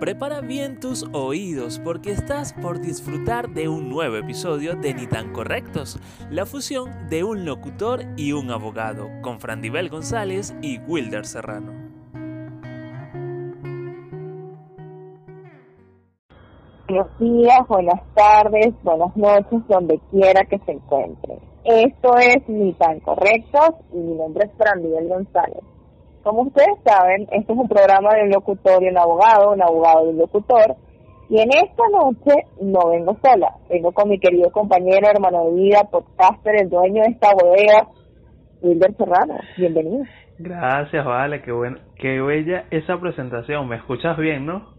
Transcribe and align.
Prepara 0.00 0.42
bien 0.42 0.78
tus 0.78 1.08
oídos 1.14 1.80
porque 1.82 2.10
estás 2.10 2.52
por 2.52 2.80
disfrutar 2.80 3.48
de 3.48 3.66
un 3.70 3.88
nuevo 3.88 4.16
episodio 4.16 4.76
de 4.76 4.92
Ni 4.92 5.06
tan 5.06 5.32
correctos, 5.32 5.98
la 6.30 6.44
fusión 6.44 7.08
de 7.08 7.24
un 7.24 7.46
locutor 7.46 8.02
y 8.14 8.32
un 8.32 8.50
abogado, 8.50 9.08
con 9.22 9.40
Frandibel 9.40 9.88
González 9.88 10.54
y 10.60 10.80
Wilder 10.80 11.24
Serrano. 11.24 11.72
Buenos 16.88 17.18
días, 17.18 17.66
buenas 17.66 18.02
tardes, 18.14 18.74
buenas 18.82 19.16
noches, 19.16 19.66
donde 19.66 19.98
quiera 20.10 20.44
que 20.44 20.58
se 20.58 20.72
encuentre. 20.72 21.38
Esto 21.64 22.18
es 22.18 22.46
Ni 22.48 22.74
tan 22.74 23.00
correctos 23.00 23.70
y 23.94 23.96
mi 23.96 24.14
nombre 24.14 24.44
es 24.44 24.52
Frandibel 24.58 25.08
González. 25.08 25.64
Como 26.26 26.42
ustedes 26.42 26.76
saben, 26.84 27.28
este 27.30 27.52
es 27.52 27.56
un 27.56 27.68
programa 27.68 28.12
de 28.14 28.24
un 28.24 28.30
locutor 28.30 28.82
y 28.82 28.88
un 28.88 28.98
abogado, 28.98 29.52
un 29.52 29.62
abogado 29.62 30.06
y 30.06 30.08
un 30.08 30.18
locutor. 30.18 30.74
Y 31.28 31.38
en 31.40 31.50
esta 31.50 31.84
noche 31.92 32.48
no 32.60 32.90
vengo 32.90 33.16
sola, 33.22 33.52
vengo 33.70 33.92
con 33.92 34.08
mi 34.08 34.18
querido 34.18 34.50
compañero, 34.50 35.06
hermano 35.08 35.44
de 35.44 35.52
vida, 35.54 35.84
podcaster, 35.88 36.62
el 36.62 36.68
dueño 36.68 37.04
de 37.04 37.10
esta 37.12 37.28
bodega, 37.32 37.86
Wilder 38.60 38.96
Serrano. 38.96 39.34
Bienvenido. 39.56 40.04
Gracias, 40.40 41.04
vale, 41.04 41.42
qué, 41.42 41.52
bueno, 41.52 41.78
qué 41.96 42.20
bella 42.20 42.64
esa 42.72 42.98
presentación. 42.98 43.68
¿Me 43.68 43.76
escuchas 43.76 44.16
bien, 44.16 44.46
no? 44.46 44.74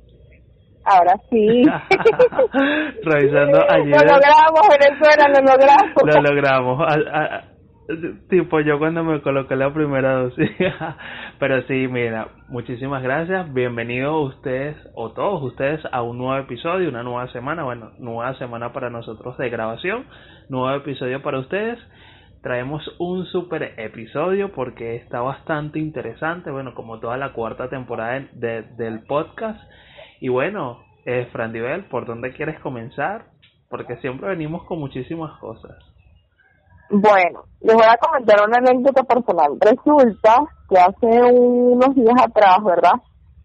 Ahora 0.83 1.13
sí. 1.29 1.63
Revisando 3.03 3.59
allí. 3.69 3.89
Lo 3.91 3.99
logramos, 3.99 4.67
Venezuela, 4.67 5.29
lo 5.29 5.39
logramos. 5.45 6.03
Lo 6.03 6.21
logramos 6.21 7.56
tipo 8.29 8.59
yo 8.59 8.79
cuando 8.79 9.03
me 9.03 9.21
coloqué 9.21 9.55
la 9.55 9.73
primera 9.73 10.13
dosis. 10.23 10.51
Pero 11.39 11.61
sí, 11.63 11.87
mira, 11.87 12.29
muchísimas 12.49 13.01
gracias. 13.01 13.53
Bienvenidos 13.53 14.35
ustedes 14.35 14.75
o 14.93 15.11
todos 15.11 15.41
ustedes 15.43 15.81
a 15.91 16.01
un 16.01 16.17
nuevo 16.17 16.37
episodio, 16.37 16.89
una 16.89 17.03
nueva 17.03 17.31
semana. 17.31 17.63
Bueno, 17.63 17.91
nueva 17.97 18.33
semana 18.35 18.73
para 18.73 18.89
nosotros 18.89 19.37
de 19.37 19.49
grabación, 19.49 20.05
nuevo 20.49 20.75
episodio 20.75 21.21
para 21.21 21.39
ustedes. 21.39 21.79
Traemos 22.41 22.83
un 22.99 23.25
super 23.25 23.73
episodio 23.77 24.51
porque 24.51 24.95
está 24.95 25.21
bastante 25.21 25.79
interesante. 25.79 26.51
Bueno, 26.51 26.73
como 26.73 26.99
toda 26.99 27.17
la 27.17 27.33
cuarta 27.33 27.69
temporada 27.69 28.27
de, 28.33 28.63
del 28.77 29.03
podcast. 29.05 29.59
Y 30.19 30.27
bueno, 30.27 30.79
eh, 31.05 31.27
Frandivel, 31.31 31.85
¿por 31.85 32.05
dónde 32.05 32.33
quieres 32.33 32.59
comenzar? 32.59 33.25
Porque 33.69 33.95
siempre 33.97 34.29
venimos 34.29 34.65
con 34.65 34.79
muchísimas 34.79 35.39
cosas. 35.39 35.96
Bueno, 36.89 37.43
les 37.61 37.75
voy 37.75 37.85
a 37.85 37.97
comentar 37.97 38.47
una 38.47 38.57
anécdota 38.57 39.03
personal. 39.03 39.57
Resulta 39.59 40.37
que 40.69 40.77
hace 40.79 41.31
unos 41.33 41.95
días 41.95 42.15
atrás, 42.23 42.57
¿verdad? 42.63 42.93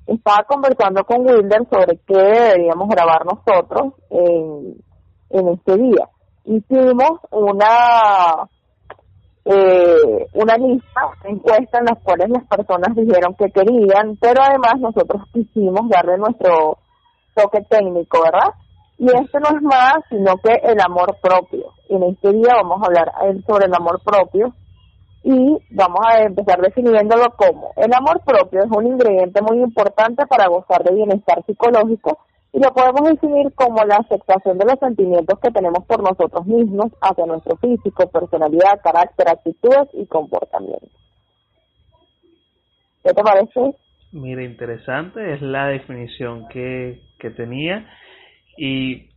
Estaba 0.07 0.45
conversando 0.45 1.05
con 1.05 1.27
Wilder 1.27 1.67
sobre 1.71 1.99
qué 2.07 2.17
deberíamos 2.17 2.89
grabar 2.89 3.25
nosotros 3.25 3.95
en, 4.11 4.77
en 5.31 5.49
este 5.49 5.77
día. 5.77 6.09
Hicimos 6.45 7.21
una 7.31 8.49
eh, 9.45 10.29
una 10.35 10.57
lista 10.57 11.01
de 11.25 11.31
encuestas 11.31 11.81
en 11.81 11.87
las 11.87 12.03
cuales 12.05 12.31
las 12.31 12.45
personas 12.47 12.95
dijeron 12.95 13.35
que 13.35 13.51
querían, 13.51 14.17
pero 14.21 14.41
además 14.41 14.75
nosotros 14.79 15.23
quisimos 15.33 15.89
darle 15.89 16.17
nuestro 16.19 16.79
toque 17.35 17.63
técnico, 17.69 18.23
¿verdad? 18.23 18.55
Y 19.03 19.07
esto 19.07 19.41
no 19.41 19.49
es 19.57 19.63
más 19.63 19.95
sino 20.09 20.37
que 20.37 20.53
el 20.63 20.81
amor 20.81 21.17
propio. 21.21 21.73
En 21.89 22.05
este 22.05 22.33
día 22.35 22.55
vamos 22.55 22.81
a 22.81 22.87
hablar 22.87 23.13
sobre 23.49 23.67
el 23.67 23.75
amor 23.75 24.01
propio 24.05 24.55
y 25.25 25.59
vamos 25.71 26.01
a 26.09 26.23
empezar 26.23 26.61
definiéndolo 26.61 27.33
como 27.37 27.73
el 27.77 27.93
amor 27.93 28.21
propio 28.25 28.61
es 28.63 28.71
un 28.71 28.87
ingrediente 28.87 29.43
muy 29.43 29.61
importante 29.61 30.25
para 30.27 30.47
gozar 30.47 30.85
de 30.85 30.95
bienestar 30.95 31.45
psicológico 31.45 32.21
y 32.53 32.61
lo 32.61 32.73
podemos 32.73 33.03
definir 33.11 33.53
como 33.57 33.83
la 33.85 33.97
aceptación 33.97 34.57
de 34.59 34.67
los 34.67 34.79
sentimientos 34.79 35.37
que 35.41 35.51
tenemos 35.51 35.85
por 35.85 36.01
nosotros 36.01 36.47
mismos 36.47 36.93
hacia 37.01 37.27
nuestro 37.27 37.57
físico, 37.57 38.09
personalidad, 38.09 38.81
carácter, 38.85 39.29
actitudes 39.29 39.89
y 39.95 40.07
comportamiento. 40.07 40.87
¿Qué 43.03 43.13
te 43.13 43.23
parece? 43.23 43.77
Mira, 44.13 44.45
interesante, 44.45 45.35
es 45.35 45.43
la 45.43 45.67
definición 45.67 46.47
que, 46.51 47.01
que 47.19 47.31
tenía 47.31 47.85
y 48.57 49.11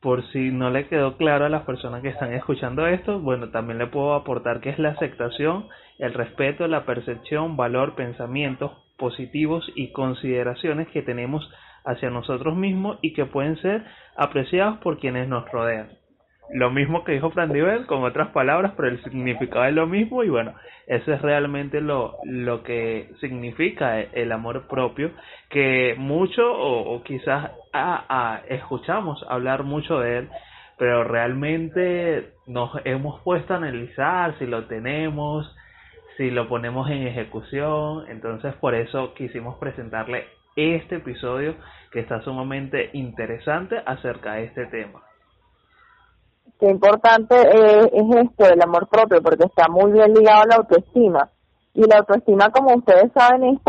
por 0.00 0.26
si 0.32 0.50
no 0.50 0.70
le 0.70 0.88
quedó 0.88 1.16
claro 1.16 1.44
a 1.44 1.50
las 1.50 1.62
personas 1.62 2.02
que 2.02 2.08
están 2.08 2.32
escuchando 2.32 2.86
esto, 2.86 3.20
bueno, 3.20 3.50
también 3.50 3.78
le 3.78 3.86
puedo 3.86 4.14
aportar 4.14 4.60
que 4.60 4.70
es 4.70 4.78
la 4.78 4.90
aceptación, 4.90 5.68
el 5.98 6.14
respeto, 6.14 6.66
la 6.66 6.86
percepción, 6.86 7.56
valor, 7.56 7.94
pensamientos 7.94 8.72
positivos 8.96 9.70
y 9.74 9.92
consideraciones 9.92 10.88
que 10.88 11.02
tenemos 11.02 11.48
hacia 11.84 12.10
nosotros 12.10 12.56
mismos 12.56 12.98
y 13.02 13.12
que 13.12 13.26
pueden 13.26 13.56
ser 13.60 13.84
apreciados 14.16 14.78
por 14.78 14.98
quienes 14.98 15.28
nos 15.28 15.50
rodean 15.50 15.99
lo 16.52 16.70
mismo 16.70 17.04
que 17.04 17.12
dijo 17.12 17.30
Fran 17.30 17.52
con 17.86 18.02
otras 18.02 18.28
palabras, 18.28 18.72
pero 18.76 18.88
el 18.88 19.02
significado 19.02 19.64
es 19.64 19.74
lo 19.74 19.86
mismo 19.86 20.24
y 20.24 20.28
bueno, 20.28 20.54
eso 20.86 21.12
es 21.12 21.22
realmente 21.22 21.80
lo, 21.80 22.16
lo 22.24 22.62
que 22.62 23.10
significa 23.20 24.00
el 24.00 24.32
amor 24.32 24.66
propio, 24.66 25.10
que 25.48 25.94
mucho 25.98 26.42
o, 26.44 27.02
quizás 27.04 27.52
escuchamos 28.48 29.24
hablar 29.28 29.62
mucho 29.62 30.00
de 30.00 30.18
él, 30.18 30.28
pero 30.78 31.04
realmente 31.04 32.32
nos 32.46 32.72
hemos 32.84 33.20
puesto 33.22 33.54
a 33.54 33.58
analizar 33.58 34.36
si 34.38 34.46
lo 34.46 34.64
tenemos, 34.64 35.54
si 36.16 36.30
lo 36.30 36.48
ponemos 36.48 36.90
en 36.90 37.06
ejecución, 37.06 38.06
entonces 38.08 38.54
por 38.54 38.74
eso 38.74 39.14
quisimos 39.14 39.56
presentarle 39.58 40.26
este 40.56 40.96
episodio 40.96 41.54
que 41.92 42.00
está 42.00 42.22
sumamente 42.22 42.90
interesante 42.92 43.80
acerca 43.86 44.34
de 44.34 44.44
este 44.44 44.66
tema 44.66 45.00
qué 46.60 46.70
importante 46.70 47.34
es, 47.34 47.86
esto 47.92 48.44
del 48.44 48.62
amor 48.62 48.86
propio, 48.88 49.22
porque 49.22 49.46
está 49.46 49.68
muy 49.68 49.92
bien 49.92 50.12
ligado 50.12 50.42
a 50.42 50.46
la 50.46 50.56
autoestima. 50.56 51.30
Y 51.72 51.82
la 51.88 51.98
autoestima, 51.98 52.50
como 52.50 52.74
ustedes 52.74 53.10
saben, 53.12 53.44
es 53.44 53.60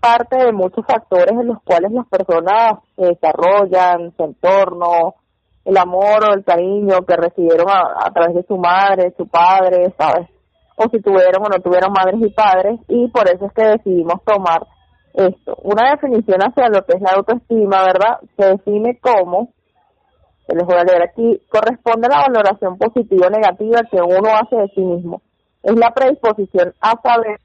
parte 0.00 0.38
de 0.38 0.52
muchos 0.52 0.84
factores 0.86 1.32
en 1.32 1.46
los 1.46 1.58
cuales 1.62 1.92
las 1.92 2.06
personas 2.08 2.78
desarrollan 2.96 4.12
su 4.16 4.24
entorno, 4.24 5.14
el 5.64 5.76
amor 5.76 6.24
o 6.24 6.34
el 6.34 6.44
cariño 6.44 7.00
que 7.06 7.16
recibieron 7.16 7.66
a, 7.68 8.10
través 8.12 8.36
de 8.36 8.42
su 8.44 8.56
madre, 8.56 9.12
su 9.16 9.28
padre, 9.28 9.92
¿sabes? 9.98 10.28
O 10.76 10.84
si 10.88 11.02
tuvieron 11.02 11.44
o 11.44 11.48
no 11.48 11.60
tuvieron 11.60 11.92
madres 11.92 12.20
y 12.20 12.30
padres, 12.30 12.80
y 12.88 13.08
por 13.08 13.28
eso 13.28 13.46
es 13.46 13.52
que 13.52 13.64
decidimos 13.64 14.22
tomar 14.24 14.66
esto. 15.12 15.56
Una 15.64 15.90
definición 15.90 16.40
hacia 16.40 16.68
lo 16.68 16.84
que 16.86 16.96
es 16.96 17.02
la 17.02 17.10
autoestima, 17.16 17.82
¿verdad? 17.82 18.20
Se 18.36 18.46
define 18.46 18.98
como 19.00 19.52
les 20.54 20.64
voy 20.64 20.76
a 20.76 20.84
leer 20.84 21.02
aquí, 21.02 21.40
corresponde 21.48 22.06
a 22.06 22.16
la 22.16 22.28
valoración 22.28 22.78
positiva 22.78 23.26
o 23.26 23.30
negativa 23.30 23.82
que 23.90 24.00
uno 24.00 24.30
hace 24.34 24.56
de 24.56 24.68
sí 24.74 24.80
mismo. 24.80 25.22
Es 25.62 25.76
la 25.76 25.92
predisposición 25.92 26.72
a 26.80 27.00
saber 27.02 27.40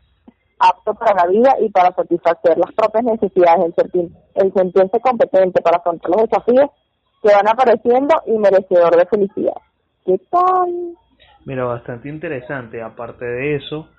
apto 0.60 0.94
para 0.94 1.26
la 1.26 1.28
vida 1.28 1.56
y 1.60 1.70
para 1.70 1.94
satisfacer 1.94 2.58
las 2.58 2.72
propias 2.74 3.04
necesidades, 3.04 3.66
el, 3.66 3.74
sentir, 3.76 4.10
el 4.36 4.54
sentirse 4.54 5.00
competente 5.02 5.62
para 5.62 5.78
afrontar 5.78 6.12
los 6.12 6.30
desafíos 6.30 6.70
que 7.22 7.34
van 7.34 7.48
apareciendo 7.48 8.16
y 8.26 8.38
merecedor 8.38 8.96
de 8.96 9.06
felicidad. 9.06 9.56
¿Qué 10.06 10.20
tal? 10.30 10.96
Mira, 11.46 11.66
bastante 11.66 12.10
interesante. 12.10 12.82
Aparte 12.82 13.26
de 13.26 13.56
eso, 13.56 13.90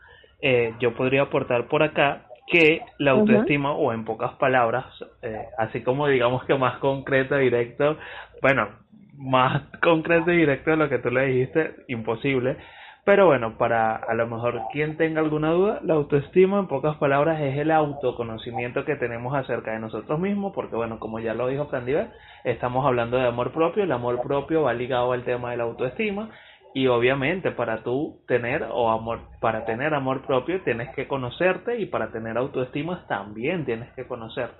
eh, 0.41 0.75
yo 0.81 0.95
podría 0.95 1.23
aportar 1.23 1.69
por 1.69 1.83
acá 1.83 2.27
que 2.47 2.83
la 2.99 3.13
autoestima, 3.13 3.73
o 3.73 3.93
en 3.93 4.05
pocas 4.05 4.35
palabras, 4.35 4.85
eh, 5.23 5.47
así 5.59 5.83
como 5.83 6.07
digamos 6.07 6.45
que 6.45 6.55
más 6.55 6.79
concreto, 6.79 7.37
directo, 7.37 7.97
bueno, 8.43 8.69
más 9.17 9.63
concreto 9.83 10.33
y 10.33 10.39
directo 10.39 10.71
de 10.71 10.77
lo 10.77 10.89
que 10.89 10.99
tú 10.99 11.11
le 11.11 11.27
dijiste, 11.27 11.75
imposible. 11.89 12.57
Pero 13.05 13.27
bueno, 13.27 13.59
para 13.59 13.97
a 13.97 14.15
lo 14.15 14.27
mejor 14.27 14.63
quien 14.73 14.97
tenga 14.97 15.21
alguna 15.21 15.51
duda, 15.51 15.81
la 15.83 15.93
autoestima 15.93 16.59
en 16.59 16.69
pocas 16.69 16.97
palabras 16.97 17.39
es 17.39 17.59
el 17.59 17.71
autoconocimiento 17.71 18.87
que 18.87 18.97
tenemos 18.97 19.35
acerca 19.35 19.73
de 19.73 19.79
nosotros 19.79 20.19
mismos, 20.19 20.53
porque 20.55 20.75
bueno, 20.75 20.99
como 20.99 21.21
ya 21.21 21.35
lo 21.35 21.49
dijo 21.49 21.69
Candiver, 21.69 22.09
estamos 22.45 22.87
hablando 22.87 23.19
de 23.19 23.27
amor 23.27 23.53
propio, 23.53 23.85
el 23.85 23.93
amor 23.93 24.23
propio 24.23 24.63
va 24.63 24.73
ligado 24.73 25.13
al 25.13 25.25
tema 25.25 25.51
de 25.51 25.59
la 25.59 25.65
autoestima 25.65 26.31
y 26.73 26.87
obviamente 26.87 27.51
para 27.51 27.83
tú 27.83 28.23
tener 28.27 28.67
o 28.71 28.91
amor 28.91 29.21
para 29.39 29.67
tener 29.67 29.93
amor 29.93 30.23
propio 30.27 30.63
tienes 30.63 30.89
que 30.95 31.07
conocerte 31.07 31.79
y 31.79 31.87
para 31.87 32.11
tener 32.11 32.39
autoestima 32.39 33.07
también 33.07 33.67
tienes 33.67 33.93
que 33.93 34.07
conocerte. 34.07 34.57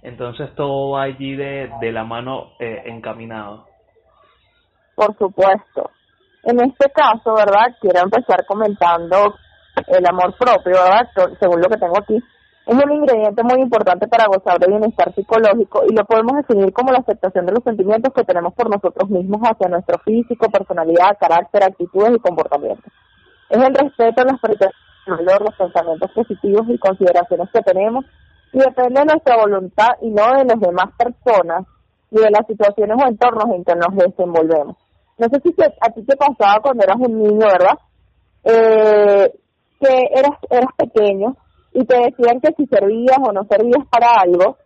Entonces 0.00 0.52
todo 0.54 0.92
va 0.92 1.02
allí 1.02 1.36
de, 1.36 1.70
de 1.80 1.92
la 1.92 2.04
mano 2.04 2.52
eh, 2.58 2.84
encaminado 2.86 3.66
por 5.06 5.18
supuesto. 5.18 5.90
En 6.44 6.60
este 6.60 6.90
caso, 6.90 7.34
¿verdad? 7.34 7.76
Quiero 7.80 8.00
empezar 8.00 8.44
comentando 8.46 9.34
el 9.86 10.06
amor 10.06 10.34
propio, 10.38 10.72
¿verdad? 10.72 11.08
Según 11.40 11.60
lo 11.60 11.68
que 11.68 11.76
tengo 11.76 11.98
aquí. 11.98 12.22
Es 12.64 12.74
un 12.74 12.92
ingrediente 12.92 13.42
muy 13.42 13.60
importante 13.60 14.06
para 14.06 14.26
gozar 14.26 14.60
de 14.60 14.68
bienestar 14.68 15.12
psicológico 15.14 15.82
y 15.88 15.96
lo 15.96 16.04
podemos 16.04 16.36
definir 16.36 16.72
como 16.72 16.92
la 16.92 17.00
aceptación 17.00 17.46
de 17.46 17.52
los 17.52 17.64
sentimientos 17.64 18.12
que 18.14 18.22
tenemos 18.22 18.54
por 18.54 18.70
nosotros 18.70 19.10
mismos 19.10 19.40
hacia 19.42 19.68
nuestro 19.68 19.98
físico, 19.98 20.48
personalidad, 20.48 21.18
carácter, 21.18 21.64
actitudes 21.64 22.14
y 22.14 22.20
comportamientos. 22.20 22.92
Es 23.50 23.58
el 23.58 23.74
respeto, 23.74 24.22
las 24.24 24.40
valor, 25.06 25.42
los 25.42 25.56
pensamientos 25.56 26.10
positivos 26.12 26.62
y 26.68 26.78
consideraciones 26.78 27.48
que 27.52 27.62
tenemos 27.62 28.04
y 28.52 28.58
depende 28.58 29.00
de 29.00 29.06
nuestra 29.06 29.36
voluntad 29.36 29.88
y 30.00 30.10
no 30.10 30.22
de 30.38 30.44
las 30.44 30.60
demás 30.60 30.94
personas 30.96 31.66
y 32.12 32.18
de 32.18 32.30
las 32.30 32.46
situaciones 32.46 32.96
o 33.02 33.08
entornos 33.08 33.46
en 33.56 33.64
que 33.64 33.74
nos 33.74 33.96
desenvolvemos. 33.96 34.76
No 35.22 35.28
sé 35.28 35.40
si 35.40 35.54
a 35.80 35.90
ti 35.90 36.02
te 36.02 36.16
pasaba 36.16 36.60
cuando 36.60 36.82
eras 36.82 36.96
un 36.98 37.16
niño, 37.16 37.46
¿verdad? 37.46 37.78
Eh, 38.42 39.32
que 39.78 40.18
eras, 40.18 40.36
eras 40.50 40.70
pequeño 40.76 41.36
y 41.72 41.84
te 41.84 41.96
decían 41.96 42.40
que 42.40 42.52
si 42.56 42.66
servías 42.66 43.18
o 43.22 43.32
no 43.32 43.44
servías 43.44 43.86
para 43.88 44.08
algo 44.20 44.56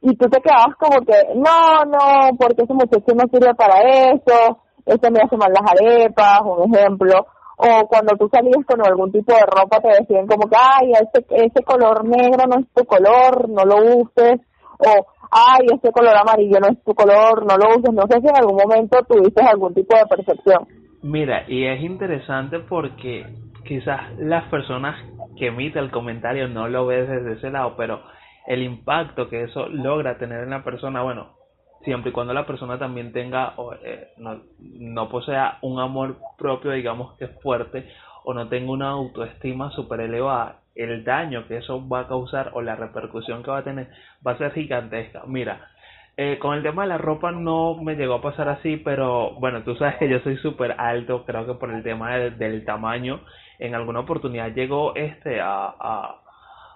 y 0.00 0.16
tú 0.16 0.26
te 0.30 0.40
quedabas 0.40 0.74
como 0.78 1.04
que, 1.04 1.34
no, 1.34 1.84
no, 1.84 2.34
porque 2.38 2.62
ese 2.62 2.72
muchacho 2.72 3.12
no 3.14 3.24
sirve 3.30 3.54
para 3.54 3.82
eso, 4.08 4.62
eso 4.86 5.10
me 5.10 5.20
hace 5.20 5.36
mal 5.36 5.52
las 5.52 5.70
arepas, 5.70 6.40
un 6.46 6.74
ejemplo, 6.74 7.26
o 7.58 7.86
cuando 7.86 8.16
tú 8.16 8.26
salías 8.32 8.64
con 8.66 8.80
algún 8.80 9.12
tipo 9.12 9.34
de 9.34 9.42
ropa 9.42 9.80
te 9.80 10.00
decían 10.00 10.26
como 10.26 10.48
que, 10.48 10.56
ay, 10.56 10.92
ese, 10.92 11.26
ese 11.44 11.62
color 11.62 12.08
negro 12.08 12.46
no 12.46 12.60
es 12.60 12.66
tu 12.74 12.86
color, 12.86 13.50
no 13.50 13.64
lo 13.66 13.76
uses, 14.00 14.40
o, 14.78 15.06
ay, 15.30 15.66
ese 15.72 15.92
color 15.92 16.16
amarillo 16.16 16.58
no 16.60 16.68
es 16.68 16.82
tu 16.84 16.94
color, 16.94 17.44
no 17.46 17.56
lo 17.56 17.78
uses, 17.78 17.92
no 17.92 18.02
sé 18.08 18.20
si 18.20 18.26
en 18.26 18.36
algún 18.36 18.56
momento 18.56 18.98
tuviste 19.08 19.42
algún 19.44 19.74
tipo 19.74 19.96
de 19.96 20.06
percepción. 20.06 20.66
Mira, 21.02 21.44
y 21.48 21.64
es 21.64 21.80
interesante 21.82 22.58
porque 22.60 23.26
quizás 23.64 24.18
las 24.18 24.44
personas 24.50 24.96
que 25.36 25.46
emiten 25.46 25.84
el 25.84 25.90
comentario 25.90 26.48
no 26.48 26.68
lo 26.68 26.86
ven 26.86 27.06
desde 27.06 27.38
ese 27.38 27.50
lado, 27.50 27.74
pero 27.76 28.02
el 28.46 28.62
impacto 28.62 29.28
que 29.28 29.44
eso 29.44 29.68
logra 29.68 30.18
tener 30.18 30.42
en 30.42 30.50
la 30.50 30.64
persona, 30.64 31.02
bueno, 31.02 31.28
siempre 31.84 32.10
y 32.10 32.12
cuando 32.12 32.34
la 32.34 32.46
persona 32.46 32.78
también 32.78 33.12
tenga, 33.12 33.54
eh, 33.84 34.08
no, 34.18 34.42
no 34.58 35.08
posea 35.08 35.58
un 35.62 35.80
amor 35.80 36.16
propio, 36.36 36.72
digamos 36.72 37.16
que 37.16 37.26
es 37.26 37.40
fuerte, 37.42 37.88
o 38.24 38.34
no 38.34 38.48
tenga 38.48 38.70
una 38.70 38.90
autoestima 38.90 39.70
súper 39.70 40.00
elevada, 40.00 40.60
el 40.82 41.04
daño 41.04 41.46
que 41.46 41.58
eso 41.58 41.86
va 41.88 42.00
a 42.00 42.08
causar 42.08 42.50
o 42.54 42.62
la 42.62 42.76
repercusión 42.76 43.42
que 43.42 43.50
va 43.50 43.58
a 43.58 43.64
tener 43.64 43.88
va 44.26 44.32
a 44.32 44.38
ser 44.38 44.52
gigantesca. 44.52 45.22
Mira, 45.26 45.68
eh, 46.16 46.38
con 46.38 46.56
el 46.56 46.62
tema 46.62 46.82
de 46.82 46.88
la 46.88 46.98
ropa 46.98 47.32
no 47.32 47.76
me 47.82 47.96
llegó 47.96 48.14
a 48.14 48.22
pasar 48.22 48.48
así, 48.48 48.76
pero 48.76 49.32
bueno, 49.40 49.62
tú 49.62 49.74
sabes 49.76 49.96
que 49.96 50.08
yo 50.08 50.20
soy 50.20 50.36
súper 50.38 50.74
alto, 50.78 51.24
creo 51.24 51.46
que 51.46 51.54
por 51.54 51.70
el 51.70 51.82
tema 51.82 52.16
del 52.16 52.64
tamaño, 52.64 53.20
en 53.58 53.74
alguna 53.74 54.00
oportunidad 54.00 54.52
llegó 54.52 54.94
este 54.96 55.40
a, 55.40 56.16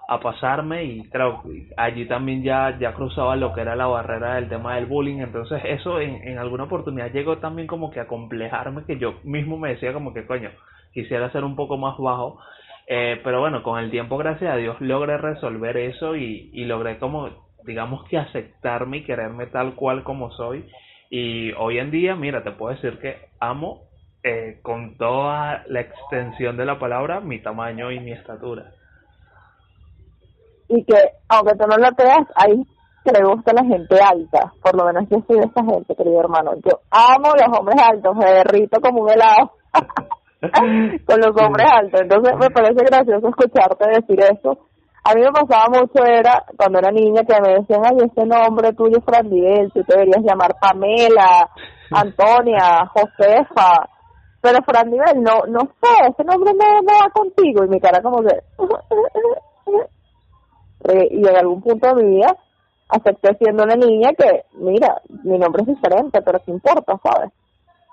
a 0.07 0.19
pasarme 0.19 0.83
y 0.83 1.03
claro, 1.09 1.43
allí 1.77 2.05
también 2.05 2.43
ya, 2.43 2.77
ya 2.79 2.93
cruzaba 2.93 3.35
lo 3.35 3.53
que 3.53 3.61
era 3.61 3.75
la 3.75 3.87
barrera 3.87 4.35
del 4.35 4.49
tema 4.49 4.75
del 4.75 4.85
bullying, 4.85 5.19
entonces 5.19 5.61
eso 5.65 5.99
en, 5.99 6.27
en 6.27 6.37
alguna 6.37 6.65
oportunidad 6.65 7.11
llegó 7.11 7.37
también 7.37 7.67
como 7.67 7.89
que 7.89 7.99
a 7.99 8.07
complejarme, 8.07 8.85
que 8.85 8.97
yo 8.97 9.15
mismo 9.23 9.57
me 9.57 9.69
decía 9.69 9.93
como 9.93 10.13
que 10.13 10.25
coño, 10.25 10.51
quisiera 10.93 11.31
ser 11.31 11.43
un 11.43 11.55
poco 11.55 11.77
más 11.77 11.97
bajo, 11.97 12.39
eh, 12.87 13.19
pero 13.23 13.39
bueno, 13.39 13.63
con 13.63 13.79
el 13.79 13.89
tiempo, 13.89 14.17
gracias 14.17 14.53
a 14.53 14.57
Dios, 14.57 14.79
logré 14.79 15.17
resolver 15.17 15.75
eso 15.77 16.15
y, 16.15 16.65
logré 16.65 16.99
como, 16.99 17.29
digamos 17.63 18.07
que 18.07 18.17
aceptarme 18.17 18.97
y 18.97 19.03
quererme 19.03 19.47
tal 19.47 19.75
cual 19.75 20.03
como 20.03 20.31
soy, 20.31 20.69
y 21.09 21.51
hoy 21.53 21.79
en 21.79 21.91
día, 21.91 22.15
mira, 22.15 22.43
te 22.43 22.51
puedo 22.51 22.75
decir 22.75 22.99
que 22.99 23.29
amo 23.39 23.83
eh, 24.23 24.59
con 24.61 24.97
toda 24.97 25.63
la 25.67 25.81
extensión 25.81 26.57
de 26.57 26.65
la 26.65 26.79
palabra 26.79 27.19
mi 27.19 27.41
tamaño 27.41 27.91
y 27.91 27.99
mi 27.99 28.11
estatura. 28.11 28.71
Y 30.67 30.83
que 30.83 30.95
aunque 31.29 31.53
tú 31.55 31.67
no 31.67 31.77
lo 31.77 31.95
creas, 31.95 32.27
ahí 32.35 32.63
que 33.03 33.11
le 33.11 33.23
gusta 33.23 33.53
la 33.53 33.63
gente 33.63 33.99
alta, 34.01 34.51
por 34.63 34.75
lo 34.75 34.85
menos 34.85 35.07
yo 35.09 35.23
soy 35.27 35.39
de 35.39 35.45
esa 35.45 35.63
gente, 35.63 35.95
querido 35.95 36.19
hermano. 36.19 36.53
Yo 36.55 36.79
amo 36.89 37.33
los 37.35 37.59
hombres 37.59 37.79
altos, 37.79 38.15
me 38.15 38.25
derrito 38.25 38.81
como 38.81 39.03
un 39.03 39.11
helado 39.11 39.51
con 41.05 41.19
los 41.19 41.35
hombres 41.41 41.71
altos. 41.71 42.01
Entonces 42.01 42.35
me 42.39 42.49
parece 42.49 42.83
gracioso 42.85 43.29
escucharte 43.29 43.89
decir 43.89 44.19
eso. 44.19 44.57
A 45.03 45.13
mí 45.13 45.21
me 45.21 45.31
pasaba 45.31 45.67
mucho, 45.69 46.03
era 46.03 46.43
cuando 46.57 46.79
era 46.79 46.91
niña, 46.91 47.21
que 47.21 47.39
me 47.39 47.59
decían, 47.59 47.85
ay, 47.85 47.97
ese 48.09 48.25
nombre 48.25 48.73
tuyo 48.73 48.97
es 48.97 49.05
Fran 49.05 49.29
tú 49.29 49.83
te 49.83 49.93
deberías 49.93 50.23
llamar 50.23 50.55
Pamela, 50.59 51.47
Antonia, 51.91 52.87
Josefa. 52.87 53.87
Pero 54.41 54.63
Fran 54.63 54.89
no, 54.89 55.45
no 55.47 55.59
sé, 55.59 56.07
ese 56.09 56.23
nombre 56.23 56.53
no, 56.53 56.81
no 56.81 56.93
va 57.03 57.09
contigo. 57.13 57.65
Y 57.65 57.69
mi 57.69 57.79
cara 57.79 58.01
como 58.01 58.23
que... 58.23 58.39
y 61.11 61.27
en 61.27 61.35
algún 61.35 61.61
punto 61.61 61.87
de 61.87 62.03
mi 62.03 62.15
vida 62.15 62.35
acepté 62.89 63.35
siendo 63.37 63.63
una 63.63 63.75
niña 63.75 64.09
que, 64.17 64.45
mira, 64.53 65.01
mi 65.23 65.37
nombre 65.37 65.63
es 65.63 65.67
diferente, 65.67 66.21
pero 66.21 66.39
¿qué 66.45 66.51
importa, 66.51 66.99
sabes? 67.03 67.31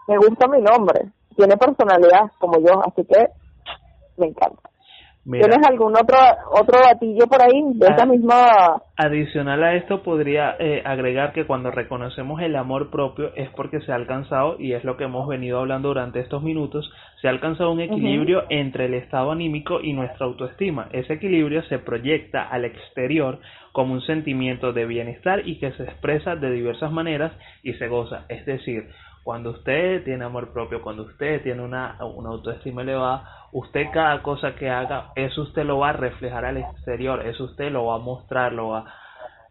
Me 0.09 0.17
gusta 0.17 0.49
mi 0.49 0.61
nombre, 0.61 1.11
tiene 1.37 1.57
personalidad 1.57 2.31
como 2.39 2.59
yo, 2.59 2.81
así 2.87 3.05
que 3.05 3.27
me 4.17 4.27
encanta. 4.27 4.73
¿Tienes 5.25 5.59
algún 5.69 5.95
otro 5.95 6.19
otro 6.51 6.81
batillo 6.81 7.29
por 7.29 7.41
ahí 7.41 7.63
de 7.75 7.87
esa 7.87 8.05
misma... 8.05 8.83
Adicional 8.97 9.63
a 9.63 9.75
esto 9.75 10.03
podría 10.03 10.57
eh, 10.59 10.83
agregar 10.85 11.33
que 11.33 11.47
cuando 11.47 11.71
reconocemos 11.71 12.41
el 12.43 12.57
amor 12.57 12.91
propio 12.91 13.33
es 13.37 13.49
porque 13.51 13.81
se 13.83 13.93
ha 13.93 13.95
alcanzado, 13.95 14.57
y 14.59 14.73
es 14.73 14.83
lo 14.83 14.97
que 14.97 15.05
hemos 15.05 15.29
venido 15.29 15.61
hablando 15.61 15.89
durante 15.89 16.19
estos 16.19 16.43
minutos, 16.43 16.91
se 17.21 17.29
ha 17.29 17.31
alcanzado 17.31 17.71
un 17.71 17.81
equilibrio 17.81 18.45
entre 18.49 18.87
el 18.87 18.95
estado 18.95 19.31
anímico 19.31 19.81
y 19.81 19.93
nuestra 19.93 20.27
autoestima. 20.27 20.89
Ese 20.91 21.13
equilibrio 21.15 21.63
se 21.65 21.79
proyecta 21.79 22.43
al 22.43 22.65
exterior 22.65 23.39
como 23.71 23.95
un 23.95 24.03
sentimiento 24.03 24.73
de 24.73 24.87
bienestar 24.87 25.47
y 25.47 25.61
que 25.61 25.71
se 25.73 25.85
expresa 25.85 26.35
de 26.35 26.51
diversas 26.51 26.91
maneras 26.91 27.33
y 27.63 27.75
se 27.75 27.87
goza. 27.87 28.27
Es 28.29 28.45
decir, 28.45 28.89
cuando 29.23 29.51
usted 29.51 30.05
tiene 30.05 30.25
amor 30.25 30.53
propio, 30.53 30.83
cuando 30.83 31.05
usted 31.05 31.43
tiene 31.43 31.63
una, 31.63 31.97
una 32.05 32.31
autoestima 32.31 32.83
elevada, 32.83 33.49
usted 33.53 33.87
cada 33.93 34.23
cosa 34.23 34.55
que 34.55 34.69
haga, 34.71 35.13
eso 35.15 35.43
usted 35.43 35.65
lo 35.65 35.79
va 35.79 35.91
a 35.91 35.95
reflejar 35.95 36.45
al 36.45 36.57
exterior, 36.57 37.27
eso 37.27 37.45
usted 37.45 37.71
lo 37.71 37.87
va 37.87 37.97
a 37.97 37.99
mostrar, 37.99 38.53
lo 38.53 38.71
va, 38.71 38.85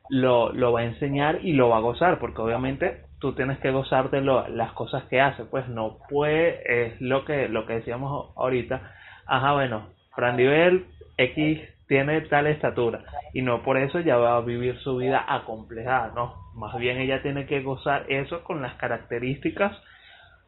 lo, 0.10 0.52
lo 0.52 0.74
va 0.74 0.82
a 0.82 0.86
enseñar 0.86 1.40
y 1.44 1.54
lo 1.54 1.70
va 1.70 1.78
a 1.78 1.82
gozar, 1.82 2.20
porque 2.20 2.42
obviamente 2.42 3.06
tú 3.20 3.34
tienes 3.34 3.60
que 3.60 3.72
gozar 3.72 4.10
de 4.10 4.22
lo, 4.22 4.48
las 4.50 4.74
cosas 4.74 5.04
que 5.06 5.22
hace, 5.22 5.46
pues 5.46 5.68
no 5.70 5.98
puede, 6.10 6.88
es 6.88 7.00
lo 7.00 7.24
que, 7.24 7.48
lo 7.48 7.66
que 7.66 7.76
decíamos 7.76 8.32
ahorita, 8.36 8.82
ajá, 9.26 9.54
bueno, 9.54 9.88
Nivel 10.36 10.86
X 11.18 11.62
tiene 11.92 12.22
tal 12.22 12.48
estatura 12.48 13.04
y 13.34 13.42
no 13.42 13.64
por 13.64 13.78
eso 13.78 14.00
ya 14.00 14.16
va 14.16 14.38
a 14.38 14.40
vivir 14.40 14.80
su 14.80 14.96
vida 14.96 15.26
acomplejada, 15.28 16.14
no, 16.16 16.36
más 16.56 16.74
bien 16.78 17.00
ella 17.00 17.22
tiene 17.22 17.46
que 17.46 17.62
gozar 17.62 18.06
eso 18.10 18.46
con 18.46 18.62
las 18.62 18.76
características 18.76 19.74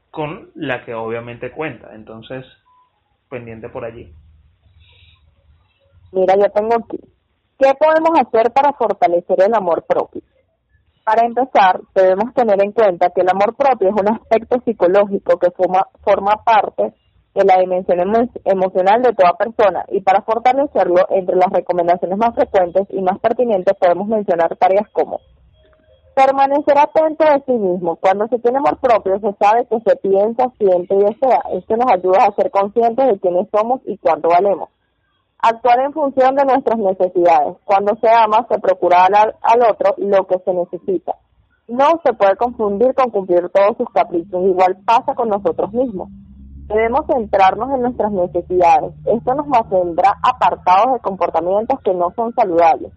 con 0.10 0.52
la 0.56 0.86
que 0.86 0.94
obviamente 0.94 1.52
cuenta, 1.52 1.96
entonces 1.96 2.46
pendiente 3.30 3.68
por 3.68 3.84
allí. 3.84 4.14
Mira, 6.14 6.36
yo 6.38 6.50
tengo 6.50 6.76
aquí, 6.76 6.98
¿qué 7.60 7.74
podemos 7.78 8.18
hacer 8.22 8.54
para 8.54 8.72
fortalecer 8.72 9.44
el 9.46 9.54
amor 9.54 9.84
propio? 9.86 10.22
Para 11.04 11.26
empezar, 11.26 11.82
debemos 11.94 12.34
tener 12.34 12.64
en 12.64 12.72
cuenta 12.72 13.10
que 13.10 13.20
el 13.20 13.28
amor 13.30 13.54
propio 13.58 13.90
es 13.90 13.96
un 13.96 14.08
aspecto 14.08 14.62
psicológico 14.64 15.38
que 15.40 15.52
forma, 15.52 15.88
forma 16.06 16.42
parte 16.46 16.94
de 17.34 17.46
la 17.46 17.58
dimensión 17.58 18.00
emocional 18.46 19.02
de 19.02 19.14
toda 19.14 19.34
persona 19.34 19.86
y 19.90 20.02
para 20.02 20.22
fortalecerlo, 20.22 21.08
entre 21.10 21.36
las 21.36 21.52
recomendaciones 21.52 22.18
más 22.18 22.36
frecuentes 22.36 22.88
y 22.92 23.02
más 23.02 23.20
pertinentes 23.20 23.76
podemos 23.78 24.08
mencionar 24.08 24.56
tareas 24.58 24.88
como 24.92 25.20
permanecer 26.16 26.78
atento 26.78 27.26
de 27.26 27.44
sí 27.46 27.54
mismo. 27.54 27.96
Cuando 27.96 28.28
se 28.28 28.38
tiene 28.38 28.60
amor 28.60 28.78
propio 28.80 29.20
se 29.20 29.34
sabe 29.34 29.66
que 29.66 29.80
se 29.80 29.96
piensa, 29.96 30.52
siente 30.60 30.94
y 30.94 31.00
desea. 31.00 31.42
Esto 31.54 31.76
nos 31.76 31.92
ayuda 31.92 32.26
a 32.26 32.36
ser 32.36 32.52
conscientes 32.52 33.08
de 33.08 33.20
quiénes 33.20 33.48
somos 33.52 33.82
y 33.86 33.98
cuánto 33.98 34.30
valemos. 34.30 34.70
Actuar 35.40 35.80
en 35.80 35.92
función 35.92 36.36
de 36.36 36.46
nuestras 36.46 36.78
necesidades. 36.78 37.58
Cuando 37.66 37.96
se 38.00 38.10
ama 38.10 38.46
se 38.48 38.60
procura 38.60 39.06
al, 39.06 39.36
al 39.42 39.62
otro 39.70 39.96
lo 39.98 40.28
que 40.28 40.38
se 40.46 40.54
necesita. 40.54 41.16
No 41.68 42.00
se 42.06 42.14
puede 42.14 42.36
confundir 42.36 42.94
con 42.94 43.10
cumplir 43.10 43.50
todos 43.50 43.76
sus 43.78 43.90
caprichos. 43.90 44.44
Igual 44.44 44.78
pasa 44.86 45.16
con 45.16 45.30
nosotros 45.30 45.74
mismos 45.74 46.10
Debemos 46.68 47.06
centrarnos 47.08 47.70
en 47.74 47.82
nuestras 47.82 48.12
necesidades. 48.12 48.94
Esto 49.06 49.36
nos 49.36 49.48
mantendrá 49.48 50.16
apartados 50.24 50.94
de 50.94 51.00
comportamientos 51.00 51.80
que 51.84 51.94
no 51.94 52.12
son 52.16 52.34
saludables. 52.34 52.92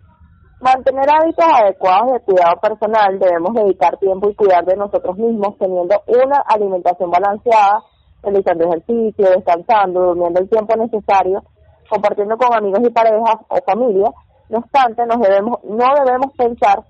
Mantener 0.60 1.04
hábitos 1.10 1.44
adecuados 1.44 2.12
de 2.12 2.20
cuidado 2.20 2.60
personal, 2.62 3.18
debemos 3.18 3.54
dedicar 3.54 3.98
tiempo 3.98 4.30
y 4.30 4.34
cuidar 4.34 4.64
de 4.64 4.76
nosotros 4.76 5.18
mismos 5.18 5.58
teniendo 5.58 6.00
una 6.06 6.38
alimentación 6.46 7.10
balanceada, 7.10 7.82
realizando 8.22 8.64
ejercicio, 8.64 9.30
descansando, 9.30 10.00
durmiendo 10.00 10.40
el 10.40 10.48
tiempo 10.48 10.76
necesario, 10.76 11.42
compartiendo 11.90 12.36
con 12.38 12.54
amigos 12.54 12.80
y 12.84 12.90
parejas 12.90 13.36
o 13.48 13.56
familia. 13.66 14.10
No 14.48 14.58
obstante, 14.58 15.04
nos 15.06 15.20
debemos, 15.20 15.58
no 15.64 15.86
debemos 16.04 16.32
pensar 16.38 16.84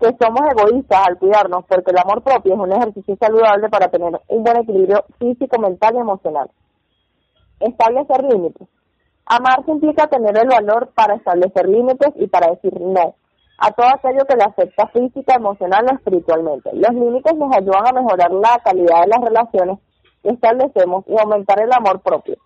que 0.00 0.16
somos 0.20 0.40
egoístas 0.50 1.08
al 1.08 1.18
cuidarnos, 1.18 1.64
porque 1.66 1.90
el 1.90 1.98
amor 1.98 2.22
propio 2.22 2.54
es 2.54 2.60
un 2.60 2.72
ejercicio 2.72 3.16
saludable 3.16 3.68
para 3.68 3.88
tener 3.88 4.20
un 4.28 4.42
buen 4.44 4.56
equilibrio 4.58 5.04
físico, 5.18 5.60
mental 5.60 5.94
y 5.96 5.98
emocional. 5.98 6.50
Establecer 7.60 8.22
límites. 8.24 8.68
Amarse 9.26 9.70
implica 9.70 10.06
tener 10.06 10.38
el 10.38 10.48
valor 10.48 10.90
para 10.94 11.16
establecer 11.16 11.68
límites 11.68 12.12
y 12.16 12.28
para 12.28 12.50
decir 12.50 12.80
no 12.80 13.14
a 13.58 13.72
todo 13.72 13.88
aquello 13.88 14.24
que 14.24 14.36
le 14.36 14.44
afecta 14.44 14.86
física, 14.88 15.34
emocional 15.34 15.84
o 15.90 15.94
espiritualmente. 15.96 16.70
Los 16.72 16.94
límites 16.94 17.34
nos 17.34 17.54
ayudan 17.54 17.88
a 17.88 18.00
mejorar 18.00 18.30
la 18.30 18.60
calidad 18.64 19.02
de 19.02 19.08
las 19.08 19.20
relaciones 19.20 19.78
que 20.22 20.30
establecemos 20.30 21.04
y 21.08 21.18
aumentar 21.18 21.60
el 21.60 21.72
amor 21.72 22.00
propio. 22.00 22.36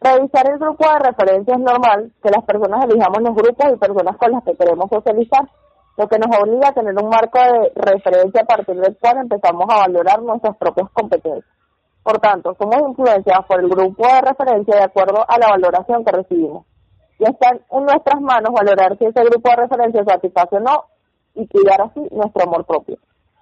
Revisar 0.00 0.50
el 0.50 0.58
grupo 0.58 0.84
de 0.88 1.10
referencia 1.10 1.54
es 1.54 1.60
normal, 1.60 2.12
que 2.22 2.30
las 2.30 2.44
personas 2.44 2.84
elijamos 2.84 3.18
los 3.20 3.34
grupos 3.34 3.72
y 3.72 3.76
personas 3.76 4.16
con 4.16 4.32
las 4.32 4.44
que 4.44 4.56
queremos 4.56 4.88
socializar, 4.88 5.50
lo 5.98 6.06
que 6.06 6.16
nos 6.16 6.30
obliga 6.38 6.68
a 6.68 6.72
tener 6.72 6.94
un 6.94 7.08
marco 7.10 7.40
de 7.40 7.72
referencia 7.74 8.42
a 8.42 8.46
partir 8.46 8.76
del 8.76 8.96
cual 8.98 9.18
empezamos 9.18 9.66
a 9.68 9.78
valorar 9.80 10.22
nuestras 10.22 10.56
propias 10.56 10.88
competencias. 10.90 11.44
Por 12.04 12.20
tanto, 12.20 12.54
somos 12.54 12.78
influenciados 12.88 13.44
por 13.46 13.58
el 13.58 13.68
grupo 13.68 14.06
de 14.06 14.20
referencia 14.20 14.76
de 14.76 14.84
acuerdo 14.84 15.24
a 15.26 15.38
la 15.40 15.48
valoración 15.48 16.04
que 16.04 16.12
recibimos. 16.12 16.66
Y 17.18 17.24
está 17.24 17.50
en 17.50 17.84
nuestras 17.84 18.20
manos 18.20 18.52
valorar 18.54 18.96
si 18.96 19.06
ese 19.06 19.24
grupo 19.24 19.50
de 19.50 19.56
referencia 19.56 20.04
satisface 20.04 20.56
o 20.56 20.60
no 20.60 20.84
y 21.34 21.48
cuidar 21.48 21.82
así 21.82 22.00
nuestro 22.12 22.44
amor 22.44 22.64
propio. 22.64 22.96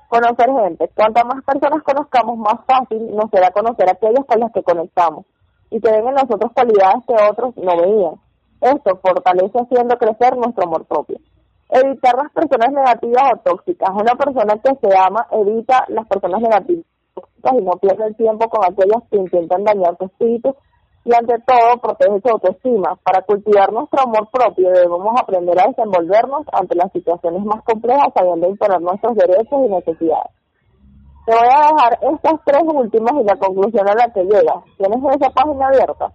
Conocer 0.08 0.48
gente. 0.48 0.88
Cuantas 0.94 1.26
más 1.26 1.44
personas 1.44 1.82
conozcamos, 1.82 2.38
más 2.38 2.64
fácil 2.66 3.14
nos 3.14 3.30
será 3.30 3.50
conocer 3.50 3.86
a 3.90 3.92
aquellos 3.92 4.24
con 4.24 4.40
los 4.40 4.50
que 4.52 4.62
conectamos 4.62 5.26
y 5.68 5.78
que 5.78 5.90
ven 5.90 6.08
en 6.08 6.14
nosotros 6.14 6.52
cualidades 6.54 7.04
que 7.06 7.14
otros 7.30 7.54
no 7.58 7.76
veían. 7.76 8.14
Esto 8.62 8.96
fortalece 8.96 9.58
haciendo 9.58 9.98
crecer 9.98 10.38
nuestro 10.38 10.64
amor 10.64 10.86
propio. 10.86 11.18
Evitar 11.68 12.14
las 12.16 12.32
personas 12.32 12.72
negativas 12.72 13.32
o 13.32 13.36
tóxicas. 13.38 13.90
Una 13.90 14.14
persona 14.14 14.54
que 14.62 14.74
se 14.80 14.96
ama 14.96 15.26
evita 15.32 15.84
las 15.88 16.06
personas 16.06 16.40
negativas 16.40 16.86
y 17.16 17.62
no 17.62 17.72
pierde 17.72 18.06
el 18.06 18.16
tiempo 18.16 18.48
con 18.48 18.64
aquellas 18.64 19.02
que 19.10 19.16
intentan 19.18 19.64
dañar 19.64 19.96
tu 19.96 20.06
espíritu 20.06 20.54
y 21.04 21.14
ante 21.14 21.34
todo 21.46 21.80
protege 21.80 22.20
tu 22.20 22.30
autoestima. 22.30 22.96
Para 23.04 23.22
cultivar 23.22 23.72
nuestro 23.72 24.02
amor 24.02 24.28
propio 24.32 24.70
debemos 24.70 25.20
aprender 25.20 25.58
a 25.60 25.68
desenvolvernos 25.68 26.46
ante 26.52 26.74
las 26.74 26.90
situaciones 26.92 27.44
más 27.44 27.62
complejas 27.62 28.08
sabiendo 28.14 28.48
imponer 28.48 28.80
nuestros 28.80 29.14
derechos 29.16 29.60
y 29.64 29.68
necesidades. 29.68 30.32
Te 31.26 31.32
voy 31.32 31.48
a 31.48 31.72
dejar 31.72 31.98
estas 32.14 32.40
tres 32.44 32.62
últimas 32.66 33.12
y 33.20 33.24
la 33.24 33.36
conclusión 33.36 33.88
a 33.88 33.94
la 33.94 34.12
que 34.12 34.22
llegas. 34.22 34.64
¿Tienes 34.78 34.98
esa 35.16 35.30
página 35.30 35.68
abierta? 35.68 36.12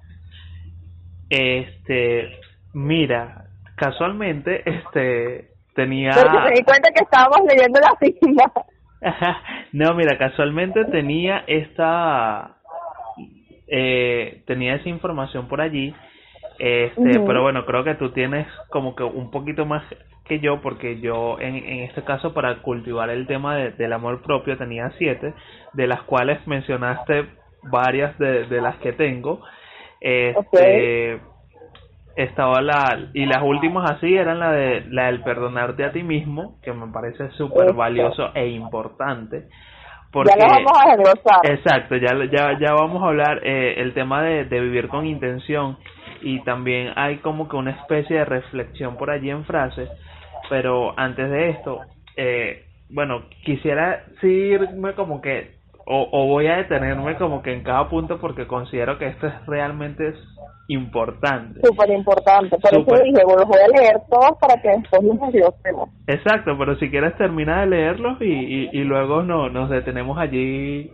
Este, 1.30 2.30
mira, 2.74 3.46
casualmente, 3.82 4.62
este, 4.64 5.50
tenía... 5.74 6.12
Porque 6.12 6.38
me 6.38 6.52
di 6.52 6.64
cuenta 6.64 6.92
que 6.92 7.04
estábamos 7.04 7.40
leyendo 7.50 7.80
la 7.80 7.98
cima. 8.00 8.52
no, 9.72 9.96
mira, 9.96 10.18
casualmente 10.20 10.86
tenía 10.86 11.44
esta 11.48 12.58
eh, 13.68 14.44
tenía 14.46 14.76
esa 14.76 14.90
información 14.90 15.48
por 15.48 15.62
allí, 15.62 15.96
este, 16.60 17.20
pero 17.26 17.42
bueno, 17.42 17.66
creo 17.66 17.84
que 17.84 17.96
tú 17.96 18.12
tienes 18.12 18.46
como 18.70 18.96
que 18.96 19.04
un 19.04 19.32
poquito 19.32 19.66
más 19.66 19.84
que 20.26 20.40
yo, 20.40 20.62
porque 20.62 21.00
yo 21.00 21.40
en, 21.40 21.56
en 21.56 21.80
este 21.80 22.04
caso 22.04 22.34
para 22.34 22.62
cultivar 22.62 23.10
el 23.10 23.26
tema 23.26 23.56
del 23.56 23.94
amor 23.94 24.22
propio 24.22 24.58
tenía 24.58 24.92
siete, 25.00 25.34
de 25.74 25.88
las 25.88 26.04
cuales 26.04 26.46
mencionaste 26.46 27.26
varias 27.64 28.16
de, 28.20 28.46
de 28.46 28.62
las 28.62 28.76
que 28.78 28.94
tengo. 28.94 29.42
Este, 30.00 31.20
estaba 32.16 32.62
la 32.62 33.10
y 33.14 33.26
las 33.26 33.42
últimas 33.44 33.90
así 33.90 34.14
eran 34.16 34.40
la 34.40 34.52
de 34.52 34.86
la 34.90 35.06
del 35.06 35.22
perdonarte 35.24 35.86
a 35.86 35.92
ti 35.92 36.04
mismo 36.04 36.60
que 36.62 36.74
me 36.74 36.88
parece 36.92 37.30
súper 37.32 37.74
valioso 37.74 38.32
e 38.34 38.48
importante 38.50 39.48
porque, 40.12 40.34
ya 40.38 40.46
vamos 40.46 40.72
a 40.76 40.90
desglosar. 40.90 41.40
Exacto, 41.50 41.96
ya, 41.96 42.10
ya, 42.30 42.60
ya 42.60 42.74
vamos 42.74 43.02
a 43.02 43.08
hablar 43.08 43.40
eh, 43.44 43.76
el 43.78 43.94
tema 43.94 44.22
de, 44.22 44.44
de 44.44 44.60
vivir 44.60 44.90
con 44.90 45.06
intención 45.06 45.78
y 46.22 46.42
también 46.42 46.92
hay 46.96 47.18
como 47.18 47.48
que 47.48 47.56
una 47.56 47.72
especie 47.72 48.18
de 48.18 48.26
reflexión 48.26 48.98
por 48.98 49.10
allí 49.10 49.30
en 49.30 49.46
frases, 49.46 49.90
pero 50.50 50.94
antes 51.00 51.30
de 51.30 51.50
esto, 51.52 51.80
eh, 52.18 52.66
bueno, 52.90 53.24
quisiera 53.46 54.04
irme 54.22 54.94
como 54.94 55.22
que, 55.22 55.61
o, 55.86 56.10
o 56.12 56.28
voy 56.28 56.48
a 56.48 56.58
detenerme 56.58 57.18
como 57.18 57.42
que 57.42 57.54
en 57.54 57.64
cada 57.64 57.90
punto 57.90 58.20
porque 58.20 58.48
considero 58.48 58.98
que 58.98 59.08
esto 59.08 59.28
es 59.28 59.46
realmente 59.46 60.14
importante. 60.68 61.60
Súper 61.64 61.90
importante, 61.92 62.58
por 62.58 62.72
eso 62.72 63.04
dije, 63.04 63.24
bueno, 63.26 63.46
voy 63.46 63.60
a 63.60 63.80
leer 63.80 64.02
todos 64.10 64.38
para 64.40 64.62
que 64.62 64.70
después 64.70 65.02
nos 65.04 65.20
desglosemos. 65.20 65.90
Exacto, 66.08 66.56
pero 66.58 66.76
si 66.78 66.90
quieres 66.90 67.16
termina 67.18 67.62
de 67.62 67.68
leerlos 67.68 68.22
y, 68.22 68.26
y, 68.26 68.70
y 68.72 68.84
luego 68.84 69.24
no, 69.24 69.50
nos 69.50 69.70
detenemos 69.70 70.18
allí 70.18 70.92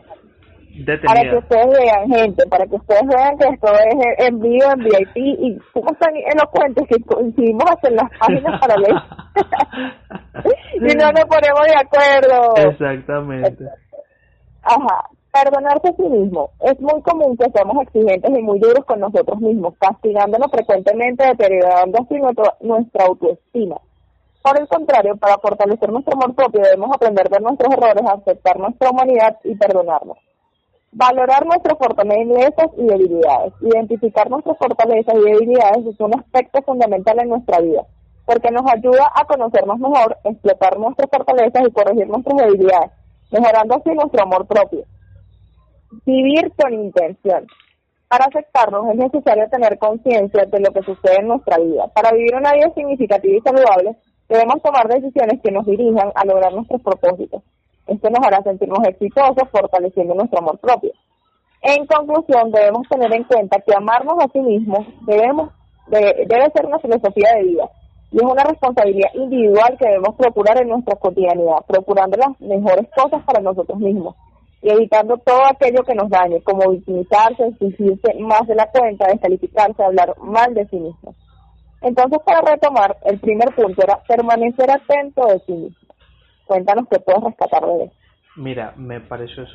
detenidas. 0.84 1.13
Para 1.13 1.29
que 1.29 1.38
ustedes 1.38 1.67
vean, 1.79 2.10
gente, 2.10 2.44
para 2.48 2.65
que 2.65 2.75
ustedes 2.75 3.03
vean 3.08 3.38
que 3.38 3.48
esto 3.53 3.67
es 3.74 4.27
en 4.27 4.39
vivo, 4.39 4.65
en 4.74 4.84
VIP, 4.84 5.15
y 5.15 5.58
cómo 5.74 5.91
están 5.91 6.13
elocuentes 6.15 6.88
que 6.88 7.03
coincidimos 7.03 7.63
hasta 7.70 7.89
en 7.89 7.96
las 7.96 8.10
páginas 8.20 8.60
para 8.60 8.75
leer. 8.77 8.96
y 10.75 10.96
no 10.96 11.12
nos 11.12 11.25
ponemos 11.25 11.65
de 11.67 11.77
acuerdo. 11.77 12.70
Exactamente. 12.72 13.65
Ajá, 14.69 15.09
Perdonarse 15.31 15.89
a 15.89 15.95
sí 15.95 16.03
mismo. 16.03 16.50
Es 16.62 16.79
muy 16.79 17.01
común 17.01 17.38
que 17.38 17.50
seamos 17.51 17.77
exigentes 17.83 18.31
y 18.36 18.41
muy 18.41 18.59
duros 18.59 18.83
con 18.86 19.00
nosotros 19.00 19.39
mismos, 19.39 19.75
castigándonos 19.79 20.50
frecuentemente, 20.50 21.27
deteriorando 21.27 22.00
así 22.00 22.15
nuestra 22.62 23.05
autoestima. 23.05 23.77
Por 24.41 24.59
el 24.59 24.67
contrario, 24.67 25.15
para 25.17 25.38
fortalecer 25.38 25.91
nuestro 25.91 26.15
amor 26.15 26.33
propio 26.33 26.62
debemos 26.62 26.89
aprender 26.91 27.29
de 27.29 27.39
nuestros 27.39 27.71
errores, 27.71 28.03
aceptar 28.09 28.57
nuestra 28.57 28.89
humanidad 28.89 29.38
y 29.43 29.55
perdonarnos. 29.55 30.17
Valorar 30.91 31.45
nuestras 31.45 31.77
fortalezas 31.77 32.69
y 32.77 32.86
debilidades. 32.86 33.53
Identificar 33.62 34.29
nuestras 34.31 34.57
fortalezas 34.57 35.15
y 35.15 35.21
debilidades 35.21 35.86
es 35.86 36.00
un 36.00 36.17
aspecto 36.17 36.62
fundamental 36.63 37.19
en 37.19 37.29
nuestra 37.29 37.59
vida, 37.59 37.86
porque 38.25 38.50
nos 38.50 38.65
ayuda 38.71 39.12
a 39.13 39.25
conocernos 39.25 39.77
mejor, 39.77 40.17
explotar 40.24 40.79
nuestras 40.79 41.09
fortalezas 41.12 41.67
y 41.67 41.71
corregir 41.71 42.07
nuestras 42.07 42.38
debilidades, 42.38 42.91
mejorando 43.31 43.75
así 43.75 43.89
nuestro 43.91 44.24
amor 44.24 44.46
propio. 44.48 44.84
Vivir 46.05 46.51
con 46.55 46.74
intención. 46.74 47.48
Para 48.07 48.25
aceptarnos 48.25 48.89
es 48.89 48.96
necesario 48.96 49.50
tener 49.50 49.77
conciencia 49.77 50.46
de 50.46 50.60
lo 50.60 50.72
que 50.72 50.84
sucede 50.84 51.17
en 51.19 51.27
nuestra 51.27 51.57
vida. 51.57 51.88
Para 51.93 52.12
vivir 52.12 52.36
una 52.36 52.53
vida 52.53 52.72
significativa 52.74 53.38
y 53.38 53.41
saludable, 53.41 53.98
debemos 54.29 54.62
tomar 54.62 54.88
decisiones 54.88 55.41
que 55.41 55.51
nos 55.51 55.65
dirijan 55.65 56.12
a 56.15 56.25
lograr 56.25 56.53
nuestros 56.53 56.81
propósitos. 56.81 57.43
Esto 57.86 58.10
nos 58.10 58.25
hará 58.25 58.41
sentirnos 58.43 58.79
exitosos, 58.88 59.50
fortaleciendo 59.51 60.13
nuestro 60.13 60.39
amor 60.39 60.57
propio. 60.60 60.91
En 61.62 61.86
conclusión, 61.86 62.51
debemos 62.51 62.88
tener 62.88 63.12
en 63.13 63.24
cuenta 63.24 63.60
que 63.60 63.75
amarnos 63.75 64.24
a 64.24 64.27
sí 64.31 64.39
mismos 64.39 64.86
debemos, 65.05 65.51
debe 65.88 66.51
ser 66.53 66.65
una 66.65 66.79
filosofía 66.79 67.34
de 67.36 67.43
vida 67.43 67.69
es 68.21 68.31
una 68.31 68.43
responsabilidad 68.43 69.09
individual 69.13 69.77
que 69.77 69.86
debemos 69.86 70.15
procurar 70.15 70.62
en 70.62 70.69
nuestra 70.69 70.95
cotidianidad, 70.95 71.65
procurando 71.67 72.17
las 72.17 72.39
mejores 72.41 72.88
cosas 72.95 73.24
para 73.24 73.41
nosotros 73.41 73.77
mismos 73.79 74.15
y 74.62 74.69
evitando 74.69 75.17
todo 75.17 75.45
aquello 75.45 75.83
que 75.83 75.93
nos 75.93 76.09
dañe, 76.09 76.41
como 76.41 76.71
victimizarse, 76.71 77.47
exigirse 77.47 78.13
más 78.19 78.47
de 78.47 78.55
la 78.55 78.67
cuenta, 78.71 79.07
descalificarse, 79.07 79.83
hablar 79.83 80.15
mal 80.19 80.53
de 80.53 80.65
sí 80.67 80.77
mismo. 80.77 81.13
Entonces, 81.81 82.19
para 82.25 82.41
retomar, 82.41 82.97
el 83.05 83.19
primer 83.19 83.53
punto 83.53 83.83
era 83.83 84.01
permanecer 84.07 84.71
atento 84.71 85.27
de 85.27 85.39
sí 85.45 85.51
mismo. 85.51 85.88
Cuéntanos 86.45 86.88
qué 86.89 87.00
puedes 87.00 87.24
rescatar 87.24 87.65
de 87.65 87.83
eso. 87.83 87.93
Mira, 88.36 88.74
me 88.77 89.00
pareció 89.00 89.45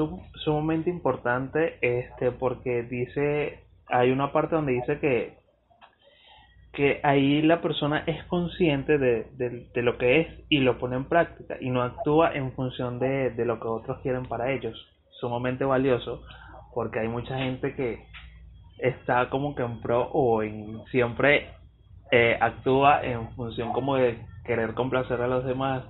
sumamente 0.44 0.90
importante 0.90 1.78
este 1.80 2.30
porque 2.32 2.82
dice, 2.82 3.60
hay 3.88 4.10
una 4.10 4.32
parte 4.32 4.56
donde 4.56 4.72
dice 4.72 4.98
que 4.98 5.41
que 6.72 7.00
ahí 7.02 7.42
la 7.42 7.60
persona 7.60 8.02
es 8.06 8.24
consciente 8.24 8.96
de, 8.96 9.26
de, 9.34 9.82
lo 9.82 9.98
que 9.98 10.20
es 10.20 10.28
y 10.48 10.60
lo 10.60 10.78
pone 10.78 10.96
en 10.96 11.04
práctica 11.04 11.56
y 11.60 11.68
no 11.68 11.82
actúa 11.82 12.32
en 12.32 12.52
función 12.52 12.98
de, 12.98 13.30
de 13.30 13.44
lo 13.44 13.60
que 13.60 13.68
otros 13.68 13.98
quieren 14.00 14.24
para 14.24 14.50
ellos. 14.52 14.74
Sumamente 15.20 15.64
valioso 15.64 16.22
porque 16.74 17.00
hay 17.00 17.08
mucha 17.08 17.38
gente 17.38 17.74
que 17.74 18.04
está 18.78 19.28
como 19.28 19.54
que 19.54 19.62
en 19.62 19.80
pro 19.80 20.08
o 20.12 20.42
en 20.42 20.82
siempre 20.90 21.50
eh, 22.10 22.36
actúa 22.40 23.02
en 23.02 23.30
función 23.34 23.72
como 23.72 23.96
de 23.96 24.18
querer 24.44 24.74
complacer 24.74 25.20
a 25.20 25.28
los 25.28 25.44
demás 25.44 25.84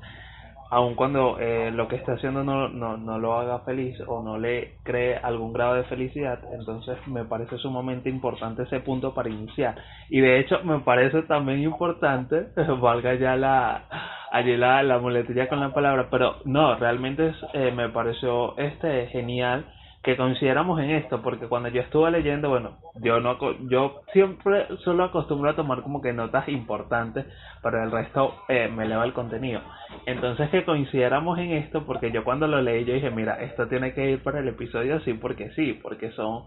aun 0.73 0.95
cuando 0.95 1.39
eh, 1.39 1.71
lo 1.71 1.87
que 1.87 1.97
está 1.97 2.15
haciendo 2.15 2.43
no, 2.43 2.67
no, 2.67 2.97
no 2.97 3.19
lo 3.19 3.35
haga 3.35 3.59
feliz 3.59 3.95
o 4.07 4.23
no 4.23 4.39
le 4.39 4.79
cree 4.85 5.19
algún 5.19 5.53
grado 5.53 5.75
de 5.75 5.85
felicidad, 5.85 6.39
entonces 6.59 6.97
me 7.09 7.27
parece 7.27 7.59
sumamente 7.59 8.09
importante 8.09 8.63
ese 8.63 8.81
punto 8.81 9.13
para 9.13 9.29
iniciar. 9.29 9.75
Y 10.09 10.21
de 10.21 10.41
hecho 10.41 10.65
me 10.65 10.79
parece 10.79 11.25
también 11.25 11.63
importante, 11.63 12.47
valga 12.81 13.13
ya 13.17 13.37
la, 13.37 13.85
allí 14.31 14.57
la, 14.57 14.83
la 14.83 14.99
muletilla 14.99 15.47
con 15.47 15.61
la 15.61 15.75
palabra, 15.75 16.09
pero 16.11 16.37
no, 16.47 16.75
realmente 16.77 17.35
eh, 17.53 17.71
me 17.77 17.91
pareció 17.91 18.57
este 18.57 19.09
genial 19.09 19.67
que 20.03 20.17
consideramos 20.17 20.81
en 20.81 20.91
esto, 20.91 21.23
porque 21.23 21.47
cuando 21.47 21.69
yo 21.69 21.81
estuve 21.81 22.11
leyendo, 22.11 22.49
bueno, 22.49 22.79
yo 22.97 23.21
no 23.21 23.39
yo 23.69 24.03
siempre 24.13 24.67
solo 24.79 25.05
acostumbro 25.05 25.51
a 25.51 25.57
tomar 25.57 25.83
como 25.83 26.03
que 26.03 26.13
notas 26.13 26.49
importantes, 26.49 27.25
pero 27.63 27.83
el 27.85 27.93
resto 27.93 28.35
eh, 28.49 28.69
me 28.69 28.85
eleva 28.85 29.05
el 29.05 29.13
contenido. 29.13 29.61
Entonces 30.07 30.51
que 30.51 30.65
coincidiéramos 30.65 31.39
en 31.39 31.53
esto, 31.53 31.85
porque 31.87 32.11
yo 32.11 32.25
cuando 32.25 32.49
lo 32.49 32.61
leí 32.61 32.85
yo 32.85 32.95
dije, 32.95 33.11
mira, 33.11 33.41
esto 33.43 33.69
tiene 33.69 33.95
que 33.95 34.11
ir 34.11 34.23
para 34.25 34.41
el 34.41 34.49
episodio 34.49 34.97
así, 34.97 35.15
porque 35.15 35.51
sí, 35.53 35.79
porque 35.81 36.11
son 36.13 36.47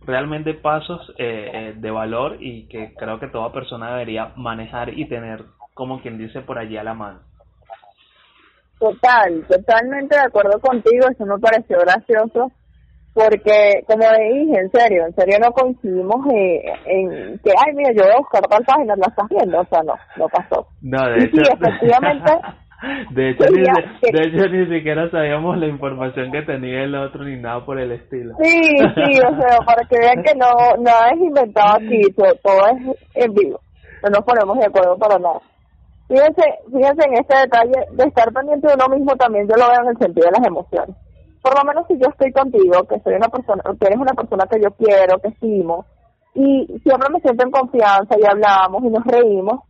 realmente 0.00 0.54
pasos 0.54 1.12
eh, 1.18 1.50
eh, 1.54 1.74
de 1.76 1.90
valor 1.92 2.38
y 2.40 2.66
que 2.66 2.94
creo 2.94 3.20
que 3.20 3.28
toda 3.28 3.52
persona 3.52 3.92
debería 3.92 4.32
manejar 4.34 4.98
y 4.98 5.06
tener, 5.08 5.44
como 5.72 6.02
quien 6.02 6.18
dice, 6.18 6.40
por 6.40 6.58
allí 6.58 6.76
a 6.76 6.82
la 6.82 6.94
mano. 6.94 7.20
Total, 8.80 9.44
totalmente 9.48 10.16
de 10.16 10.22
acuerdo 10.22 10.60
contigo, 10.60 11.06
eso 11.08 11.26
me 11.26 11.38
pareció 11.38 11.78
gracioso 11.78 12.50
porque 13.18 13.82
como 13.88 14.04
dije, 14.04 14.60
en 14.60 14.70
serio, 14.70 15.06
en 15.06 15.14
serio 15.16 15.38
no 15.40 15.50
coincidimos 15.52 16.24
eh, 16.32 16.62
en 16.86 17.38
que, 17.40 17.50
ay, 17.66 17.74
mira, 17.74 17.90
yo 17.92 18.04
voy 18.04 18.12
a 18.14 18.18
buscar 18.18 18.42
tal 18.42 18.64
página, 18.64 18.94
la 18.96 19.06
estás 19.08 19.26
viendo, 19.28 19.60
o 19.60 19.64
sea, 19.66 19.82
no, 19.82 19.94
no 20.16 20.28
pasó. 20.28 20.66
No, 20.82 21.04
de 21.10 21.18
Y 21.18 21.24
hecho, 21.24 21.42
sí, 21.44 21.50
efectivamente, 21.52 22.32
de, 23.10 23.30
hecho 23.30 23.44
ni, 23.50 23.56
Quería 23.56 23.74
que- 24.00 24.12
de 24.12 24.22
hecho 24.28 24.48
ni 24.50 24.76
siquiera 24.76 25.10
sabíamos 25.10 25.58
la 25.58 25.66
información 25.66 26.30
que 26.30 26.42
tenía 26.42 26.84
el 26.84 26.94
otro 26.94 27.24
ni 27.24 27.36
nada 27.40 27.64
por 27.66 27.80
el 27.80 27.90
estilo. 27.90 28.34
sí, 28.40 28.60
sí, 28.78 29.18
o 29.20 29.36
sea, 29.40 29.58
para 29.66 29.82
que 29.88 29.98
vean 29.98 30.22
que 30.22 30.34
no, 30.36 30.46
nada 30.78 31.08
es 31.10 31.18
inventado 31.20 31.74
aquí, 31.76 32.00
todo, 32.16 32.32
todo 32.42 32.60
es 32.68 33.24
en 33.24 33.34
vivo, 33.34 33.60
no 34.04 34.10
nos 34.10 34.20
ponemos 34.24 34.56
de 34.58 34.66
acuerdo 34.66 34.96
para 34.96 35.18
nada. 35.18 35.40
Fíjense, 36.06 36.42
fíjense 36.72 37.04
en 37.06 37.14
este 37.14 37.36
detalle 37.36 37.84
de 37.92 38.04
estar 38.04 38.32
pendiente 38.32 38.68
de 38.68 38.74
uno 38.74 38.94
mismo 38.96 39.16
también, 39.16 39.46
yo 39.48 39.56
lo 39.56 39.68
veo 39.68 39.82
en 39.82 39.88
el 39.88 39.98
sentido 39.98 40.26
de 40.26 40.38
las 40.38 40.46
emociones. 40.46 40.96
Por 41.42 41.56
lo 41.56 41.64
menos 41.64 41.86
si 41.86 41.94
yo 41.98 42.08
estoy 42.10 42.32
contigo, 42.32 42.84
que 42.88 43.00
soy 43.00 43.14
una 43.14 43.28
persona, 43.28 43.62
que 43.62 43.86
eres 43.86 43.98
una 43.98 44.14
persona 44.14 44.46
que 44.46 44.60
yo 44.60 44.70
quiero, 44.72 45.18
que 45.20 45.28
estimo, 45.28 45.86
y 46.34 46.66
siempre 46.82 47.08
me 47.12 47.20
siento 47.20 47.44
en 47.44 47.50
confianza 47.50 48.14
y 48.18 48.26
hablamos 48.26 48.82
y 48.84 48.90
nos 48.90 49.04
reímos, 49.04 49.60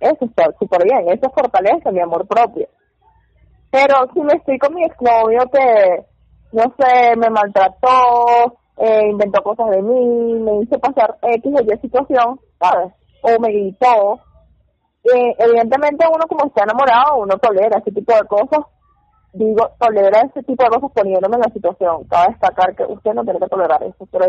eso 0.00 0.24
está 0.24 0.44
súper 0.58 0.84
bien, 0.84 1.08
eso 1.08 1.30
fortalece 1.30 1.90
mi 1.92 2.00
amor 2.00 2.26
propio. 2.26 2.68
Pero 3.70 3.94
si 4.14 4.20
me 4.20 4.34
estoy 4.34 4.58
con 4.58 4.74
mi 4.74 4.84
exnovio 4.84 5.40
que, 5.52 6.04
no 6.52 6.62
sé, 6.78 7.16
me 7.16 7.30
maltrató, 7.30 8.58
eh, 8.78 9.08
inventó 9.10 9.42
cosas 9.42 9.70
de 9.70 9.82
mí, 9.82 10.34
me 10.40 10.62
hizo 10.62 10.78
pasar 10.78 11.16
X 11.22 11.52
o 11.54 11.62
Y 11.62 11.78
situación, 11.78 12.40
¿sabes? 12.58 12.92
O 13.22 13.40
me 13.40 13.48
gritó, 13.48 14.20
eh, 15.04 15.34
evidentemente 15.38 16.06
uno 16.12 16.26
como 16.28 16.46
está 16.46 16.64
enamorado, 16.64 17.18
uno 17.18 17.38
tolera 17.38 17.78
ese 17.78 17.92
tipo 17.92 18.12
de 18.12 18.26
cosas. 18.26 18.64
Digo, 19.36 19.68
tolera 19.78 20.22
ese 20.22 20.42
tipo 20.44 20.64
de 20.64 20.70
cosas 20.70 20.90
poniéndome 20.92 21.36
en 21.36 21.42
la 21.42 21.52
situación. 21.52 22.04
Cabe 22.04 22.28
destacar 22.30 22.74
que 22.74 22.84
usted 22.84 23.12
no 23.12 23.22
tiene 23.22 23.38
que 23.38 23.48
tolerar 23.48 23.82
eso, 23.82 24.08
pero 24.10 24.24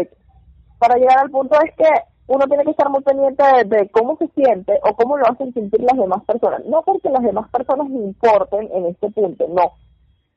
para 0.80 0.96
llegar 0.96 1.20
al 1.20 1.32
punto 1.32 1.56
es 1.62 1.74
que 1.76 1.90
uno 2.28 2.46
tiene 2.46 2.66
que 2.66 2.72
estar 2.72 2.90
muy 2.90 3.02
pendiente 3.04 3.42
de, 3.68 3.90
cómo 3.90 4.18
se 4.18 4.28
siente 4.36 4.78
o 4.84 4.94
cómo 4.98 5.18
lo 5.18 5.26
hacen 5.32 5.54
sentir 5.54 5.82
las 5.82 5.98
demás 5.98 6.26
personas. 6.26 6.66
No 6.66 6.82
porque 6.82 7.10
las 7.10 7.24
demás 7.24 7.50
personas 7.52 7.88
importen 7.88 8.70
en 8.74 8.88
este 8.88 9.10
punto, 9.12 9.48
no. 9.48 9.72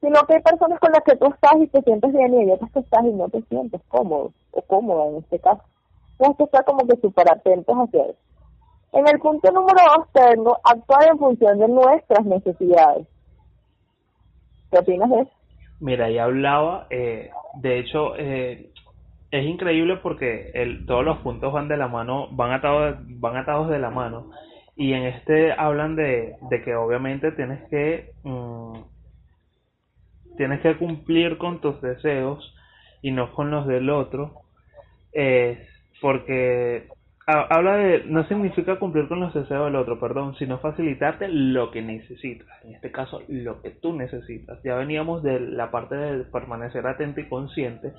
Sino 0.01 0.23
que 0.29 0.35
hay 0.35 0.43
personas 0.43 0.79
con 0.79 0.93
las 0.93 1.03
que 1.03 1.17
tú 1.17 1.27
estás 1.27 1.61
y 1.61 1.67
te 1.67 1.83
sientes 1.83 2.13
bien 2.13 2.33
y 2.33 2.39
hay 2.43 2.51
otras 2.53 2.71
que 2.71 2.79
estás 2.79 3.05
y 3.05 3.13
no 3.13 3.29
te 3.29 3.43
sientes 3.43 3.81
cómodo 3.89 4.33
o 4.53 4.63
cómoda 4.63 5.09
en 5.09 5.17
este 5.17 5.41
caso. 5.41 5.63
Tienes 6.17 6.37
que 6.37 6.45
estar 6.45 6.65
como 6.65 6.87
que 6.87 6.97
súper 7.01 7.29
atentos 7.29 7.77
hacia 7.77 8.05
eso. 8.05 8.19
En 8.93 9.09
el 9.09 9.19
punto 9.19 9.51
número 9.51 9.81
dos 9.97 10.07
tengo 10.13 10.59
actuar 10.63 11.09
en 11.09 11.19
función 11.19 11.59
de 11.59 11.67
nuestras 11.67 12.25
necesidades. 12.25 13.09
¿Qué 14.71 14.79
opinas 14.79 15.11
de? 15.11 15.27
Mira, 15.81 16.11
ya 16.11 16.25
hablaba, 16.25 16.87
eh, 16.91 17.31
de 17.55 17.79
hecho, 17.79 18.15
eh, 18.17 18.71
es 19.31 19.47
increíble 19.47 19.97
porque 19.97 20.51
el, 20.55 20.87
todos 20.87 21.05
los 21.05 21.19
puntos 21.19 21.53
van 21.53 21.69
de 21.69 21.77
la 21.77 21.89
mano, 21.89 22.29
van 22.33 22.53
atados, 22.53 22.97
van 23.19 23.37
atados 23.37 23.71
de 23.71 23.79
la 23.79 23.91
mano. 23.91 24.31
Y 24.77 24.93
en 24.93 25.05
este 25.05 25.53
hablan 25.53 25.97
de, 25.97 26.37
que 26.65 26.75
obviamente 26.75 27.33
tienes 27.33 27.63
que, 27.69 28.13
mm, 28.23 28.79
tienes 30.37 30.61
que 30.61 30.77
cumplir 30.77 31.39
con 31.39 31.61
tus 31.61 31.81
deseos 31.81 32.55
y 33.03 33.11
no 33.11 33.33
con 33.35 33.51
los 33.51 33.67
del 33.67 33.91
otro. 33.91 34.43
Eh, 35.13 35.67
porque 36.01 36.89
habla 37.27 37.77
de, 37.77 38.05
no 38.07 38.27
significa 38.27 38.79
cumplir 38.79 39.09
con 39.09 39.21
los 39.21 39.35
deseos 39.35 39.67
del 39.67 39.77
otro, 39.77 40.01
perdón, 40.01 40.35
sino 40.37 40.59
facilitarte 40.59 41.29
lo 41.29 41.71
que 41.71 41.83
necesitas, 41.83 42.49
en 42.65 42.75
este 42.75 42.91
caso 42.91 43.23
lo 43.29 43.63
que 43.63 43.71
tú 43.71 43.93
necesitas. 43.93 44.63
Ya 44.63 44.75
veníamos 44.75 45.23
de 45.23 45.39
la 45.41 45.71
parte 45.71 45.95
de 45.95 46.25
permanecer 46.25 46.87
atento 46.87 47.21
y 47.21 47.29
consciente, 47.29 47.93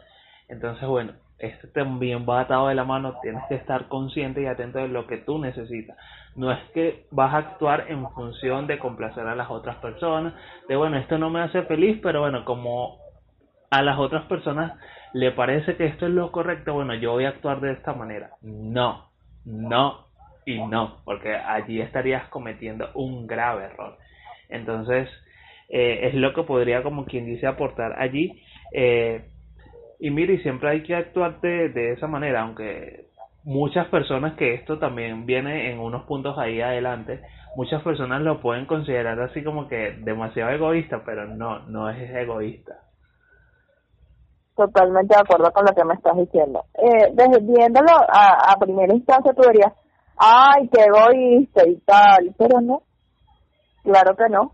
entonces 0.49 0.87
bueno, 0.87 1.13
este 1.39 1.67
también 1.69 2.25
va 2.29 2.41
atado 2.41 2.67
de 2.67 2.75
la 2.75 2.83
mano, 2.83 3.15
tienes 3.21 3.43
que 3.47 3.55
estar 3.55 3.87
consciente 3.87 4.41
y 4.41 4.45
atento 4.45 4.79
de 4.79 4.87
lo 4.87 5.07
que 5.07 5.17
tú 5.17 5.39
necesitas. 5.39 5.97
No 6.35 6.51
es 6.51 6.59
que 6.73 7.05
vas 7.11 7.33
a 7.33 7.37
actuar 7.37 7.85
en 7.89 8.07
función 8.11 8.67
de 8.67 8.79
complacer 8.79 9.25
a 9.27 9.35
las 9.35 9.49
otras 9.49 9.77
personas, 9.77 10.33
de 10.67 10.75
bueno, 10.75 10.97
esto 10.97 11.17
no 11.17 11.29
me 11.29 11.41
hace 11.41 11.63
feliz, 11.63 11.99
pero 12.03 12.21
bueno, 12.21 12.45
como 12.45 12.97
a 13.69 13.81
las 13.81 13.97
otras 13.97 14.25
personas 14.25 14.73
le 15.13 15.31
parece 15.31 15.75
que 15.77 15.85
esto 15.85 16.05
es 16.05 16.11
lo 16.11 16.31
correcto, 16.31 16.73
bueno, 16.73 16.93
yo 16.95 17.11
voy 17.11 17.25
a 17.25 17.29
actuar 17.29 17.59
de 17.59 17.71
esta 17.71 17.93
manera. 17.93 18.31
No, 18.41 19.10
no 19.45 20.07
y 20.45 20.59
no, 20.59 20.97
porque 21.05 21.35
allí 21.35 21.81
estarías 21.81 22.27
cometiendo 22.29 22.89
un 22.95 23.27
grave 23.27 23.65
error. 23.65 23.97
Entonces, 24.49 25.07
eh, 25.69 26.07
es 26.07 26.15
lo 26.15 26.33
que 26.33 26.43
podría, 26.43 26.83
como 26.83 27.05
quien 27.05 27.25
dice, 27.25 27.47
aportar 27.47 27.99
allí. 27.99 28.43
Eh, 28.73 29.25
y 29.99 30.09
mire, 30.09 30.41
siempre 30.41 30.69
hay 30.69 30.83
que 30.83 30.95
actuar 30.95 31.39
de, 31.41 31.69
de 31.69 31.93
esa 31.93 32.07
manera, 32.07 32.41
aunque 32.41 33.05
muchas 33.43 33.87
personas, 33.87 34.33
que 34.33 34.53
esto 34.53 34.79
también 34.79 35.25
viene 35.25 35.71
en 35.71 35.79
unos 35.79 36.03
puntos 36.03 36.37
ahí 36.37 36.61
adelante, 36.61 37.21
muchas 37.55 37.81
personas 37.83 38.21
lo 38.21 38.41
pueden 38.41 38.65
considerar 38.65 39.19
así 39.21 39.43
como 39.43 39.67
que 39.67 39.95
demasiado 39.99 40.51
egoísta, 40.51 41.03
pero 41.05 41.27
no, 41.27 41.59
no 41.67 41.89
es 41.89 42.09
egoísta. 42.15 42.73
Totalmente 44.55 45.15
de 45.15 45.21
acuerdo 45.21 45.51
con 45.53 45.65
lo 45.65 45.73
que 45.73 45.85
me 45.85 45.93
estás 45.93 46.15
diciendo. 46.17 46.65
Eh, 46.73 47.11
desde 47.13 47.39
viéndolo 47.41 47.91
a, 47.91 48.51
a 48.51 48.55
primera 48.57 48.93
instancia, 48.93 49.33
tú 49.33 49.43
dirías, 49.43 49.73
ay, 50.17 50.69
qué 50.69 50.83
egoísta 50.83 51.67
y 51.67 51.77
tal, 51.77 52.35
pero 52.37 52.61
no. 52.61 52.83
Claro 53.83 54.15
que 54.15 54.29
no. 54.29 54.53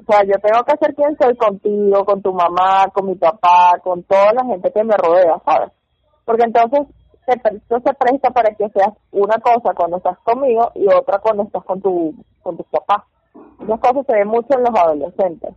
O 0.00 0.04
sea, 0.06 0.22
yo 0.24 0.34
tengo 0.40 0.64
que 0.64 0.76
ser 0.76 0.94
quien 0.94 1.16
soy 1.18 1.36
contigo, 1.36 2.04
con 2.04 2.22
tu 2.22 2.32
mamá, 2.32 2.86
con 2.92 3.06
mi 3.06 3.14
papá, 3.16 3.78
con 3.82 4.02
toda 4.04 4.32
la 4.32 4.44
gente 4.44 4.70
que 4.72 4.84
me 4.84 4.96
rodea, 4.96 5.40
¿sabes? 5.44 5.72
Porque 6.24 6.44
entonces 6.44 6.86
esto 7.26 7.80
se 7.84 7.94
presta 7.94 8.30
para 8.30 8.54
que 8.54 8.68
seas 8.70 8.92
una 9.10 9.36
cosa 9.38 9.74
cuando 9.74 9.98
estás 9.98 10.18
conmigo 10.20 10.70
y 10.74 10.86
otra 10.92 11.18
cuando 11.18 11.42
estás 11.42 11.64
con 11.64 11.80
tu 11.80 12.14
con 12.42 12.56
tus 12.56 12.66
papás. 12.66 13.04
Esas 13.60 13.80
cosas 13.80 14.06
se 14.06 14.14
ven 14.14 14.28
mucho 14.28 14.48
en 14.56 14.60
los 14.60 14.74
adolescentes. 14.74 15.54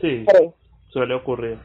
Sí, 0.00 0.24
Tres, 0.26 0.52
suele 0.88 1.14
ocurrir. 1.14 1.58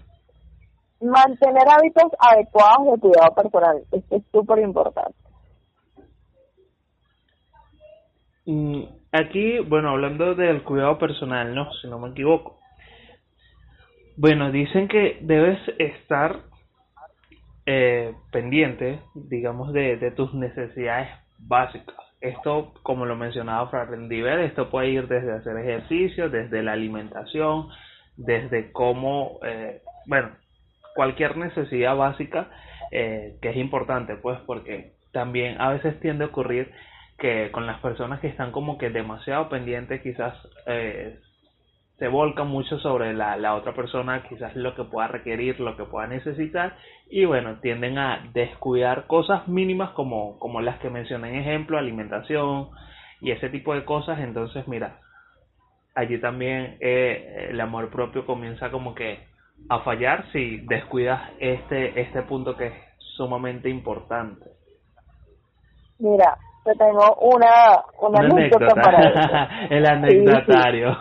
Mantener 1.01 1.63
hábitos 1.67 2.11
adecuados 2.19 2.93
de 2.93 2.99
cuidado 2.99 3.35
personal. 3.35 3.83
Esto 3.91 4.15
es 4.15 4.23
súper 4.31 4.59
importante. 4.59 5.15
Mm, 8.45 8.83
Aquí, 9.13 9.59
bueno, 9.59 9.89
hablando 9.89 10.35
del 10.35 10.63
cuidado 10.63 10.97
personal, 10.97 11.53
¿no? 11.53 11.71
Si 11.73 11.87
no 11.87 11.99
me 11.99 12.09
equivoco. 12.09 12.59
Bueno, 14.15 14.51
dicen 14.51 14.87
que 14.87 15.17
debes 15.21 15.59
estar 15.79 16.39
eh, 17.65 18.13
pendiente, 18.31 19.01
digamos, 19.13 19.73
de, 19.73 20.11
tus 20.15 20.33
necesidades 20.33 21.09
básicas. 21.39 21.95
Esto, 22.21 22.73
como 22.83 23.05
lo 23.05 23.17
mencionaba 23.17 23.69
Frandiver, 23.69 24.39
esto 24.39 24.69
puede 24.69 24.89
ir 24.89 25.07
desde 25.09 25.33
hacer 25.33 25.57
ejercicio, 25.57 26.29
desde 26.29 26.63
la 26.63 26.71
alimentación, 26.71 27.67
desde 28.15 28.71
cómo, 28.71 29.39
eh, 29.43 29.81
bueno, 30.05 30.29
cualquier 30.95 31.37
necesidad 31.37 31.95
básica 31.95 32.49
eh, 32.91 33.37
que 33.41 33.49
es 33.49 33.57
importante, 33.57 34.15
pues, 34.15 34.39
porque 34.45 34.93
también 35.11 35.59
a 35.61 35.69
veces 35.69 35.99
tiende 35.99 36.25
a 36.25 36.27
ocurrir 36.27 36.71
que 37.17 37.51
con 37.51 37.67
las 37.67 37.79
personas 37.79 38.19
que 38.19 38.27
están 38.27 38.51
como 38.51 38.77
que 38.77 38.89
demasiado 38.89 39.47
pendientes, 39.49 40.01
quizás 40.01 40.35
eh, 40.65 41.19
se 41.97 42.07
volcan 42.07 42.47
mucho 42.47 42.79
sobre 42.79 43.13
la, 43.13 43.37
la 43.37 43.53
otra 43.53 43.73
persona, 43.73 44.23
quizás 44.27 44.55
lo 44.55 44.73
que 44.75 44.83
pueda 44.85 45.07
requerir, 45.07 45.59
lo 45.59 45.77
que 45.77 45.83
pueda 45.83 46.07
necesitar, 46.07 46.75
y 47.09 47.25
bueno, 47.25 47.59
tienden 47.61 47.99
a 47.99 48.27
descuidar 48.33 49.05
cosas 49.05 49.47
mínimas 49.47 49.91
como, 49.91 50.39
como 50.39 50.61
las 50.61 50.79
que 50.79 50.89
mencioné 50.89 51.29
en 51.29 51.35
ejemplo, 51.41 51.77
alimentación 51.77 52.69
y 53.21 53.31
ese 53.31 53.49
tipo 53.49 53.75
de 53.75 53.85
cosas, 53.85 54.19
entonces 54.19 54.67
mira, 54.67 54.99
allí 55.93 56.17
también 56.19 56.77
eh, 56.79 57.49
el 57.51 57.61
amor 57.61 57.91
propio 57.91 58.25
comienza 58.25 58.71
como 58.71 58.95
que 58.95 59.30
a 59.69 59.79
fallar 59.79 60.25
si 60.31 60.57
descuidas 60.67 61.21
este, 61.39 61.99
este 62.01 62.21
punto 62.23 62.55
que 62.55 62.67
es 62.67 62.73
sumamente 63.15 63.69
importante. 63.69 64.51
Mira, 65.99 66.37
te 66.63 66.73
tengo 66.75 67.15
una, 67.21 67.83
una, 67.99 68.19
Una 68.19 68.19
anécdota 68.19 68.73
para 68.81 69.09
eso. 69.09 69.73
el 69.73 69.85
anecdotario. 69.85 70.97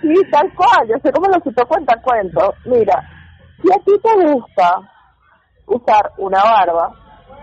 Sí, 0.00 0.14
tal 0.30 0.52
cual, 0.54 0.88
yo 0.88 0.94
sé 1.02 1.12
cómo 1.12 1.28
lo 1.28 1.40
cito 1.42 1.66
cuenta 1.66 1.94
cuento. 2.02 2.54
Mira, 2.64 3.02
si 3.62 3.70
a 3.72 3.76
ti 3.84 3.92
te 4.02 4.26
gusta 4.26 4.80
usar 5.66 6.10
una 6.18 6.42
barba, 6.42 6.90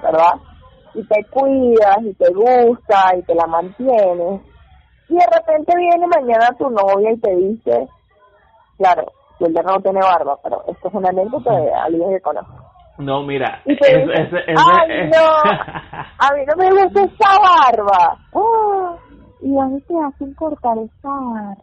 ¿verdad? 0.02 0.34
Y 0.93 1.04
te 1.08 1.24
cuidas, 1.30 1.98
y 2.02 2.13
te 2.15 2.34
gusta, 2.34 3.15
y 3.17 3.22
te 3.24 3.36
la 3.36 3.45
mantienes, 3.48 4.41
y 5.08 5.15
de 5.15 5.26
repente 5.26 5.74
viene 5.78 6.06
mañana 6.08 6.50
tu 6.58 6.69
novia 6.69 7.12
y 7.12 7.19
te 7.19 7.36
dice, 7.36 7.88
claro, 8.78 9.06
yo 9.39 9.47
ya 9.47 9.62
no 9.63 9.80
tiene 9.82 9.99
barba, 10.02 10.38
pero 10.43 10.63
esto 10.67 10.88
es 10.88 10.93
una 10.93 11.10
anécdota 11.10 11.54
de 11.56 11.73
alguien 11.73 12.10
que 12.10 12.21
conozco. 12.21 12.54
No, 12.97 13.23
mira, 13.23 13.62
Y 13.65 13.78
te 13.78 13.88
es- 14.02 14.08
dice, 14.08 14.21
es- 14.23 14.34
es- 14.47 14.58
¡ay 14.58 15.10
no! 15.10 15.52
A 16.19 16.34
mí 16.36 16.41
no 16.45 16.56
me 16.58 16.69
gusta 16.84 17.02
esa 17.04 17.39
barba. 17.39 18.17
¡Ah! 18.34 18.95
¿Y 19.41 19.54
dónde 19.54 19.82
te 19.82 19.93
hacen 20.04 20.34
cortar 20.34 20.78
esa 20.80 21.10
barba? 21.10 21.56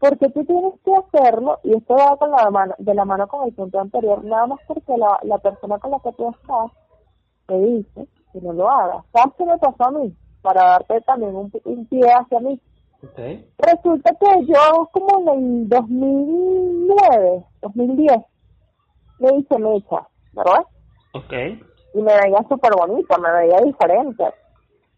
porque 0.00 0.28
tú 0.28 0.44
tienes 0.44 0.74
que 0.84 0.92
hacerlo, 0.94 1.58
y 1.64 1.74
esto 1.76 1.94
va 1.96 2.16
con 2.16 2.30
la 2.30 2.48
mano, 2.50 2.72
de 2.78 2.94
la 2.94 3.04
mano 3.04 3.26
con 3.26 3.48
el 3.48 3.52
punto 3.52 3.80
anterior, 3.80 4.22
nada 4.24 4.46
más 4.46 4.60
porque 4.68 4.96
la, 4.96 5.18
la 5.24 5.38
persona 5.38 5.78
con 5.80 5.90
la 5.90 5.98
que 5.98 6.12
tú 6.12 6.30
estás 6.30 6.70
te 7.46 7.58
dice 7.58 8.06
que 8.32 8.40
no 8.40 8.52
lo 8.52 8.70
hagas. 8.70 9.04
¿Sabes 9.12 9.34
qué 9.36 9.44
me 9.44 9.58
pasó 9.58 9.84
a 9.86 9.90
mí? 9.90 10.14
Para 10.40 10.62
darte 10.64 11.00
también 11.00 11.34
un, 11.34 11.50
un 11.64 11.86
pie 11.86 12.02
hacia 12.12 12.38
mí. 12.38 12.60
Okay. 13.00 13.48
Resulta 13.58 14.12
que 14.18 14.46
yo 14.46 14.88
como 14.90 15.32
en 15.34 15.62
el 15.62 15.68
2009, 15.68 17.44
2010, 17.62 18.16
me 19.20 19.36
hice 19.36 19.58
mecha, 19.58 20.08
¿verdad? 20.32 20.64
Ok. 21.12 21.32
Y 21.94 22.02
me 22.02 22.12
veía 22.12 22.44
súper 22.48 22.72
bonita, 22.76 23.16
me 23.18 23.30
veía 23.30 23.58
diferente. 23.58 24.24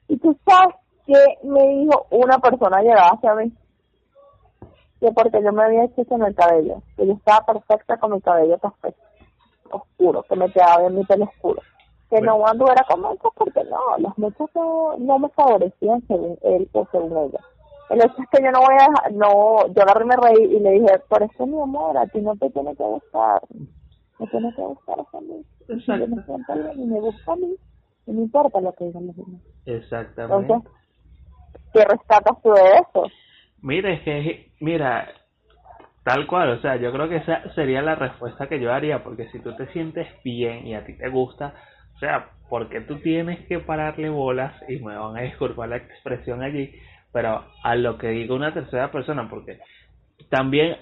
Y 0.08 0.16
tú 0.16 0.34
sabes 0.46 0.74
que 1.06 1.14
me 1.42 1.62
dijo 1.62 2.06
una 2.10 2.38
persona 2.38 2.80
llegada 2.80 3.10
hacia 3.10 3.34
mí, 3.34 3.52
que 5.00 5.12
porque 5.12 5.42
yo 5.42 5.52
me 5.52 5.64
había 5.64 5.84
hecho 5.84 6.02
en 6.08 6.22
el 6.22 6.34
cabello, 6.34 6.82
que 6.96 7.06
yo 7.06 7.12
estaba 7.12 7.44
perfecta 7.44 7.98
con 7.98 8.12
mi 8.12 8.20
cabello 8.22 8.58
café, 8.58 8.94
oscuro, 9.70 10.22
que 10.22 10.36
me 10.36 10.50
quedaba 10.50 10.80
bien 10.80 10.96
mi 10.96 11.04
pelo 11.04 11.26
oscuro. 11.26 11.60
Que 12.08 12.20
no 12.20 12.44
anduviera 12.44 12.84
con 12.88 13.02
mechas 13.02 13.30
porque 13.36 13.62
no, 13.64 13.98
las 13.98 14.18
mechas 14.18 14.48
no, 14.54 14.96
no 14.98 15.18
me 15.18 15.28
favorecían 15.28 16.02
según 16.08 16.38
él 16.42 16.68
o 16.72 16.86
según 16.90 17.16
ella. 17.16 17.40
El 17.90 17.98
hecho 17.98 18.22
es 18.22 18.28
que 18.30 18.42
yo 18.42 18.52
no 18.52 18.60
voy 18.60 18.74
a 18.78 18.86
dejar, 18.86 19.12
no, 19.12 19.66
yo 19.74 19.82
agarré 19.82 20.04
me 20.04 20.14
reí 20.16 20.44
y 20.44 20.60
le 20.60 20.70
dije, 20.70 21.00
por 21.08 21.24
eso 21.24 21.44
mi 21.44 21.60
amor, 21.60 21.98
a 21.98 22.06
ti 22.06 22.20
no 22.20 22.36
te 22.36 22.48
tiene 22.50 22.76
que 22.76 22.84
gustar, 22.84 23.42
me 24.18 24.26
tiene 24.28 24.54
que 24.54 24.62
gustar 24.62 25.00
a 25.00 25.20
mí. 25.20 25.44
Exacto. 25.68 26.06
Yo 26.06 26.16
me 26.16 26.22
siento 26.22 26.54
bien 26.54 26.80
y 26.80 26.86
me 26.86 27.00
gusta 27.00 27.32
a 27.32 27.36
mí, 27.36 27.56
y 28.06 28.12
no 28.12 28.22
importa 28.22 28.60
lo 28.60 28.72
que 28.74 28.84
digan 28.84 29.08
los 29.08 29.16
demás. 29.16 29.40
Exactamente. 29.66 30.52
Entonces, 30.52 30.72
¿qué 31.72 31.84
rescatas 31.84 32.42
tú 32.42 32.52
de 32.52 32.62
eso? 32.62 33.06
Mira, 33.60 33.92
es 33.92 34.02
que, 34.02 34.52
mira, 34.60 35.08
tal 36.04 36.28
cual, 36.28 36.50
o 36.50 36.60
sea, 36.60 36.76
yo 36.76 36.92
creo 36.92 37.08
que 37.08 37.16
esa 37.16 37.52
sería 37.54 37.82
la 37.82 37.96
respuesta 37.96 38.48
que 38.48 38.60
yo 38.60 38.72
haría, 38.72 39.02
porque 39.02 39.28
si 39.30 39.40
tú 39.40 39.56
te 39.56 39.66
sientes 39.72 40.06
bien 40.22 40.64
y 40.64 40.76
a 40.76 40.84
ti 40.84 40.96
te 40.96 41.08
gusta, 41.08 41.54
o 41.96 41.98
sea, 41.98 42.30
porque 42.48 42.80
tú 42.82 43.00
tienes 43.00 43.44
que 43.46 43.58
pararle 43.58 44.10
bolas, 44.10 44.54
y 44.68 44.78
me 44.78 44.96
van 44.96 45.16
a 45.16 45.22
disculpar 45.22 45.68
la 45.68 45.76
expresión 45.78 46.40
allí, 46.42 46.72
pero 47.12 47.44
a 47.62 47.74
lo 47.74 47.98
que 47.98 48.08
diga 48.08 48.34
una 48.34 48.54
tercera 48.54 48.90
persona, 48.90 49.28
porque 49.28 49.58
también 50.28 50.76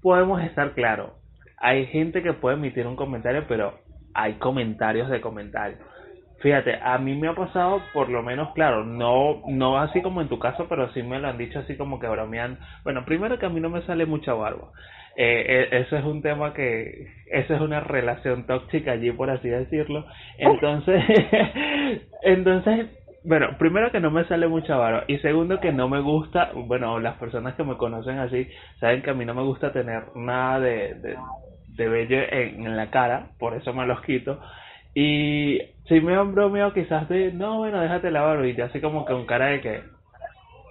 podemos 0.00 0.42
estar 0.42 0.72
claros, 0.72 1.12
hay 1.58 1.86
gente 1.86 2.22
que 2.22 2.32
puede 2.32 2.56
emitir 2.56 2.86
un 2.86 2.96
comentario, 2.96 3.44
pero 3.48 3.78
hay 4.14 4.34
comentarios 4.34 5.08
de 5.08 5.20
comentarios. 5.20 5.78
Fíjate, 6.40 6.74
a 6.82 6.98
mí 6.98 7.14
me 7.14 7.28
ha 7.28 7.34
pasado, 7.34 7.80
por 7.94 8.08
lo 8.08 8.20
menos, 8.20 8.52
claro, 8.52 8.84
no 8.84 9.42
no 9.46 9.78
así 9.78 10.02
como 10.02 10.20
en 10.20 10.28
tu 10.28 10.40
caso, 10.40 10.66
pero 10.68 10.92
sí 10.92 11.00
me 11.02 11.20
lo 11.20 11.28
han 11.28 11.38
dicho 11.38 11.60
así 11.60 11.76
como 11.76 12.00
que 12.00 12.08
bromeando. 12.08 12.58
Bueno, 12.82 13.04
primero 13.04 13.38
que 13.38 13.46
a 13.46 13.48
mí 13.48 13.60
no 13.60 13.70
me 13.70 13.82
sale 13.82 14.06
mucha 14.06 14.34
barba. 14.34 14.72
Eh, 15.14 15.44
eh, 15.46 15.68
eso 15.82 15.96
es 15.96 16.04
un 16.04 16.20
tema 16.20 16.52
que, 16.52 17.06
eso 17.30 17.54
es 17.54 17.60
una 17.60 17.78
relación 17.80 18.44
tóxica 18.46 18.92
allí, 18.92 19.12
por 19.12 19.30
así 19.30 19.48
decirlo. 19.48 20.04
Entonces, 20.36 21.00
entonces, 22.22 22.88
bueno, 23.24 23.56
primero 23.58 23.90
que 23.92 24.00
no 24.00 24.10
me 24.10 24.24
sale 24.24 24.48
mucha 24.48 24.76
barba 24.76 25.04
y 25.06 25.18
segundo 25.18 25.60
que 25.60 25.72
no 25.72 25.88
me 25.88 26.00
gusta, 26.00 26.50
bueno, 26.54 26.98
las 26.98 27.16
personas 27.18 27.54
que 27.54 27.64
me 27.64 27.76
conocen 27.76 28.18
así 28.18 28.48
saben 28.80 29.02
que 29.02 29.10
a 29.10 29.14
mí 29.14 29.24
no 29.24 29.34
me 29.34 29.42
gusta 29.42 29.72
tener 29.72 30.04
nada 30.16 30.60
de, 30.60 30.94
de, 30.94 31.16
de 31.76 31.88
vello 31.88 32.18
en, 32.18 32.66
en 32.66 32.76
la 32.76 32.90
cara, 32.90 33.28
por 33.38 33.54
eso 33.54 33.72
me 33.72 33.86
los 33.86 34.00
quito. 34.02 34.40
Y 34.94 35.58
si 35.88 36.00
me 36.00 36.14
han 36.16 36.34
bromeado 36.34 36.72
quizás 36.74 37.08
de, 37.08 37.32
no, 37.32 37.58
bueno, 37.58 37.80
déjate 37.80 38.10
la 38.10 38.22
barba 38.22 38.46
y 38.46 38.54
yo 38.54 38.64
así 38.66 38.80
como 38.80 39.04
que 39.04 39.12
con 39.12 39.26
cara 39.26 39.46
de 39.46 39.60
que, 39.60 39.82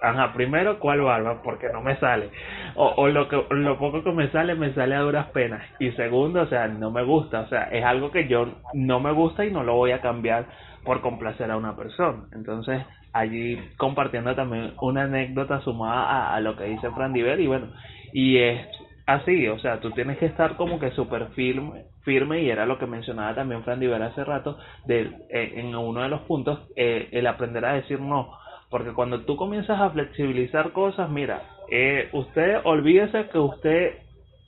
ajá, 0.02 0.32
primero, 0.32 0.78
¿cuál 0.78 1.00
barba? 1.00 1.42
Porque 1.42 1.68
no 1.72 1.80
me 1.82 1.96
sale. 1.96 2.30
O, 2.74 2.86
o 2.96 3.08
lo, 3.08 3.28
que, 3.28 3.42
lo 3.50 3.78
poco 3.78 4.02
que 4.04 4.12
me 4.12 4.28
sale, 4.30 4.54
me 4.54 4.72
sale 4.74 4.94
a 4.94 5.00
duras 5.00 5.26
penas. 5.28 5.62
Y 5.78 5.90
segundo, 5.92 6.42
o 6.42 6.46
sea, 6.46 6.68
no 6.68 6.90
me 6.90 7.02
gusta. 7.04 7.40
O 7.40 7.48
sea, 7.48 7.64
es 7.64 7.84
algo 7.84 8.10
que 8.10 8.28
yo 8.28 8.46
no 8.74 9.00
me 9.00 9.12
gusta 9.12 9.44
y 9.44 9.50
no 9.50 9.62
lo 9.64 9.74
voy 9.74 9.92
a 9.92 10.00
cambiar 10.00 10.46
por 10.84 11.00
complacer 11.00 11.50
a 11.50 11.56
una 11.56 11.76
persona. 11.76 12.24
Entonces, 12.32 12.82
allí 13.12 13.58
compartiendo 13.76 14.34
también 14.34 14.74
una 14.80 15.04
anécdota 15.04 15.60
sumada 15.60 16.34
a, 16.34 16.40
lo 16.40 16.56
que 16.56 16.64
dice 16.64 16.90
Fran 16.90 17.12
Diver 17.12 17.40
y 17.40 17.46
bueno, 17.46 17.68
y 18.12 18.38
es 18.38 18.66
así, 19.06 19.46
o 19.48 19.58
sea, 19.58 19.80
tú 19.80 19.90
tienes 19.90 20.18
que 20.18 20.26
estar 20.26 20.56
como 20.56 20.78
que 20.78 20.90
súper 20.92 21.28
firme, 21.28 21.84
firme 22.02 22.42
y 22.42 22.50
era 22.50 22.66
lo 22.66 22.78
que 22.78 22.86
mencionaba 22.86 23.34
también 23.34 23.62
Fran 23.64 23.80
Diver 23.80 24.02
hace 24.02 24.24
rato 24.24 24.58
de, 24.86 25.10
eh, 25.30 25.52
en 25.56 25.74
uno 25.74 26.02
de 26.02 26.08
los 26.08 26.22
puntos, 26.22 26.60
eh, 26.76 27.08
el 27.12 27.26
aprender 27.26 27.64
a 27.64 27.74
decir 27.74 28.00
no, 28.00 28.32
porque 28.70 28.92
cuando 28.92 29.20
tú 29.20 29.36
comienzas 29.36 29.80
a 29.80 29.90
flexibilizar 29.90 30.72
cosas, 30.72 31.10
mira, 31.10 31.42
eh, 31.70 32.08
usted 32.12 32.60
olvídese 32.64 33.28
que 33.28 33.38
usted 33.38 33.98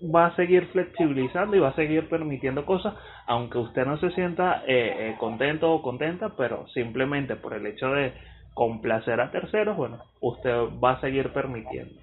va 0.02 0.26
a 0.26 0.36
seguir 0.36 0.66
flexibilizando 0.68 1.56
y 1.56 1.60
va 1.60 1.68
a 1.68 1.76
seguir 1.76 2.08
permitiendo 2.08 2.66
cosas, 2.66 2.94
aunque 3.26 3.58
usted 3.58 3.84
no 3.86 3.98
se 3.98 4.10
sienta 4.10 4.64
eh, 4.66 5.10
eh, 5.10 5.16
contento 5.18 5.72
o 5.72 5.82
contenta, 5.82 6.34
pero 6.36 6.66
simplemente 6.68 7.36
por 7.36 7.54
el 7.54 7.66
hecho 7.66 7.88
de 7.88 8.12
complacer 8.54 9.20
a 9.20 9.30
terceros, 9.30 9.76
bueno, 9.76 9.98
usted 10.20 10.52
va 10.82 10.92
a 10.92 11.00
seguir 11.00 11.32
permitiendo. 11.32 12.00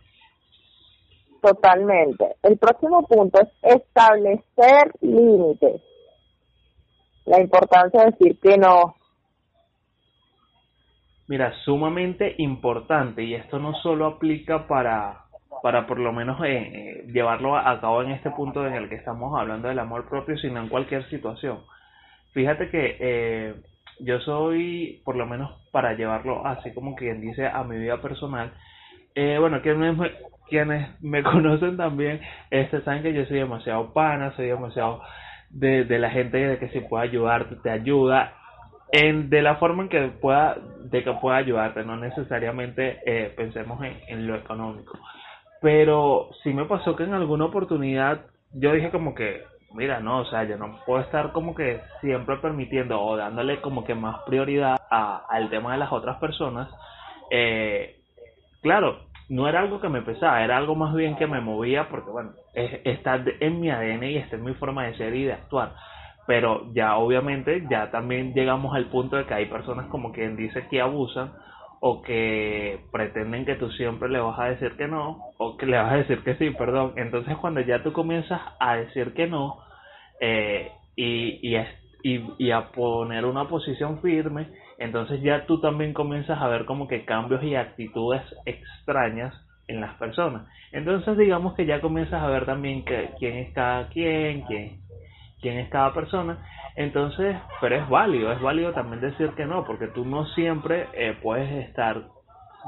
Totalmente. 1.41 2.35
El 2.43 2.57
próximo 2.57 3.07
punto 3.07 3.41
es 3.41 3.49
establecer 3.63 4.91
límites. 5.01 5.81
La 7.25 7.41
importancia 7.41 8.01
de 8.01 8.11
decir 8.11 8.39
que 8.39 8.57
no. 8.57 8.95
Mira, 11.27 11.53
sumamente 11.63 12.35
importante 12.37 13.23
y 13.23 13.33
esto 13.33 13.57
no 13.57 13.73
solo 13.81 14.05
aplica 14.05 14.67
para 14.67 15.25
para 15.61 15.85
por 15.85 15.99
lo 15.99 16.11
menos 16.11 16.43
eh, 16.43 16.57
eh, 16.57 17.05
llevarlo 17.11 17.55
a 17.55 17.79
cabo 17.79 18.01
en 18.01 18.11
este 18.11 18.31
punto 18.31 18.65
en 18.65 18.73
el 18.73 18.89
que 18.89 18.95
estamos 18.95 19.39
hablando 19.39 19.67
del 19.67 19.79
amor 19.79 20.09
propio, 20.09 20.37
sino 20.37 20.59
en 20.59 20.69
cualquier 20.69 21.07
situación. 21.09 21.59
Fíjate 22.33 22.69
que 22.69 22.97
eh, 22.99 23.55
yo 23.99 24.19
soy, 24.21 25.01
por 25.03 25.15
lo 25.15 25.25
menos 25.25 25.51
para 25.71 25.93
llevarlo 25.93 26.45
así 26.45 26.73
como 26.73 26.95
quien 26.95 27.21
dice 27.21 27.45
a 27.45 27.63
mi 27.63 27.77
vida 27.77 28.01
personal, 28.01 28.51
eh, 29.15 29.37
bueno, 29.39 29.61
quienes 29.61 29.97
me, 29.97 30.11
quienes 30.49 31.01
me 31.01 31.21
conocen 31.23 31.77
también 31.77 32.21
este, 32.49 32.81
saben 32.81 33.03
que 33.03 33.13
yo 33.13 33.25
soy 33.25 33.37
demasiado 33.39 33.93
pana, 33.93 34.33
soy 34.35 34.47
demasiado 34.47 35.01
de, 35.49 35.83
la 35.99 36.09
gente 36.09 36.37
de 36.37 36.57
que 36.57 36.69
si 36.69 36.79
puede 36.79 37.03
ayudarte, 37.03 37.57
te 37.57 37.69
ayuda, 37.69 38.33
en, 38.93 39.29
de 39.29 39.41
la 39.41 39.55
forma 39.55 39.83
en 39.83 39.89
que 39.89 40.07
pueda, 40.07 40.57
de 40.85 41.03
que 41.03 41.13
pueda 41.13 41.37
ayudarte, 41.37 41.83
no 41.83 41.97
necesariamente 41.97 42.99
eh, 43.05 43.33
pensemos 43.35 43.83
en, 43.83 43.97
en 44.07 44.27
lo 44.27 44.35
económico 44.35 44.97
pero 45.61 46.29
sí 46.43 46.53
me 46.53 46.65
pasó 46.65 46.95
que 46.95 47.03
en 47.03 47.13
alguna 47.13 47.45
oportunidad 47.45 48.21
yo 48.53 48.73
dije 48.73 48.89
como 48.89 49.13
que, 49.13 49.43
mira, 49.73 49.99
no, 49.99 50.19
o 50.21 50.25
sea, 50.25 50.43
yo 50.43 50.57
no 50.57 50.79
puedo 50.85 51.01
estar 51.01 51.31
como 51.31 51.55
que 51.55 51.79
siempre 52.01 52.37
permitiendo 52.37 52.99
o 52.99 53.15
dándole 53.15 53.61
como 53.61 53.83
que 53.85 53.95
más 53.95 54.21
prioridad 54.25 54.77
a, 54.89 55.23
al 55.29 55.49
tema 55.49 55.73
de 55.73 55.77
las 55.77 55.91
otras 55.91 56.17
personas. 56.17 56.67
Eh, 57.29 57.95
claro, 58.61 59.01
no 59.29 59.47
era 59.47 59.61
algo 59.61 59.79
que 59.79 59.87
me 59.87 60.01
pesaba, 60.01 60.43
era 60.43 60.57
algo 60.57 60.75
más 60.75 60.93
bien 60.95 61.15
que 61.15 61.27
me 61.27 61.39
movía 61.39 61.87
porque, 61.89 62.09
bueno, 62.09 62.31
es, 62.53 62.81
está 62.83 63.23
en 63.39 63.61
mi 63.61 63.69
ADN 63.69 64.03
y 64.03 64.17
está 64.17 64.35
en 64.35 64.43
mi 64.43 64.53
forma 64.55 64.87
de 64.87 64.97
ser 64.97 65.15
y 65.15 65.25
de 65.25 65.33
actuar. 65.33 65.73
Pero 66.25 66.73
ya 66.73 66.97
obviamente 66.97 67.65
ya 67.69 67.91
también 67.91 68.33
llegamos 68.33 68.75
al 68.75 68.85
punto 68.87 69.15
de 69.15 69.25
que 69.25 69.33
hay 69.33 69.45
personas 69.45 69.85
como 69.87 70.11
quien 70.11 70.35
dice 70.35 70.67
que 70.69 70.81
abusan 70.81 71.31
o 71.83 72.03
que 72.03 72.79
pretenden 72.91 73.43
que 73.43 73.55
tú 73.55 73.71
siempre 73.71 74.07
le 74.07 74.19
vas 74.19 74.39
a 74.39 74.45
decir 74.45 74.77
que 74.77 74.87
no, 74.87 75.31
o 75.39 75.57
que 75.57 75.65
le 75.65 75.77
vas 75.77 75.91
a 75.91 75.95
decir 75.97 76.23
que 76.23 76.35
sí, 76.35 76.51
perdón. 76.51 76.93
Entonces 76.95 77.35
cuando 77.37 77.59
ya 77.61 77.81
tú 77.81 77.91
comienzas 77.91 78.39
a 78.59 78.75
decir 78.75 79.13
que 79.15 79.25
no 79.25 79.57
eh, 80.19 80.71
y, 80.95 81.39
y, 81.41 81.57
y, 82.03 82.23
y 82.37 82.51
a 82.51 82.71
poner 82.71 83.25
una 83.25 83.47
posición 83.47 83.99
firme, 83.99 84.47
entonces 84.77 85.23
ya 85.23 85.47
tú 85.47 85.59
también 85.59 85.93
comienzas 85.93 86.39
a 86.39 86.47
ver 86.47 86.65
como 86.65 86.87
que 86.87 87.03
cambios 87.03 87.43
y 87.43 87.55
actitudes 87.55 88.21
extrañas 88.45 89.33
en 89.67 89.81
las 89.81 89.95
personas. 89.95 90.47
Entonces 90.71 91.17
digamos 91.17 91.55
que 91.55 91.65
ya 91.65 91.81
comienzas 91.81 92.21
a 92.21 92.27
ver 92.27 92.45
también 92.45 92.85
que 92.85 93.09
quién 93.17 93.37
es 93.37 93.53
cada 93.55 93.87
quien, 93.89 94.41
quién, 94.43 94.81
quién 95.41 95.57
es 95.57 95.69
cada 95.69 95.95
persona 95.95 96.45
entonces, 96.75 97.35
pero 97.59 97.75
es 97.75 97.89
válido, 97.89 98.31
es 98.31 98.41
válido 98.41 98.71
también 98.73 99.01
decir 99.01 99.31
que 99.31 99.45
no, 99.45 99.65
porque 99.65 99.87
tú 99.87 100.05
no 100.05 100.25
siempre 100.27 100.87
eh, 100.93 101.17
puedes 101.21 101.67
estar, 101.67 102.03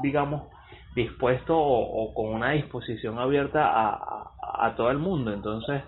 digamos, 0.02 0.48
dispuesto 0.94 1.56
o, 1.58 2.14
con 2.14 2.26
una 2.26 2.50
disposición 2.50 3.18
abierta 3.18 3.66
a, 3.66 3.94
a, 3.94 4.66
a 4.66 4.76
todo 4.76 4.90
el 4.90 4.98
mundo. 4.98 5.32
Entonces, 5.32 5.82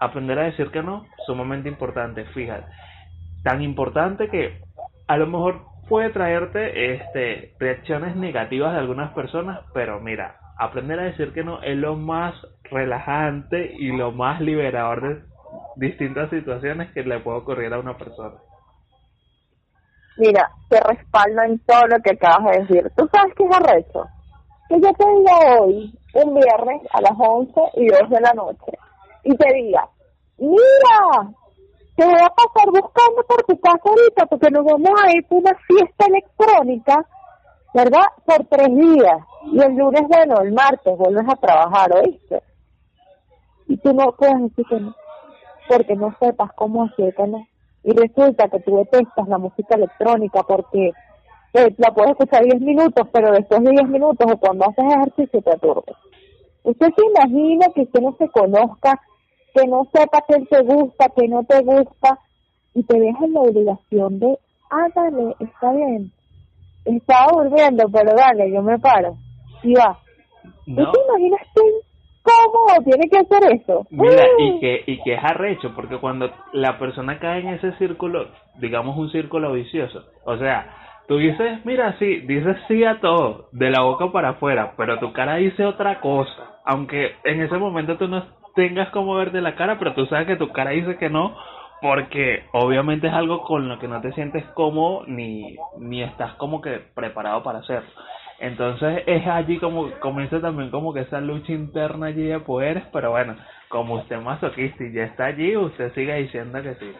aprender 0.00 0.38
a 0.38 0.44
decir 0.44 0.70
que 0.70 0.82
no, 0.82 1.06
sumamente 1.26 1.68
importante, 1.68 2.24
fíjate. 2.26 2.66
Tan 3.44 3.62
importante 3.62 4.28
que 4.28 4.60
a 5.06 5.16
lo 5.16 5.26
mejor 5.26 5.62
puede 5.88 6.10
traerte 6.10 6.94
este 6.94 7.54
reacciones 7.58 8.16
negativas 8.16 8.72
de 8.72 8.78
algunas 8.78 9.12
personas, 9.12 9.60
pero 9.74 10.00
mira, 10.00 10.36
aprender 10.58 11.00
a 11.00 11.04
decir 11.04 11.32
que 11.32 11.44
no 11.44 11.62
es 11.62 11.76
lo 11.76 11.96
más 11.96 12.34
relajante 12.70 13.74
y 13.78 13.96
lo 13.96 14.12
más 14.12 14.40
liberador 14.40 15.00
de, 15.02 15.29
distintas 15.80 16.28
situaciones 16.28 16.92
que 16.92 17.02
le 17.02 17.20
puede 17.20 17.38
ocurrir 17.38 17.72
a 17.72 17.80
una 17.80 17.96
persona. 17.96 18.36
Mira, 20.18 20.50
te 20.68 20.78
respaldo 20.78 21.42
en 21.42 21.58
todo 21.60 21.86
lo 21.88 21.98
que 22.02 22.10
acabas 22.10 22.52
de 22.52 22.60
decir. 22.60 22.92
¿Tú 22.94 23.08
sabes 23.10 23.34
qué 23.34 23.44
es 23.44 23.56
arrecho? 23.56 24.04
Que 24.68 24.78
yo 24.78 24.92
te 24.92 25.04
diga 25.08 25.58
hoy 25.58 25.98
un 26.14 26.34
viernes 26.34 26.82
a 26.92 27.00
las 27.00 27.12
11 27.16 27.52
y 27.76 27.86
2 27.86 28.10
de 28.10 28.20
la 28.20 28.32
noche 28.34 28.72
y 29.24 29.34
te 29.34 29.54
diga, 29.54 29.88
mira, 30.36 31.32
te 31.96 32.04
voy 32.04 32.14
a 32.14 32.28
pasar 32.28 32.66
buscando 32.66 33.22
por 33.26 33.42
tu 33.44 33.58
casa 33.60 33.82
ahorita 33.82 34.26
porque 34.26 34.50
nos 34.50 34.64
vamos 34.64 34.90
a 35.02 35.16
ir 35.16 35.24
a 35.30 35.34
una 35.34 35.54
fiesta 35.66 36.06
electrónica, 36.06 37.06
¿verdad? 37.72 38.06
Por 38.26 38.44
tres 38.46 38.68
días. 38.68 39.18
Y 39.46 39.62
el 39.62 39.74
lunes, 39.74 40.02
bueno, 40.08 40.42
el 40.42 40.52
martes 40.52 40.98
vuelves 40.98 41.24
a 41.26 41.36
trabajar, 41.36 41.90
¿oíste? 41.96 42.42
Y 43.68 43.78
tú 43.78 43.94
no 43.94 44.12
puedes 44.12 44.42
decir 44.42 44.66
que 44.68 44.80
no, 44.80 44.94
porque 45.70 45.94
no 45.94 46.12
sepas 46.18 46.50
cómo 46.56 46.90
no. 46.96 47.46
Y 47.84 47.92
resulta 47.92 48.48
que 48.48 48.58
tú 48.60 48.76
detestas 48.76 49.28
la 49.28 49.38
música 49.38 49.76
electrónica 49.76 50.42
porque 50.42 50.90
eh, 51.54 51.74
la 51.78 51.94
puedes 51.94 52.10
escuchar 52.10 52.44
10 52.44 52.60
minutos, 52.60 53.06
pero 53.12 53.30
después 53.30 53.62
de 53.62 53.70
10 53.70 53.88
minutos 53.88 54.26
o 54.30 54.36
cuando 54.36 54.66
haces 54.68 54.84
ejercicio 54.84 55.40
te 55.40 55.50
aturdes. 55.52 55.96
Usted 56.64 56.88
se 56.94 57.06
imagina 57.06 57.66
que 57.72 57.82
usted 57.82 58.00
no 58.00 58.16
se 58.18 58.28
conozca, 58.28 59.00
que 59.54 59.66
no 59.68 59.86
sepa 59.94 60.24
qué 60.28 60.44
te 60.44 60.62
gusta, 60.62 61.08
que 61.16 61.28
no 61.28 61.44
te 61.44 61.60
gusta, 61.62 62.18
y 62.74 62.82
te 62.82 62.98
deja 62.98 63.26
la 63.28 63.40
obligación 63.40 64.18
de, 64.18 64.38
ah, 64.70 64.88
dale, 64.94 65.36
está 65.38 65.72
bien. 65.72 66.12
Estaba 66.84 67.32
durmiendo, 67.32 67.84
pero 67.92 68.12
dale, 68.14 68.52
yo 68.52 68.60
me 68.62 68.78
paro. 68.78 69.16
Y 69.62 69.74
va. 69.74 69.98
No. 70.66 70.84
¿Tú 70.84 70.92
te 70.92 70.98
imaginas 71.08 71.40
qué 71.54 71.62
incómodo 72.30 72.84
tiene 72.84 73.08
que 73.08 73.18
hacer 73.18 73.52
eso? 73.52 73.86
Mira, 73.90 74.24
y 74.38 74.60
que, 74.60 74.84
y 74.86 75.02
que 75.02 75.14
es 75.14 75.24
arrecho, 75.24 75.72
porque 75.74 75.98
cuando 75.98 76.30
la 76.52 76.78
persona 76.78 77.18
cae 77.18 77.40
en 77.40 77.48
ese 77.48 77.72
círculo, 77.78 78.28
digamos 78.60 78.96
un 78.96 79.10
círculo 79.10 79.52
vicioso, 79.52 80.04
o 80.24 80.36
sea, 80.36 80.66
tú 81.08 81.18
dices, 81.18 81.64
mira, 81.64 81.96
sí, 81.98 82.20
dices 82.20 82.56
sí 82.68 82.84
a 82.84 83.00
todo, 83.00 83.48
de 83.52 83.70
la 83.70 83.82
boca 83.82 84.12
para 84.12 84.30
afuera, 84.30 84.74
pero 84.76 84.98
tu 84.98 85.12
cara 85.12 85.36
dice 85.36 85.64
otra 85.64 86.00
cosa, 86.00 86.60
aunque 86.64 87.16
en 87.24 87.42
ese 87.42 87.56
momento 87.58 87.96
tú 87.96 88.08
no 88.08 88.24
tengas 88.54 88.90
como 88.90 89.14
verte 89.14 89.40
la 89.40 89.54
cara, 89.54 89.78
pero 89.78 89.94
tú 89.94 90.06
sabes 90.06 90.26
que 90.26 90.36
tu 90.36 90.52
cara 90.52 90.70
dice 90.70 90.96
que 90.98 91.08
no, 91.10 91.36
porque 91.80 92.44
obviamente 92.52 93.06
es 93.06 93.12
algo 93.12 93.42
con 93.42 93.68
lo 93.68 93.78
que 93.78 93.88
no 93.88 94.00
te 94.00 94.12
sientes 94.12 94.44
cómodo 94.54 95.04
ni, 95.06 95.56
ni 95.78 96.02
estás 96.02 96.34
como 96.34 96.60
que 96.60 96.80
preparado 96.94 97.42
para 97.42 97.60
hacerlo. 97.60 97.90
Entonces 98.40 99.02
es 99.06 99.26
allí 99.26 99.58
como 99.58 99.90
comienza 100.00 100.40
también 100.40 100.70
como 100.70 100.94
que 100.94 101.00
esa 101.00 101.20
lucha 101.20 101.52
interna 101.52 102.06
allí 102.06 102.24
de 102.26 102.40
poderes, 102.40 102.84
pero 102.90 103.10
bueno, 103.10 103.36
como 103.68 103.96
usted 103.96 104.16
masoquista 104.16 104.82
y 104.82 104.92
ya 104.92 105.04
está 105.04 105.26
allí, 105.26 105.54
usted 105.56 105.92
sigue 105.92 106.14
diciendo 106.14 106.62
que 106.62 106.74
sí. 106.76 106.92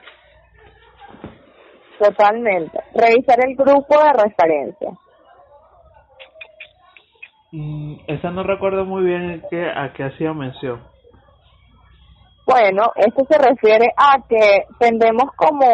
Totalmente. 1.99 2.79
Revisar 2.95 3.39
el 3.47 3.57
grupo 3.57 3.99
de 3.99 4.13
referencia. 4.23 4.91
Mm, 7.53 7.97
esa 8.07 8.31
no 8.31 8.43
recuerdo 8.43 8.85
muy 8.85 9.05
bien 9.05 9.43
qué, 9.51 9.65
a 9.65 9.93
qué 9.95 10.05
hacía 10.05 10.35
mención. 10.35 10.81
Bueno, 12.47 12.93
esto 12.97 13.25
se 13.29 13.39
refiere 13.39 13.87
a 13.97 14.23
que 14.29 14.65
tendemos 14.79 15.31
como 15.37 15.67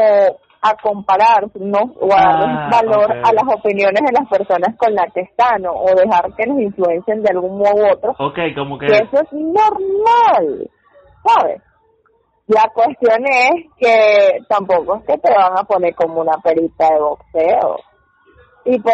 a 0.70 0.76
compararnos 0.82 1.90
o 2.00 2.12
a 2.12 2.16
darle 2.20 2.46
Ah, 2.46 2.70
valor 2.72 3.04
ok. 3.04 3.16
a 3.24 3.32
las 3.32 3.54
opiniones 3.54 4.02
de 4.02 4.12
las 4.12 4.28
personas 4.28 4.76
con 4.76 4.94
las 4.94 5.12
que 5.12 5.20
están 5.20 5.62
¿no? 5.62 5.72
o 5.72 5.86
dejar 5.94 6.34
que 6.36 6.46
nos 6.46 6.58
influencien 6.60 7.22
de 7.22 7.30
algún 7.30 7.58
modo 7.58 7.74
u 7.74 7.92
otro. 7.92 8.10
Ok, 8.18 8.38
como 8.54 8.78
que... 8.78 8.86
que 8.86 8.96
eso 8.96 9.20
es 9.22 9.32
normal, 9.32 10.70
¿sabes? 11.24 11.62
La 12.48 12.70
cuestión 12.72 13.24
es 13.26 13.66
que 13.76 14.38
tampoco 14.48 14.96
es 14.96 15.04
que 15.06 15.18
te 15.18 15.32
van 15.34 15.58
a 15.58 15.64
poner 15.64 15.94
como 15.94 16.20
una 16.20 16.38
perita 16.42 16.88
de 16.90 17.00
boxeo. 17.00 17.76
Tipo, 18.64 18.90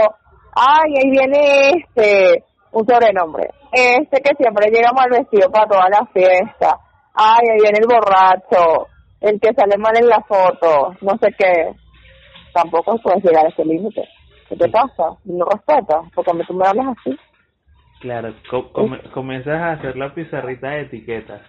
ay, 0.54 0.94
ahí 0.96 1.10
viene 1.10 1.70
este, 1.70 2.44
un 2.72 2.86
sobrenombre, 2.86 3.50
este 3.72 4.22
que 4.22 4.34
siempre 4.36 4.70
llega 4.70 4.92
mal 4.92 5.10
vestido 5.10 5.50
para 5.50 5.66
toda 5.66 5.88
la 5.90 6.06
fiesta. 6.12 6.78
Ay, 7.14 7.46
ahí 7.50 7.58
viene 7.60 7.78
el 7.80 7.86
borracho, 7.86 8.86
el 9.22 9.40
que 9.40 9.54
sale 9.54 9.78
mal 9.78 9.96
en 9.96 10.08
la 10.08 10.20
foto, 10.22 10.94
no 11.00 11.16
sé 11.18 11.34
qué. 11.38 11.74
Tampoco 12.52 12.98
puedes 12.98 13.24
llegar 13.24 13.46
a 13.46 13.48
ese 13.48 13.64
límite. 13.64 14.06
¿Qué 14.48 14.56
te 14.56 14.68
pasa? 14.68 15.16
No 15.24 15.46
respetas, 15.46 16.04
porque 16.14 16.30
a 16.30 16.34
mí 16.34 16.42
tú 16.46 16.54
me 16.54 16.66
hablas 16.66 16.96
así. 16.98 17.16
Claro, 18.00 18.34
comienzas 19.12 19.54
a 19.54 19.72
hacer 19.72 19.96
la 19.96 20.12
pizarrita 20.12 20.70
de 20.70 20.80
etiquetas. 20.82 21.40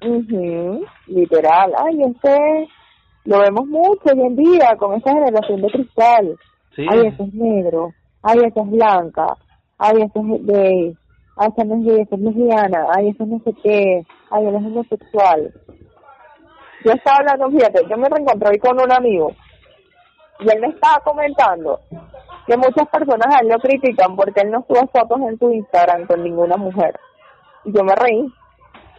Ujú, 0.00 0.86
literal. 1.08 1.72
Ay, 1.76 2.02
este 2.02 2.68
lo 3.24 3.40
vemos 3.40 3.66
mucho 3.66 4.04
hoy 4.14 4.20
en 4.20 4.36
día 4.36 4.76
con 4.78 4.94
esta 4.94 5.12
generación 5.12 5.60
de 5.60 5.70
cristal. 5.70 6.36
Sí, 6.76 6.86
Ay, 6.88 7.08
ese 7.08 7.24
es 7.24 7.34
negro. 7.34 7.92
Ay, 8.22 8.38
esa 8.44 8.60
es 8.60 8.70
blanca. 8.70 9.26
Ay, 9.78 9.96
ese 9.96 10.20
es 10.20 10.46
gay. 10.46 10.96
Ay, 11.36 11.48
esa 11.48 11.64
no 11.64 11.74
es 11.74 11.84
gay, 11.84 12.00
esa 12.02 12.14
es 12.14 12.20
lesbiana. 12.20 12.86
Ay, 12.96 13.08
ese 13.08 13.26
no 13.26 13.40
sé 13.40 13.52
qué. 13.62 14.06
Ay, 14.30 14.46
él 14.46 14.54
es 14.54 14.64
homosexual. 14.64 15.52
Yo 16.84 16.92
estaba 16.92 17.18
hablando, 17.18 17.50
fíjate, 17.50 17.86
yo 17.88 17.96
me 17.96 18.08
reencontré 18.08 18.50
hoy 18.50 18.58
con 18.58 18.80
un 18.80 18.92
amigo 18.92 19.32
y 20.40 20.50
él 20.50 20.60
me 20.60 20.68
estaba 20.68 20.98
comentando 21.00 21.80
que 22.46 22.56
muchas 22.56 22.88
personas 22.88 23.34
a 23.34 23.40
él 23.40 23.48
lo 23.48 23.58
critican 23.58 24.14
porque 24.16 24.42
él 24.42 24.50
no 24.50 24.64
sube 24.68 24.86
fotos 24.92 25.20
en 25.20 25.38
su 25.38 25.50
Instagram 25.50 26.06
con 26.06 26.22
ninguna 26.22 26.56
mujer. 26.56 26.98
Y 27.64 27.72
yo 27.72 27.82
me 27.82 27.94
reí 27.94 28.32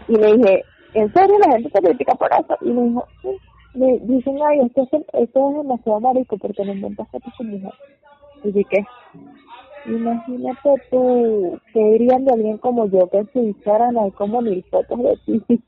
y 0.08 0.16
le 0.16 0.38
dije, 0.38 0.64
¿en 0.94 1.14
serio 1.14 1.38
la 1.40 1.54
gente 1.54 1.70
te 1.70 1.82
critica 1.82 2.16
por 2.16 2.32
eso? 2.34 2.58
Y 2.62 2.72
me 2.72 2.82
dijo. 2.84 3.08
Me 3.74 4.00
dicen, 4.00 4.40
ay, 4.42 4.60
esto 4.62 4.82
es, 4.92 5.04
esto 5.14 5.50
es 5.50 5.58
demasiado 5.58 6.00
marico 6.00 6.36
porque 6.38 6.66
no 6.66 6.74
inventas 6.74 7.08
fotos 7.12 7.32
con 7.38 7.52
mujer. 7.52 7.74
Y 8.44 8.52
dije, 8.52 8.88
imagínate 9.86 10.74
tú, 10.90 11.60
¿qué 11.74 11.80
dirían 11.80 12.26
de 12.26 12.34
alguien 12.34 12.58
como 12.58 12.88
yo 12.88 13.08
que 13.10 13.20
en 13.20 13.32
su 13.32 13.40
Instagram 13.40 14.00
hay 14.00 14.12
como 14.12 14.42
mil 14.42 14.64
fotos 14.72 14.98
de 14.98 15.18
ti? 15.26 15.44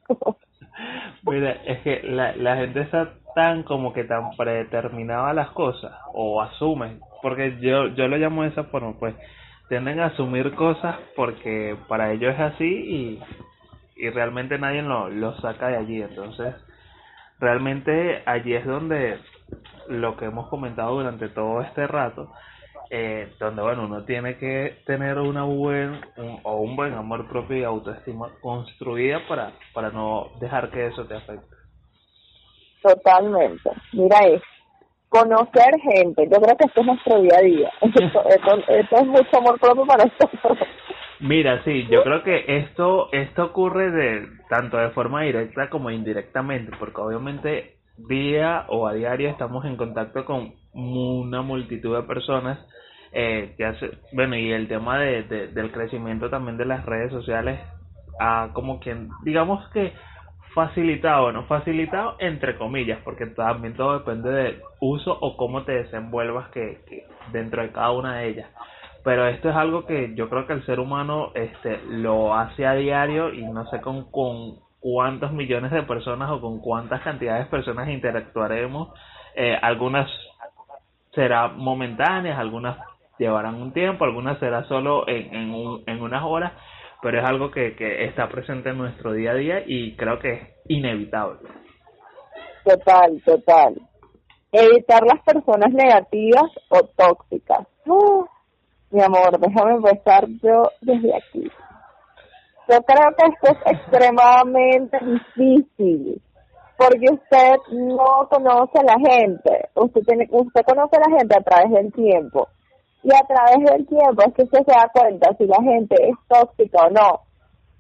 Mira, 1.23 1.51
es 1.65 1.79
que 1.79 2.01
la, 2.03 2.35
la 2.35 2.55
gente 2.57 2.81
está 2.81 3.13
tan 3.35 3.63
como 3.63 3.93
que 3.93 4.03
tan 4.03 4.31
predeterminada 4.37 5.33
las 5.33 5.49
cosas 5.49 5.91
o 6.13 6.41
asumen, 6.41 6.99
porque 7.21 7.57
yo 7.59 7.87
yo 7.89 8.07
lo 8.07 8.17
llamo 8.17 8.43
de 8.43 8.49
esa 8.49 8.63
forma, 8.65 8.93
pues 8.99 9.15
tienden 9.67 9.99
a 9.99 10.07
asumir 10.07 10.55
cosas 10.55 10.95
porque 11.15 11.75
para 11.87 12.11
ellos 12.11 12.33
es 12.33 12.39
así 12.39 12.65
y, 12.65 13.23
y 13.95 14.09
realmente 14.09 14.57
nadie 14.57 14.81
lo, 14.81 15.09
lo 15.09 15.39
saca 15.41 15.67
de 15.67 15.77
allí, 15.77 16.01
entonces 16.01 16.55
realmente 17.39 18.23
allí 18.25 18.55
es 18.55 18.65
donde 18.65 19.19
lo 19.87 20.17
que 20.17 20.25
hemos 20.25 20.47
comentado 20.49 20.95
durante 20.95 21.29
todo 21.29 21.61
este 21.61 21.87
rato, 21.87 22.31
eh, 22.89 23.33
donde 23.39 23.61
bueno 23.61 23.85
uno 23.85 24.03
tiene 24.05 24.37
que 24.37 24.81
tener 24.85 25.17
una 25.19 25.43
buen 25.43 26.01
un- 26.17 26.39
o 26.43 26.57
un 26.61 26.75
buen 26.75 26.93
amor 26.93 27.27
propio 27.29 27.57
y 27.57 27.63
autoestima 27.63 28.29
construida 28.41 29.27
para 29.27 29.53
para 29.73 29.89
no 29.91 30.31
dejar 30.39 30.71
que 30.71 30.87
eso 30.87 31.05
te 31.05 31.15
afecte 31.15 31.55
Totalmente. 32.81 33.69
Mira 33.93 34.19
eso. 34.25 34.43
Conocer 35.09 35.73
gente. 35.81 36.23
Yo 36.31 36.39
creo 36.39 36.55
que 36.55 36.65
esto 36.65 36.81
es 36.81 36.85
nuestro 36.87 37.21
día 37.21 37.37
a 37.37 37.41
día. 37.41 37.71
Esto, 37.81 38.23
esto, 38.29 38.55
esto 38.67 38.95
es 38.95 39.05
mucho 39.07 39.37
amor 39.37 39.59
propio 39.59 39.85
para 39.85 40.05
nosotros. 40.05 40.67
mira 41.19 41.61
sí 41.65 41.85
yo 41.91 42.03
creo 42.03 42.23
que 42.23 42.45
esto 42.59 43.09
esto 43.11 43.43
ocurre 43.45 43.91
de 43.91 44.27
tanto 44.49 44.77
de 44.77 44.91
forma 44.91 45.23
directa 45.23 45.69
como 45.69 45.89
indirectamente 45.91 46.71
porque 46.79 47.01
obviamente 47.01 47.75
día 48.07 48.65
o 48.69 48.87
a 48.87 48.93
diario 48.93 49.29
estamos 49.29 49.65
en 49.65 49.75
contacto 49.75 50.23
con 50.23 50.53
una 50.71 51.41
multitud 51.41 51.93
de 51.97 52.03
personas 52.03 52.57
eh, 53.11 53.53
que 53.57 53.65
hace 53.65 53.91
bueno 54.11 54.35
y 54.35 54.51
el 54.51 54.67
tema 54.67 54.99
de, 54.99 55.23
de- 55.23 55.47
del 55.49 55.71
crecimiento 55.71 56.29
también 56.29 56.57
de 56.57 56.65
las 56.65 56.85
redes 56.85 57.11
sociales 57.11 57.59
ha 58.19 58.49
como 58.53 58.79
quien 58.79 59.09
digamos 59.23 59.67
que 59.69 59.93
facilitado, 60.53 61.31
no 61.31 61.45
facilitado 61.45 62.15
entre 62.19 62.57
comillas, 62.57 62.99
porque 63.03 63.27
también 63.27 63.75
todo 63.75 63.99
depende 63.99 64.29
del 64.31 64.61
uso 64.81 65.17
o 65.21 65.37
cómo 65.37 65.63
te 65.63 65.71
desenvuelvas 65.73 66.49
que, 66.49 66.81
que 66.87 67.05
dentro 67.31 67.61
de 67.61 67.71
cada 67.71 67.91
una 67.91 68.17
de 68.17 68.29
ellas. 68.29 68.49
Pero 69.03 69.27
esto 69.27 69.49
es 69.49 69.55
algo 69.55 69.85
que 69.85 70.13
yo 70.15 70.29
creo 70.29 70.45
que 70.47 70.53
el 70.53 70.65
ser 70.65 70.79
humano 70.79 71.31
este 71.35 71.79
lo 71.89 72.35
hace 72.35 72.65
a 72.65 72.73
diario 72.73 73.33
y 73.33 73.43
no 73.43 73.65
sé 73.67 73.79
con, 73.81 74.11
con 74.11 74.57
cuántos 74.79 75.31
millones 75.31 75.71
de 75.71 75.83
personas 75.83 76.29
o 76.31 76.41
con 76.41 76.59
cuántas 76.59 77.01
cantidades 77.01 77.45
de 77.45 77.51
personas 77.51 77.87
interactuaremos. 77.89 78.89
Eh, 79.35 79.57
algunas 79.61 80.09
será 81.13 81.47
momentáneas, 81.49 82.37
algunas 82.39 82.77
llevarán 83.19 83.55
un 83.61 83.73
tiempo, 83.73 84.05
algunas 84.05 84.39
será 84.39 84.63
solo 84.63 85.07
en, 85.07 85.33
en, 85.35 85.53
un- 85.53 85.83
en 85.85 86.01
unas 86.01 86.23
horas, 86.25 86.53
pero 87.01 87.19
es 87.19 87.25
algo 87.29 87.51
que, 87.51 87.75
que 87.75 88.05
está 88.05 88.27
presente 88.29 88.69
en 88.69 88.77
nuestro 88.79 89.11
día 89.13 89.31
a 89.31 89.35
día 89.35 89.63
y 89.65 89.95
creo 89.95 90.17
que 90.19 90.31
es 90.33 90.41
inevitable. 90.67 91.47
Total, 92.63 93.21
total. 93.23 93.75
Evitar 94.51 95.03
las 95.05 95.21
personas 95.23 95.71
negativas 95.71 96.49
o 96.69 96.79
tóxicas. 96.97 97.67
Ah, 97.87 98.25
mi 98.91 99.01
amor, 99.03 99.39
déjame 99.39 99.73
empezar 99.75 100.25
yo 100.41 100.63
desde 100.81 101.15
aquí. 101.15 101.51
Yo 102.67 102.77
creo 102.83 103.09
que 103.17 103.25
esto 103.27 103.51
es 103.51 103.77
extremadamente 103.77 104.97
difícil 105.03 106.21
porque 106.77 107.05
usted 107.11 107.55
no 107.71 108.27
conoce 108.29 108.79
a 108.79 108.83
la 108.83 108.97
gente. 108.99 109.69
Usted 109.75 110.01
tiene, 110.01 110.27
usted 110.31 110.61
conoce 110.65 110.95
a 110.97 111.09
la 111.09 111.17
gente 111.17 111.35
a 111.37 111.41
través 111.43 111.71
del 111.71 111.91
tiempo 111.93 112.47
y 113.03 113.09
a 113.15 113.21
través 113.23 113.65
del 113.65 113.87
tiempo 113.87 114.21
es 114.25 114.33
que 114.33 114.43
usted 114.43 114.59
se 114.65 114.71
da 114.71 114.89
cuenta 114.93 115.33
si 115.37 115.45
la 115.45 115.61
gente 115.63 115.95
es 116.01 116.15
tóxica 116.27 116.87
o 116.87 116.89
no. 116.89 117.21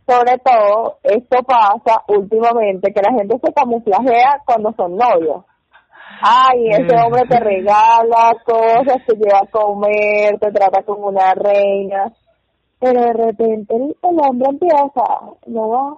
sobre 0.07 0.37
todo, 0.39 0.97
esto 1.03 1.43
pasa 1.43 2.03
últimamente, 2.07 2.91
que 2.91 3.01
la 3.01 3.13
gente 3.13 3.37
se 3.43 3.53
camuflajea 3.53 4.41
cuando 4.45 4.73
son 4.73 4.95
novios. 4.95 5.45
Ay, 6.21 6.69
ese 6.69 6.95
hombre 6.97 7.21
te 7.29 7.39
regala 7.39 8.33
cosas, 8.43 9.05
te 9.05 9.15
lleva 9.15 9.39
a 9.43 9.51
comer, 9.51 10.39
te 10.39 10.51
trata 10.51 10.81
como 10.83 11.07
una 11.07 11.33
reina. 11.35 12.11
Pero 12.79 13.01
de 13.01 13.13
repente 13.13 13.75
el, 13.75 13.95
hombre 14.01 14.49
empieza, 14.49 15.03
no 15.45 15.69
va, 15.69 15.97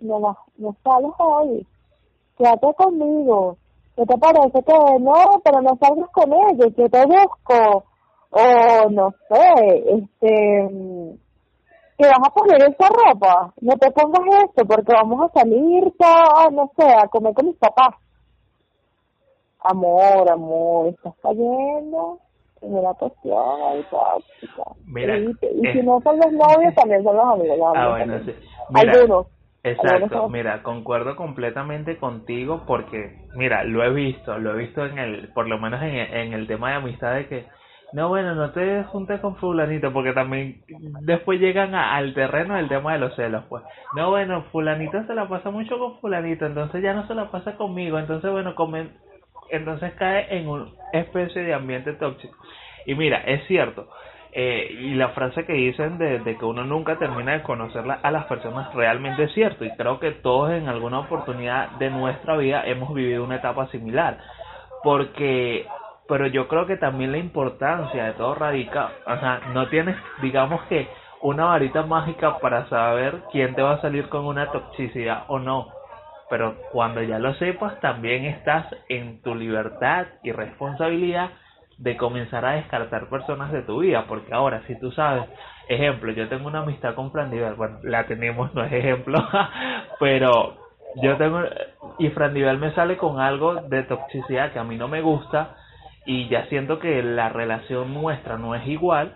no 0.00 0.20
va, 0.20 0.36
no 0.56 0.74
sales 0.82 1.12
hoy, 1.18 1.66
quédate 2.36 2.74
conmigo. 2.74 3.56
¿Qué 3.94 4.06
te 4.06 4.18
parece 4.18 4.62
que 4.62 4.98
no, 5.00 5.14
pero 5.44 5.60
no 5.60 5.76
salgas 5.78 6.10
con 6.10 6.32
ellos, 6.32 6.74
yo 6.76 6.88
te 6.88 7.04
busco? 7.04 7.84
O 8.32 8.90
no 8.90 9.10
sé, 9.28 9.84
este, 9.88 10.68
que 11.98 12.06
vas 12.06 12.26
a 12.26 12.34
poner 12.34 12.62
esa 12.62 12.88
ropa, 12.88 13.52
no 13.60 13.76
te 13.76 13.90
pongas 13.90 14.44
esto 14.44 14.64
porque 14.66 14.92
vamos 14.92 15.30
a 15.30 15.40
salir, 15.40 15.92
todo, 15.98 16.50
no 16.50 16.70
sé, 16.76 16.84
a 16.84 17.08
comer 17.08 17.34
con 17.34 17.46
mis 17.46 17.56
papás 17.56 17.94
amor, 19.64 20.30
amor, 20.30 20.88
estás 20.88 21.14
cayendo 21.22 22.18
en 22.60 22.74
una 22.74 22.94
cuestión 22.94 23.38
ahí 23.70 23.84
tóxica. 23.90 24.62
Mira, 24.86 25.18
y, 25.18 25.30
y 25.30 25.72
si 25.72 25.82
no 25.82 26.00
son 26.02 26.16
los 26.18 26.32
novios, 26.32 26.74
también 26.74 27.02
son 27.02 27.16
los 27.16 27.24
amigos. 27.24 27.58
ah, 27.74 27.88
bueno, 27.90 28.18
sí. 28.24 28.34
Mira, 28.70 28.92
Algunos. 28.92 29.26
Exacto, 29.64 30.28
mira, 30.28 30.62
concuerdo 30.64 31.14
completamente 31.14 31.96
contigo 31.96 32.64
porque, 32.66 33.16
mira, 33.36 33.62
lo 33.62 33.84
he 33.84 33.92
visto, 33.92 34.36
lo 34.38 34.54
he 34.54 34.58
visto 34.58 34.84
en 34.84 34.98
el, 34.98 35.32
por 35.32 35.48
lo 35.48 35.56
menos 35.58 35.80
en, 35.82 35.94
en 35.94 36.32
el 36.32 36.48
tema 36.48 36.70
de 36.70 36.76
amistad 36.76 37.14
de 37.14 37.28
que, 37.28 37.46
no, 37.92 38.08
bueno, 38.08 38.34
no 38.34 38.50
te 38.52 38.84
juntes 38.84 39.20
con 39.20 39.36
fulanito 39.36 39.92
porque 39.92 40.12
también 40.12 40.62
después 41.02 41.40
llegan 41.40 41.74
al 41.74 42.14
terreno 42.14 42.56
del 42.56 42.68
tema 42.68 42.94
de 42.94 42.98
los 42.98 43.14
celos, 43.16 43.44
pues. 43.48 43.62
No, 43.94 44.10
bueno, 44.10 44.44
fulanito 44.50 45.04
se 45.06 45.14
la 45.14 45.28
pasa 45.28 45.50
mucho 45.50 45.78
con 45.78 45.98
fulanito, 46.00 46.46
entonces 46.46 46.82
ya 46.82 46.94
no 46.94 47.06
se 47.06 47.14
la 47.14 47.30
pasa 47.30 47.56
conmigo, 47.56 47.98
entonces, 47.98 48.30
bueno, 48.30 48.54
comen, 48.54 48.92
entonces 49.50 49.92
cae 49.94 50.38
en 50.38 50.48
una 50.48 50.70
especie 50.92 51.42
de 51.42 51.54
ambiente 51.54 51.92
tóxico. 51.94 52.36
Y 52.86 52.94
mira, 52.94 53.18
es 53.18 53.46
cierto, 53.46 53.88
eh, 54.34 54.66
y 54.80 54.94
la 54.94 55.10
frase 55.10 55.44
que 55.44 55.52
dicen 55.52 55.98
de, 55.98 56.22
que 56.38 56.44
uno 56.46 56.64
nunca 56.64 56.98
termina 56.98 57.32
de 57.32 57.42
conocer 57.42 57.84
a 58.02 58.10
las 58.10 58.24
personas 58.24 58.72
realmente 58.72 59.24
es 59.24 59.32
cierto, 59.34 59.66
y 59.66 59.70
creo 59.76 60.00
que 60.00 60.12
todos 60.12 60.52
en 60.52 60.68
alguna 60.68 61.00
oportunidad 61.00 61.72
de 61.72 61.90
nuestra 61.90 62.38
vida 62.38 62.66
hemos 62.66 62.94
vivido 62.94 63.24
una 63.24 63.36
etapa 63.36 63.66
similar, 63.66 64.16
porque, 64.82 65.66
pero 66.12 66.26
yo 66.26 66.46
creo 66.46 66.66
que 66.66 66.76
también 66.76 67.10
la 67.10 67.16
importancia 67.16 68.04
de 68.04 68.12
todo 68.12 68.34
radica, 68.34 68.90
o 69.06 69.16
sea, 69.16 69.40
no 69.54 69.70
tienes, 69.70 69.96
digamos 70.20 70.60
que, 70.64 70.86
una 71.22 71.46
varita 71.46 71.84
mágica 71.84 72.38
para 72.38 72.68
saber 72.68 73.22
quién 73.32 73.54
te 73.54 73.62
va 73.62 73.76
a 73.76 73.80
salir 73.80 74.10
con 74.10 74.26
una 74.26 74.52
toxicidad 74.52 75.24
o 75.28 75.38
no. 75.38 75.68
Pero 76.28 76.56
cuando 76.70 77.00
ya 77.00 77.18
lo 77.18 77.32
sepas, 77.36 77.80
también 77.80 78.26
estás 78.26 78.66
en 78.90 79.22
tu 79.22 79.34
libertad 79.34 80.04
y 80.22 80.32
responsabilidad 80.32 81.30
de 81.78 81.96
comenzar 81.96 82.44
a 82.44 82.56
descartar 82.56 83.08
personas 83.08 83.50
de 83.50 83.62
tu 83.62 83.78
vida, 83.78 84.04
porque 84.06 84.34
ahora 84.34 84.60
si 84.66 84.78
tú 84.78 84.92
sabes, 84.92 85.24
ejemplo, 85.66 86.12
yo 86.12 86.28
tengo 86.28 86.46
una 86.46 86.58
amistad 86.58 86.94
con 86.94 87.10
Fran 87.10 87.30
bueno, 87.56 87.78
la 87.84 88.04
tenemos, 88.04 88.52
no 88.52 88.64
es 88.64 88.72
ejemplo, 88.74 89.18
pero 89.98 90.58
yo 90.96 91.16
tengo, 91.16 91.40
y 91.98 92.10
Fran 92.10 92.34
me 92.34 92.74
sale 92.74 92.98
con 92.98 93.18
algo 93.18 93.54
de 93.54 93.84
toxicidad 93.84 94.52
que 94.52 94.58
a 94.58 94.64
mí 94.64 94.76
no 94.76 94.88
me 94.88 95.00
gusta, 95.00 95.56
y 96.04 96.28
ya 96.28 96.46
siento 96.46 96.78
que 96.78 97.02
la 97.02 97.28
relación 97.28 97.94
nuestra 97.94 98.38
no 98.38 98.54
es 98.54 98.66
igual, 98.66 99.14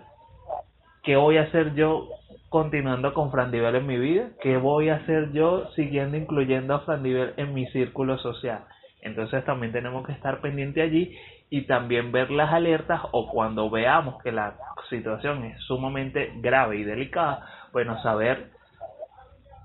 ¿qué 1.03 1.15
voy 1.15 1.37
a 1.37 1.43
hacer 1.43 1.73
yo 1.75 2.09
continuando 2.49 3.13
con 3.13 3.31
Frandivel 3.31 3.75
en 3.75 3.87
mi 3.87 3.97
vida? 3.97 4.29
¿Qué 4.41 4.57
voy 4.57 4.89
a 4.89 4.95
hacer 4.95 5.31
yo 5.33 5.69
siguiendo 5.75 6.17
incluyendo 6.17 6.75
a 6.75 6.79
Frandivel 6.81 7.33
en 7.37 7.53
mi 7.53 7.65
círculo 7.67 8.17
social? 8.17 8.65
Entonces 9.01 9.43
también 9.45 9.71
tenemos 9.71 10.05
que 10.05 10.13
estar 10.13 10.41
pendiente 10.41 10.81
allí 10.81 11.17
y 11.49 11.61
también 11.61 12.11
ver 12.11 12.31
las 12.31 12.51
alertas 12.51 13.01
o 13.11 13.29
cuando 13.29 13.69
veamos 13.69 14.21
que 14.21 14.31
la 14.31 14.55
situación 14.89 15.45
es 15.45 15.59
sumamente 15.61 16.33
grave 16.37 16.77
y 16.77 16.83
delicada, 16.83 17.45
bueno, 17.71 18.01
saber 18.01 18.49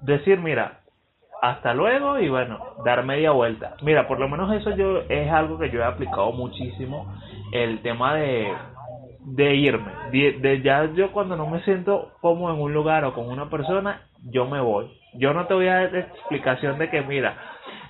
decir, 0.01 0.39
mira, 0.39 0.82
hasta 1.43 1.75
luego 1.75 2.21
y 2.21 2.29
bueno, 2.29 2.61
dar 2.85 3.05
media 3.05 3.33
vuelta. 3.33 3.75
Mira, 3.83 4.07
por 4.07 4.21
lo 4.21 4.29
menos 4.29 4.55
eso 4.55 4.71
yo 4.77 5.03
es 5.09 5.29
algo 5.31 5.59
que 5.59 5.71
yo 5.71 5.81
he 5.81 5.85
aplicado 5.85 6.31
muchísimo, 6.31 7.13
el 7.51 7.83
tema 7.83 8.15
de 8.15 8.47
de 9.25 9.55
irme. 9.57 9.93
De, 10.13 10.61
ya 10.63 10.89
yo 10.95 11.11
cuando 11.11 11.37
no 11.37 11.47
me 11.49 11.61
siento 11.65 12.13
como 12.21 12.49
en 12.49 12.61
un 12.61 12.73
lugar 12.73 13.05
o 13.05 13.13
con 13.13 13.29
una 13.29 13.51
persona, 13.51 14.03
yo 14.31 14.47
me 14.47 14.61
voy. 14.61 14.87
Yo 15.15 15.35
no 15.35 15.47
te 15.47 15.55
voy 15.55 15.67
a 15.67 15.75
dar 15.75 15.97
explicación 15.97 16.79
de 16.79 16.89
que 16.89 17.03
mira, 17.03 17.37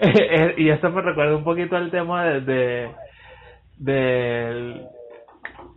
y 0.57 0.71
esto 0.71 0.91
me 0.91 1.03
recuerda 1.03 1.37
un 1.37 1.45
poquito 1.45 1.77
al 1.77 1.91
tema 1.91 2.25
de, 2.25 2.41
de 2.41 2.91
del 3.79 4.87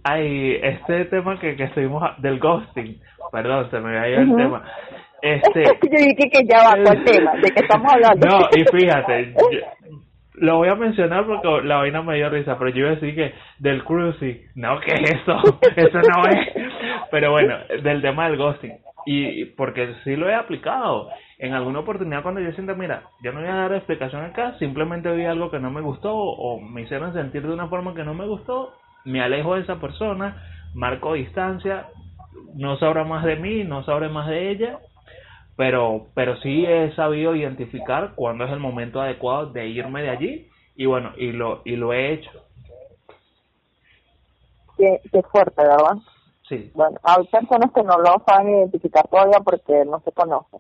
ay, 0.04 0.60
este 0.62 1.06
tema 1.06 1.40
que, 1.40 1.58
que 1.58 1.66
estuvimos 1.66 2.04
del 2.22 2.40
ghosting. 2.40 3.02
Perdón, 3.34 3.70
se 3.70 3.80
me 3.82 3.98
había 3.98 4.24
ido 4.24 4.32
el 4.32 4.36
tema. 4.38 4.64
Este, 5.26 5.64
yo 5.92 5.98
dije 5.98 6.30
que 6.30 6.46
ya 6.46 6.60
va 6.64 6.74
el 6.74 7.04
tema, 7.04 7.34
de 7.38 7.50
que 7.50 7.62
estamos 7.62 7.92
hablando. 7.92 8.28
No, 8.28 8.48
y 8.56 8.64
fíjate, 8.66 9.34
lo 10.36 10.58
voy 10.58 10.70
a 10.70 10.76
mencionar 10.76 11.26
porque 11.26 11.68
la 11.68 11.78
vaina 11.78 12.04
me 12.04 12.18
dio 12.18 12.30
risa, 12.30 12.60
pero 12.60 12.70
yo 12.70 12.82
iba 12.82 12.90
a 12.90 12.96
decir 12.96 13.16
que 13.16 13.34
del 13.58 13.84
cruising, 13.84 14.42
no, 14.54 14.80
¿qué 14.82 14.94
es 14.94 15.16
eso? 15.16 15.40
eso 15.76 15.98
no 15.98 16.30
es. 16.30 16.50
Pero 17.10 17.32
bueno, 17.32 17.58
del 17.82 18.04
tema 18.04 18.30
del 18.30 18.38
ghosting. 18.38 18.78
Y 19.08 19.46
porque 19.46 19.96
sí 20.04 20.16
lo 20.16 20.30
he 20.30 20.36
aplicado. 20.36 21.10
En 21.38 21.54
alguna 21.54 21.80
oportunidad 21.80 22.22
cuando 22.22 22.40
yo 22.40 22.52
siento, 22.52 22.76
mira, 22.76 23.04
yo 23.22 23.32
no 23.34 23.42
voy 23.42 23.50
a 23.50 23.56
dar 23.56 23.74
explicación 23.74 24.24
acá, 24.24 24.58
simplemente 24.60 25.12
vi 25.12 25.26
algo 25.26 25.52
que 25.52 25.60
no 25.60 25.70
me 25.70 25.82
gustó 25.82 26.16
o 26.16 26.62
me 26.62 26.84
hicieron 26.84 27.14
sentir 27.14 27.42
de 27.42 27.54
una 27.54 27.68
forma 27.68 27.94
que 27.94 28.04
no 28.04 28.14
me 28.14 28.26
gustó, 28.26 28.74
me 29.04 29.22
alejo 29.22 29.56
de 29.56 29.62
esa 29.62 29.82
persona, 29.82 30.44
marco 30.76 31.14
distancia, 31.14 31.88
no 32.56 32.78
sabrá 32.78 33.04
más 33.04 33.26
de 33.26 33.36
mí, 33.36 33.64
no 33.64 33.84
sabré 33.84 34.08
más 34.08 34.30
de 34.30 34.52
ella 34.52 34.80
pero 35.56 36.08
pero 36.13 36.38
sí 36.41 36.65
he 36.65 36.94
sabido 36.96 37.36
identificar 37.36 38.13
cuándo 38.15 38.46
es 38.46 38.52
el 38.52 38.60
momento 38.60 39.02
adecuado 39.02 39.48
de 39.48 39.68
irme 39.68 40.02
de 40.02 40.10
allí 40.10 40.50
y 40.76 40.86
bueno 40.86 41.12
y 41.18 41.32
lo 41.32 41.62
y 41.63 41.76
lo 41.76 41.94
he 41.94 42.13
hecho. 42.13 42.32
Qué, 44.78 45.00
qué 45.12 45.22
fuerte 45.24 45.62
verdad 45.62 45.98
sí. 46.50 46.72
Bueno 46.74 46.98
hay 47.04 47.26
personas 47.28 47.72
que 47.74 47.84
no 47.84 47.98
lo 47.98 48.22
saben 48.26 48.58
identificar 48.58 49.08
todavía 49.08 49.39
porque 49.39 49.86
no 49.86 50.00
se 50.02 50.12
conocen. 50.12 50.60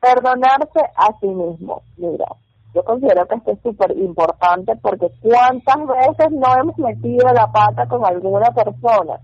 Perdonarse 0.00 0.80
a 0.94 1.18
sí 1.20 1.26
mismo. 1.26 1.82
Mira 1.96 2.26
yo 2.74 2.84
considero 2.84 3.26
que 3.26 3.34
esto 3.34 3.52
es 3.52 3.60
súper 3.62 3.96
importante 3.96 4.76
porque 4.76 5.10
cuántas 5.22 5.86
veces 5.86 6.30
no 6.30 6.54
hemos 6.60 6.78
metido 6.78 7.26
la 7.32 7.50
pata 7.50 7.86
con 7.88 8.04
alguna 8.04 8.50
persona 8.52 9.18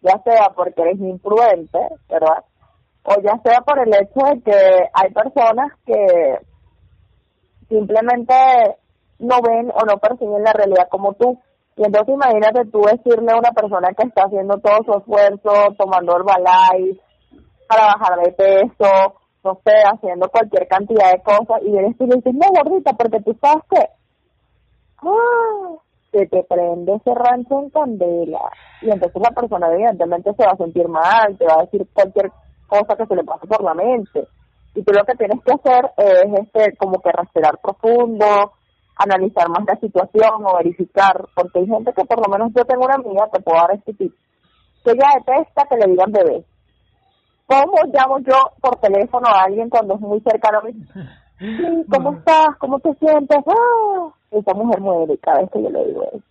ya 0.00 0.20
sea 0.24 0.50
porque 0.56 0.82
eres 0.82 0.98
imprudente 0.98 1.78
verdad 2.08 2.44
o 3.04 3.14
ya 3.20 3.38
sea 3.42 3.60
por 3.62 3.78
el 3.80 3.94
hecho 3.94 4.20
de 4.26 4.42
que 4.42 4.88
hay 4.92 5.10
personas 5.12 5.72
que 5.84 6.38
simplemente 7.68 8.34
no 9.18 9.40
ven 9.40 9.70
o 9.70 9.84
no 9.84 9.98
perciben 9.98 10.42
la 10.42 10.52
realidad 10.52 10.88
como 10.90 11.14
tú. 11.14 11.38
Y 11.76 11.84
entonces 11.84 12.14
imagínate 12.14 12.66
tú 12.70 12.82
decirle 12.82 13.32
a 13.32 13.38
una 13.38 13.52
persona 13.52 13.88
que 13.96 14.06
está 14.06 14.24
haciendo 14.24 14.58
todo 14.58 14.84
su 14.84 14.98
esfuerzo, 14.98 15.74
tomando 15.78 16.16
Herbalife 16.16 17.00
para 17.66 17.86
bajar 17.86 18.18
de 18.20 18.32
peso, 18.32 19.14
no 19.42 19.58
sé, 19.64 19.72
haciendo 19.90 20.28
cualquier 20.28 20.68
cantidad 20.68 21.12
de 21.12 21.22
cosas, 21.22 21.62
y 21.62 21.70
vienes 21.70 21.96
y 21.98 22.06
le 22.06 22.16
dices, 22.16 22.34
no, 22.34 22.62
gordita, 22.62 22.92
porque 22.92 23.20
tú 23.20 23.36
sabes 23.40 23.64
que 23.70 23.88
¡ah! 25.02 25.76
se 26.12 26.26
te 26.26 26.44
prende 26.44 26.94
ese 26.94 27.14
rancho 27.14 27.60
en 27.60 27.70
candela. 27.70 28.50
Y 28.82 28.90
entonces 28.90 29.22
la 29.22 29.30
persona 29.30 29.72
evidentemente 29.72 30.34
se 30.34 30.44
va 30.44 30.52
a 30.52 30.56
sentir 30.56 30.86
mal, 30.88 31.36
te 31.38 31.46
va 31.46 31.54
a 31.54 31.64
decir 31.64 31.86
cualquier 31.94 32.30
cosa 32.72 32.96
que 32.96 33.06
se 33.06 33.14
le 33.14 33.24
pase 33.24 33.46
por 33.46 33.62
la 33.62 33.74
mente. 33.74 34.26
Y 34.74 34.82
tú 34.82 34.92
lo 34.92 35.04
que 35.04 35.14
tienes 35.14 35.38
que 35.44 35.52
hacer 35.52 35.90
es 35.98 36.40
este 36.40 36.76
como 36.78 37.02
que 37.02 37.12
respirar 37.12 37.58
profundo, 37.58 38.52
analizar 38.96 39.48
más 39.50 39.64
la 39.66 39.76
situación 39.76 40.46
o 40.46 40.56
verificar, 40.56 41.26
porque 41.34 41.60
hay 41.60 41.66
gente 41.66 41.92
que 41.92 42.04
por 42.04 42.26
lo 42.26 42.32
menos 42.32 42.52
yo 42.56 42.64
tengo 42.64 42.86
una 42.86 42.94
amiga, 42.94 43.28
te 43.30 43.40
puedo 43.40 43.58
dar 43.58 43.72
este 43.72 43.92
tip, 43.92 44.14
que 44.84 44.92
ella 44.92 45.08
detesta 45.18 45.66
que 45.68 45.76
le 45.76 45.90
digan 45.90 46.12
bebé. 46.12 46.44
¿Cómo 47.46 47.74
llamo 47.92 48.18
yo 48.20 48.38
por 48.62 48.76
teléfono 48.76 49.28
a 49.28 49.42
alguien 49.42 49.68
cuando 49.68 49.94
es 49.94 50.00
muy 50.00 50.20
cercano 50.20 50.60
a 50.60 50.62
mí? 50.62 50.72
¿Cómo 51.90 52.12
estás? 52.12 52.56
¿Cómo 52.58 52.78
te 52.78 52.94
sientes? 52.94 53.38
¡Ah! 53.46 54.08
Esa 54.30 54.54
mujer 54.54 54.80
muere 54.80 55.18
cada 55.18 55.40
vez 55.40 55.50
que 55.50 55.62
yo 55.62 55.68
le 55.68 55.84
digo 55.84 56.04
eso. 56.04 56.24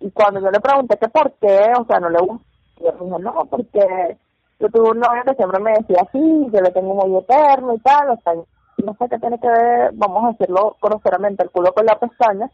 Y 0.00 0.10
cuando 0.10 0.40
yo 0.40 0.50
le 0.50 0.60
pregunté 0.60 0.98
que 0.98 1.08
por 1.08 1.32
qué, 1.40 1.72
o 1.80 1.84
sea, 1.86 2.00
no 2.00 2.10
le 2.10 2.18
gusta, 2.18 2.44
yo 2.80 2.92
me 2.92 3.04
dijo, 3.06 3.18
no, 3.18 3.46
porque 3.48 4.18
yo 4.60 4.68
tuve 4.68 4.90
un 4.90 4.98
novio 4.98 5.22
que 5.26 5.34
siempre 5.34 5.60
me 5.60 5.72
decía 5.72 5.98
así, 6.00 6.46
yo 6.52 6.60
le 6.60 6.70
tengo 6.70 6.94
novio 6.94 7.20
eterno 7.20 7.74
y 7.74 7.78
tal, 7.80 8.10
o 8.10 8.16
sea, 8.22 8.34
no 8.34 8.94
sé 8.94 9.08
qué 9.08 9.18
tiene 9.18 9.38
que 9.38 9.48
ver, 9.48 9.90
vamos 9.94 10.24
a 10.24 10.28
decirlo 10.32 10.76
groseramente, 10.80 11.42
el 11.42 11.50
culo 11.50 11.72
con 11.72 11.86
la 11.86 11.98
pestaña, 11.98 12.50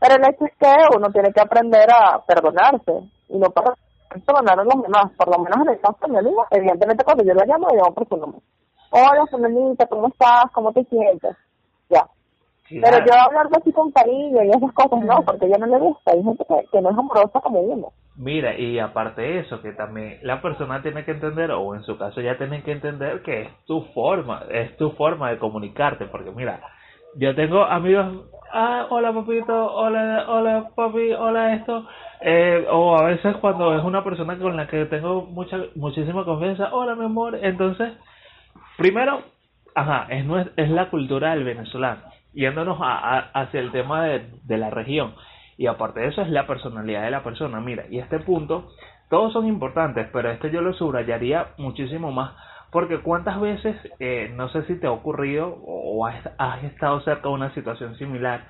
pero 0.00 0.16
el 0.16 0.28
hecho 0.28 0.44
es 0.46 0.52
que 0.58 0.96
uno 0.96 1.10
tiene 1.12 1.32
que 1.32 1.40
aprender 1.40 1.88
a 1.92 2.20
perdonarse 2.26 2.92
y 3.28 3.38
no 3.38 3.48
perdonar 3.50 4.60
a 4.60 4.64
los 4.64 4.82
demás, 4.82 5.12
por 5.16 5.28
lo 5.28 5.42
menos 5.42 5.66
en 5.66 5.74
el 5.74 5.80
caso 5.80 5.98
de 6.02 6.12
mi 6.12 6.18
amigo, 6.18 6.46
evidentemente 6.50 7.04
cuando 7.04 7.24
yo 7.24 7.34
la 7.34 7.44
llamo, 7.46 7.68
le 7.68 7.76
llamo 7.76 7.94
por 7.94 8.08
su 8.08 8.16
nombre. 8.16 8.40
hola, 8.90 9.26
femenita, 9.30 9.86
¿cómo 9.86 10.08
estás? 10.08 10.44
¿Cómo 10.52 10.72
te 10.72 10.84
sientes? 10.84 11.36
Ya. 11.88 12.06
Pero 12.80 13.04
yo 13.04 13.12
hablar 13.14 13.48
así 13.52 13.72
con 13.72 13.90
cariño 13.92 14.42
y 14.44 14.48
esas 14.48 14.72
cosas, 14.72 15.04
no, 15.04 15.22
porque 15.24 15.44
a 15.44 15.48
ella 15.48 15.58
no 15.58 15.66
le 15.66 15.78
gusta. 15.78 16.12
Hay 16.12 16.22
gente 16.22 16.44
que, 16.46 16.66
que 16.70 16.80
no 16.80 16.90
es 16.90 16.98
amorosa 16.98 17.40
como 17.40 17.60
uno. 17.60 17.92
Mira, 18.16 18.58
y 18.58 18.78
aparte 18.78 19.22
de 19.22 19.38
eso, 19.40 19.62
que 19.62 19.72
también 19.72 20.18
la 20.22 20.42
persona 20.42 20.82
tiene 20.82 21.04
que 21.04 21.12
entender, 21.12 21.50
o 21.50 21.74
en 21.74 21.82
su 21.82 21.96
caso 21.96 22.20
ya 22.20 22.36
tienen 22.36 22.62
que 22.62 22.72
entender 22.72 23.22
que 23.22 23.42
es 23.42 23.48
tu 23.64 23.84
forma, 23.94 24.42
es 24.50 24.76
tu 24.76 24.90
forma 24.92 25.30
de 25.30 25.38
comunicarte, 25.38 26.04
porque 26.06 26.30
mira, 26.30 26.60
yo 27.16 27.34
tengo 27.34 27.64
amigos, 27.64 28.26
ah, 28.52 28.86
hola 28.90 29.14
papito, 29.14 29.74
hola, 29.74 30.26
hola 30.28 30.70
papi, 30.76 31.14
hola 31.14 31.54
esto, 31.54 31.86
eh, 32.20 32.66
o 32.70 32.96
a 32.98 33.04
veces 33.04 33.34
cuando 33.36 33.74
es 33.74 33.82
una 33.82 34.04
persona 34.04 34.38
con 34.38 34.58
la 34.58 34.66
que 34.66 34.84
tengo 34.84 35.22
mucha, 35.22 35.58
muchísima 35.74 36.26
confianza, 36.26 36.68
hola 36.74 36.94
mi 36.94 37.06
amor, 37.06 37.38
entonces, 37.40 37.94
primero, 38.76 39.22
ajá, 39.74 40.06
es, 40.10 40.26
es 40.56 40.70
la 40.70 40.90
cultura 40.90 41.30
del 41.30 41.44
venezolano, 41.44 42.02
yéndonos 42.34 42.78
a, 42.80 43.18
hacia 43.32 43.60
el 43.60 43.72
tema 43.72 44.04
de, 44.04 44.30
de 44.44 44.58
la 44.58 44.70
región, 44.70 45.14
y 45.56 45.66
aparte 45.66 46.00
de 46.00 46.08
eso 46.08 46.22
es 46.22 46.28
la 46.30 46.46
personalidad 46.46 47.02
de 47.02 47.10
la 47.10 47.22
persona, 47.22 47.60
mira, 47.60 47.84
y 47.90 47.98
este 47.98 48.18
punto, 48.18 48.68
todos 49.10 49.32
son 49.32 49.46
importantes, 49.46 50.08
pero 50.12 50.30
este 50.30 50.50
yo 50.50 50.60
lo 50.60 50.72
subrayaría 50.72 51.48
muchísimo 51.58 52.10
más, 52.10 52.32
porque 52.70 52.98
cuántas 52.98 53.40
veces, 53.40 53.76
eh, 54.00 54.32
no 54.34 54.48
sé 54.48 54.62
si 54.64 54.80
te 54.80 54.86
ha 54.86 54.92
ocurrido 54.92 55.58
o 55.64 56.06
has, 56.06 56.16
has 56.38 56.64
estado 56.64 57.00
cerca 57.00 57.28
de 57.28 57.34
una 57.34 57.54
situación 57.54 57.96
similar, 57.96 58.44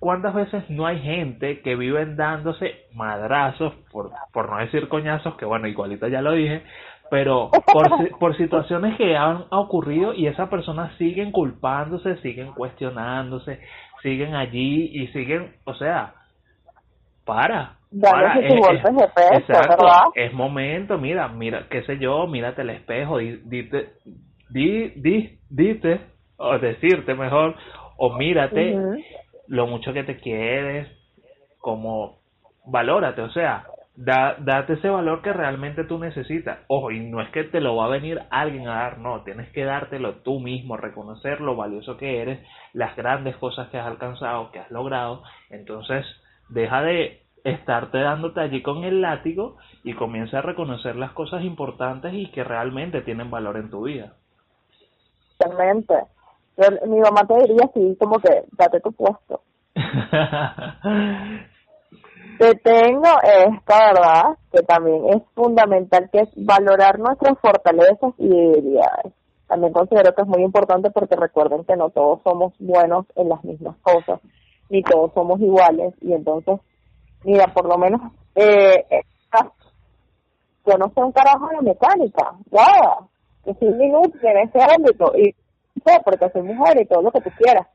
¿Cuántas 0.00 0.32
veces 0.32 0.70
no 0.70 0.86
hay 0.86 1.00
gente 1.00 1.60
que 1.60 1.74
viven 1.74 2.16
dándose 2.16 2.86
madrazos, 2.94 3.74
por, 3.90 4.10
por 4.32 4.48
no 4.48 4.58
decir 4.58 4.88
coñazos, 4.88 5.34
que 5.36 5.44
bueno, 5.44 5.66
igualito 5.66 6.06
ya 6.06 6.22
lo 6.22 6.32
dije, 6.32 6.62
pero 7.10 7.50
por, 7.72 8.18
por 8.18 8.36
situaciones 8.36 8.96
que 8.96 9.16
han 9.16 9.44
ocurrido 9.50 10.14
y 10.14 10.26
esa 10.26 10.48
persona 10.48 10.96
siguen 10.98 11.32
culpándose, 11.32 12.16
siguen 12.18 12.52
cuestionándose, 12.52 13.60
siguen 14.02 14.34
allí 14.34 14.90
y 14.92 15.08
siguen, 15.08 15.54
o 15.64 15.74
sea, 15.74 16.14
para. 17.24 17.76
para 18.00 18.38
es, 18.40 19.40
exacto, 19.40 19.86
es 20.14 20.32
momento, 20.32 20.98
mira, 20.98 21.28
mira, 21.28 21.66
qué 21.70 21.82
sé 21.82 21.98
yo, 21.98 22.26
mírate 22.26 22.62
el 22.62 22.70
espejo, 22.70 23.18
di, 23.18 23.40
dite, 23.44 23.92
di, 24.50 24.88
di, 24.96 25.38
dite, 25.50 26.00
o 26.36 26.58
decirte 26.58 27.14
mejor, 27.14 27.54
o 27.96 28.16
mírate, 28.16 28.76
lo 29.48 29.66
mucho 29.66 29.92
que 29.92 30.04
te 30.04 30.16
quieres, 30.16 30.88
como 31.58 32.18
valórate, 32.66 33.22
o 33.22 33.30
sea, 33.30 33.64
da, 33.98 34.36
date 34.38 34.74
ese 34.74 34.88
valor 34.88 35.22
que 35.22 35.32
realmente 35.32 35.82
tú 35.84 35.98
necesitas. 35.98 36.60
Ojo, 36.68 36.92
y 36.92 37.00
no 37.00 37.20
es 37.20 37.30
que 37.30 37.44
te 37.44 37.60
lo 37.60 37.76
va 37.76 37.86
a 37.86 37.88
venir 37.88 38.22
alguien 38.30 38.68
a 38.68 38.76
dar, 38.76 38.98
no, 38.98 39.22
tienes 39.22 39.50
que 39.50 39.64
dártelo 39.64 40.16
tú 40.16 40.38
mismo, 40.38 40.76
reconocer 40.76 41.40
lo 41.40 41.56
valioso 41.56 41.96
que 41.96 42.22
eres, 42.22 42.38
las 42.72 42.94
grandes 42.96 43.36
cosas 43.36 43.68
que 43.68 43.78
has 43.78 43.86
alcanzado, 43.86 44.52
que 44.52 44.60
has 44.60 44.70
logrado, 44.70 45.24
entonces 45.50 46.06
deja 46.48 46.82
de 46.82 47.22
estarte 47.42 47.98
dándote 47.98 48.40
allí 48.40 48.62
con 48.62 48.84
el 48.84 49.00
látigo 49.00 49.56
y 49.82 49.94
comienza 49.94 50.38
a 50.38 50.42
reconocer 50.42 50.94
las 50.94 51.10
cosas 51.12 51.42
importantes 51.42 52.14
y 52.14 52.30
que 52.30 52.44
realmente 52.44 53.00
tienen 53.02 53.30
valor 53.30 53.56
en 53.56 53.70
tu 53.70 53.82
vida. 53.82 54.12
Realmente 55.40 55.94
mi 56.86 57.00
mamá 57.00 57.26
te 57.26 57.34
diría 57.38 57.64
así 57.68 57.96
como 57.98 58.20
que 58.20 58.44
date 58.52 58.80
tu 58.80 58.92
puesto. 58.92 59.42
te 62.38 62.54
tengo 62.56 63.08
esta 63.22 63.92
verdad 63.92 64.38
que 64.52 64.62
también 64.62 65.08
es 65.08 65.22
fundamental 65.34 66.08
que 66.10 66.20
es 66.20 66.28
valorar 66.36 66.98
nuestras 66.98 67.38
fortalezas 67.40 68.14
y 68.18 68.28
debilidades. 68.28 69.12
También 69.46 69.72
considero 69.72 70.14
que 70.14 70.22
es 70.22 70.28
muy 70.28 70.42
importante 70.42 70.90
porque 70.90 71.16
recuerden 71.16 71.64
que 71.64 71.76
no 71.76 71.90
todos 71.90 72.20
somos 72.22 72.52
buenos 72.58 73.06
en 73.16 73.28
las 73.28 73.42
mismas 73.44 73.76
cosas, 73.82 74.20
ni 74.68 74.82
todos 74.82 75.12
somos 75.14 75.40
iguales 75.40 75.94
y 76.00 76.12
entonces, 76.12 76.60
mira, 77.24 77.46
por 77.48 77.66
lo 77.66 77.78
menos 77.78 78.00
eh, 78.34 78.84
yo 80.66 80.76
no 80.76 80.90
sé 80.94 81.00
un 81.02 81.12
carajo 81.12 81.48
de 81.48 81.62
mecánica, 81.62 82.34
nada, 82.50 82.98
que 83.44 83.54
soy 83.54 83.68
inútil 83.68 84.20
en 84.22 84.48
ese 84.48 84.58
ámbito 84.60 85.12
y 85.16 85.34
porque 86.04 86.28
soy 86.30 86.42
mujer 86.42 86.80
y 86.80 86.86
todo 86.86 87.02
lo 87.02 87.10
que 87.10 87.20
tú 87.20 87.30
quieras. 87.38 87.66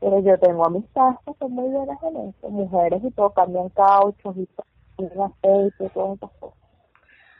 Pero 0.00 0.18
yo 0.20 0.38
tengo 0.38 0.64
amistades 0.64 1.18
que 1.26 1.34
son 1.38 1.52
muy 1.52 1.68
buenas 1.68 2.02
en 2.02 2.16
eso, 2.16 2.48
mujeres 2.48 3.04
y 3.04 3.10
todo, 3.10 3.30
cambian 3.30 3.68
cauchos 3.70 4.36
y 4.36 4.48
cambian 4.96 5.32
aceite 5.32 5.84
y 5.84 5.88
todas 5.90 6.16
esas 6.16 6.30
cosas. 6.40 6.58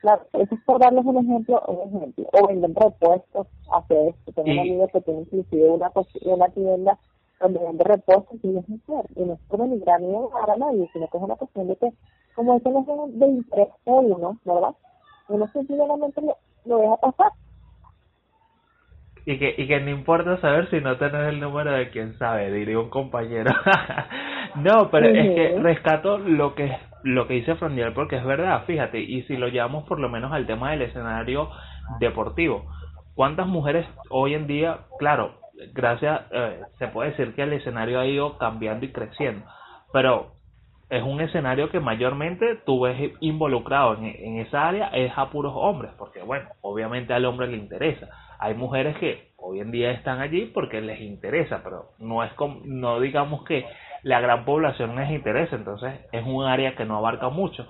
Claro, 0.02 0.22
eso 0.32 0.54
es 0.54 0.60
por 0.64 0.80
darles 0.80 1.04
un 1.04 1.18
ejemplo, 1.18 1.62
un 1.66 1.88
ejemplo. 1.88 2.26
O 2.32 2.46
venden 2.46 2.74
repuestos, 2.74 3.46
hace 3.70 4.08
esto. 4.08 4.32
Tengo 4.32 4.50
un 4.50 4.58
amigo 4.58 4.88
que 4.88 5.00
tiene 5.02 5.20
inclusive 5.20 5.68
una, 5.70 5.92
una 6.24 6.48
tienda 6.48 6.98
donde 7.38 7.58
vende 7.58 7.84
repuestos 7.84 8.38
y 8.42 8.56
es 8.56 8.68
mujer. 8.68 9.06
Y 9.16 9.24
no 9.24 9.34
es 9.34 9.40
por 9.40 9.60
denigrar 9.60 10.00
ni 10.00 10.14
a 10.14 10.56
nadie, 10.56 10.88
sino 10.92 11.06
que 11.08 11.16
es 11.18 11.22
una 11.22 11.36
cuestión 11.36 11.68
de 11.68 11.76
que, 11.76 11.92
como 12.34 12.56
eso 12.56 12.70
no 12.70 13.06
es 13.06 13.18
de 13.18 13.26
interés 13.26 13.68
de 13.84 13.92
uno, 13.92 14.38
¿verdad? 14.44 14.74
Uno 15.28 15.48
sencillamente 15.48 16.22
lo, 16.22 16.36
lo 16.64 16.78
deja 16.78 16.96
pasar 16.96 17.32
y 19.30 19.38
que, 19.38 19.54
y 19.56 19.68
que 19.68 19.80
no 19.80 19.90
importa 19.90 20.40
saber 20.40 20.68
si 20.70 20.80
no 20.80 20.96
tenés 20.96 21.28
el 21.28 21.38
número 21.38 21.70
de 21.70 21.90
quien 21.90 22.18
sabe, 22.18 22.50
diría 22.50 22.80
un 22.80 22.90
compañero. 22.90 23.52
no, 24.56 24.90
pero 24.90 25.06
es 25.06 25.34
que 25.36 25.58
rescato 25.60 26.18
lo 26.18 26.56
que 26.56 26.76
lo 27.04 27.28
que 27.28 27.34
dice 27.34 27.54
Frondiel 27.54 27.92
porque 27.92 28.16
es 28.16 28.24
verdad, 28.24 28.64
fíjate, 28.66 28.98
y 28.98 29.22
si 29.22 29.36
lo 29.36 29.46
llevamos 29.46 29.84
por 29.84 30.00
lo 30.00 30.08
menos 30.08 30.32
al 30.32 30.46
tema 30.46 30.72
del 30.72 30.82
escenario 30.82 31.48
deportivo, 32.00 32.66
¿cuántas 33.14 33.46
mujeres 33.46 33.86
hoy 34.10 34.34
en 34.34 34.48
día, 34.48 34.80
claro, 34.98 35.36
gracias, 35.72 36.22
eh, 36.32 36.60
se 36.78 36.88
puede 36.88 37.10
decir 37.10 37.34
que 37.36 37.44
el 37.44 37.52
escenario 37.52 38.00
ha 38.00 38.06
ido 38.06 38.36
cambiando 38.36 38.84
y 38.84 38.90
creciendo, 38.92 39.46
pero 39.92 40.32
es 40.90 41.04
un 41.04 41.20
escenario 41.20 41.70
que 41.70 41.78
mayormente 41.78 42.56
tú 42.66 42.80
ves 42.80 43.12
involucrado 43.20 43.94
en, 43.94 44.06
en 44.06 44.38
esa 44.40 44.68
área 44.68 44.88
es 44.88 45.12
a 45.16 45.30
puros 45.30 45.52
hombres, 45.54 45.92
porque 45.96 46.20
bueno, 46.20 46.48
obviamente 46.62 47.14
al 47.14 47.24
hombre 47.24 47.46
le 47.46 47.56
interesa 47.56 48.08
hay 48.40 48.54
mujeres 48.54 48.96
que 48.96 49.30
hoy 49.36 49.60
en 49.60 49.70
día 49.70 49.90
están 49.92 50.20
allí 50.20 50.46
porque 50.46 50.80
les 50.80 51.00
interesa, 51.00 51.60
pero 51.62 51.90
no 51.98 52.24
es 52.24 52.32
como, 52.34 52.60
no 52.64 52.98
digamos 52.98 53.44
que 53.44 53.66
la 54.02 54.20
gran 54.20 54.44
población 54.44 54.96
les 54.96 55.10
interesa, 55.10 55.56
entonces 55.56 55.92
es 56.10 56.26
un 56.26 56.44
área 56.46 56.74
que 56.74 56.86
no 56.86 56.96
abarca 56.96 57.28
mucho. 57.28 57.66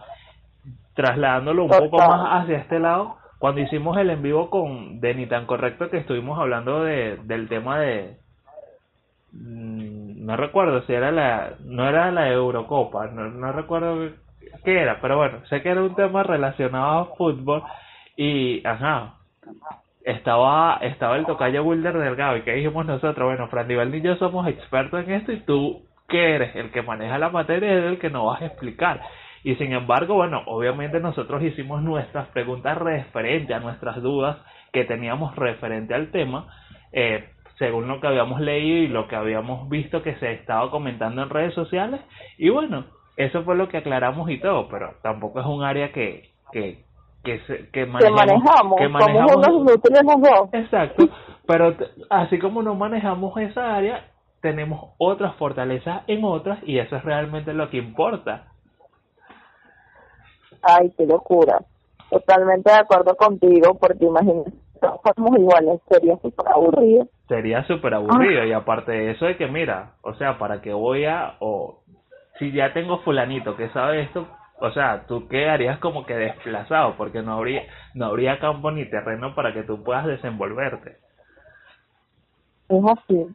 Trasladándolo 0.95 1.65
un 1.65 1.71
poco 1.71 1.99
más 1.99 2.43
hacia 2.43 2.59
este 2.59 2.79
lado, 2.79 3.17
cuando 3.39 3.61
hicimos 3.63 3.97
el 3.99 4.11
en 4.11 4.23
vivo 4.23 4.49
con 4.49 5.01
Denny 5.01 5.27
tan 5.27 5.47
correcto 5.47 5.91
que 5.91 5.99
estuvimos 5.99 6.39
hablando 6.39 6.85
de, 6.85 7.17
del 7.25 7.49
tema 7.49 7.81
de 7.81 8.17
mm, 9.33 10.25
no 10.25 10.37
recuerdo 10.37 10.83
si 10.83 10.93
era 10.93 11.11
la 11.11 11.55
no 11.65 11.89
era 11.89 12.13
la 12.13 12.29
Eurocopa, 12.31 13.09
no, 13.09 13.29
no 13.29 13.53
recuerdo 13.53 14.11
qué 14.65 14.81
era, 14.83 15.01
pero 15.01 15.17
bueno, 15.17 15.45
sé 15.47 15.63
que 15.63 15.71
era 15.71 15.83
un 15.83 15.95
tema 15.95 16.23
relacionado 16.23 17.01
a 17.01 17.17
fútbol 17.17 17.65
y 18.17 18.65
ajá, 18.67 19.15
estaba 20.11 20.79
estaba 20.83 21.17
el 21.17 21.27
tocayo 21.27 21.63
Wilder 21.65 21.99
Delgado 21.99 22.37
y 22.37 22.43
que 22.43 22.55
dijimos 22.55 22.87
nosotros, 22.87 23.27
bueno, 23.27 23.49
Fran 23.49 23.71
y 23.71 24.01
yo 24.01 24.17
somos 24.17 24.47
expertos 24.49 25.05
en 25.07 25.13
esto 25.15 25.33
y 25.33 25.41
tú 25.41 25.83
que 26.09 26.35
eres 26.35 26.55
el 26.57 26.71
que 26.71 26.83
maneja 26.83 27.19
la 27.19 27.31
materia 27.31 27.73
es 27.73 27.85
el 27.85 27.99
que 27.99 28.11
nos 28.11 28.27
vas 28.27 28.43
a 28.43 28.47
explicar. 28.47 29.01
Y 29.43 29.55
sin 29.55 29.73
embargo, 29.73 30.15
bueno, 30.15 30.43
obviamente 30.47 31.01
nosotros 31.01 31.43
hicimos 31.43 31.83
nuestras 31.83 32.29
preguntas 32.29 32.77
referente 32.77 33.55
a 33.55 33.61
nuestras 33.61 34.03
dudas 34.03 34.37
que 34.73 34.85
teníamos 34.85 35.35
referente 35.37 35.95
al 35.95 36.11
tema, 36.11 36.47
eh, 36.93 37.31
según 37.59 37.89
lo 37.89 38.01
que 38.01 38.07
habíamos 38.07 38.41
leído 38.41 38.79
y 38.79 38.89
lo 38.89 39.09
que 39.09 39.17
habíamos 39.17 39.69
visto 39.69 40.03
que 40.03 40.17
se 40.17 40.33
estaba 40.33 40.71
comentando 40.71 41.23
en 41.23 41.31
redes 41.31 41.55
sociales. 41.55 42.01
Y 42.37 42.51
bueno, 42.51 42.85
eso 43.17 43.43
fue 43.45 43.57
lo 43.57 43.69
que 43.69 43.79
aclaramos 43.79 44.31
y 44.31 44.39
todo, 44.39 44.69
pero 44.69 44.95
tampoco 45.03 45.41
es 45.41 45.47
un 45.47 45.63
área 45.63 45.93
que, 45.93 46.31
que, 46.53 46.85
que, 47.25 47.41
que, 47.73 47.87
manejamos, 47.87 48.79
que 48.79 48.89
manejamos, 48.89 49.33
somos 49.33 49.49
unos 49.49 49.73
inútiles 49.73 50.03
los 50.05 50.23
dos. 50.23 50.49
Exacto, 50.53 51.09
pero 51.47 51.75
así 52.09 52.39
como 52.39 52.63
no 52.63 52.75
manejamos 52.75 53.37
esa 53.39 53.75
área, 53.77 54.05
tenemos 54.41 54.95
otras 54.99 55.35
fortalezas 55.37 56.03
en 56.07 56.25
otras 56.25 56.59
y 56.65 56.79
eso 56.79 56.97
es 56.97 57.05
realmente 57.05 57.53
lo 57.53 57.69
que 57.71 57.79
importa. 57.79 58.45
Ay, 60.63 60.93
qué 60.97 61.07
locura. 61.07 61.61
Totalmente 62.11 62.71
de 62.71 62.79
acuerdo 62.79 63.15
contigo, 63.17 63.79
porque 63.79 64.05
imagínate, 64.05 64.53
somos 65.17 65.39
iguales, 65.39 65.81
sería 65.89 66.17
súper 66.17 66.49
aburrido. 66.49 67.07
Sería 67.29 67.65
súper 67.65 67.95
aburrido, 67.95 68.45
y 68.45 68.53
aparte 68.53 68.93
de 68.93 69.11
eso, 69.13 69.27
de 69.27 69.37
que 69.37 69.47
mira, 69.47 69.93
o 70.03 70.15
sea, 70.15 70.39
para 70.39 70.61
que 70.61 70.73
voy 70.73 71.05
a, 71.05 71.37
o 71.39 71.81
si 72.39 72.51
ya 72.53 72.73
tengo 72.73 72.99
fulanito 72.99 73.57
que 73.57 73.69
sabe 73.69 74.03
esto, 74.03 74.27
o 74.61 74.71
sea, 74.73 75.07
tú 75.07 75.29
quedarías 75.29 75.79
como 75.79 76.05
que 76.07 76.15
desplazado 76.15 76.95
porque 76.97 77.23
no 77.23 77.35
habría 77.35 77.63
no 77.95 78.07
habría 78.07 78.39
campo 78.39 78.71
ni 78.71 78.85
terreno 78.85 79.35
para 79.35 79.53
que 79.53 79.63
tú 79.63 79.83
puedas 79.83 80.07
desenvolverte. 80.07 80.97
Es 82.69 82.85
así. 82.85 83.27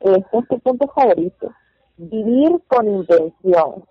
Este 0.00 0.38
es 0.38 0.48
tu 0.48 0.58
punto 0.58 0.86
favorito. 0.88 1.52
Vivir 1.96 2.60
con 2.66 2.88
intención. 2.88 3.84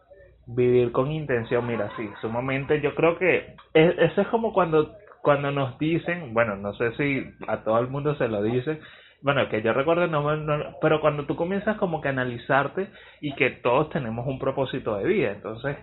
Vivir 0.48 0.92
con 0.92 1.12
intención, 1.12 1.66
mira, 1.66 1.90
sí, 1.96 2.10
sumamente 2.20 2.82
yo 2.82 2.94
creo 2.96 3.18
que 3.18 3.56
eso 3.74 4.22
es 4.22 4.28
como 4.28 4.54
cuando 4.54 4.96
cuando 5.22 5.52
nos 5.52 5.78
dicen, 5.78 6.34
bueno, 6.34 6.56
no 6.56 6.74
sé 6.74 6.92
si 6.98 7.24
a 7.48 7.64
todo 7.64 7.80
el 7.80 7.88
mundo 7.88 8.16
se 8.16 8.28
lo 8.28 8.42
dicen, 8.42 8.80
bueno, 9.22 9.48
que 9.50 9.62
yo 9.62 9.72
recuerdo, 9.72 10.08
no, 10.08 10.36
no, 10.36 10.76
pero 10.82 11.00
cuando 11.00 11.26
tú 11.26 11.36
comienzas 11.36 11.78
como 11.78 12.02
que 12.02 12.08
a 12.08 12.12
analizarte 12.12 12.88
y 13.22 13.34
que 13.36 13.52
todos 13.52 13.90
tenemos 13.92 14.26
un 14.26 14.40
propósito 14.40 14.98
de 14.98 15.06
vida, 15.06 15.32
entonces 15.32 15.78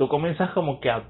tú 0.00 0.08
comienzas 0.08 0.50
como 0.52 0.80
que 0.80 0.88
a, 0.88 1.02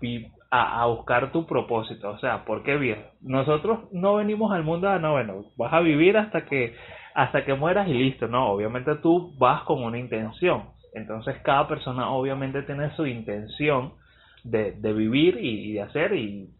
a, 0.50 0.86
buscar 0.86 1.30
tu 1.30 1.46
propósito, 1.46 2.10
o 2.10 2.18
sea, 2.18 2.44
¿por 2.44 2.64
qué 2.64 2.76
bien? 2.76 3.04
Nosotros 3.20 3.82
no 3.92 4.16
venimos 4.16 4.50
al 4.50 4.64
mundo 4.64 4.88
a, 4.88 4.98
no, 4.98 5.12
bueno, 5.12 5.44
vas 5.56 5.72
a 5.72 5.78
vivir 5.78 6.16
hasta 6.16 6.44
que, 6.44 6.74
hasta 7.14 7.44
que 7.44 7.54
mueras 7.54 7.86
y 7.86 7.92
listo, 7.92 8.26
no, 8.26 8.50
obviamente 8.50 8.96
tú 8.96 9.32
vas 9.38 9.62
con 9.62 9.84
una 9.84 9.96
intención, 9.96 10.70
entonces 10.92 11.36
cada 11.44 11.68
persona 11.68 12.10
obviamente 12.10 12.64
tiene 12.64 12.90
su 12.96 13.06
intención 13.06 13.92
de, 14.42 14.72
de 14.72 14.92
vivir 14.92 15.38
y, 15.40 15.74
de 15.74 15.82
hacer 15.82 16.12
y 16.14 16.50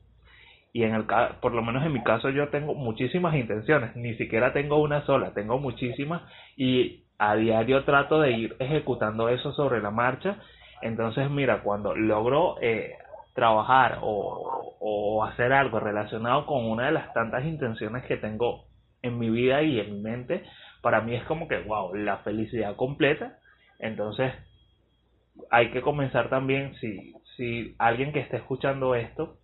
y 0.73 0.85
en 0.85 0.95
el 0.95 1.05
por 1.41 1.53
lo 1.53 1.63
menos 1.63 1.85
en 1.85 1.93
mi 1.93 2.05
caso 2.05 2.31
yo 2.31 2.49
tengo 2.51 2.77
muchísimas 2.77 3.35
intenciones, 3.35 3.97
ni 3.97 4.15
siquiera 4.15 4.53
tengo 4.53 4.77
una 4.81 5.05
sola, 5.05 5.35
tengo 5.35 5.59
muchísimas 5.59 6.23
y 6.57 7.03
a 7.19 7.35
diario 7.35 7.83
trato 7.83 8.21
de 8.21 8.31
ir 8.31 8.57
ejecutando 8.61 9.29
eso 9.29 9.53
sobre 9.53 9.83
la 9.83 9.91
marcha. 9.91 10.37
Entonces, 10.83 11.31
mira, 11.31 11.63
cuando 11.63 11.95
logro 11.95 12.57
eh, 12.61 12.95
trabajar 13.35 13.99
o, 14.03 14.77
o 14.81 15.25
hacer 15.25 15.53
algo 15.53 15.81
relacionado 15.81 16.47
con 16.47 16.65
una 16.67 16.87
de 16.87 16.93
las 16.93 17.13
tantas 17.13 17.45
intenciones 17.45 18.05
que 18.05 18.17
tengo 18.17 18.65
en 19.03 19.19
mi 19.19 19.31
vida 19.31 19.63
y 19.63 19.81
en 19.81 19.95
mi 19.95 20.01
mente, 20.01 20.45
para 20.83 21.01
mí 21.01 21.15
es 21.15 21.25
como 21.25 21.49
que, 21.49 21.59
wow, 21.61 21.95
la 21.95 22.19
felicidad 22.19 22.77
completa. 22.77 23.39
Entonces, 23.79 24.33
hay 25.51 25.71
que 25.71 25.81
comenzar 25.83 26.29
también, 26.29 26.75
si, 26.77 27.15
si 27.37 27.75
alguien 27.79 28.13
que 28.13 28.21
esté 28.21 28.37
escuchando 28.37 28.95
esto 28.95 29.37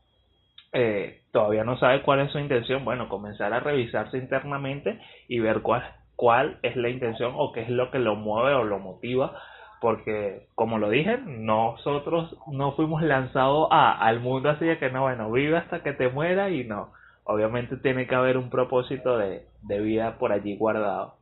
eh, 0.72 1.22
todavía 1.32 1.64
no 1.64 1.78
sabe 1.78 2.02
cuál 2.02 2.20
es 2.20 2.32
su 2.32 2.38
intención, 2.38 2.84
bueno, 2.84 3.08
comenzar 3.08 3.52
a 3.52 3.60
revisarse 3.60 4.18
internamente 4.18 5.00
y 5.28 5.38
ver 5.38 5.62
cuál, 5.62 5.82
cuál 6.16 6.58
es 6.62 6.76
la 6.76 6.88
intención 6.90 7.32
o 7.34 7.52
qué 7.52 7.62
es 7.62 7.70
lo 7.70 7.90
que 7.90 7.98
lo 7.98 8.14
mueve 8.14 8.54
o 8.54 8.64
lo 8.64 8.78
motiva, 8.78 9.40
porque 9.80 10.46
como 10.54 10.78
lo 10.78 10.90
dije, 10.90 11.18
nosotros 11.26 12.36
no 12.46 12.72
fuimos 12.72 13.02
lanzados 13.02 13.68
a, 13.70 13.92
al 13.92 14.20
mundo 14.20 14.50
así 14.50 14.64
de 14.64 14.78
que 14.78 14.90
no, 14.90 15.02
bueno, 15.02 15.30
vive 15.30 15.58
hasta 15.58 15.82
que 15.82 15.92
te 15.92 16.08
muera 16.08 16.50
y 16.50 16.64
no, 16.64 16.92
obviamente 17.24 17.76
tiene 17.76 18.06
que 18.06 18.14
haber 18.14 18.36
un 18.36 18.50
propósito 18.50 19.18
de, 19.18 19.46
de 19.62 19.80
vida 19.80 20.18
por 20.18 20.32
allí 20.32 20.56
guardado. 20.56 21.14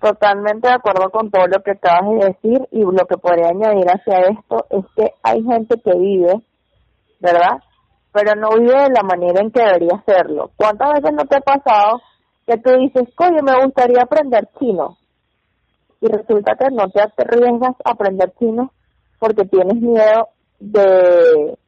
Totalmente 0.00 0.68
de 0.68 0.74
acuerdo 0.74 1.10
con 1.10 1.30
todo 1.30 1.46
lo 1.46 1.62
que 1.62 1.72
acabas 1.72 2.10
de 2.10 2.26
decir 2.26 2.68
y 2.70 2.80
lo 2.80 3.06
que 3.06 3.16
podría 3.16 3.48
añadir 3.48 3.86
hacia 3.88 4.18
esto 4.20 4.66
es 4.70 4.84
que 4.94 5.12
hay 5.22 5.42
gente 5.42 5.80
que 5.82 5.98
vive, 5.98 6.40
¿verdad? 7.20 7.60
pero 8.16 8.34
no 8.34 8.48
vive 8.56 8.72
de 8.72 8.88
la 8.88 9.02
manera 9.02 9.42
en 9.42 9.50
que 9.50 9.62
debería 9.62 9.96
hacerlo. 9.96 10.50
¿Cuántas 10.56 10.94
veces 10.94 11.12
no 11.12 11.26
te 11.26 11.36
ha 11.36 11.40
pasado 11.40 12.00
que 12.46 12.56
tú 12.56 12.70
dices, 12.78 13.02
oye, 13.18 13.42
me 13.42 13.62
gustaría 13.62 14.00
aprender 14.00 14.48
chino? 14.58 14.96
Y 16.06 16.08
resulta 16.08 16.54
que 16.54 16.70
no 16.70 16.88
te 16.88 17.00
arriesgas 17.00 17.74
a 17.84 17.90
aprender 17.90 18.32
chino 18.38 18.70
porque 19.18 19.44
tienes 19.46 19.74
miedo 19.74 20.28
de, 20.60 21.58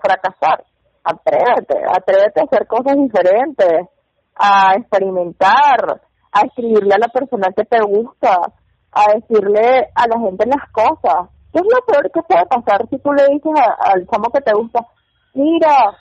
fracasar. 0.00 0.64
Atrévete, 1.02 1.78
atrévete 1.88 2.40
a 2.40 2.44
hacer 2.44 2.66
cosas 2.66 2.96
diferentes, 2.96 3.88
a 4.34 4.74
experimentar, 4.76 6.02
a 6.32 6.40
escribirle 6.42 6.94
a 6.94 6.98
la 6.98 7.08
persona 7.08 7.48
que 7.56 7.64
te 7.64 7.80
gusta, 7.80 8.52
a 8.92 9.12
decirle 9.14 9.88
a 9.94 10.06
la 10.06 10.20
gente 10.20 10.44
las 10.46 10.70
cosas. 10.70 11.30
¿Qué 11.50 11.60
es 11.60 11.64
lo 11.64 11.80
peor 11.86 12.10
que 12.12 12.22
puede 12.22 12.44
pasar 12.44 12.86
si 12.90 12.98
tú 12.98 13.10
le 13.14 13.26
dices 13.28 13.52
al 13.78 14.06
chamo 14.06 14.30
que 14.30 14.42
te 14.42 14.52
gusta, 14.52 14.80
Mira, 15.32 15.96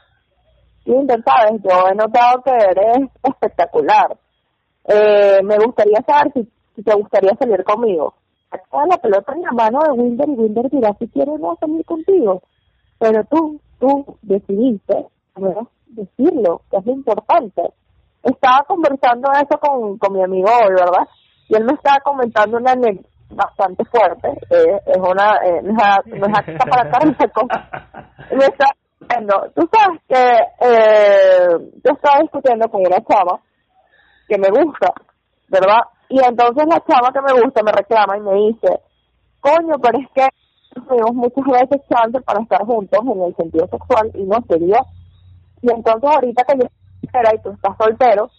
Lindo, 0.83 1.15
sabes, 1.23 1.61
yo 1.63 1.87
he 1.89 1.95
notado 1.95 2.41
que 2.43 2.51
eres 2.51 3.09
espectacular. 3.23 4.17
Eh, 4.85 5.39
me 5.43 5.57
gustaría 5.57 6.01
saber 6.07 6.33
si, 6.33 6.49
si 6.77 6.83
te 6.83 6.95
gustaría 6.95 7.35
salir 7.35 7.63
conmigo. 7.63 8.13
Acá 8.51 8.85
la 8.87 8.97
pelota 8.97 9.33
en 9.33 9.41
la 9.41 9.51
mano 9.51 9.79
de 9.79 9.91
Winder 9.91 10.29
y 10.29 10.33
Winder 10.33 10.69
dirá 10.69 10.95
si 10.99 11.07
quiere 11.07 11.31
o 11.31 11.37
no 11.39 11.57
salir 11.59 11.83
contigo. 11.83 12.43
Pero 12.99 13.23
tú, 13.25 13.59
tú 13.79 14.17
decidiste, 14.21 15.07
decirlo, 15.87 16.61
que 16.69 16.77
es 16.77 16.85
lo 16.85 16.93
importante. 16.93 17.63
Estaba 18.21 18.63
conversando 18.67 19.29
eso 19.31 19.59
con, 19.59 19.97
con 19.97 20.13
mi 20.13 20.23
amigo 20.23 20.47
hoy, 20.49 20.69
¿verdad? 20.69 21.07
Y 21.49 21.55
él 21.55 21.65
me 21.65 21.73
estaba 21.73 21.99
comentando 22.03 22.57
una 22.57 22.73
anécdota 22.73 23.09
bastante 23.31 23.83
fuerte. 23.85 24.29
Eh, 24.49 24.81
es 24.85 24.97
una, 24.97 25.35
eh, 25.43 25.61
no 25.63 25.73
es, 25.73 26.47
es 26.47 26.57
para 26.57 26.89
Me 28.31 28.45
está 28.45 28.67
bueno, 28.99 29.33
tú 29.55 29.69
sabes 29.71 30.01
que 30.07 30.15
eh, 30.15 31.47
yo 31.83 31.91
estaba 31.93 32.19
discutiendo 32.21 32.67
con 32.69 32.81
una 32.81 32.97
chava 33.05 33.39
que 34.27 34.37
me 34.37 34.49
gusta, 34.49 34.91
¿verdad? 35.47 35.81
Y 36.09 36.19
entonces 36.23 36.65
la 36.67 36.83
chava 36.85 37.11
que 37.11 37.21
me 37.21 37.41
gusta 37.41 37.63
me 37.63 37.71
reclama 37.71 38.17
y 38.17 38.21
me 38.21 38.33
dice, 38.47 38.79
coño, 39.39 39.75
pero 39.81 39.99
es 39.99 40.09
que 40.13 40.27
tuvimos 40.73 41.13
muchas 41.13 41.45
veces 41.45 41.87
chance 41.89 42.21
para 42.21 42.41
estar 42.41 42.65
juntos 42.65 42.99
en 43.03 43.21
el 43.23 43.35
sentido 43.35 43.67
sexual 43.67 44.11
y 44.13 44.23
no 44.23 44.37
se 44.47 44.57
dio. 44.57 44.77
Y 45.61 45.71
entonces 45.71 46.09
ahorita 46.09 46.43
que 46.43 46.59
yo 46.59 46.67
estoy 47.01 47.35
y 47.35 47.41
tú 47.41 47.49
estás 47.51 47.77
soltero, 47.77 48.29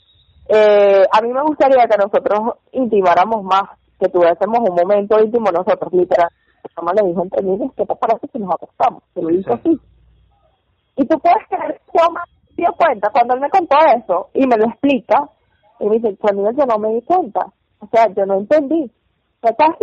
eh, 0.49 1.03
a 1.13 1.21
mí 1.21 1.33
me 1.33 1.43
gustaría 1.43 1.87
que 1.87 1.97
nosotros 1.99 2.57
intimáramos 2.73 3.43
más, 3.45 3.65
que 4.01 4.09
tuviésemos 4.09 4.59
un 4.61 4.75
momento 4.75 5.21
íntimo 5.21 5.51
nosotros, 5.51 5.93
literal. 5.93 6.31
La 6.83 6.93
le 6.93 7.09
dijo 7.09 7.23
entre 7.23 7.43
mí, 7.43 7.59
¿qué 7.77 7.85
te 7.85 7.95
parece 7.97 8.29
si 8.33 8.39
nos 8.39 8.55
acostamos? 8.55 9.03
Se 9.15 9.21
lo 9.21 9.29
dijo 9.29 9.53
así. 9.53 9.81
Y 10.97 11.07
tú 11.07 11.19
puedes 11.19 11.47
creer 11.49 11.75
que 11.75 11.99
yo 11.99 12.11
me 12.11 12.21
dio 12.57 12.73
cuenta 12.77 13.11
cuando 13.11 13.35
él 13.35 13.41
me 13.41 13.51
contó 13.51 13.77
eso 13.97 14.29
y 14.35 14.47
me 14.47 14.57
lo 14.57 14.67
explica. 14.67 15.29
Y 15.81 15.87
me 15.87 15.97
dice, 15.97 16.17
pues 16.21 16.35
yo 16.35 16.67
no 16.67 16.79
me 16.79 16.95
di 16.95 17.03
cuenta. 17.03 17.47
O 17.81 17.87
sea, 17.89 18.09
yo 18.15 18.27
no 18.27 18.39
entendí. 18.39 18.91
¿Estás 19.43 19.77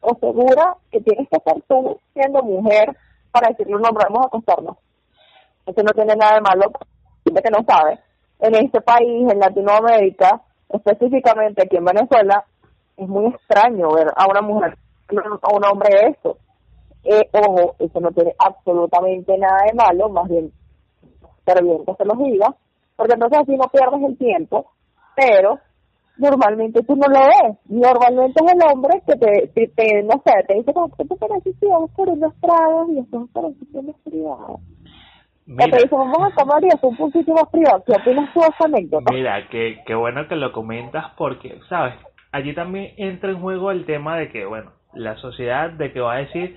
o 0.00 0.14
segura 0.20 0.76
que 0.90 1.00
tienes 1.00 1.28
que 1.28 1.38
ser 1.40 1.62
tú 1.68 1.98
siendo 2.12 2.42
mujer 2.42 2.96
para 3.30 3.48
decirle 3.48 3.76
un 3.76 3.86
hombre, 3.86 4.06
vamos 4.08 4.24
a 4.24 4.28
acostarnos? 4.28 4.76
Eso 5.66 5.82
no 5.82 5.92
tiene 5.92 6.16
nada 6.16 6.34
de 6.34 6.40
malo, 6.40 6.72
que 7.24 7.50
no 7.50 7.64
sabe. 7.64 7.98
En 8.40 8.54
este 8.54 8.80
país, 8.80 9.30
en 9.30 9.38
Latinoamérica, 9.38 10.40
específicamente 10.68 11.62
aquí 11.62 11.76
en 11.76 11.84
Venezuela, 11.84 12.44
es 12.96 13.08
muy 13.08 13.26
extraño 13.26 13.92
ver 13.92 14.08
a 14.16 14.26
una 14.26 14.40
mujer, 14.40 14.76
a 15.42 15.54
un 15.54 15.64
hombre 15.64 16.08
eso. 16.08 16.38
Eh, 17.04 17.28
ojo, 17.32 17.74
eso 17.78 18.00
no 18.00 18.10
tiene 18.12 18.34
absolutamente 18.38 19.36
nada 19.38 19.64
de 19.66 19.74
malo, 19.74 20.08
más 20.08 20.28
bien, 20.28 20.52
pero 21.44 21.64
bien 21.64 21.84
que 21.84 21.94
se 21.94 22.04
los 22.04 22.18
diga, 22.18 22.54
porque 22.96 23.14
entonces 23.14 23.38
así 23.38 23.56
no 23.56 23.68
pierdes 23.68 24.02
el 24.02 24.18
tiempo, 24.18 24.72
pero 25.18 25.58
normalmente 26.16 26.82
tú 26.84 26.94
no 26.96 27.06
lo 27.08 27.20
ves. 27.20 27.58
Normalmente 27.68 28.40
es 28.44 28.52
el 28.52 28.72
hombre 28.72 29.02
que 29.06 29.16
te, 29.16 29.68
te, 29.68 30.02
no 30.04 30.22
sé, 30.24 30.32
te 30.46 30.54
dice, 30.54 30.72
¿qué 30.96 31.04
te 31.04 31.16
parece 31.16 31.52
si 31.54 31.66
vamos 31.66 31.90
por 31.92 32.08
unos 32.08 32.34
tragos 32.40 32.88
y 32.90 33.02
para 33.32 33.48
privadas? 34.04 34.60
Mira, 35.46 35.70
te 35.70 35.82
dice, 35.82 35.94
vamos 35.96 36.18
a 36.20 36.36
tomar 36.36 36.62
y 36.62 36.68
es 36.68 36.82
un 36.82 36.96
poquito 36.96 37.32
más 37.32 37.48
privado. 37.50 37.82
¿Qué 37.86 37.92
opinas 37.92 38.32
tú 38.34 38.40
de 38.40 38.46
esa 38.46 38.64
anécdota? 38.64 39.12
Mira, 39.12 39.48
qué, 39.48 39.80
qué 39.86 39.94
bueno 39.94 40.28
que 40.28 40.36
lo 40.36 40.52
comentas 40.52 41.06
porque, 41.16 41.58
¿sabes? 41.68 41.94
Allí 42.32 42.54
también 42.54 42.92
entra 42.98 43.30
en 43.30 43.40
juego 43.40 43.70
el 43.70 43.86
tema 43.86 44.16
de 44.18 44.28
que, 44.28 44.44
bueno, 44.44 44.72
la 44.92 45.16
sociedad 45.16 45.70
de 45.70 45.92
que 45.92 46.00
va 46.00 46.14
a 46.14 46.18
decir, 46.18 46.56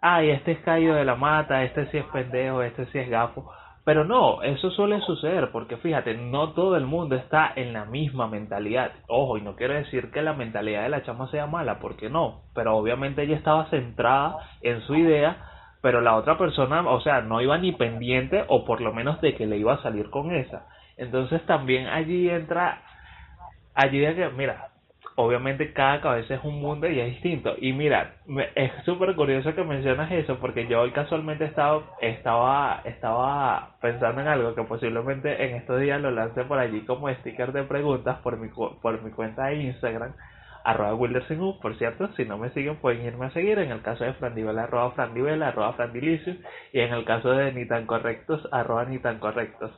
ay, 0.00 0.30
este 0.30 0.52
es 0.52 0.58
caído 0.60 0.94
de 0.94 1.04
la 1.04 1.14
mata, 1.14 1.62
este 1.64 1.86
sí 1.90 1.98
es 1.98 2.06
pendejo, 2.06 2.62
este 2.62 2.86
sí 2.86 2.98
es 2.98 3.10
gafo. 3.10 3.50
Pero 3.84 4.04
no, 4.04 4.42
eso 4.42 4.70
suele 4.70 5.00
suceder 5.00 5.50
porque 5.50 5.76
fíjate, 5.76 6.14
no 6.14 6.52
todo 6.52 6.76
el 6.76 6.86
mundo 6.86 7.16
está 7.16 7.52
en 7.56 7.72
la 7.72 7.84
misma 7.84 8.28
mentalidad. 8.28 8.92
Ojo, 9.08 9.38
y 9.38 9.42
no 9.42 9.56
quiero 9.56 9.74
decir 9.74 10.12
que 10.12 10.22
la 10.22 10.34
mentalidad 10.34 10.84
de 10.84 10.88
la 10.88 11.02
chama 11.02 11.28
sea 11.30 11.46
mala, 11.46 11.80
porque 11.80 12.08
no, 12.08 12.42
pero 12.54 12.76
obviamente 12.76 13.22
ella 13.22 13.36
estaba 13.36 13.68
centrada 13.70 14.36
en 14.60 14.82
su 14.82 14.94
idea, 14.94 15.36
pero 15.80 16.00
la 16.00 16.14
otra 16.14 16.38
persona, 16.38 16.88
o 16.88 17.00
sea, 17.00 17.22
no 17.22 17.40
iba 17.40 17.58
ni 17.58 17.72
pendiente 17.72 18.44
o 18.46 18.64
por 18.64 18.80
lo 18.80 18.92
menos 18.92 19.20
de 19.20 19.34
que 19.34 19.46
le 19.46 19.56
iba 19.56 19.74
a 19.74 19.82
salir 19.82 20.10
con 20.10 20.32
esa. 20.32 20.66
Entonces 20.96 21.44
también 21.46 21.88
allí 21.88 22.30
entra, 22.30 22.82
allí 23.74 23.98
de 23.98 24.14
que, 24.14 24.28
mira, 24.28 24.68
obviamente 25.16 25.72
cada 25.72 26.00
cabeza 26.00 26.34
es 26.34 26.44
un 26.44 26.60
mundo 26.60 26.88
y 26.88 27.00
es 27.00 27.12
distinto. 27.12 27.54
Y 27.58 27.72
mira, 27.72 28.14
es 28.54 28.72
súper 28.84 29.14
curioso 29.14 29.54
que 29.54 29.64
mencionas 29.64 30.10
eso 30.12 30.38
porque 30.38 30.66
yo 30.66 30.80
hoy 30.80 30.90
casualmente 30.92 31.44
estaba, 31.44 31.82
estaba, 32.00 32.82
estaba 32.84 33.76
pensando 33.80 34.20
en 34.20 34.28
algo 34.28 34.54
que 34.54 34.62
posiblemente 34.64 35.44
en 35.44 35.56
estos 35.56 35.80
días 35.80 36.00
lo 36.00 36.10
lance 36.10 36.44
por 36.44 36.58
allí 36.58 36.80
como 36.82 37.12
sticker 37.14 37.52
de 37.52 37.64
preguntas 37.64 38.18
por 38.18 38.38
mi, 38.38 38.48
por 38.48 39.02
mi 39.02 39.10
cuenta 39.10 39.46
de 39.46 39.56
Instagram 39.56 40.12
arroba 40.64 40.94
Wildersingu, 40.94 41.58
por 41.60 41.76
cierto, 41.76 42.08
si 42.16 42.24
no 42.24 42.38
me 42.38 42.50
siguen 42.50 42.76
pueden 42.76 43.04
irme 43.04 43.26
a 43.26 43.30
seguir, 43.30 43.58
en 43.58 43.72
el 43.72 43.82
caso 43.82 44.04
de 44.04 44.12
Frandivel, 44.14 44.58
arroba 44.58 44.92
Frandivel, 44.92 45.42
arroba 45.42 45.72
Frandilicious, 45.72 46.36
y 46.72 46.80
en 46.80 46.92
el 46.92 47.04
caso 47.04 47.32
de 47.32 47.52
Ni 47.52 47.66
Tan 47.66 47.86
Correctos, 47.86 48.48
arroba 48.52 48.84
Ni 48.84 48.98
Tan 48.98 49.18
Correctos. 49.18 49.72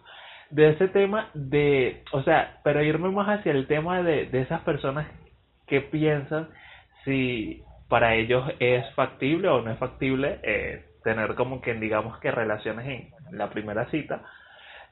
De 0.50 0.70
ese 0.70 0.88
tema 0.88 1.30
de, 1.32 2.02
o 2.12 2.22
sea, 2.22 2.58
pero 2.62 2.82
irme 2.82 3.10
más 3.10 3.28
hacia 3.38 3.52
el 3.52 3.66
tema 3.66 4.02
de, 4.02 4.26
de 4.26 4.42
esas 4.42 4.60
personas 4.60 5.06
qué 5.66 5.80
piensan 5.80 6.48
si 7.04 7.62
para 7.88 8.14
ellos 8.14 8.44
es 8.60 8.84
factible 8.94 9.48
o 9.48 9.62
no 9.62 9.70
es 9.72 9.78
factible 9.78 10.40
eh, 10.42 10.84
tener 11.04 11.34
como 11.34 11.60
que 11.60 11.74
digamos 11.74 12.18
que 12.20 12.30
relaciones 12.30 12.86
en 13.30 13.38
la 13.38 13.50
primera 13.50 13.86
cita 13.90 14.22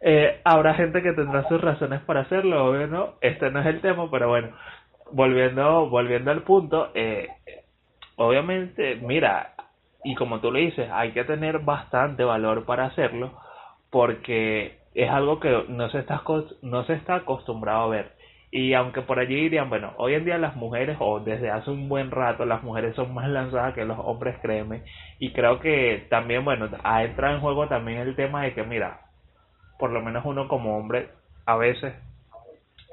Eh, 0.01 0.41
habrá 0.45 0.75
gente 0.75 1.03
que 1.03 1.12
tendrá 1.12 1.49
sus 1.49 1.61
razones 1.61 2.01
para 2.03 2.23
hacerlo, 2.23 2.66
obvio 2.66 2.87
no, 2.89 3.14
este 3.20 3.51
no 3.51 3.61
es 3.61 3.66
el 3.66 3.81
tema, 3.81 4.11
pero 4.11 4.29
bueno, 4.29 4.51
volviendo, 5.12 5.89
volviendo 5.89 6.31
al 6.33 6.43
punto, 6.43 6.91
eh, 6.95 7.29
obviamente, 8.16 8.97
mira, 8.97 9.55
y 10.05 10.14
como 10.16 10.41
tú 10.41 10.51
le 10.53 10.61
dices, 10.61 10.91
hay 10.93 11.12
que 11.12 11.25
tener 11.25 11.61
bastante 11.61 12.25
valor 12.25 12.64
para 12.66 12.87
hacerlo, 12.87 13.33
porque 13.91 14.79
es 14.95 15.11
algo 15.11 15.41
que 15.41 15.66
no 15.68 15.89
se 15.91 16.01
está, 16.01 16.23
no 16.62 16.85
se 16.85 16.95
está 16.95 17.16
acostumbrado 17.16 17.83
a 17.85 17.89
ver. 17.89 18.12
Y 18.55 18.74
aunque 18.74 19.00
por 19.00 19.18
allí 19.18 19.34
dirían, 19.34 19.70
bueno, 19.70 19.94
hoy 19.96 20.12
en 20.14 20.26
día 20.26 20.36
las 20.36 20.57
mujeres, 20.57 20.98
o 21.00 21.20
desde 21.20 21.50
hace 21.50 21.70
un 21.70 21.88
buen 21.88 22.11
rato, 22.11 22.44
las 22.44 22.62
mujeres 22.62 22.94
son 22.94 23.14
más 23.14 23.26
lanzadas 23.30 23.74
que 23.74 23.86
los 23.86 23.98
hombres, 23.98 24.36
créeme. 24.42 24.82
Y 25.18 25.32
creo 25.32 25.59
que 25.59 26.07
también, 26.11 26.44
bueno, 26.44 26.68
ha 26.84 27.03
entrado 27.03 27.34
en 27.34 27.40
juego 27.40 27.66
también 27.68 28.00
el 28.00 28.14
tema 28.14 28.42
de 28.42 28.53
que, 28.53 28.62
mira, 28.62 29.00
por 29.78 29.90
lo 29.90 30.03
menos 30.03 30.24
uno 30.26 30.48
como 30.48 30.76
hombre, 30.76 31.09
a 31.46 31.57
veces, 31.57 31.94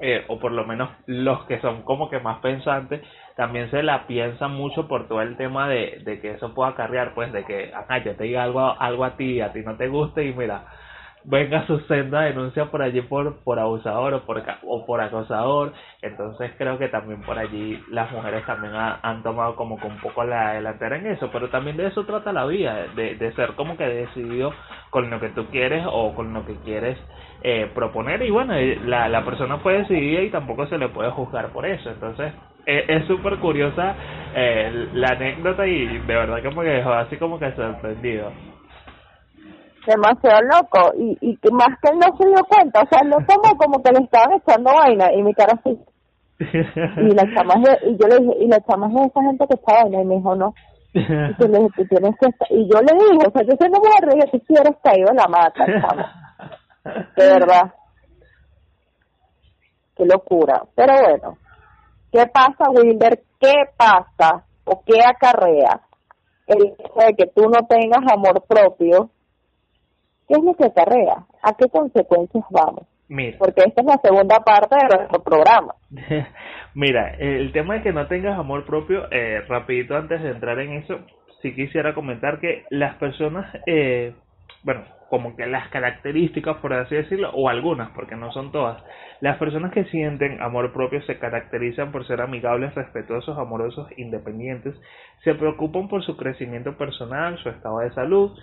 eh, 0.00 0.24
o 0.28 0.38
por 0.40 0.52
lo 0.52 0.64
menos 0.64 0.88
los 1.06 1.44
que 1.44 1.60
son 1.60 1.82
como 1.82 2.08
que 2.08 2.20
más 2.20 2.38
pensantes, 2.40 3.02
también 3.36 3.70
se 3.70 3.82
la 3.82 4.06
piensan 4.06 4.52
mucho 4.52 4.88
por 4.88 5.08
todo 5.08 5.20
el 5.20 5.36
tema 5.36 5.68
de, 5.68 6.00
de 6.04 6.20
que 6.20 6.32
eso 6.32 6.54
pueda 6.54 6.70
acarrear, 6.70 7.12
pues, 7.14 7.32
de 7.34 7.44
que, 7.44 7.70
ajá, 7.74 7.98
yo 7.98 8.16
te 8.16 8.24
diga 8.24 8.44
algo, 8.44 8.60
algo 8.80 9.04
a 9.04 9.16
ti, 9.16 9.42
a 9.42 9.52
ti 9.52 9.60
no 9.60 9.76
te 9.76 9.88
guste, 9.88 10.24
y 10.24 10.32
mira, 10.32 10.64
venga 11.24 11.66
su 11.66 11.78
senda 11.80 12.22
denuncia 12.22 12.66
por 12.66 12.82
allí 12.82 13.00
por, 13.02 13.42
por 13.44 13.58
abusador 13.58 14.14
o 14.14 14.20
por, 14.22 14.42
o 14.64 14.86
por 14.86 15.00
acosador. 15.00 15.72
Entonces 16.02 16.52
creo 16.56 16.78
que 16.78 16.88
también 16.88 17.20
por 17.22 17.38
allí 17.38 17.82
las 17.90 18.10
mujeres 18.12 18.44
también 18.46 18.74
han 18.74 19.22
tomado 19.22 19.56
como 19.56 19.78
que 19.78 19.86
un 19.86 19.98
poco 19.98 20.24
la 20.24 20.54
delantera 20.54 20.96
en 20.96 21.06
eso. 21.06 21.30
Pero 21.32 21.48
también 21.48 21.76
de 21.76 21.86
eso 21.88 22.04
trata 22.04 22.32
la 22.32 22.46
vida, 22.46 22.86
de, 22.94 23.16
de 23.16 23.32
ser 23.32 23.54
como 23.54 23.76
que 23.76 23.84
decidido 23.86 24.52
con 24.90 25.10
lo 25.10 25.20
que 25.20 25.30
tú 25.30 25.46
quieres 25.46 25.84
o 25.90 26.14
con 26.14 26.32
lo 26.32 26.44
que 26.46 26.56
quieres 26.56 26.98
eh, 27.42 27.70
proponer. 27.74 28.22
Y 28.22 28.30
bueno, 28.30 28.54
la, 28.84 29.08
la 29.08 29.24
persona 29.24 29.62
puede 29.62 29.78
decidir 29.78 30.20
y 30.24 30.30
tampoco 30.30 30.66
se 30.66 30.78
le 30.78 30.88
puede 30.88 31.10
juzgar 31.10 31.48
por 31.48 31.66
eso. 31.66 31.90
Entonces 31.90 32.32
e, 32.66 32.84
es 32.88 33.06
súper 33.06 33.36
curiosa 33.38 33.94
eh, 34.34 34.88
la 34.94 35.08
anécdota 35.08 35.66
y 35.66 35.86
de 35.86 36.14
verdad 36.14 36.42
que 36.42 36.50
me 36.50 36.64
dejó 36.64 36.92
así 36.92 37.16
como 37.16 37.38
que 37.38 37.52
sorprendido 37.52 38.30
demasiado 39.86 40.40
loco 40.42 40.92
y, 40.96 41.18
y 41.20 41.38
más 41.52 41.78
que 41.80 41.90
él 41.90 41.98
no 41.98 42.16
se 42.16 42.26
dio 42.26 42.44
cuenta, 42.48 42.82
o 42.82 42.88
sea, 42.88 43.02
no 43.02 43.16
tomó 43.26 43.56
como 43.56 43.82
que 43.82 43.92
le 43.92 44.04
estaban 44.04 44.32
echando 44.32 44.72
vaina 44.74 45.12
y 45.12 45.22
mi 45.22 45.34
cara 45.34 45.58
así. 45.58 45.78
Y 46.40 47.14
la 47.14 47.24
chama 47.34 47.54
y 47.86 47.96
yo 47.96 48.08
le 48.08 48.18
dije, 48.18 48.44
y 48.44 48.48
la 48.48 48.60
chama 48.60 48.88
es 48.88 49.10
esa 49.10 49.22
gente 49.22 49.46
que 49.46 49.54
está 49.54 49.74
vaina 49.82 50.02
y 50.02 50.04
me 50.04 50.16
dijo, 50.16 50.34
no. 50.34 50.54
Y 50.92 51.06
yo 51.06 51.48
le 51.48 51.58
dije, 51.58 51.70
tú 51.76 51.84
tienes 51.86 52.14
que 52.18 52.54
y 52.54 52.68
yo 52.68 52.80
le 52.80 52.92
dije, 52.94 53.26
o 53.26 53.30
sea, 53.30 53.42
yo 53.42 53.54
soy 53.58 53.68
mujer 53.68 54.08
de 54.08 54.30
tú 54.30 54.44
si 54.46 54.54
eres 54.54 54.76
caído 54.82 55.10
en 55.10 55.16
la 55.16 55.28
mata, 55.28 55.66
chama. 55.66 56.14
De 57.16 57.26
verdad. 57.26 57.74
Qué 59.96 60.06
locura. 60.06 60.62
Pero 60.74 60.94
bueno, 60.94 61.36
¿qué 62.10 62.26
pasa, 62.26 62.70
Wilder? 62.70 63.20
¿Qué 63.38 63.52
pasa 63.76 64.44
o 64.64 64.82
qué 64.84 64.98
acarrea 65.04 65.80
el 66.46 66.66
hecho 66.66 66.92
de 67.06 67.14
que 67.14 67.26
tú 67.26 67.42
no 67.42 67.66
tengas 67.66 68.00
amor 68.12 68.42
propio 68.46 69.10
¿Qué 70.30 70.36
es 70.36 70.44
lo 70.44 70.54
que 70.54 70.64
acarrea? 70.64 71.26
¿A 71.42 71.54
qué 71.54 71.68
consecuencias 71.68 72.44
vamos? 72.50 72.86
Mira. 73.08 73.36
Porque 73.36 73.64
esta 73.66 73.80
es 73.80 73.86
la 73.88 73.98
segunda 74.00 74.38
parte 74.38 74.76
de 74.76 74.96
nuestro 74.96 75.24
programa. 75.24 75.74
Mira, 76.74 77.16
el 77.18 77.50
tema 77.50 77.74
de 77.74 77.82
que 77.82 77.92
no 77.92 78.06
tengas 78.06 78.38
amor 78.38 78.64
propio, 78.64 79.10
eh, 79.10 79.40
rapidito 79.48 79.96
antes 79.96 80.22
de 80.22 80.30
entrar 80.30 80.60
en 80.60 80.74
eso, 80.74 81.00
sí 81.42 81.52
quisiera 81.52 81.94
comentar 81.94 82.38
que 82.38 82.62
las 82.70 82.94
personas, 82.94 83.52
eh, 83.66 84.14
bueno, 84.62 84.84
como 85.08 85.34
que 85.34 85.46
las 85.46 85.68
características, 85.70 86.58
por 86.58 86.74
así 86.74 86.94
decirlo, 86.94 87.32
o 87.32 87.48
algunas, 87.48 87.90
porque 87.90 88.14
no 88.14 88.30
son 88.30 88.52
todas, 88.52 88.80
las 89.20 89.36
personas 89.36 89.72
que 89.72 89.82
sienten 89.86 90.40
amor 90.40 90.72
propio 90.72 91.02
se 91.02 91.18
caracterizan 91.18 91.90
por 91.90 92.06
ser 92.06 92.20
amigables, 92.20 92.72
respetuosos, 92.76 93.36
amorosos, 93.36 93.88
independientes, 93.96 94.76
se 95.24 95.34
preocupan 95.34 95.88
por 95.88 96.04
su 96.04 96.16
crecimiento 96.16 96.78
personal, 96.78 97.36
su 97.38 97.48
estado 97.48 97.80
de 97.80 97.90
salud, 97.94 98.38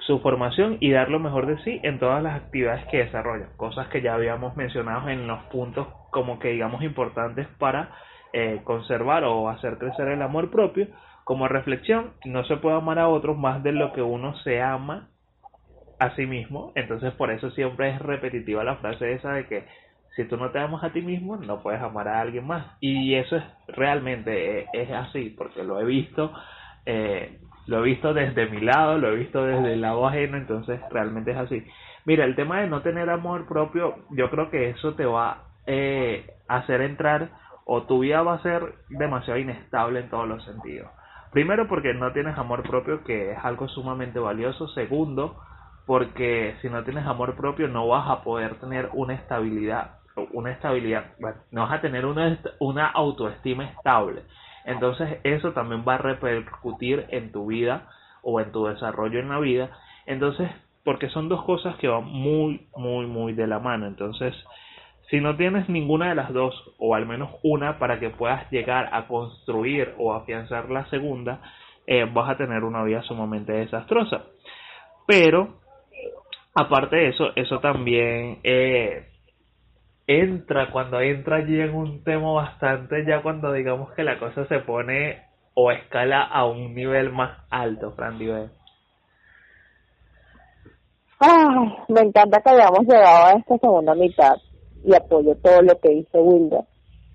su 0.00 0.20
formación 0.20 0.78
y 0.80 0.90
dar 0.90 1.10
lo 1.10 1.18
mejor 1.18 1.46
de 1.46 1.58
sí 1.64 1.80
en 1.82 1.98
todas 1.98 2.22
las 2.22 2.36
actividades 2.36 2.84
que 2.86 2.98
desarrollan, 2.98 3.50
cosas 3.56 3.88
que 3.88 4.02
ya 4.02 4.14
habíamos 4.14 4.56
mencionado 4.56 5.08
en 5.08 5.26
los 5.26 5.42
puntos 5.44 5.88
como 6.10 6.38
que 6.38 6.48
digamos 6.48 6.82
importantes 6.82 7.46
para 7.58 7.90
eh, 8.32 8.60
conservar 8.64 9.24
o 9.24 9.48
hacer 9.48 9.78
crecer 9.78 10.08
el 10.08 10.22
amor 10.22 10.50
propio. 10.50 10.88
Como 11.24 11.48
reflexión, 11.48 12.12
no 12.24 12.44
se 12.44 12.56
puede 12.56 12.76
amar 12.76 12.98
a 12.98 13.08
otros 13.08 13.36
más 13.36 13.62
de 13.62 13.72
lo 13.72 13.92
que 13.92 14.02
uno 14.02 14.36
se 14.38 14.60
ama 14.62 15.08
a 15.98 16.14
sí 16.14 16.26
mismo, 16.26 16.72
entonces 16.74 17.12
por 17.14 17.30
eso 17.30 17.50
siempre 17.52 17.88
es 17.88 17.98
repetitiva 17.98 18.62
la 18.62 18.76
frase 18.76 19.12
esa 19.12 19.32
de 19.32 19.46
que 19.46 19.64
si 20.14 20.24
tú 20.24 20.36
no 20.36 20.50
te 20.50 20.58
amas 20.58 20.82
a 20.82 20.92
ti 20.92 21.02
mismo, 21.02 21.36
no 21.36 21.62
puedes 21.62 21.80
amar 21.80 22.08
a 22.08 22.20
alguien 22.20 22.46
más. 22.46 22.76
Y 22.80 23.14
eso 23.14 23.36
es 23.36 23.44
realmente 23.68 24.60
eh, 24.60 24.66
es, 24.72 24.90
así, 24.90 25.34
porque 25.36 25.62
lo 25.62 25.78
he 25.78 25.84
visto 25.84 26.32
eh, 26.86 27.38
lo 27.66 27.80
he 27.80 27.82
visto 27.82 28.14
desde 28.14 28.46
mi 28.46 28.60
lado, 28.60 28.98
lo 28.98 29.08
he 29.08 29.16
visto 29.16 29.44
desde 29.44 29.74
el 29.74 29.80
lado 29.80 30.06
ajeno, 30.06 30.36
entonces 30.36 30.80
realmente 30.90 31.32
es 31.32 31.36
así. 31.36 31.66
Mira, 32.04 32.24
el 32.24 32.36
tema 32.36 32.60
de 32.60 32.68
no 32.68 32.82
tener 32.82 33.10
amor 33.10 33.46
propio, 33.48 33.96
yo 34.10 34.30
creo 34.30 34.50
que 34.50 34.70
eso 34.70 34.94
te 34.94 35.04
va 35.04 35.44
eh, 35.66 36.30
a 36.48 36.58
hacer 36.58 36.80
entrar 36.80 37.30
o 37.64 37.82
tu 37.82 38.00
vida 38.00 38.22
va 38.22 38.34
a 38.34 38.42
ser 38.42 38.74
demasiado 38.88 39.40
inestable 39.40 40.00
en 40.00 40.08
todos 40.08 40.28
los 40.28 40.44
sentidos. 40.44 40.88
Primero 41.32 41.66
porque 41.66 41.92
no 41.92 42.12
tienes 42.12 42.38
amor 42.38 42.62
propio, 42.62 43.02
que 43.02 43.32
es 43.32 43.38
algo 43.42 43.68
sumamente 43.68 44.20
valioso. 44.20 44.68
Segundo, 44.68 45.36
porque 45.84 46.56
si 46.62 46.70
no 46.70 46.84
tienes 46.84 47.06
amor 47.06 47.34
propio 47.36 47.68
no 47.68 47.88
vas 47.88 48.08
a 48.08 48.22
poder 48.22 48.54
tener 48.60 48.90
una 48.92 49.14
estabilidad, 49.14 49.98
una 50.32 50.52
estabilidad, 50.52 51.12
no 51.50 51.62
vas 51.62 51.72
a 51.72 51.80
tener 51.80 52.06
una, 52.06 52.38
una 52.60 52.86
autoestima 52.86 53.64
estable. 53.64 54.22
Entonces 54.66 55.20
eso 55.22 55.52
también 55.52 55.84
va 55.86 55.94
a 55.94 55.98
repercutir 55.98 57.06
en 57.10 57.32
tu 57.32 57.46
vida 57.46 57.88
o 58.22 58.40
en 58.40 58.52
tu 58.52 58.66
desarrollo 58.66 59.20
en 59.20 59.28
la 59.28 59.38
vida. 59.38 59.70
Entonces, 60.06 60.50
porque 60.84 61.08
son 61.08 61.28
dos 61.28 61.44
cosas 61.44 61.76
que 61.76 61.88
van 61.88 62.04
muy, 62.04 62.66
muy, 62.76 63.06
muy 63.06 63.32
de 63.32 63.46
la 63.46 63.60
mano. 63.60 63.86
Entonces, 63.86 64.34
si 65.10 65.20
no 65.20 65.36
tienes 65.36 65.68
ninguna 65.68 66.08
de 66.08 66.16
las 66.16 66.32
dos, 66.32 66.54
o 66.78 66.94
al 66.94 67.06
menos 67.06 67.30
una, 67.42 67.78
para 67.78 68.00
que 68.00 68.10
puedas 68.10 68.50
llegar 68.50 68.90
a 68.92 69.06
construir 69.06 69.94
o 69.98 70.12
afianzar 70.12 70.68
la 70.68 70.84
segunda, 70.90 71.40
eh, 71.86 72.04
vas 72.12 72.30
a 72.30 72.36
tener 72.36 72.64
una 72.64 72.82
vida 72.82 73.02
sumamente 73.02 73.52
desastrosa. 73.52 74.24
Pero, 75.06 75.60
aparte 76.54 76.96
de 76.96 77.08
eso, 77.08 77.30
eso 77.36 77.60
también 77.60 78.40
eh, 78.42 79.06
entra, 80.06 80.70
cuando 80.70 81.00
entra 81.00 81.36
allí 81.36 81.60
en 81.60 81.74
un 81.74 82.04
tema 82.04 82.32
bastante, 82.32 83.04
ya 83.06 83.22
cuando 83.22 83.52
digamos 83.52 83.92
que 83.94 84.04
la 84.04 84.18
cosa 84.18 84.46
se 84.46 84.60
pone 84.60 85.22
o 85.54 85.70
escala 85.72 86.22
a 86.22 86.44
un 86.44 86.74
nivel 86.74 87.12
más 87.12 87.38
alto, 87.50 87.92
Fran 87.92 88.18
Ay, 91.18 91.76
me 91.88 92.00
encanta 92.00 92.40
que 92.42 92.50
hayamos 92.50 92.80
llegado 92.80 93.26
a 93.26 93.32
esta 93.32 93.56
segunda 93.58 93.94
mitad 93.94 94.34
y 94.84 94.94
apoyo 94.94 95.34
todo 95.36 95.62
lo 95.62 95.78
que 95.80 95.88
dice 95.90 96.18
Wilder. 96.18 96.64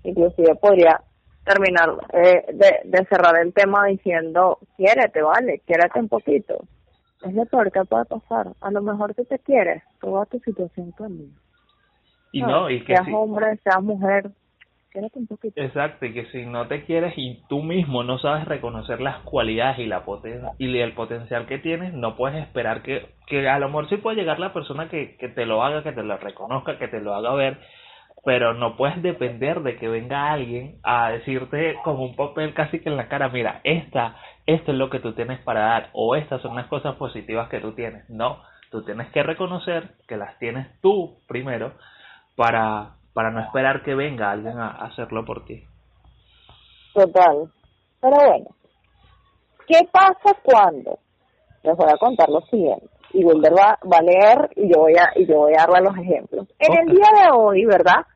Inclusive 0.02 0.56
podría 0.56 1.00
terminar 1.44 1.90
eh, 2.12 2.44
de, 2.52 3.06
cerrar 3.06 3.38
el 3.40 3.52
tema 3.52 3.86
diciendo, 3.86 4.58
quiérete, 4.76 5.22
vale, 5.22 5.60
quiérete 5.66 6.00
un 6.00 6.08
poquito. 6.08 6.64
Es 7.22 7.32
lo 7.32 7.46
peor 7.46 7.70
que 7.70 7.84
puede 7.84 8.04
pasar. 8.06 8.48
A 8.60 8.70
lo 8.72 8.82
mejor 8.82 9.14
si 9.14 9.24
te 9.24 9.38
quieres, 9.38 9.82
toda 10.00 10.26
tu 10.26 10.40
situación 10.40 10.90
cambia. 10.92 11.28
Y 12.32 12.42
no, 12.42 12.70
y 12.70 12.80
que 12.80 12.96
seas 12.96 13.06
hombre, 13.12 13.56
seas 13.58 13.82
mujer, 13.82 14.30
quédate 14.90 15.18
un 15.18 15.26
poquito. 15.26 15.60
Exacto, 15.60 16.06
y 16.06 16.14
que 16.14 16.26
si 16.26 16.46
no 16.46 16.66
te 16.66 16.84
quieres 16.84 17.12
y 17.16 17.42
tú 17.48 17.62
mismo 17.62 18.02
no 18.02 18.18
sabes 18.18 18.46
reconocer 18.46 19.00
las 19.00 19.18
cualidades 19.20 19.78
y 19.78 19.86
la 19.86 20.04
poten 20.04 20.42
y 20.58 20.78
el 20.78 20.94
potencial 20.94 21.46
que 21.46 21.58
tienes, 21.58 21.92
no 21.92 22.16
puedes 22.16 22.42
esperar 22.42 22.82
que, 22.82 23.06
que 23.26 23.48
a 23.48 23.58
lo 23.58 23.68
mejor 23.68 23.88
sí 23.88 23.98
puede 23.98 24.16
llegar 24.16 24.38
la 24.38 24.52
persona 24.52 24.88
que, 24.88 25.16
que 25.16 25.28
te 25.28 25.46
lo 25.46 25.62
haga, 25.62 25.82
que 25.82 25.92
te 25.92 26.02
lo 26.02 26.16
reconozca, 26.16 26.78
que 26.78 26.88
te 26.88 27.00
lo 27.00 27.14
haga 27.14 27.34
ver, 27.34 27.58
pero 28.24 28.54
no 28.54 28.76
puedes 28.76 29.02
depender 29.02 29.62
de 29.62 29.76
que 29.76 29.88
venga 29.88 30.32
alguien 30.32 30.76
a 30.82 31.10
decirte 31.10 31.76
con 31.82 31.98
un 31.98 32.14
papel 32.14 32.54
casi 32.54 32.80
que 32.80 32.88
en 32.88 32.96
la 32.96 33.08
cara, 33.08 33.28
mira, 33.28 33.60
esta, 33.64 34.16
esto 34.46 34.72
es 34.72 34.78
lo 34.78 34.90
que 34.90 35.00
tú 35.00 35.12
tienes 35.12 35.40
para 35.40 35.60
dar, 35.60 35.90
o 35.92 36.14
estas 36.14 36.40
son 36.40 36.54
las 36.54 36.66
cosas 36.66 36.94
positivas 36.96 37.48
que 37.48 37.60
tú 37.60 37.72
tienes. 37.72 38.08
No, 38.08 38.40
tú 38.70 38.84
tienes 38.84 39.08
que 39.10 39.22
reconocer 39.22 39.90
que 40.06 40.16
las 40.16 40.38
tienes 40.38 40.68
tú 40.80 41.18
primero 41.26 41.72
para, 42.36 42.96
para 43.12 43.30
no 43.30 43.40
esperar 43.40 43.82
que 43.82 43.94
venga 43.94 44.30
alguien 44.30 44.58
a, 44.58 44.70
hacerlo 44.86 45.24
por 45.24 45.44
ti. 45.44 45.64
Total. 46.94 47.50
Pero 48.00 48.16
bueno, 48.16 48.50
¿qué 49.66 49.80
pasa 49.90 50.36
cuando? 50.42 50.98
Les 51.62 51.76
voy 51.76 51.88
a 51.90 51.98
contar 51.98 52.28
lo 52.28 52.40
siguiente. 52.42 52.86
Y 53.14 53.24
Wilder 53.24 53.52
va, 53.52 53.78
va 53.90 53.98
a 53.98 54.02
leer 54.02 54.50
y 54.56 54.72
yo 54.72 54.80
voy 54.80 54.94
a, 54.94 55.18
y 55.18 55.26
yo 55.26 55.36
voy 55.36 55.52
a 55.54 55.66
darle 55.66 55.82
los 55.82 55.96
ejemplos. 55.98 56.48
En 56.58 56.78
el 56.80 56.94
día 56.94 57.08
de 57.22 57.30
hoy, 57.36 57.64
¿verdad? 57.66 58.06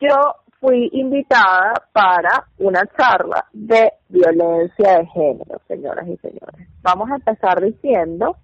Yo 0.00 0.14
fui 0.60 0.88
invitada 0.92 1.74
para 1.92 2.46
una 2.58 2.82
charla 2.96 3.46
de 3.52 3.92
violencia 4.08 4.98
de 4.98 5.06
género, 5.06 5.60
señoras 5.68 6.06
y 6.08 6.16
señores. 6.16 6.68
Vamos 6.82 7.10
a 7.10 7.16
empezar 7.16 7.60
diciendo 7.60 8.36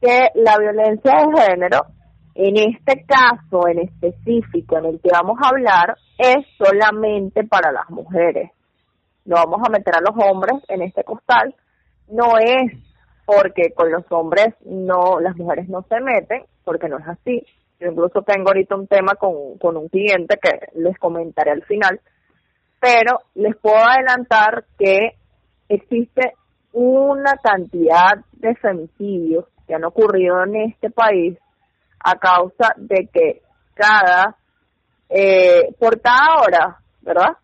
que 0.00 0.28
la 0.34 0.56
violencia 0.58 1.12
de 1.12 1.42
género 1.42 1.86
En 2.34 2.56
este 2.56 3.04
caso 3.04 3.68
en 3.68 3.80
específico 3.80 4.78
en 4.78 4.86
el 4.86 5.00
que 5.00 5.10
vamos 5.12 5.38
a 5.42 5.48
hablar 5.48 5.96
es 6.18 6.46
solamente 6.56 7.44
para 7.44 7.72
las 7.72 7.88
mujeres. 7.90 8.50
No 9.24 9.36
vamos 9.36 9.60
a 9.64 9.70
meter 9.70 9.94
a 9.96 10.00
los 10.00 10.14
hombres 10.24 10.62
en 10.68 10.82
este 10.82 11.04
costal. 11.04 11.54
No 12.08 12.38
es 12.38 12.72
porque 13.26 13.72
con 13.74 13.90
los 13.90 14.04
hombres 14.10 14.54
no, 14.64 15.20
las 15.20 15.36
mujeres 15.36 15.68
no 15.68 15.84
se 15.88 16.00
meten, 16.00 16.44
porque 16.64 16.88
no 16.88 16.98
es 16.98 17.08
así. 17.08 17.46
Yo 17.78 17.88
incluso 17.90 18.22
tengo 18.22 18.48
ahorita 18.48 18.76
un 18.76 18.86
tema 18.86 19.14
con, 19.14 19.58
con 19.58 19.76
un 19.76 19.88
cliente 19.88 20.38
que 20.40 20.50
les 20.74 20.98
comentaré 20.98 21.50
al 21.50 21.64
final, 21.64 22.00
pero 22.80 23.20
les 23.34 23.56
puedo 23.56 23.76
adelantar 23.76 24.64
que 24.78 25.16
existe 25.68 26.34
una 26.72 27.36
cantidad 27.42 28.24
de 28.32 28.54
femicidios 28.56 29.46
que 29.66 29.74
han 29.74 29.84
ocurrido 29.84 30.42
en 30.44 30.56
este 30.56 30.90
país 30.90 31.38
a 32.02 32.16
causa 32.16 32.74
de 32.76 33.08
que 33.12 33.42
cada, 33.74 34.36
eh, 35.08 35.74
por 35.78 36.00
cada 36.00 36.40
hora, 36.40 36.78
¿verdad? 37.00 37.36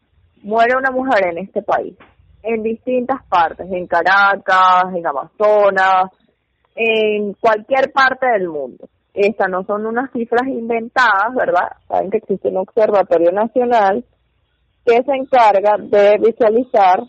Muere 0.43 0.77
una 0.77 0.91
mujer 0.91 1.27
en 1.27 1.39
este 1.39 1.63
país, 1.63 1.95
en 2.43 2.63
distintas 2.63 3.25
partes, 3.29 3.71
en 3.71 3.87
Caracas, 3.87 4.95
en 4.95 5.07
Amazonas, 5.07 6.11
en 6.75 7.35
cualquier 7.35 7.93
parte 7.93 8.27
del 8.27 8.49
mundo. 8.49 8.89
Estas 9.15 9.49
no 9.49 9.65
son 9.65 9.87
unas 9.87 10.13
cifras 10.13 10.47
inventadas, 10.47 11.35
¿verdad? 11.35 11.73
Saben 11.89 12.11
que 12.11 12.19
existe 12.19 12.49
un 12.49 12.59
observatorio 12.59 13.33
nacional 13.33 14.05
que 14.85 15.03
se 15.03 15.13
encarga 15.13 15.77
de 15.79 16.19
visualizar 16.19 17.03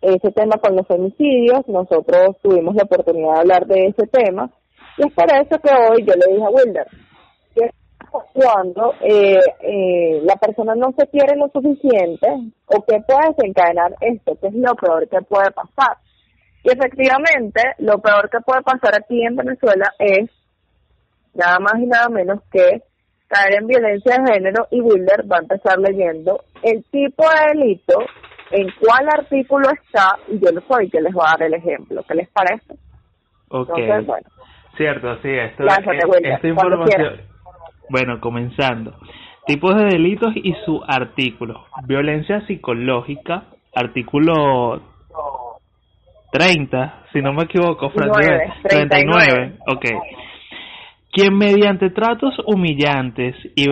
ese 0.00 0.32
tema 0.32 0.58
con 0.58 0.74
los 0.76 0.86
femicidios. 0.86 1.66
Nosotros 1.68 2.36
tuvimos 2.42 2.74
la 2.74 2.82
oportunidad 2.82 3.34
de 3.34 3.40
hablar 3.40 3.66
de 3.66 3.86
ese 3.86 4.06
tema 4.08 4.50
y 4.96 5.06
es 5.06 5.12
por 5.12 5.30
eso 5.30 5.58
que 5.60 5.70
hoy 5.74 6.04
yo 6.04 6.14
le 6.14 6.32
dije 6.32 6.44
a 6.44 6.50
Wilder 6.50 6.86
que 7.54 7.70
cuando 8.32 8.94
eh, 9.00 9.38
eh, 9.60 10.20
la 10.24 10.36
persona 10.36 10.74
no 10.74 10.92
se 10.96 11.06
quiere 11.08 11.36
lo 11.36 11.48
suficiente 11.48 12.26
o 12.66 12.84
que 12.84 13.00
puede 13.00 13.34
desencadenar 13.36 13.94
esto, 14.00 14.38
que 14.40 14.48
es 14.48 14.54
lo 14.54 14.74
peor 14.74 15.08
que 15.08 15.20
puede 15.22 15.50
pasar. 15.50 15.98
Y 16.62 16.70
efectivamente, 16.70 17.62
lo 17.78 17.98
peor 17.98 18.28
que 18.30 18.40
puede 18.40 18.62
pasar 18.62 18.94
aquí 18.96 19.22
en 19.24 19.36
Venezuela 19.36 19.92
es 19.98 20.30
nada 21.34 21.58
más 21.60 21.74
y 21.78 21.86
nada 21.86 22.08
menos 22.08 22.40
que 22.50 22.82
caer 23.28 23.60
en 23.60 23.66
violencia 23.66 24.16
de 24.16 24.32
género 24.32 24.66
y 24.70 24.80
Wilder 24.80 25.30
va 25.30 25.36
a 25.36 25.40
empezar 25.40 25.78
leyendo 25.78 26.42
el 26.62 26.84
tipo 26.90 27.24
de 27.28 27.58
delito, 27.58 27.98
en 28.50 28.68
cuál 28.80 29.08
artículo 29.08 29.68
está, 29.70 30.16
y 30.28 30.38
yo 30.38 30.52
no 30.52 30.60
soy 30.68 30.88
que 30.88 31.00
les 31.00 31.12
voy 31.12 31.24
a 31.26 31.36
dar 31.36 31.42
el 31.42 31.54
ejemplo. 31.54 32.02
¿Qué 32.06 32.14
les 32.14 32.28
parece? 32.30 32.74
Ok. 33.48 33.70
bueno. 34.06 34.28
Cierto, 34.76 35.16
sí, 35.22 35.30
esto, 35.30 35.64
es, 35.64 35.78
esta 36.22 36.48
información. 36.48 37.20
Bueno, 37.88 38.20
comenzando. 38.20 38.94
Tipos 39.46 39.76
de 39.76 39.84
delitos 39.84 40.32
y 40.34 40.54
su 40.64 40.82
artículo. 40.86 41.66
Violencia 41.86 42.44
psicológica, 42.46 43.44
artículo 43.74 44.82
30, 46.32 47.04
si 47.12 47.22
no 47.22 47.32
me 47.32 47.44
equivoco, 47.44 47.90
Francisco. 47.90 48.34
39. 48.68 49.52
Ok 49.68 49.84
quien 51.16 51.38
mediante 51.38 51.88
tratos 51.88 52.34
humillantes 52.44 53.34
y, 53.54 53.64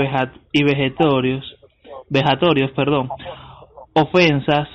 y 0.53 0.65
vegetorios, 0.65 1.45
vejatorios, 2.09 2.71
perdón, 2.71 3.11
ofensas, 3.93 4.67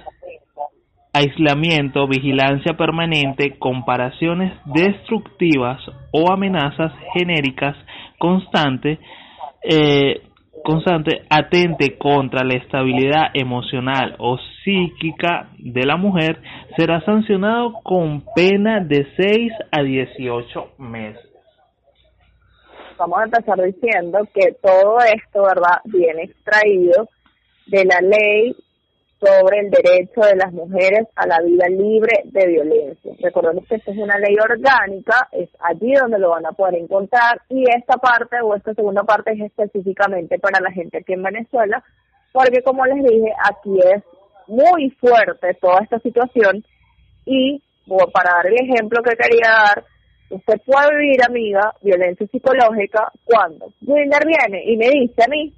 aislamiento, 1.14 2.08
vigilancia 2.08 2.74
permanente, 2.78 3.58
comparaciones 3.58 4.54
destructivas 4.66 5.80
o 6.12 6.32
amenazas 6.32 6.92
genéricas 7.14 7.76
constante, 8.18 9.00
eh, 9.64 10.22
constante, 10.64 11.24
atente 11.30 11.98
contra 11.98 12.44
la 12.44 12.56
estabilidad 12.56 13.32
emocional 13.34 14.16
o 14.20 14.38
psíquica 14.64 15.50
de 15.58 15.86
la 15.86 15.98
mujer, 15.98 16.42
será 16.78 17.04
sancionado 17.06 17.74
con 17.84 18.24
pena 18.36 18.82
de 18.82 19.08
6 19.18 19.52
a 19.72 19.82
18 19.82 20.74
meses 20.78 21.30
vamos 23.00 23.20
a 23.20 23.24
empezar 23.24 23.58
diciendo 23.62 24.20
que 24.34 24.52
todo 24.62 24.98
esto, 25.00 25.44
¿verdad?, 25.44 25.80
viene 25.86 26.24
extraído 26.24 27.08
de 27.68 27.86
la 27.86 28.02
ley 28.02 28.56
sobre 29.20 29.60
el 29.60 29.70
derecho 29.70 30.22
de 30.22 30.36
las 30.36 30.54
mujeres 30.54 31.08
a 31.16 31.28
la 31.28 31.42
vida 31.42 31.68
libre 31.68 32.22
de 32.26 32.48
violencia. 32.48 33.14
Recordemos 33.22 33.68
que 33.68 33.76
esta 33.76 33.92
es 33.92 33.98
una 33.98 34.18
ley 34.18 34.36
orgánica, 34.42 35.28
es 35.32 35.50
allí 35.60 35.94
donde 35.94 36.20
lo 36.20 36.30
van 36.30 36.46
a 36.46 36.54
poder 36.54 36.76
encontrar 36.76 37.42
y 37.50 37.64
esta 37.70 37.98
parte 37.98 38.38
o 38.42 38.56
esta 38.56 38.74
segunda 38.74 39.04
parte 39.04 39.34
es 39.34 39.42
específicamente 39.42 40.40
para 40.40 40.62
la 40.62 40.72
gente 40.72 41.00
aquí 41.00 41.14
en 41.14 41.24
Venezuela, 41.24 41.84
porque 42.32 42.62
como 42.64 42.86
les 42.86 43.04
dije, 43.04 43.34
aquí 43.44 43.78
es 43.94 44.04
muy 44.48 44.90
fuerte 44.92 45.54
toda 45.62 45.80
esta 45.84 46.00
situación 46.00 46.64
y 47.26 47.62
para 48.14 48.36
dar 48.36 48.48
el 48.48 48.66
ejemplo 48.66 49.02
que 49.04 49.16
quería 49.16 49.52
dar, 49.52 49.84
Usted 50.30 50.62
puede 50.64 50.96
vivir, 51.00 51.24
amiga, 51.28 51.74
violencia 51.82 52.28
psicológica 52.28 53.12
cuando 53.26 53.74
Wilder 53.82 54.28
viene 54.28 54.64
y 54.64 54.78
me 54.78 54.90
dice 54.90 55.24
a 55.24 55.28
mí, 55.28 55.52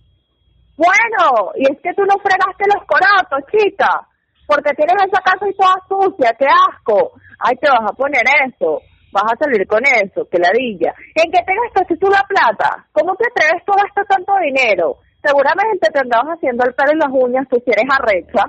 bueno, 0.78 1.52
y 1.56 1.64
es 1.72 1.80
que 1.82 1.94
tú 1.94 2.04
no 2.04 2.18
fregaste 2.20 2.66
los 2.74 2.84
corotos, 2.86 3.50
chica, 3.52 4.08
porque 4.48 4.74
tienes 4.74 4.96
esa 5.08 5.22
casa 5.22 5.48
y 5.48 5.56
toda 5.56 5.76
sucia, 5.88 6.36
qué 6.38 6.46
asco. 6.46 7.14
Ay, 7.40 7.56
te 7.58 7.70
vas 7.70 7.92
a 7.92 7.94
poner 7.94 8.24
eso, 8.48 8.82
vas 9.12 9.34
a 9.34 9.38
salir 9.38 9.68
con 9.68 9.82
eso, 9.86 10.28
que 10.30 10.40
ladilla. 10.40 10.94
¿En 11.16 11.32
qué 11.32 11.40
te 11.44 11.54
gastaste 11.56 11.98
tú 11.98 12.08
la 12.10 12.24
plata? 12.28 12.86
¿Cómo 12.92 13.16
te 13.16 13.28
atreves 13.28 13.64
tú 13.66 13.74
a 13.74 13.84
gastar 13.84 14.06
tanto 14.06 14.34
dinero? 14.44 14.98
Seguramente 15.24 15.90
te 15.92 16.00
andabas 16.00 16.38
haciendo 16.38 16.66
el 16.66 16.74
pelo 16.74 16.94
y 16.94 17.00
las 17.00 17.12
uñas, 17.12 17.48
tú 17.50 17.62
si 17.64 17.72
eres 17.72 17.86
arrecha. 17.90 18.44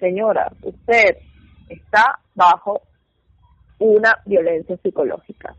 Señora, 0.00 0.50
usted 0.62 1.18
está 1.68 2.18
bajo 2.34 2.82
una 3.78 4.16
violencia 4.24 4.76
psicológica. 4.82 5.54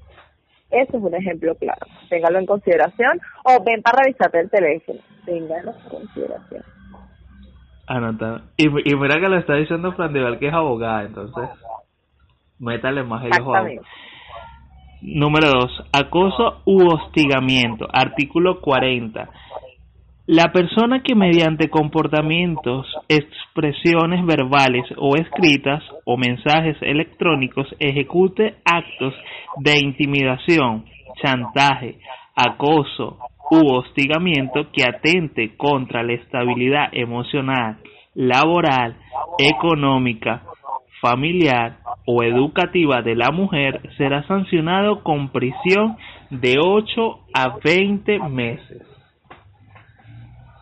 Eso 0.71 0.97
es 0.97 1.03
un 1.03 1.15
ejemplo 1.15 1.55
claro. 1.55 1.87
Téngalo 2.09 2.39
en 2.39 2.45
consideración 2.45 3.19
o 3.43 3.63
ven 3.63 3.81
para 3.81 4.03
revisarte 4.03 4.39
el 4.39 4.49
teléfono. 4.49 4.99
Téngalo 5.25 5.71
en 5.71 5.89
consideración. 5.89 6.63
Anotado. 7.87 8.41
Y, 8.55 8.67
y 8.67 8.95
mira 8.95 9.19
que 9.19 9.29
lo 9.29 9.37
está 9.37 9.55
diciendo 9.55 9.91
Fran 9.93 10.13
que 10.13 10.47
es 10.47 10.53
abogada, 10.53 11.03
entonces 11.03 11.49
métale 12.59 13.03
más 13.03 13.25
el 13.25 13.41
ojo. 13.41 13.53
Número 15.01 15.49
2. 15.49 15.89
Acoso 15.93 16.61
u 16.65 16.87
hostigamiento. 16.87 17.87
Artículo 17.91 18.59
40. 18.59 19.29
La 20.31 20.51
persona 20.51 21.01
que 21.01 21.15
mediante 21.15 21.71
comportamientos, 21.71 22.85
expresiones 23.07 24.23
verbales 24.23 24.85
o 24.95 25.15
escritas 25.15 25.81
o 26.05 26.17
mensajes 26.17 26.77
electrónicos 26.81 27.65
ejecute 27.79 28.57
actos 28.63 29.15
de 29.57 29.79
intimidación, 29.79 30.85
chantaje, 31.19 31.97
acoso 32.35 33.17
u 33.49 33.73
hostigamiento 33.73 34.67
que 34.71 34.83
atente 34.83 35.57
contra 35.57 36.03
la 36.03 36.13
estabilidad 36.13 36.89
emocional, 36.91 37.77
laboral, 38.13 38.97
económica, 39.39 40.43
familiar 41.01 41.79
o 42.05 42.21
educativa 42.21 43.01
de 43.01 43.15
la 43.15 43.31
mujer 43.31 43.81
será 43.97 44.21
sancionado 44.27 45.01
con 45.01 45.29
prisión 45.29 45.97
de 46.29 46.57
8 46.63 47.19
a 47.33 47.57
20 47.63 48.19
meses 48.29 48.88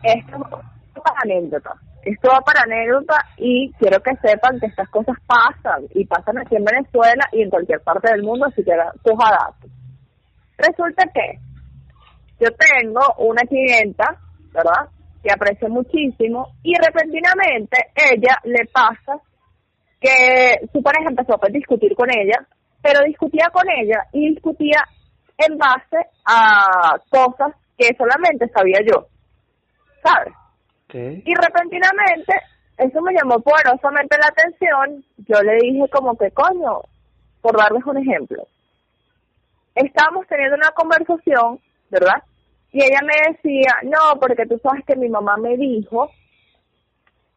esto 0.07 0.39
va 0.39 1.03
para 1.03 1.21
anécdota. 1.23 1.73
Esto 2.03 2.29
va 2.29 2.39
para 2.41 2.61
anécdota 2.61 3.15
y 3.37 3.71
quiero 3.73 4.01
que 4.01 4.15
sepan 4.17 4.59
que 4.59 4.67
estas 4.67 4.89
cosas 4.89 5.17
pasan 5.25 5.83
y 5.93 6.05
pasan 6.05 6.37
aquí 6.37 6.55
en 6.55 6.63
Venezuela 6.63 7.27
y 7.33 7.41
en 7.41 7.49
cualquier 7.49 7.81
parte 7.81 8.11
del 8.11 8.23
mundo, 8.23 8.45
así 8.45 8.63
que 8.63 8.71
coja 9.03 9.31
datos. 9.31 9.71
Resulta 10.57 11.03
que 11.13 11.39
yo 12.39 12.47
tengo 12.51 13.01
una 13.17 13.41
clienta, 13.43 14.17
¿verdad? 14.53 14.89
Que 15.21 15.31
aprecio 15.31 15.69
muchísimo 15.69 16.53
y 16.63 16.73
repentinamente 16.75 17.91
ella 17.95 18.39
le 18.43 18.65
pasa 18.71 19.19
que 19.99 20.67
su 20.71 20.81
pareja 20.81 21.09
empezó 21.09 21.33
a 21.33 21.49
discutir 21.49 21.95
con 21.95 22.09
ella, 22.09 22.47
pero 22.81 23.03
discutía 23.03 23.49
con 23.51 23.65
ella 23.69 24.05
y 24.13 24.29
discutía 24.29 24.83
en 25.37 25.57
base 25.57 25.97
a 26.25 26.97
cosas 27.09 27.53
que 27.77 27.95
solamente 27.97 28.47
sabía 28.49 28.79
yo. 28.85 29.07
¿Sabes? 30.07 30.33
Y 31.25 31.33
repentinamente, 31.35 32.33
eso 32.77 33.01
me 33.01 33.13
llamó 33.13 33.39
poderosamente 33.39 34.17
la 34.17 34.27
atención, 34.27 35.03
yo 35.17 35.41
le 35.41 35.57
dije 35.57 35.89
como 35.91 36.17
que 36.17 36.31
coño, 36.31 36.81
por 37.41 37.57
darles 37.57 37.85
un 37.85 37.97
ejemplo, 37.97 38.47
estábamos 39.75 40.25
teniendo 40.27 40.55
una 40.55 40.71
conversación, 40.71 41.59
¿verdad? 41.89 42.23
Y 42.71 42.83
ella 42.83 42.99
me 43.01 43.33
decía, 43.33 43.71
no, 43.83 44.19
porque 44.19 44.45
tú 44.45 44.59
sabes 44.61 44.85
que 44.85 44.95
mi 44.95 45.09
mamá 45.09 45.35
me 45.37 45.57
dijo 45.57 46.09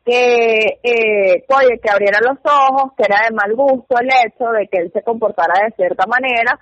que, 0.04 0.80
eh, 0.82 1.44
oye, 1.48 1.78
que 1.82 1.90
abriera 1.90 2.18
los 2.20 2.38
ojos, 2.44 2.92
que 2.96 3.04
era 3.04 3.28
de 3.28 3.34
mal 3.34 3.54
gusto 3.54 3.96
el 3.98 4.08
hecho 4.08 4.50
de 4.50 4.66
que 4.68 4.78
él 4.78 4.90
se 4.92 5.02
comportara 5.02 5.64
de 5.64 5.74
cierta 5.76 6.06
manera, 6.06 6.58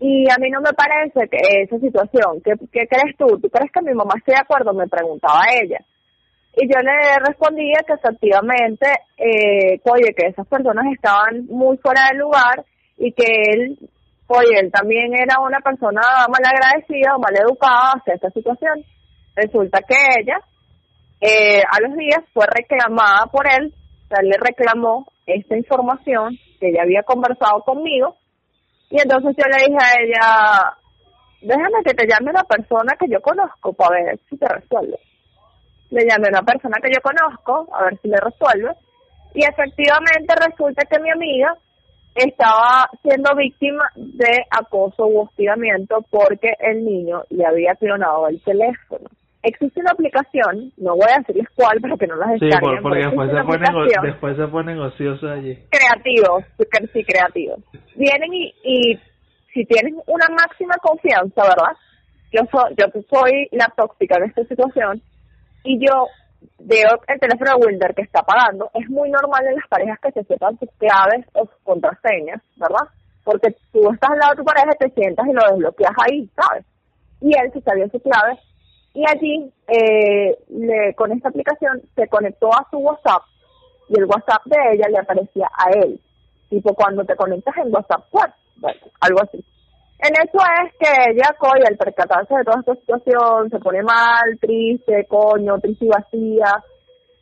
Y 0.00 0.30
a 0.30 0.36
mí 0.38 0.48
no 0.50 0.60
me 0.60 0.72
parece 0.72 1.28
que 1.28 1.62
esa 1.62 1.78
situación, 1.78 2.40
¿qué, 2.44 2.52
¿qué 2.72 2.86
crees 2.86 3.16
tú? 3.16 3.38
¿Tú 3.40 3.50
crees 3.50 3.70
que 3.72 3.82
mi 3.82 3.94
mamá 3.94 4.14
esté 4.16 4.32
de 4.32 4.40
acuerdo? 4.40 4.72
Me 4.72 4.86
preguntaba 4.86 5.42
ella. 5.60 5.78
Y 6.56 6.72
yo 6.72 6.80
le 6.80 7.18
respondía 7.24 7.84
que 7.86 7.94
efectivamente, 7.94 8.86
eh, 9.16 9.80
oye, 9.84 10.14
que 10.14 10.28
esas 10.28 10.46
personas 10.46 10.86
estaban 10.92 11.46
muy 11.46 11.76
fuera 11.78 12.08
del 12.08 12.18
lugar 12.18 12.64
y 12.96 13.12
que 13.12 13.26
él, 13.52 13.78
oye, 14.28 14.60
él 14.60 14.70
también 14.70 15.14
era 15.14 15.40
una 15.40 15.60
persona 15.60 16.00
mal 16.28 16.42
agradecida 16.44 17.16
o 17.16 17.20
mal 17.20 17.34
educada 17.36 17.94
hacia 17.96 18.14
esta 18.14 18.30
situación. 18.30 18.84
Resulta 19.34 19.80
que 19.82 19.94
ella, 20.20 20.40
eh, 21.20 21.62
a 21.62 21.80
los 21.80 21.96
días, 21.96 22.24
fue 22.32 22.46
reclamada 22.46 23.26
por 23.26 23.46
él, 23.48 23.72
o 24.04 24.08
sea, 24.08 24.22
le 24.22 24.36
reclamó 24.40 25.06
esta 25.26 25.56
información 25.56 26.38
que 26.58 26.70
ella 26.70 26.82
había 26.82 27.02
conversado 27.02 27.62
conmigo 27.62 28.16
y 28.90 29.00
entonces 29.00 29.36
yo 29.36 29.44
le 29.48 29.66
dije 29.66 29.78
a 29.78 30.00
ella, 30.00 30.76
déjame 31.42 31.82
que 31.84 31.94
te 31.94 32.06
llame 32.06 32.30
una 32.30 32.44
persona 32.44 32.96
que 32.98 33.08
yo 33.08 33.20
conozco 33.20 33.72
para 33.72 34.02
ver 34.02 34.18
si 34.28 34.36
te 34.36 34.48
resuelve. 34.48 34.98
Le 35.90 36.06
llamé 36.06 36.28
a 36.28 36.40
una 36.40 36.42
persona 36.42 36.78
que 36.82 36.90
yo 36.92 37.00
conozco 37.02 37.68
a 37.74 37.84
ver 37.84 37.98
si 38.00 38.08
le 38.08 38.16
resuelve 38.16 38.72
y 39.34 39.44
efectivamente 39.44 40.34
resulta 40.36 40.84
que 40.86 41.00
mi 41.00 41.10
amiga 41.10 41.54
estaba 42.14 42.90
siendo 43.02 43.34
víctima 43.36 43.84
de 43.94 44.44
acoso 44.50 45.06
u 45.06 45.20
hostigamiento 45.20 46.04
porque 46.10 46.54
el 46.58 46.84
niño 46.84 47.22
le 47.30 47.46
había 47.46 47.74
clonado 47.74 48.28
el 48.28 48.42
teléfono. 48.42 49.08
Existe 49.42 49.80
una 49.80 49.92
aplicación, 49.92 50.72
no 50.78 50.96
voy 50.96 51.06
a 51.14 51.18
decirles 51.18 51.46
cuál 51.54 51.80
para 51.80 51.96
que 51.96 52.06
no 52.08 52.16
las 52.16 52.30
descarguen. 52.30 52.76
Sí, 52.76 52.82
porque 52.82 52.98
después 52.98 53.30
se, 53.30 53.44
ponen, 53.44 54.02
después 54.02 54.36
se 54.36 54.46
ponen 54.48 54.78
ociosos 54.80 55.30
allí. 55.30 55.56
Creativos, 55.70 56.44
sí, 56.92 57.04
creativos. 57.04 57.60
Vienen 57.94 58.34
y, 58.34 58.54
y 58.64 59.00
si 59.54 59.64
tienen 59.64 59.94
una 60.06 60.26
máxima 60.30 60.74
confianza, 60.82 61.42
¿verdad? 61.42 61.76
Yo 62.32 62.42
soy, 62.50 62.74
yo 62.76 62.86
soy 63.08 63.48
la 63.52 63.72
tóxica 63.76 64.16
en 64.16 64.24
esta 64.24 64.44
situación 64.44 65.02
y 65.62 65.78
yo 65.86 66.06
veo 66.58 67.00
el 67.06 67.20
teléfono 67.20 67.50
de 67.52 67.66
Wilder 67.66 67.94
que 67.94 68.02
está 68.02 68.22
pagando, 68.22 68.70
es 68.74 68.88
muy 68.90 69.10
normal 69.10 69.46
en 69.46 69.56
las 69.56 69.68
parejas 69.68 69.98
que 70.00 70.12
se 70.12 70.24
sepan 70.24 70.58
sus 70.58 70.68
claves 70.78 71.26
o 71.34 71.46
sus 71.46 71.62
contraseñas, 71.62 72.42
¿verdad? 72.56 72.90
Porque 73.24 73.54
tú 73.72 73.90
estás 73.92 74.10
al 74.10 74.18
lado 74.18 74.32
de 74.32 74.38
tu 74.38 74.44
pareja, 74.44 74.70
te 74.78 74.90
sientas 74.90 75.26
y 75.26 75.32
lo 75.32 75.42
desbloqueas 75.48 75.92
ahí, 76.06 76.28
¿sabes? 76.36 76.64
Y 77.20 77.28
él 77.38 77.52
se 77.52 77.60
sabía 77.60 77.88
su 77.88 78.00
clave 78.00 78.38
y 78.94 79.04
allí, 79.06 79.52
eh, 79.68 80.36
le, 80.48 80.94
con 80.94 81.12
esta 81.12 81.28
aplicación, 81.28 81.82
se 81.94 82.08
conectó 82.08 82.48
a 82.48 82.66
su 82.70 82.78
WhatsApp 82.78 83.22
y 83.88 83.98
el 83.98 84.06
WhatsApp 84.06 84.44
de 84.46 84.56
ella 84.74 84.88
le 84.88 84.98
aparecía 84.98 85.48
a 85.52 85.70
él. 85.70 86.00
Tipo 86.50 86.74
cuando 86.74 87.04
te 87.04 87.14
conectas 87.16 87.56
en 87.58 87.72
WhatsApp 87.74 88.04
bueno, 88.10 88.34
algo 89.00 89.22
así. 89.22 89.44
En 90.00 90.12
eso 90.14 90.38
es 90.64 90.72
que 90.78 91.10
ella, 91.10 91.34
coño, 91.38 91.64
al 91.68 91.76
percatarse 91.76 92.34
de 92.34 92.44
toda 92.44 92.60
esta 92.60 92.74
situación, 92.76 93.50
se 93.50 93.58
pone 93.58 93.82
mal, 93.82 94.38
triste, 94.40 95.06
coño, 95.08 95.58
triste 95.58 95.86
y 95.86 95.88
vacía, 95.88 96.62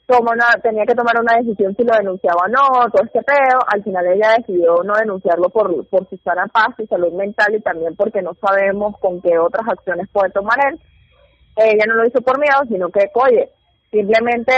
toma 0.07 0.33
una, 0.33 0.47
tenía 0.63 0.85
que 0.85 0.95
tomar 0.95 1.19
una 1.21 1.37
decisión 1.39 1.75
si 1.75 1.83
lo 1.85 1.95
denunciaba 1.97 2.43
o 2.45 2.49
no, 2.49 2.91
todo 2.91 3.03
este 3.03 3.23
peo, 3.23 3.59
al 3.67 3.83
final 3.83 4.07
ella 4.07 4.37
decidió 4.39 4.83
no 4.85 4.95
denunciarlo 4.95 5.49
por, 5.49 5.87
por 5.89 6.09
su 6.09 6.17
sana 6.19 6.47
paz 6.49 6.75
y 6.79 6.87
salud 6.87 7.13
mental 7.13 7.55
y 7.55 7.61
también 7.61 7.97
porque 7.97 8.23
no 8.23 8.35
sabemos 8.35 8.99
con 8.99 9.21
qué 9.23 9.39
otras 9.39 9.67
acciones 9.69 10.09
puede 10.13 10.31
tomar 10.31 10.59
él. 10.71 10.81
Ella 11.57 11.85
no 11.87 11.95
lo 11.95 12.07
hizo 12.07 12.21
por 12.21 12.39
miedo, 12.39 12.63
sino 12.69 12.91
que, 12.91 13.11
oye, 13.15 13.51
simplemente 13.91 14.53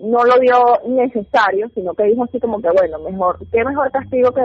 no 0.00 0.24
lo 0.24 0.38
dio 0.40 0.80
necesario, 0.88 1.68
sino 1.74 1.94
que 1.94 2.04
dijo 2.04 2.24
así 2.24 2.40
como 2.40 2.60
que, 2.60 2.68
bueno, 2.70 2.98
mejor, 2.98 3.38
qué 3.52 3.64
mejor 3.64 3.90
castigo 3.92 4.32
que, 4.32 4.42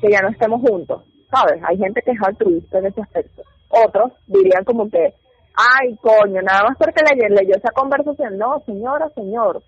que 0.00 0.10
ya 0.10 0.20
no 0.20 0.28
estemos 0.28 0.60
juntos. 0.60 1.02
¿sabes? 1.30 1.62
Hay 1.64 1.78
gente 1.78 2.02
que 2.02 2.10
es 2.10 2.18
altruista 2.22 2.78
en 2.78 2.86
ese 2.86 3.00
aspecto. 3.00 3.42
Otros 3.68 4.12
dirían 4.26 4.64
como 4.64 4.90
que, 4.90 5.14
ay, 5.54 5.96
coño, 5.96 6.42
nada 6.42 6.64
más 6.68 6.76
porque 6.76 7.02
le 7.16 7.30
leyó 7.30 7.56
esa 7.56 7.72
conversación. 7.72 8.36
No, 8.36 8.60
señora, 8.66 9.08
señor, 9.14 9.62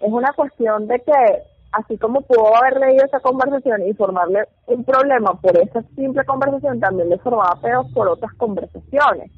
es 0.00 0.12
una 0.12 0.32
cuestión 0.34 0.86
de 0.86 1.00
que, 1.00 1.42
así 1.72 1.96
como 1.98 2.20
pudo 2.22 2.54
haber 2.56 2.78
leído 2.78 3.04
esa 3.04 3.20
conversación 3.20 3.86
y 3.86 3.94
formarle 3.94 4.44
un 4.66 4.84
problema 4.84 5.32
por 5.40 5.56
esa 5.58 5.82
simple 5.94 6.24
conversación, 6.24 6.80
también 6.80 7.08
le 7.08 7.18
formaba 7.18 7.58
peor 7.60 7.86
por 7.92 8.08
otras 8.08 8.32
conversaciones. 8.34 9.30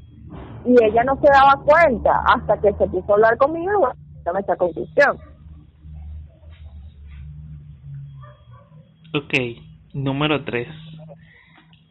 Y 0.64 0.72
ella 0.84 1.04
no 1.04 1.16
se 1.16 1.28
daba 1.30 1.62
cuenta 1.64 2.10
hasta 2.26 2.60
que 2.60 2.72
se 2.74 2.86
puso 2.88 3.12
a 3.12 3.14
hablar 3.14 3.36
conmigo 3.38 3.70
y 3.72 3.78
bueno, 3.78 3.94
a 4.34 4.40
esa 4.40 4.56
conclusión. 4.56 5.16
Ok, 9.14 9.34
número 9.94 10.44
3. 10.44 10.68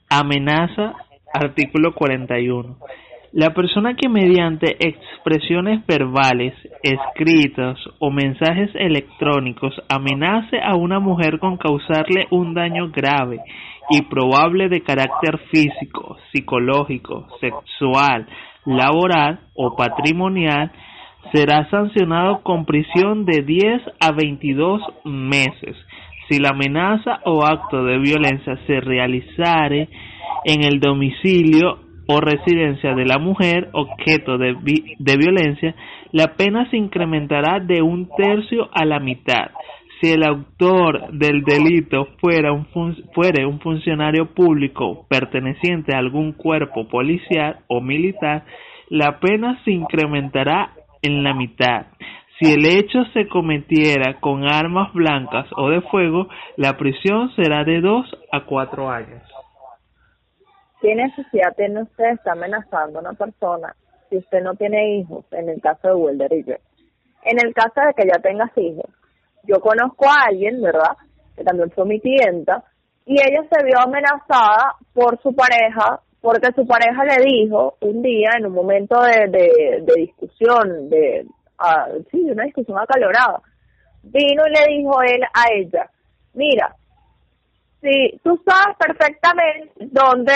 Amenaza, 0.10 0.94
artículo 1.34 1.94
41. 1.96 2.78
La 3.34 3.54
persona 3.54 3.96
que 3.96 4.08
mediante 4.08 4.78
expresiones 4.80 5.86
verbales, 5.86 6.54
escritas 6.82 7.78
o 8.00 8.10
mensajes 8.10 8.70
electrónicos 8.74 9.74
amenace 9.90 10.60
a 10.62 10.76
una 10.76 11.00
mujer 11.00 11.38
con 11.40 11.58
causarle 11.58 12.28
un 12.32 12.54
daño 12.54 12.90
grave 12.90 13.40
y 13.90 14.02
probable 14.04 14.70
de 14.70 14.82
carácter 14.82 15.40
físico, 15.52 16.18
psicológico, 16.32 17.28
sexual, 17.40 18.28
laboral 18.68 19.40
o 19.56 19.76
patrimonial, 19.76 20.72
será 21.34 21.68
sancionado 21.70 22.44
con 22.44 22.66
prisión 22.66 23.26
de 23.26 23.42
10 23.42 23.82
a 24.00 24.12
22 24.12 24.82
meses 25.04 25.76
si 26.30 26.40
la 26.40 26.50
amenaza 26.50 27.22
o 27.26 27.46
acto 27.46 27.84
de 27.84 27.98
violencia 28.00 28.58
se 28.68 28.80
realizare 28.82 29.90
en 30.46 30.64
el 30.64 30.80
domicilio 30.80 31.80
o 32.08 32.22
residencia 32.22 32.94
de 32.94 33.06
la 33.06 33.18
mujer 33.18 33.70
objeto 33.74 34.38
de, 34.38 34.56
de 34.98 35.18
violencia, 35.18 35.76
la 36.12 36.36
pena 36.36 36.70
se 36.70 36.78
incrementará 36.78 37.60
de 37.60 37.82
un 37.82 38.10
tercio 38.16 38.70
a 38.74 38.86
la 38.86 39.00
mitad. 39.00 39.52
Si 40.00 40.12
el 40.12 40.24
autor 40.24 41.12
del 41.12 41.44
delito 41.44 42.08
fuera 42.20 42.52
un, 42.52 42.68
fuere 43.14 43.46
un 43.46 43.60
funcionario 43.60 44.34
público 44.34 45.08
perteneciente 45.10 45.96
a 45.96 46.00
algún 46.00 46.34
cuerpo 46.34 46.88
policial 46.88 47.60
o 47.68 47.82
militar, 47.82 48.46
la 48.90 49.20
pena 49.20 49.60
se 49.66 49.72
incrementará 49.72 50.74
en 51.02 51.24
la 51.24 51.34
mitad. 51.34 51.88
Si 52.40 52.54
el 52.54 52.66
hecho 52.68 53.04
se 53.14 53.28
cometiera 53.28 54.20
con 54.20 54.44
armas 54.44 54.94
blancas 54.94 55.48
o 55.56 55.70
de 55.70 55.82
fuego, 55.82 56.28
la 56.56 56.78
prisión 56.78 57.32
será 57.36 57.64
de 57.64 57.82
dos 57.82 58.06
a 58.32 58.46
cuatro 58.46 58.90
años. 58.90 59.24
¿Qué 60.80 60.94
necesidad 60.94 61.56
tiene 61.56 61.82
usted 61.82 62.04
de 62.04 62.12
estar 62.12 62.38
amenazando 62.38 63.00
a 63.00 63.02
una 63.02 63.14
persona 63.14 63.76
si 64.10 64.18
usted 64.18 64.44
no 64.44 64.54
tiene 64.54 65.00
hijos, 65.00 65.26
en 65.32 65.50
el 65.50 65.60
caso 65.60 65.88
de 65.88 65.96
Wilder 65.96 66.32
y 66.34 66.44
yo? 66.44 66.56
En 67.24 67.44
el 67.44 67.54
caso 67.56 67.82
de 67.82 67.94
que 67.96 68.08
ya 68.08 68.22
tengas 68.22 68.56
hijos, 68.56 68.86
yo 69.44 69.60
conozco 69.60 70.06
a 70.06 70.26
alguien, 70.30 70.62
¿verdad?, 70.62 70.98
que 71.36 71.44
también 71.44 71.72
fue 71.72 71.86
mi 71.86 72.00
clienta, 72.00 72.64
y 73.06 73.14
ella 73.14 73.42
se 73.50 73.64
vio 73.64 73.80
amenazada 73.80 74.76
por 74.94 75.22
su 75.22 75.34
pareja, 75.34 76.02
porque 76.20 76.52
su 76.54 76.68
pareja 76.68 77.06
le 77.06 77.24
dijo 77.24 77.78
un 77.82 78.02
día, 78.02 78.32
en 78.38 78.48
un 78.48 78.54
momento 78.54 79.00
de, 79.02 79.30
de, 79.30 79.94
discusión, 79.96 80.90
de, 80.90 81.26
a, 81.58 81.88
sí, 82.12 82.30
una 82.30 82.44
discusión 82.44 82.78
acalorada. 82.78 83.42
Vino 84.04 84.44
y 84.48 84.50
le 84.50 84.78
dijo 84.78 85.02
él 85.02 85.22
a 85.34 85.46
ella, 85.54 85.90
mira, 86.34 86.76
si 87.82 88.20
tú 88.24 88.42
sabes 88.46 88.76
perfectamente 88.78 89.72
dónde, 89.80 90.34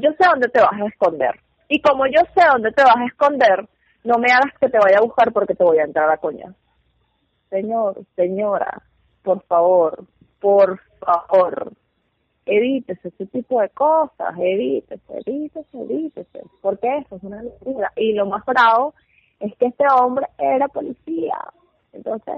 yo 0.00 0.10
sé 0.12 0.28
dónde 0.28 0.48
te 0.48 0.60
vas 0.60 0.80
a 0.80 0.86
esconder. 0.86 1.38
Y 1.68 1.80
como 1.80 2.06
yo 2.06 2.20
sé 2.34 2.46
dónde 2.50 2.72
te 2.72 2.84
vas 2.84 2.96
a 2.96 3.06
esconder, 3.06 3.68
no 4.04 4.18
me 4.18 4.30
hagas 4.30 4.52
que 4.60 4.68
te 4.68 4.78
vaya 4.78 4.98
a 4.98 5.04
buscar 5.04 5.32
porque 5.32 5.54
te 5.54 5.64
voy 5.64 5.78
a 5.78 5.84
entrar 5.84 6.10
a 6.10 6.16
coña. 6.16 6.54
Señor, 7.54 8.04
señora, 8.16 8.82
por 9.22 9.40
favor, 9.44 10.04
por 10.40 10.80
favor, 10.98 11.72
evítese 12.46 13.10
ese 13.10 13.26
tipo 13.26 13.60
de 13.60 13.68
cosas, 13.68 14.34
evítese, 14.36 15.20
evítese, 15.24 15.78
evítese, 15.78 16.42
porque 16.60 16.96
eso 16.98 17.14
es 17.14 17.22
una 17.22 17.44
locura. 17.44 17.92
Y 17.94 18.12
lo 18.14 18.26
más 18.26 18.44
bravo 18.44 18.94
es 19.38 19.54
que 19.54 19.66
este 19.66 19.84
hombre 19.96 20.26
era 20.36 20.66
policía. 20.66 21.38
Entonces, 21.92 22.34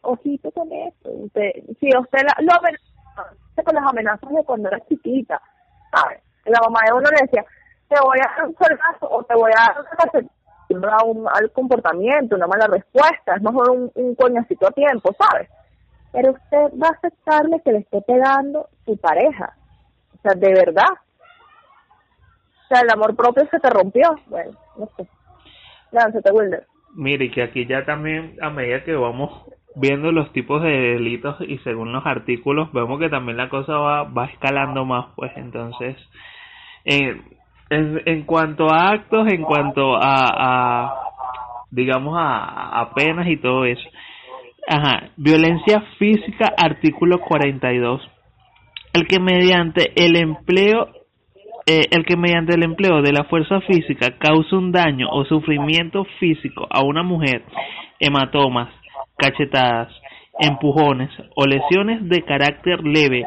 ojito 0.00 0.50
con 0.50 0.72
eso. 0.72 1.08
Usted, 1.08 1.52
si 1.78 1.96
usted 1.96 2.22
lo 2.40 2.52
amenaza 2.52 3.62
con 3.64 3.74
las 3.76 3.86
amenazas 3.86 4.28
de 4.28 4.42
cuando 4.42 4.70
era 4.70 4.84
chiquita, 4.88 5.40
¿sabes? 5.92 6.20
La 6.46 6.58
mamá 6.64 6.80
de 6.84 6.94
uno 6.94 7.08
le 7.10 7.22
decía, 7.22 7.44
te 7.86 7.94
voy 8.00 8.18
a 8.18 8.36
dar 8.36 8.48
un 8.48 8.56
soldazo 8.56 9.08
o 9.08 9.22
te 9.22 9.36
voy 9.36 9.52
a 9.56 9.72
dar 9.72 10.24
un, 10.70 11.22
mal 11.22 11.50
comportamiento, 11.52 12.36
una 12.36 12.46
mala 12.46 12.66
respuesta, 12.66 13.34
es 13.36 13.42
mejor 13.42 13.70
un, 13.70 13.90
un 13.94 14.14
coñacito 14.14 14.66
a 14.66 14.70
tiempo, 14.70 15.14
¿sabes? 15.18 15.48
Pero 16.12 16.32
usted 16.32 16.78
va 16.80 16.88
a 16.88 16.96
aceptarle 16.96 17.60
que 17.64 17.72
le 17.72 17.78
esté 17.78 18.00
pegando 18.02 18.68
su 18.84 18.96
pareja. 18.96 19.54
O 20.16 20.22
sea, 20.22 20.32
de 20.34 20.52
verdad. 20.52 20.92
O 22.64 22.68
sea, 22.68 22.80
el 22.80 22.90
amor 22.90 23.14
propio 23.14 23.46
se 23.50 23.60
te 23.60 23.70
rompió. 23.70 24.14
Bueno, 24.26 24.52
no 24.76 24.88
sé. 24.96 25.08
Mire, 26.94 27.30
que 27.30 27.42
aquí 27.42 27.66
ya 27.66 27.84
también, 27.84 28.36
a 28.40 28.50
medida 28.50 28.84
que 28.84 28.94
vamos 28.94 29.30
viendo 29.74 30.12
los 30.12 30.32
tipos 30.32 30.62
de 30.62 30.70
delitos 30.70 31.36
y 31.40 31.58
según 31.58 31.92
los 31.92 32.04
artículos, 32.04 32.72
vemos 32.72 32.98
que 32.98 33.08
también 33.08 33.36
la 33.36 33.48
cosa 33.48 33.76
va, 33.76 34.02
va 34.04 34.26
escalando 34.26 34.84
más, 34.84 35.06
pues 35.14 35.30
entonces, 35.36 35.96
en, 37.70 38.02
en, 38.06 38.22
cuanto 38.24 38.70
a 38.70 38.90
actos, 38.90 39.26
en 39.32 39.42
cuanto 39.42 39.96
a, 39.96 40.00
a 40.02 40.94
digamos, 41.70 42.16
a, 42.18 42.80
a 42.80 42.94
penas 42.94 43.26
y 43.28 43.36
todo 43.36 43.64
eso. 43.64 43.88
Ajá, 44.66 45.10
violencia 45.16 45.82
física, 45.98 46.52
artículo 46.56 47.20
42. 47.20 48.02
El 48.92 49.06
que 49.06 49.20
mediante 49.20 49.92
el 49.96 50.16
empleo 50.16 50.88
eh, 51.70 51.86
el 51.90 52.06
que 52.06 52.16
mediante 52.16 52.54
el 52.54 52.62
empleo 52.62 53.02
de 53.02 53.12
la 53.12 53.24
fuerza 53.24 53.60
física 53.60 54.16
causa 54.18 54.56
un 54.56 54.72
daño 54.72 55.06
o 55.10 55.26
sufrimiento 55.26 56.06
físico 56.18 56.66
a 56.70 56.82
una 56.82 57.02
mujer, 57.02 57.42
hematomas, 58.00 58.70
cachetadas, 59.18 59.92
empujones 60.40 61.10
o 61.34 61.44
lesiones 61.44 62.08
de 62.08 62.22
carácter 62.22 62.82
leve 62.82 63.26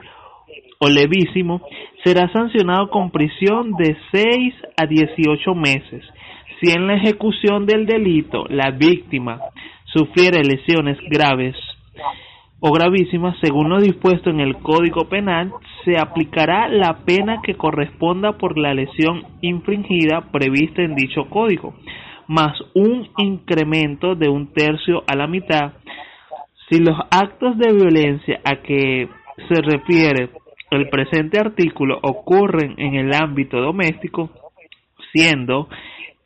o 0.83 0.89
levísimo, 0.89 1.61
será 2.03 2.27
sancionado 2.33 2.89
con 2.89 3.11
prisión 3.11 3.73
de 3.73 3.95
6 4.11 4.53
a 4.75 4.87
18 4.87 5.53
meses. 5.53 6.03
Si 6.59 6.71
en 6.71 6.87
la 6.87 6.95
ejecución 6.95 7.67
del 7.67 7.85
delito 7.85 8.45
la 8.49 8.71
víctima 8.71 9.39
sufriere 9.85 10.43
lesiones 10.43 10.97
graves 11.07 11.55
o 12.59 12.71
gravísimas, 12.71 13.35
según 13.41 13.69
lo 13.69 13.79
dispuesto 13.79 14.31
en 14.31 14.39
el 14.39 14.57
Código 14.57 15.07
Penal, 15.07 15.51
se 15.85 15.99
aplicará 15.99 16.67
la 16.67 16.99
pena 17.05 17.41
que 17.43 17.55
corresponda 17.55 18.33
por 18.33 18.57
la 18.57 18.73
lesión 18.73 19.23
infringida 19.41 20.31
prevista 20.31 20.81
en 20.81 20.95
dicho 20.95 21.29
código, 21.29 21.75
más 22.27 22.53
un 22.73 23.07
incremento 23.17 24.15
de 24.15 24.29
un 24.29 24.51
tercio 24.51 25.03
a 25.05 25.15
la 25.15 25.27
mitad. 25.27 25.73
Si 26.69 26.79
los 26.79 26.97
actos 27.11 27.57
de 27.59 27.71
violencia 27.71 28.41
a 28.43 28.57
que 28.57 29.09
se 29.47 29.61
refiere 29.61 30.40
el 30.71 30.89
presente 30.89 31.39
artículo 31.39 31.99
ocurren 32.01 32.75
en 32.77 32.95
el 32.95 33.13
ámbito 33.13 33.59
doméstico, 33.59 34.31
siendo 35.13 35.67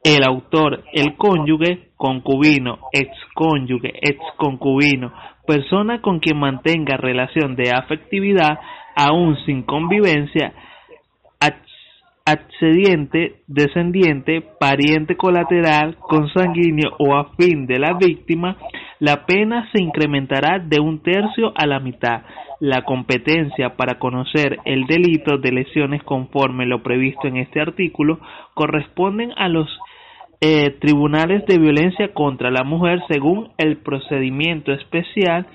el 0.04 0.24
autor 0.24 0.84
el 0.94 1.16
cónyuge, 1.18 1.90
concubino, 1.98 2.80
excónyuge, 2.94 3.92
exconcubino, 4.02 5.12
persona 5.48 6.02
con 6.02 6.20
quien 6.20 6.38
mantenga 6.38 6.96
relación 6.98 7.56
de 7.56 7.72
afectividad, 7.72 8.60
aún 8.96 9.36
sin 9.46 9.64
convivencia, 9.64 10.54
accediente, 12.28 13.44
descendiente, 13.46 14.42
pariente 14.60 15.16
colateral, 15.16 15.98
consanguíneo 15.98 16.96
o 16.98 17.16
afín 17.16 17.68
de 17.68 17.78
la 17.78 17.94
víctima, 17.94 18.58
la 19.00 19.26
pena 19.28 19.70
se 19.72 19.84
incrementará 19.84 20.58
de 20.60 20.80
un 20.80 21.04
tercio 21.04 21.54
a 21.56 21.68
la 21.68 21.80
mitad. 21.80 22.24
La 22.60 22.84
competencia 22.84 23.76
para 23.76 24.00
conocer 24.00 24.60
el 24.66 24.86
delito 24.88 25.38
de 25.38 25.52
lesiones 25.52 26.04
conforme 26.04 26.66
lo 26.66 26.82
previsto 26.84 27.28
en 27.28 27.38
este 27.38 27.60
artículo 27.62 28.20
corresponden 28.54 29.34
a 29.36 29.50
los 29.50 29.68
eh, 30.42 30.72
tribunales 30.80 31.46
de 31.48 31.58
violencia 31.58 32.14
contra 32.14 32.52
la 32.52 32.64
mujer 32.64 33.02
según 33.10 33.52
el 33.58 33.78
procedimiento 33.78 34.72
especial 34.72 35.48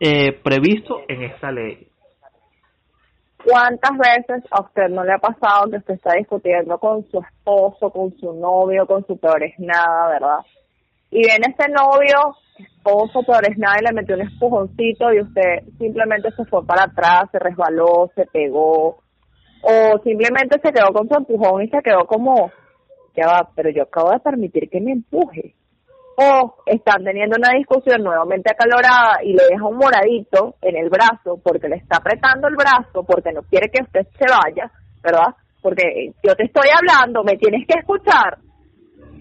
eh, 0.00 0.32
previsto 0.32 1.02
en 1.08 1.22
esta 1.22 1.50
ley. 1.50 1.86
¿Cuántas 3.44 3.90
veces 3.98 4.44
a 4.50 4.62
usted 4.62 4.88
no 4.88 5.04
le 5.04 5.12
ha 5.12 5.18
pasado 5.18 5.70
que 5.70 5.78
usted 5.78 5.94
está 5.94 6.14
discutiendo 6.14 6.78
con 6.78 7.04
su 7.10 7.20
esposo, 7.20 7.90
con 7.90 8.16
su 8.18 8.32
novio, 8.34 8.86
con 8.86 9.04
su 9.06 9.18
peor 9.18 9.42
es 9.42 9.58
nada, 9.58 10.08
verdad? 10.08 10.38
Y 11.10 11.26
viene 11.26 11.46
este 11.48 11.68
novio, 11.68 12.36
esposo, 12.58 13.22
peor 13.22 13.48
es 13.50 13.58
nada, 13.58 13.76
y 13.80 13.84
le 13.84 13.92
metió 13.92 14.14
un 14.14 14.22
espujoncito 14.22 15.12
y 15.12 15.20
usted 15.20 15.64
simplemente 15.78 16.30
se 16.32 16.44
fue 16.44 16.64
para 16.66 16.84
atrás, 16.84 17.24
se 17.32 17.38
resbaló, 17.38 18.10
se 18.14 18.26
pegó, 18.26 19.02
o 19.62 19.98
simplemente 20.02 20.60
se 20.62 20.72
quedó 20.72 20.92
con 20.92 21.08
su 21.08 21.14
empujón 21.14 21.62
y 21.62 21.68
se 21.68 21.82
quedó 21.82 22.06
como 22.06 22.50
ya 23.16 23.26
va, 23.26 23.50
pero 23.54 23.70
yo 23.70 23.84
acabo 23.84 24.10
de 24.10 24.20
permitir 24.20 24.68
que 24.70 24.80
me 24.80 24.92
empuje. 24.92 25.54
O 26.16 26.56
están 26.66 27.04
teniendo 27.04 27.36
una 27.38 27.56
discusión 27.56 28.02
nuevamente 28.02 28.52
acalorada 28.52 29.22
y 29.22 29.32
le 29.32 29.44
deja 29.50 29.64
un 29.64 29.76
moradito 29.76 30.56
en 30.60 30.76
el 30.76 30.90
brazo 30.90 31.40
porque 31.42 31.68
le 31.68 31.76
está 31.76 31.96
apretando 31.96 32.48
el 32.48 32.54
brazo 32.54 33.02
porque 33.04 33.32
no 33.32 33.42
quiere 33.42 33.70
que 33.70 33.82
usted 33.82 34.06
se 34.18 34.26
vaya, 34.28 34.70
¿verdad? 35.02 35.34
Porque 35.62 36.12
yo 36.22 36.34
te 36.34 36.44
estoy 36.44 36.68
hablando, 36.68 37.24
me 37.24 37.38
tienes 37.38 37.66
que 37.66 37.78
escuchar. 37.78 38.38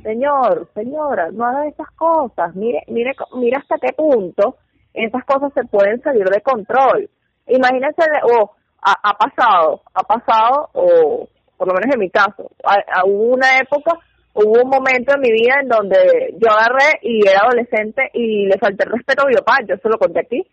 Señor, 0.04 0.68
señora, 0.74 1.30
no 1.32 1.46
haga 1.46 1.68
esas 1.68 1.90
cosas. 1.92 2.56
Mire, 2.56 2.84
mire, 2.88 3.14
mire 3.36 3.58
hasta 3.58 3.78
qué 3.78 3.94
punto 3.94 4.58
esas 4.94 5.24
cosas 5.26 5.54
se 5.54 5.64
pueden 5.66 6.02
salir 6.02 6.26
de 6.26 6.42
control. 6.42 7.10
Imagínense, 7.48 8.04
o 8.24 8.52
ha, 8.82 8.94
ha 9.04 9.14
pasado, 9.18 9.82
ha 9.94 10.04
pasado, 10.04 10.70
o 10.74 11.28
por 11.58 11.68
lo 11.68 11.74
menos 11.74 11.94
en 11.94 12.00
mi 12.00 12.10
caso. 12.10 12.50
hubo 13.06 13.36
una 13.36 13.60
época, 13.60 13.94
hubo 14.34 14.62
un 14.64 14.70
momento 14.70 15.14
en 15.14 15.22
mi 15.22 15.32
vida 15.32 15.60
en 15.62 15.68
donde 15.68 16.36
yo 16.38 16.52
agarré 16.52 17.00
y 17.04 17.28
era 17.28 17.42
adolescente 17.42 18.10
y 18.14 18.48
le 18.48 18.58
falté 18.58 18.84
el 18.86 18.94
respeto 18.94 19.24
a 19.24 19.28
mi 19.28 19.36
papá, 19.36 19.60
yo 19.68 19.76
se 19.78 19.90
lo 19.90 19.98
conté 19.98 20.22
aquí. 20.22 20.48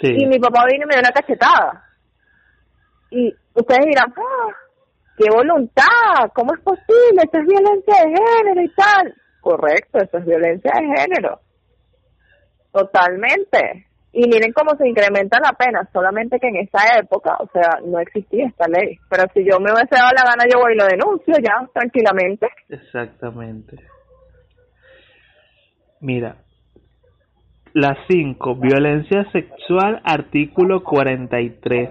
Y 0.00 0.26
mi 0.26 0.38
papá 0.38 0.64
vino 0.70 0.84
y 0.84 0.86
me 0.86 0.94
dio 0.94 1.00
una 1.00 1.12
cachetada. 1.12 1.84
Y 3.10 3.34
ustedes 3.54 3.86
dirán, 3.86 4.12
ah, 4.16 4.52
qué 5.16 5.30
voluntad, 5.30 6.30
¿cómo 6.34 6.54
es 6.54 6.60
posible? 6.60 7.22
Esto 7.24 7.38
es 7.38 7.46
violencia 7.46 7.94
de 8.04 8.14
género 8.16 8.62
y 8.62 8.74
tal. 8.74 9.14
Correcto, 9.40 9.98
eso 9.98 10.18
es 10.18 10.26
violencia 10.26 10.72
de 10.74 11.00
género. 11.00 11.40
Totalmente. 12.72 13.86
Y 14.12 14.28
miren 14.28 14.52
cómo 14.52 14.76
se 14.78 14.88
incrementa 14.88 15.38
la 15.40 15.52
pena, 15.52 15.88
solamente 15.92 16.38
que 16.40 16.48
en 16.48 16.56
esa 16.56 16.98
época, 16.98 17.36
o 17.38 17.48
sea, 17.52 17.80
no 17.84 17.98
existía 17.98 18.46
esta 18.46 18.66
ley. 18.66 18.98
Pero 19.10 19.24
si 19.34 19.44
yo 19.44 19.58
me 19.60 19.72
hubiese 19.72 19.94
dado 19.94 20.10
la 20.16 20.24
gana, 20.24 20.44
yo 20.50 20.58
voy 20.58 20.72
y 20.72 20.78
lo 20.78 20.86
denuncio 20.86 21.34
ya, 21.42 21.68
tranquilamente. 21.74 22.48
Exactamente. 22.70 23.76
Mira, 26.00 26.36
la 27.74 27.94
5, 28.08 28.56
violencia 28.56 29.30
sexual, 29.32 30.00
artículo 30.02 30.82
43. 30.82 31.90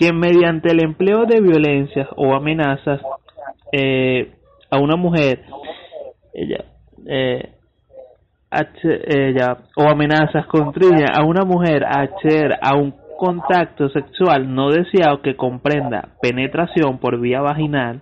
Quien 0.00 0.18
mediante 0.18 0.72
el 0.72 0.82
empleo 0.82 1.26
de 1.26 1.42
violencias 1.42 2.08
o 2.16 2.34
amenazas 2.34 3.02
eh, 3.70 4.32
a 4.70 4.78
una 4.78 4.96
mujer, 4.96 5.42
ella, 6.32 6.64
eh, 7.06 7.50
ella 8.80 9.58
o 9.76 9.82
amenazas 9.82 10.46
contribuyen 10.46 11.04
a 11.12 11.22
una 11.22 11.44
mujer 11.44 11.84
a 11.84 12.00
acceder 12.00 12.58
a 12.62 12.76
un 12.76 12.94
contacto 13.18 13.90
sexual 13.90 14.54
no 14.54 14.70
deseado 14.70 15.20
que 15.20 15.36
comprenda 15.36 16.08
penetración 16.22 16.96
por 16.96 17.20
vía 17.20 17.42
vaginal, 17.42 18.00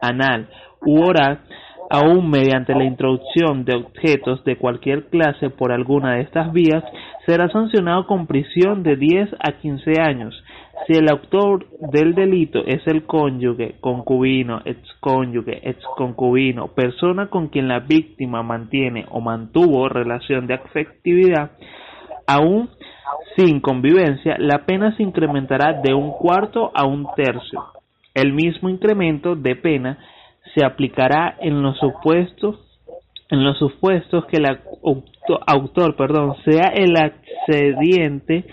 anal 0.00 0.48
u 0.84 1.00
oral, 1.00 1.42
aún 1.88 2.28
mediante 2.28 2.74
la 2.74 2.82
introducción 2.82 3.64
de 3.64 3.76
objetos 3.76 4.42
de 4.42 4.58
cualquier 4.58 5.04
clase 5.10 5.50
por 5.50 5.70
alguna 5.70 6.14
de 6.14 6.22
estas 6.22 6.52
vías, 6.52 6.82
será 7.24 7.48
sancionado 7.50 8.08
con 8.08 8.26
prisión 8.26 8.82
de 8.82 8.96
10 8.96 9.28
a 9.38 9.52
15 9.52 10.00
años 10.00 10.34
si 10.84 10.92
el 10.92 11.08
autor 11.08 11.66
del 11.92 12.14
delito 12.14 12.62
es 12.64 12.86
el 12.86 13.04
cónyuge, 13.06 13.76
concubino, 13.80 14.60
excónyuge, 14.64 15.68
exconcubino, 15.68 16.68
persona 16.68 17.28
con 17.28 17.48
quien 17.48 17.68
la 17.68 17.80
víctima 17.80 18.42
mantiene 18.42 19.06
o 19.10 19.20
mantuvo 19.20 19.88
relación 19.88 20.46
de 20.46 20.54
afectividad, 20.54 21.52
aún 22.26 22.68
sin 23.36 23.60
convivencia, 23.60 24.36
la 24.38 24.64
pena 24.64 24.96
se 24.96 25.02
incrementará 25.02 25.80
de 25.82 25.94
un 25.94 26.12
cuarto 26.12 26.70
a 26.74 26.86
un 26.86 27.06
tercio. 27.16 27.64
El 28.14 28.32
mismo 28.32 28.68
incremento 28.68 29.34
de 29.34 29.56
pena 29.56 29.98
se 30.54 30.64
aplicará 30.64 31.36
en 31.40 31.62
los 31.62 31.78
supuestos 31.78 32.60
en 33.28 33.42
los 33.42 33.58
supuestos 33.58 34.24
que 34.26 34.36
el 34.36 34.46
autor, 35.46 35.96
perdón, 35.96 36.36
sea 36.44 36.68
el 36.72 36.96
accediente 36.96 38.44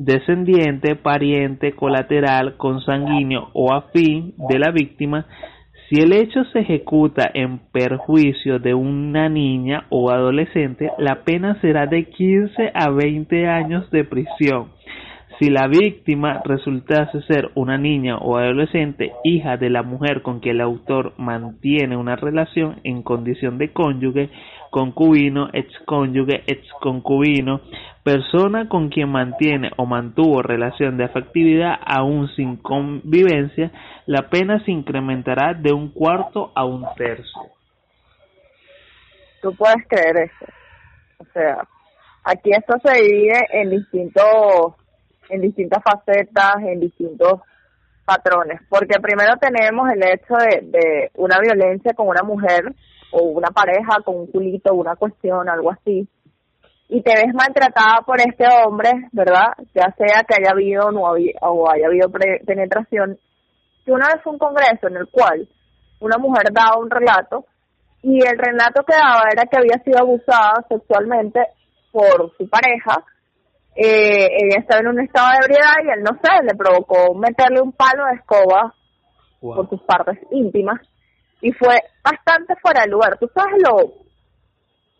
descendiente, 0.00 0.96
pariente, 0.96 1.72
colateral, 1.72 2.56
consanguíneo 2.56 3.50
o 3.52 3.74
afín 3.74 4.32
de 4.48 4.58
la 4.58 4.70
víctima, 4.70 5.26
si 5.88 6.00
el 6.00 6.14
hecho 6.14 6.42
se 6.52 6.60
ejecuta 6.60 7.30
en 7.34 7.58
perjuicio 7.70 8.58
de 8.58 8.72
una 8.72 9.28
niña 9.28 9.84
o 9.90 10.10
adolescente, 10.10 10.90
la 10.98 11.22
pena 11.24 11.60
será 11.60 11.86
de 11.86 12.04
15 12.04 12.70
a 12.72 12.88
20 12.90 13.46
años 13.46 13.90
de 13.90 14.04
prisión. 14.04 14.68
Si 15.38 15.50
la 15.50 15.66
víctima 15.68 16.40
resultase 16.44 17.20
ser 17.22 17.50
una 17.54 17.76
niña 17.76 18.16
o 18.18 18.38
adolescente, 18.38 19.12
hija 19.24 19.58
de 19.58 19.68
la 19.68 19.82
mujer 19.82 20.22
con 20.22 20.40
quien 20.40 20.56
el 20.56 20.60
autor 20.62 21.12
mantiene 21.18 21.96
una 21.96 22.16
relación 22.16 22.76
en 22.84 23.02
condición 23.02 23.58
de 23.58 23.72
cónyuge, 23.72 24.30
concubino, 24.70 25.50
excónyuge, 25.52 26.44
exconcubino, 26.46 27.60
persona 28.02 28.68
con 28.68 28.88
quien 28.88 29.10
mantiene 29.10 29.70
o 29.76 29.84
mantuvo 29.84 30.42
relación 30.42 30.96
de 30.96 31.04
afectividad 31.04 31.74
aún 31.84 32.28
sin 32.34 32.56
convivencia, 32.56 33.70
la 34.06 34.30
pena 34.30 34.64
se 34.64 34.70
incrementará 34.70 35.54
de 35.54 35.72
un 35.72 35.90
cuarto 35.90 36.52
a 36.54 36.64
un 36.64 36.86
tercio. 36.96 37.42
Tú 39.42 39.54
puedes 39.56 39.86
creer 39.88 40.16
eso. 40.18 40.52
O 41.18 41.24
sea, 41.32 41.66
aquí 42.24 42.50
esto 42.50 42.76
se 42.82 43.02
divide 43.02 43.46
en 43.52 43.70
distintos, 43.70 44.74
en 45.28 45.40
distintas 45.40 45.82
facetas, 45.82 46.56
en 46.62 46.80
distintos 46.80 47.40
patrones, 48.04 48.60
porque 48.68 48.98
primero 49.00 49.36
tenemos 49.36 49.88
el 49.90 50.02
hecho 50.02 50.34
de, 50.34 50.60
de 50.62 51.10
una 51.14 51.38
violencia 51.38 51.92
con 51.94 52.08
una 52.08 52.22
mujer 52.22 52.74
o 53.12 53.22
una 53.22 53.48
pareja 53.48 54.02
con 54.04 54.16
un 54.16 54.26
culito, 54.26 54.74
una 54.74 54.96
cuestión, 54.96 55.48
algo 55.48 55.70
así, 55.70 56.08
y 56.92 57.02
te 57.02 57.14
ves 57.14 57.32
maltratada 57.32 58.02
por 58.04 58.20
este 58.20 58.44
hombre, 58.48 58.90
¿verdad? 59.12 59.54
Ya 59.74 59.94
sea 59.96 60.24
que 60.24 60.34
haya 60.40 60.50
habido 60.50 60.90
no 60.90 61.02
o 61.02 61.70
haya 61.70 61.86
habido 61.86 62.10
penetración. 62.44 63.16
Que 63.84 63.92
una 63.92 64.08
vez 64.08 64.22
fue 64.24 64.32
un 64.32 64.40
congreso 64.40 64.88
en 64.88 64.96
el 64.96 65.08
cual 65.08 65.48
una 66.00 66.18
mujer 66.18 66.46
daba 66.52 66.78
un 66.78 66.90
relato 66.90 67.46
y 68.02 68.18
el 68.26 68.36
relato 68.36 68.82
que 68.82 68.96
daba 68.96 69.28
era 69.30 69.44
que 69.44 69.58
había 69.58 69.82
sido 69.84 70.00
abusada 70.00 70.66
sexualmente 70.68 71.40
por 71.92 72.36
su 72.36 72.48
pareja. 72.48 73.04
Eh, 73.76 74.26
ella 74.42 74.58
estaba 74.58 74.80
en 74.80 74.88
un 74.88 75.00
estado 75.00 75.28
de 75.30 75.46
ebriedad 75.46 75.74
y 75.84 75.90
él, 75.90 76.02
no 76.02 76.18
sé, 76.20 76.42
le 76.42 76.56
provocó 76.56 77.14
meterle 77.14 77.60
un 77.60 77.70
palo 77.70 78.04
de 78.06 78.16
escoba 78.16 78.74
por 79.40 79.70
sus 79.70 79.80
partes 79.82 80.18
íntimas 80.32 80.80
y 81.40 81.52
fue 81.52 81.76
bastante 82.02 82.54
fuera 82.56 82.82
de 82.82 82.88
lugar. 82.88 83.18
Tú 83.18 83.30
sabes 83.34 83.62
lo 83.62 83.92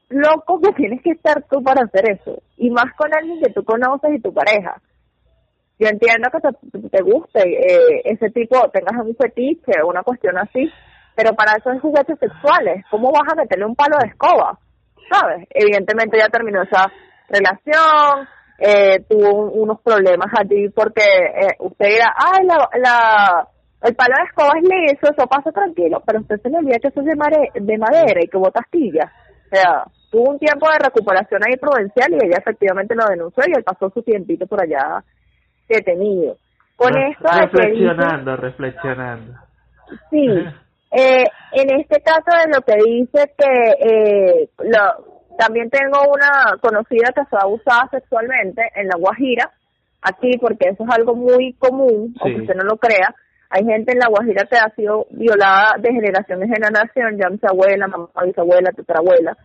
loco 0.09 0.61
que 0.61 0.73
tienes 0.73 1.03
que 1.03 1.13
estar 1.13 1.43
tú 1.49 1.63
para 1.63 1.85
hacer 1.85 2.11
eso 2.11 2.43
y 2.57 2.71
más 2.71 2.93
con 2.97 3.15
alguien 3.15 3.41
que 3.41 3.53
tú 3.53 3.65
conoces 3.65 4.11
y 4.15 4.21
tu 4.21 4.33
pareja. 4.33 4.81
Yo 5.79 5.89
entiendo 5.89 6.29
que 6.31 6.41
te, 6.41 6.89
te 6.89 7.03
guste 7.03 7.41
eh, 7.41 8.03
ese 8.05 8.29
tipo, 8.31 8.69
tengas 8.71 9.03
un 9.03 9.17
fetiche 9.17 9.81
o 9.83 9.89
una 9.89 10.03
cuestión 10.03 10.37
así, 10.37 10.71
pero 11.15 11.35
para 11.35 11.57
eso 11.57 11.71
es 11.71 11.81
juguetes 11.81 12.19
sexuales. 12.19 12.85
¿Cómo 12.91 13.11
vas 13.11 13.33
a 13.33 13.37
meterle 13.37 13.65
un 13.65 13.77
palo 13.77 13.97
de 13.99 14.09
escoba? 14.09 14.59
¿Sabes? 15.11 15.49
Evidentemente 15.51 16.19
ya 16.19 16.29
terminó 16.29 16.63
esa 16.63 16.93
relación, 17.29 18.29
eh, 18.59 19.01
tuvo 19.09 19.51
unos 19.53 19.81
problemas 19.81 20.31
allí 20.39 20.69
porque 20.69 21.03
eh, 21.03 21.57
usted 21.61 21.87
dirá, 21.87 22.15
ay, 22.15 22.45
la, 22.45 22.69
la, 22.79 23.49
el 23.83 23.95
palo 23.95 24.15
de 24.17 24.25
escoba 24.25 24.53
es 24.57 24.63
liso, 24.63 25.13
eso 25.13 25.27
pasa 25.27 25.51
tranquilo, 25.53 26.03
pero 26.07 26.21
usted 26.21 26.41
se 26.41 26.51
le 26.51 26.59
olvida 26.59 26.79
que 26.79 26.89
eso 26.89 27.01
es 27.01 27.07
de, 27.07 27.61
de 27.61 27.79
madera 27.79 28.21
y 28.23 28.29
que 28.29 28.39
bota 28.39 28.61
astillas. 28.61 29.11
O 29.47 29.57
sea, 29.57 29.85
tuvo 30.11 30.31
un 30.31 30.39
tiempo 30.39 30.67
de 30.71 30.85
recuperación 30.85 31.41
ahí 31.45 31.57
prudencial 31.57 32.13
y 32.13 32.27
ella 32.27 32.39
efectivamente 32.39 32.95
lo 32.95 33.07
denunció 33.07 33.45
y 33.47 33.57
él 33.57 33.65
pasó 33.65 33.91
su 33.91 34.03
tiempito 34.03 34.47
por 34.47 34.63
allá 34.63 35.03
detenido. 35.69 36.37
Con 36.77 36.97
esto 36.97 37.29
reflexionando, 37.29 38.37
reflexionando. 38.37 39.35
Sí, 40.11 40.27
Eh, 40.93 41.25
en 41.53 41.81
este 41.81 42.03
caso 42.03 42.31
de 42.37 42.53
lo 42.53 42.63
que 42.63 42.75
dice 42.85 43.33
que 43.39 43.71
eh, 43.81 44.51
lo, 44.59 45.37
también 45.39 45.71
tengo 45.71 46.01
una 46.13 46.57
conocida 46.61 47.13
que 47.15 47.25
fue 47.27 47.39
abusada 47.41 47.89
sexualmente 47.93 48.63
en 48.75 48.89
La 48.89 48.97
Guajira, 48.99 49.51
aquí 50.03 50.37
porque 50.41 50.71
eso 50.71 50.83
es 50.83 50.91
algo 50.91 51.15
muy 51.15 51.53
común, 51.55 52.15
aunque 52.21 52.41
usted 52.41 52.55
no 52.57 52.65
lo 52.65 52.77
crea. 52.77 53.15
Hay 53.51 53.65
gente 53.65 53.93
en 53.93 53.99
La 53.99 54.09
Guajira 54.09 54.47
que 54.47 54.57
ha 54.57 54.71
sido 54.77 55.07
violada 55.11 55.75
de 55.79 55.93
generación 55.93 56.43
en 56.43 56.55
generación, 56.55 57.19
ya 57.19 57.29
mi 57.29 57.39
abuela, 57.43 57.89
mamá, 57.89 58.09
bisabuela, 58.25 58.71
tetarabuela, 58.71 59.37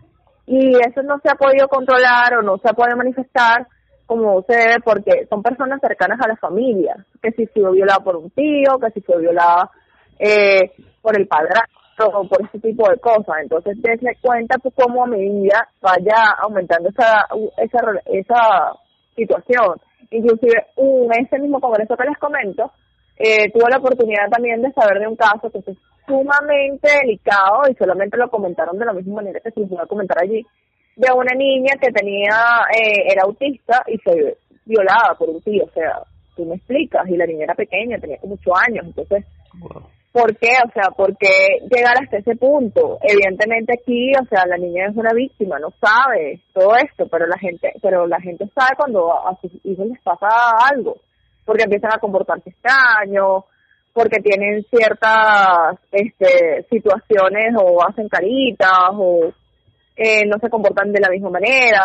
y 0.45 0.77
eso 0.77 1.01
no 1.01 1.19
se 1.19 1.29
ha 1.29 1.35
podido 1.35 1.67
controlar 1.67 2.35
o 2.35 2.41
no 2.43 2.57
se 2.59 2.69
ha 2.69 2.73
podido 2.73 2.97
manifestar 2.97 3.67
como 4.05 4.43
se 4.43 4.55
debe 4.55 4.75
porque 4.83 5.25
son 5.27 5.41
personas 5.41 5.79
cercanas 5.81 6.19
a 6.21 6.27
la 6.27 6.35
familia, 6.35 6.95
que 7.21 7.31
si 7.31 7.47
fue 7.47 7.71
violada 7.71 8.03
por 8.03 8.15
un 8.17 8.29
tío, 8.29 8.77
que 8.79 8.91
si 8.91 9.01
fue 9.01 9.19
violada 9.19 9.71
eh, 10.19 10.71
por 11.01 11.19
el 11.19 11.27
padrastro 11.27 12.09
o 12.13 12.27
por 12.27 12.45
ese 12.45 12.59
tipo 12.59 12.87
de 12.87 12.97
cosas. 12.97 13.37
Entonces, 13.41 13.81
dése 13.81 14.17
cuenta 14.21 14.57
pues, 14.59 14.73
cómo 14.75 15.03
a 15.03 15.07
medida 15.07 15.67
vaya 15.81 16.35
aumentando 16.39 16.89
esa, 16.89 17.25
esa, 17.57 17.79
esa 18.05 18.73
situación. 19.15 19.81
Inclusive, 20.11 20.67
en 20.77 21.25
ese 21.25 21.39
mismo 21.39 21.59
congreso 21.59 21.97
que 21.97 22.07
les 22.07 22.17
comento, 22.19 22.71
eh, 23.17 23.51
tuve 23.51 23.69
la 23.69 23.77
oportunidad 23.77 24.29
también 24.29 24.61
de 24.61 24.71
saber 24.73 24.99
de 24.99 25.07
un 25.07 25.15
caso 25.15 25.49
que 25.49 25.59
es 25.59 25.77
sumamente 26.07 26.89
delicado 27.01 27.63
y 27.69 27.75
solamente 27.75 28.17
lo 28.17 28.29
comentaron 28.29 28.77
de 28.77 28.85
la 28.85 28.93
misma 28.93 29.15
manera 29.15 29.39
que 29.39 29.51
se 29.51 29.59
les 29.59 29.71
iba 29.71 29.83
a 29.83 29.87
comentar 29.87 30.17
allí, 30.21 30.45
de 30.95 31.11
una 31.11 31.33
niña 31.35 31.73
que 31.81 31.91
tenía, 31.91 32.67
eh, 32.71 33.11
era 33.11 33.23
autista 33.23 33.83
y 33.87 33.97
fue 33.97 34.37
violada 34.65 35.15
por 35.17 35.29
un 35.29 35.41
tío, 35.41 35.65
o 35.65 35.71
sea, 35.71 36.01
tú 36.35 36.45
me 36.45 36.55
explicas, 36.55 37.07
y 37.07 37.17
la 37.17 37.25
niña 37.25 37.45
era 37.45 37.55
pequeña, 37.55 37.97
tenía 37.99 38.17
como 38.17 38.35
ocho 38.35 38.51
años, 38.55 38.85
entonces, 38.85 39.25
¿Por 40.15 40.33
qué? 40.37 40.47
O 40.65 40.71
sea, 40.71 40.91
¿por 40.91 41.17
qué 41.17 41.59
llegar 41.69 42.01
hasta 42.01 42.19
ese 42.19 42.37
punto? 42.37 42.99
Evidentemente 43.01 43.73
aquí, 43.73 44.13
o 44.15 44.25
sea, 44.29 44.45
la 44.47 44.55
niña 44.55 44.87
es 44.87 44.95
una 44.95 45.11
víctima, 45.11 45.59
no 45.59 45.71
sabe 45.71 46.39
todo 46.53 46.73
esto, 46.77 47.05
pero 47.09 47.27
la 47.27 47.37
gente, 47.37 47.73
pero 47.81 48.07
la 48.07 48.21
gente 48.21 48.47
sabe 48.55 48.77
cuando 48.77 49.11
a 49.11 49.37
sus 49.41 49.51
hijos 49.65 49.87
les 49.87 50.01
pasa 50.03 50.29
algo, 50.71 50.95
porque 51.45 51.63
empiezan 51.63 51.93
a 51.93 51.99
comportarse 51.99 52.49
extraños, 52.49 53.43
porque 53.93 54.19
tienen 54.19 54.63
ciertas 54.63 55.79
este, 55.91 56.65
situaciones 56.69 57.55
o 57.57 57.81
hacen 57.87 58.09
caritas 58.09 58.89
o 58.93 59.31
eh, 59.95 60.25
no 60.25 60.37
se 60.39 60.49
comportan 60.49 60.91
de 60.91 60.99
la 60.99 61.09
misma 61.09 61.29
manera, 61.29 61.81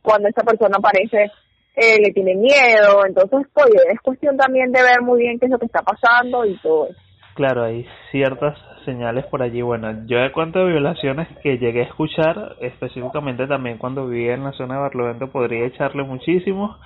cuando 0.00 0.28
esta 0.28 0.42
persona 0.42 0.78
aparece 0.78 1.30
eh, 1.76 1.98
le 2.02 2.12
tienen 2.12 2.40
miedo, 2.40 3.04
entonces, 3.06 3.46
oye, 3.54 3.78
es 3.92 4.00
cuestión 4.00 4.36
también 4.36 4.72
de 4.72 4.82
ver 4.82 5.02
muy 5.02 5.20
bien 5.20 5.38
qué 5.38 5.46
es 5.46 5.52
lo 5.52 5.58
que 5.58 5.66
está 5.66 5.82
pasando 5.82 6.44
y 6.44 6.56
todo 6.58 6.86
eso. 6.86 7.00
Claro, 7.34 7.64
hay 7.64 7.86
ciertas 8.10 8.58
señales 8.84 9.24
por 9.26 9.42
allí. 9.42 9.62
Bueno, 9.62 10.04
yo 10.06 10.18
de 10.18 10.32
cuanto 10.32 10.66
violaciones 10.66 11.28
que 11.42 11.58
llegué 11.58 11.80
a 11.80 11.88
escuchar, 11.88 12.56
específicamente 12.60 13.46
también 13.46 13.78
cuando 13.78 14.06
vivía 14.06 14.34
en 14.34 14.44
la 14.44 14.52
zona 14.52 14.74
de 14.74 14.80
Barlovento, 14.80 15.30
podría 15.30 15.66
echarle 15.66 16.02
muchísimo, 16.02 16.76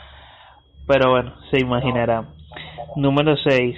pero 0.87 1.11
bueno, 1.11 1.35
se 1.51 1.61
imaginará. 1.61 2.25
Número 2.97 3.37
6. 3.37 3.77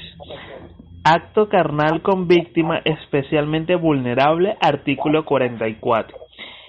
Acto 1.05 1.49
carnal 1.49 2.03
con 2.03 2.27
víctima 2.27 2.81
especialmente 2.85 3.77
vulnerable, 3.77 4.57
artículo 4.61 5.25
44 5.25 6.19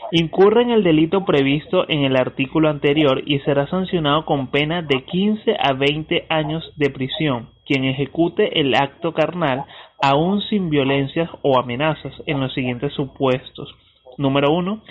incurre 0.09 0.61
en 0.61 0.69
el 0.69 0.83
delito 0.83 1.25
previsto 1.25 1.83
en 1.89 2.05
el 2.05 2.15
artículo 2.15 2.69
anterior 2.69 3.21
y 3.25 3.39
será 3.39 3.67
sancionado 3.67 4.23
con 4.23 4.47
pena 4.47 4.81
de 4.81 5.03
15 5.03 5.57
a 5.59 5.73
20 5.73 6.27
años 6.29 6.71
de 6.77 6.89
prisión 6.89 7.49
quien 7.67 7.83
ejecute 7.83 8.59
el 8.59 8.73
acto 8.73 9.13
carnal 9.13 9.65
aún 10.01 10.41
sin 10.41 10.69
violencias 10.69 11.29
o 11.41 11.59
amenazas 11.59 12.13
en 12.25 12.39
los 12.39 12.53
siguientes 12.53 12.93
supuestos. 12.93 13.75
Número 14.17 14.51
1. 14.51 14.81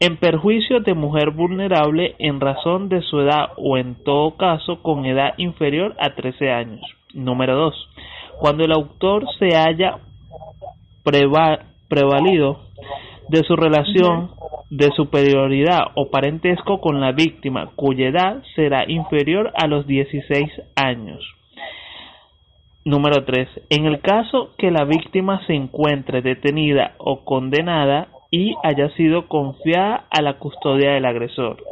En 0.00 0.16
perjuicio 0.16 0.80
de 0.80 0.94
mujer 0.94 1.30
vulnerable 1.30 2.16
en 2.18 2.40
razón 2.40 2.88
de 2.88 3.02
su 3.02 3.20
edad 3.20 3.50
o 3.56 3.76
en 3.76 4.02
todo 4.02 4.36
caso 4.36 4.82
con 4.82 5.06
edad 5.06 5.34
inferior 5.36 5.94
a 6.00 6.14
13 6.14 6.50
años. 6.50 6.80
Número 7.14 7.54
2. 7.56 7.88
Cuando 8.38 8.64
el 8.64 8.72
autor 8.72 9.26
se 9.38 9.56
haya 9.56 9.98
prevalido 11.88 12.60
de 13.28 13.44
su 13.44 13.54
relación 13.54 14.30
de 14.70 14.90
superioridad 14.96 15.88
o 15.94 16.10
parentesco 16.10 16.80
con 16.80 17.00
la 17.00 17.12
víctima, 17.12 17.70
cuya 17.76 18.08
edad 18.08 18.42
será 18.56 18.90
inferior 18.90 19.52
a 19.54 19.66
los 19.66 19.86
16 19.86 20.50
años. 20.76 21.22
Número 22.84 23.24
3. 23.24 23.48
En 23.70 23.84
el 23.84 24.00
caso 24.00 24.54
que 24.58 24.70
la 24.70 24.84
víctima 24.84 25.46
se 25.46 25.54
encuentre 25.54 26.22
detenida 26.22 26.94
o 26.98 27.24
condenada 27.24 28.08
y 28.32 28.56
haya 28.64 28.88
sido 28.96 29.28
confiada 29.28 30.06
a 30.10 30.22
la 30.22 30.38
custodia 30.38 30.92
del 30.92 31.04
agresor. 31.04 31.62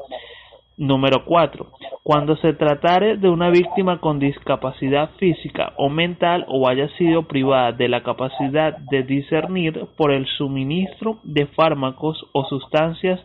Número 0.77 1.25
4. 1.25 1.67
Cuando 2.03 2.37
se 2.37 2.53
tratare 2.53 3.17
de 3.17 3.29
una 3.29 3.51
víctima 3.51 3.99
con 3.99 4.19
discapacidad 4.19 5.11
física 5.19 5.73
o 5.79 5.89
mental 5.89 6.45
o 6.49 6.69
haya 6.69 6.89
sido 6.97 7.27
privada 7.27 7.73
de 7.73 7.89
la 7.89 8.03
capacidad 8.03 8.77
de 8.77 9.03
discernir 9.03 9.87
por 9.97 10.13
el 10.13 10.27
suministro 10.27 11.19
de 11.23 11.47
fármacos 11.47 12.29
o 12.33 12.45
sustancias 12.45 13.21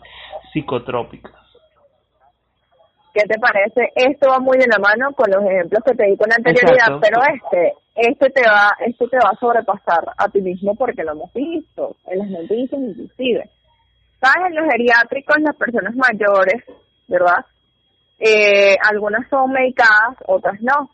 psicotrópicas. 0.53 1.33
¿Qué 3.13 3.25
te 3.27 3.39
parece? 3.39 3.91
Esto 3.95 4.29
va 4.29 4.39
muy 4.39 4.57
de 4.57 4.67
la 4.67 4.79
mano 4.79 5.13
con 5.13 5.29
los 5.29 5.43
ejemplos 5.43 5.83
que 5.85 5.95
te 5.95 6.05
di 6.05 6.17
con 6.17 6.31
anterioridad, 6.31 6.99
pero 7.01 7.19
este, 7.33 7.73
este 7.95 8.29
te 8.29 8.41
va, 8.41 8.71
este 8.85 9.07
te 9.07 9.17
va 9.17 9.31
a 9.31 9.39
sobrepasar 9.39 10.11
a 10.17 10.27
ti 10.29 10.41
mismo 10.41 10.75
porque 10.75 11.03
lo 11.03 11.13
hemos 11.13 11.33
visto 11.33 11.95
en 12.07 12.19
las 12.19 12.29
noticias 12.29 12.81
inclusive. 12.81 13.49
¿Sabes? 14.19 14.47
En 14.47 14.55
los 14.55 14.65
geriátricos 14.71 15.35
las 15.39 15.55
personas 15.55 15.95
mayores 15.95 16.63
¿verdad? 17.07 17.45
Eh, 18.19 18.75
algunas 18.89 19.27
son 19.29 19.51
medicadas, 19.51 20.17
otras 20.27 20.61
no. 20.61 20.89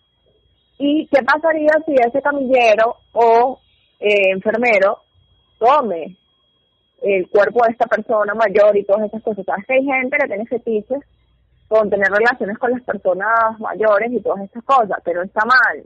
¿Y 0.77 1.07
qué 1.07 1.21
pasaría 1.23 1.71
si 1.85 1.93
ese 1.93 2.21
camillero 2.21 2.97
o 3.13 3.59
eh, 3.99 4.31
enfermero 4.31 4.99
tome 5.59 6.17
el 7.01 7.29
cuerpo 7.29 7.63
de 7.65 7.71
esta 7.71 7.85
persona 7.85 8.33
mayor 8.33 8.75
y 8.75 8.83
todas 8.83 9.07
esas 9.07 9.21
cosas? 9.21 9.45
Sabes 9.45 9.65
que 9.67 9.73
hay 9.75 9.85
gente 9.85 10.17
que 10.17 10.27
tiene 10.27 10.45
fetiches 10.45 10.99
con 11.67 11.89
tener 11.89 12.11
relaciones 12.11 12.57
con 12.57 12.71
las 12.71 12.81
personas 12.81 13.59
mayores 13.59 14.11
y 14.11 14.21
todas 14.21 14.43
estas 14.43 14.63
cosas, 14.63 14.97
pero 15.05 15.21
está 15.21 15.45
mal. 15.45 15.83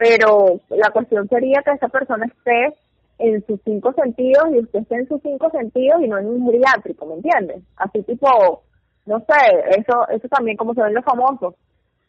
Pero 0.00 0.60
la 0.70 0.90
cuestión 0.90 1.28
sería 1.28 1.60
que 1.62 1.72
esa 1.72 1.88
persona 1.88 2.24
esté 2.24 2.74
en 3.18 3.44
sus 3.46 3.60
cinco 3.64 3.92
sentidos 3.92 4.44
y 4.50 4.60
usted 4.60 4.78
esté 4.80 4.94
en 4.94 5.08
sus 5.08 5.20
cinco 5.20 5.50
sentidos 5.50 6.00
y 6.02 6.08
no 6.08 6.16
en 6.16 6.26
un 6.26 6.46
geriátrico, 6.46 7.04
¿me 7.04 7.16
entiendes? 7.16 7.62
Así 7.76 8.02
tipo 8.04 8.62
no 9.04 9.18
sé, 9.20 9.78
eso 9.78 10.08
eso 10.08 10.28
también 10.28 10.56
como 10.56 10.72
se 10.72 10.82
ven 10.82 10.94
los 10.94 11.04
famosos, 11.04 11.54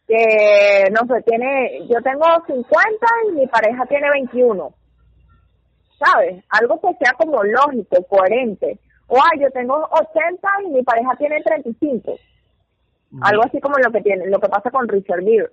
que, 0.06 0.84
no 0.90 1.06
sé, 1.06 1.22
tiene, 1.22 1.86
yo 1.86 2.00
tengo 2.02 2.24
50 2.46 3.06
y 3.28 3.32
mi 3.32 3.46
pareja 3.46 3.84
tiene 3.86 4.10
21. 4.10 4.72
¿Sabes? 5.98 6.44
Algo 6.48 6.80
que 6.80 6.94
sea 6.98 7.12
como 7.12 7.42
lógico, 7.44 8.02
coherente. 8.08 8.78
O, 9.06 9.16
ay, 9.16 9.40
yo 9.40 9.50
tengo 9.50 9.74
80 9.90 10.48
y 10.66 10.70
mi 10.70 10.82
pareja 10.82 11.10
tiene 11.18 11.42
35. 11.42 12.14
Algo 13.20 13.42
así 13.44 13.60
como 13.60 13.76
lo 13.78 13.92
que 13.92 14.00
tiene, 14.00 14.26
lo 14.26 14.40
que 14.40 14.48
pasa 14.48 14.70
con 14.70 14.88
Richard 14.88 15.20
Gere. 15.20 15.50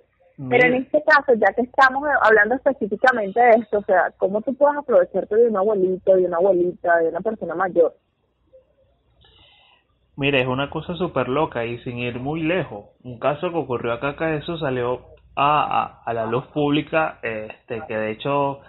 Pero 0.48 0.66
en 0.68 0.74
este 0.74 1.02
caso, 1.02 1.34
ya 1.34 1.52
que 1.54 1.62
estamos 1.62 2.02
hablando 2.22 2.54
específicamente 2.54 3.38
de 3.38 3.50
esto, 3.62 3.78
o 3.78 3.82
sea, 3.82 4.10
¿cómo 4.16 4.40
tú 4.40 4.54
puedes 4.54 4.78
aprovecharte 4.78 5.36
de 5.36 5.48
un 5.48 5.56
abuelito, 5.56 6.16
de 6.16 6.24
una 6.24 6.38
abuelita, 6.38 6.96
de 6.98 7.08
una 7.08 7.20
persona 7.20 7.54
mayor? 7.54 7.94
Mire, 10.16 10.40
es 10.40 10.46
una 10.46 10.70
cosa 10.70 10.94
súper 10.94 11.28
loca 11.28 11.66
y 11.66 11.78
sin 11.80 11.98
ir 11.98 12.20
muy 12.20 12.42
lejos. 12.42 12.86
Un 13.02 13.18
caso 13.18 13.50
que 13.50 13.56
ocurrió 13.58 13.92
acá, 13.92 14.16
que 14.16 14.36
eso 14.36 14.56
salió 14.58 15.06
a, 15.36 16.02
a, 16.06 16.14
la 16.14 16.24
luz 16.24 16.46
pública, 16.48 17.18
este, 17.22 17.82
que 17.86 17.96
de 17.96 18.12
hecho 18.12 18.60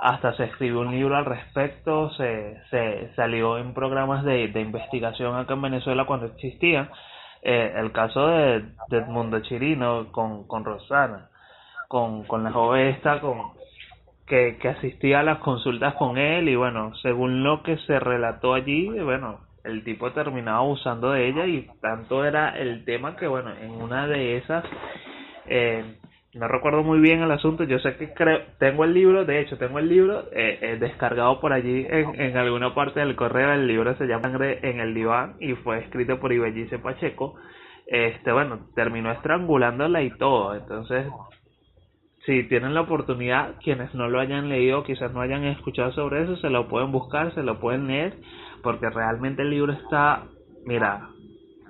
hasta 0.00 0.36
se 0.36 0.44
escribió 0.44 0.80
un 0.80 0.92
libro 0.92 1.16
al 1.16 1.24
respecto, 1.24 2.10
se, 2.10 2.60
se 2.70 3.12
salió 3.16 3.58
en 3.58 3.74
programas 3.74 4.24
de, 4.24 4.48
de 4.48 4.60
investigación 4.60 5.36
acá 5.36 5.54
en 5.54 5.62
Venezuela 5.62 6.06
cuando 6.06 6.26
existían 6.26 6.88
eh, 7.42 7.74
el 7.76 7.92
caso 7.92 8.26
de, 8.28 8.64
de 8.88 8.98
Edmundo 8.98 9.40
Chirino 9.40 10.10
con, 10.12 10.46
con 10.46 10.64
Rosana, 10.64 11.28
con, 11.88 12.24
con 12.24 12.44
la 12.44 12.52
joven 12.52 12.88
esta 12.88 13.20
con, 13.20 13.52
que, 14.26 14.58
que 14.60 14.68
asistía 14.68 15.20
a 15.20 15.22
las 15.22 15.38
consultas 15.38 15.94
con 15.94 16.18
él 16.18 16.48
y 16.48 16.56
bueno, 16.56 16.94
según 17.02 17.42
lo 17.42 17.62
que 17.62 17.78
se 17.78 17.98
relató 17.98 18.54
allí, 18.54 18.88
bueno, 18.88 19.40
el 19.64 19.84
tipo 19.84 20.12
terminaba 20.12 20.62
usando 20.62 21.12
de 21.12 21.28
ella 21.28 21.46
y 21.46 21.68
tanto 21.80 22.24
era 22.24 22.58
el 22.58 22.84
tema 22.84 23.16
que 23.16 23.26
bueno, 23.26 23.52
en 23.60 23.70
una 23.70 24.06
de 24.06 24.36
esas 24.36 24.64
eh, 25.46 25.98
no 26.38 26.48
recuerdo 26.48 26.82
muy 26.82 27.00
bien 27.00 27.20
el 27.22 27.30
asunto, 27.30 27.64
yo 27.64 27.78
sé 27.80 27.96
que 27.96 28.14
creo, 28.14 28.40
tengo 28.58 28.84
el 28.84 28.94
libro, 28.94 29.24
de 29.24 29.40
hecho 29.40 29.58
tengo 29.58 29.78
el 29.78 29.88
libro 29.88 30.24
eh, 30.32 30.58
eh, 30.62 30.76
descargado 30.78 31.40
por 31.40 31.52
allí 31.52 31.86
en, 31.88 32.20
en 32.20 32.36
alguna 32.36 32.74
parte 32.74 33.00
del 33.00 33.16
correo, 33.16 33.52
el 33.52 33.66
libro 33.66 33.96
se 33.96 34.06
llama 34.06 34.30
En 34.62 34.80
el 34.80 34.94
diván 34.94 35.34
y 35.40 35.54
fue 35.54 35.80
escrito 35.80 36.20
por 36.20 36.32
Ibellice 36.32 36.78
Pacheco, 36.78 37.34
este 37.86 38.30
bueno, 38.32 38.66
terminó 38.74 39.10
estrangulándola 39.10 40.02
y 40.02 40.10
todo, 40.10 40.54
entonces 40.54 41.06
si 42.24 42.44
tienen 42.44 42.74
la 42.74 42.82
oportunidad, 42.82 43.54
quienes 43.62 43.94
no 43.94 44.08
lo 44.08 44.20
hayan 44.20 44.50
leído, 44.50 44.84
quizás 44.84 45.12
no 45.12 45.22
hayan 45.22 45.44
escuchado 45.44 45.92
sobre 45.92 46.22
eso, 46.22 46.36
se 46.36 46.50
lo 46.50 46.68
pueden 46.68 46.92
buscar, 46.92 47.34
se 47.34 47.42
lo 47.42 47.58
pueden 47.58 47.86
leer, 47.86 48.14
porque 48.62 48.90
realmente 48.90 49.42
el 49.42 49.50
libro 49.50 49.72
está, 49.72 50.24
mira, 50.66 51.08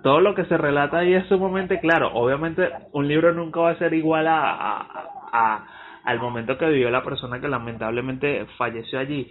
todo 0.03 0.21
lo 0.21 0.35
que 0.35 0.45
se 0.45 0.57
relata 0.57 0.99
ahí 0.99 1.15
es 1.15 1.27
sumamente 1.27 1.81
claro. 1.81 2.13
Obviamente 2.15 2.69
un 2.93 3.09
libro 3.09 3.33
nunca 3.33 3.61
va 3.61 3.71
a 3.71 3.79
ser 3.79 3.95
igual 3.95 4.27
a, 4.27 4.87
a, 5.33 5.67
al 6.05 6.21
momento 6.21 6.57
que 6.57 6.67
vivió 6.67 6.91
la 6.91 7.05
persona 7.05 7.41
que 7.41 7.49
lamentablemente 7.49 8.47
falleció 8.57 8.99
allí, 8.99 9.31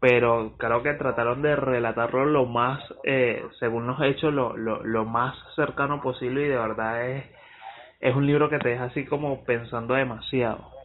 pero 0.00 0.54
creo 0.58 0.82
que 0.82 0.94
trataron 0.94 1.42
de 1.42 1.56
relatarlo 1.56 2.24
lo 2.24 2.46
más, 2.46 2.80
eh, 3.04 3.44
según 3.58 3.86
los 3.86 4.00
hechos, 4.02 4.32
lo, 4.32 4.56
lo, 4.56 4.82
lo 4.84 5.04
más 5.04 5.36
cercano 5.54 6.00
posible 6.00 6.46
y 6.46 6.48
de 6.48 6.58
verdad 6.58 7.08
es, 7.08 7.24
es 8.00 8.16
un 8.16 8.26
libro 8.26 8.48
que 8.48 8.58
te 8.58 8.70
deja 8.70 8.84
así 8.84 9.04
como 9.04 9.44
pensando 9.44 9.94
demasiado. 9.94 10.79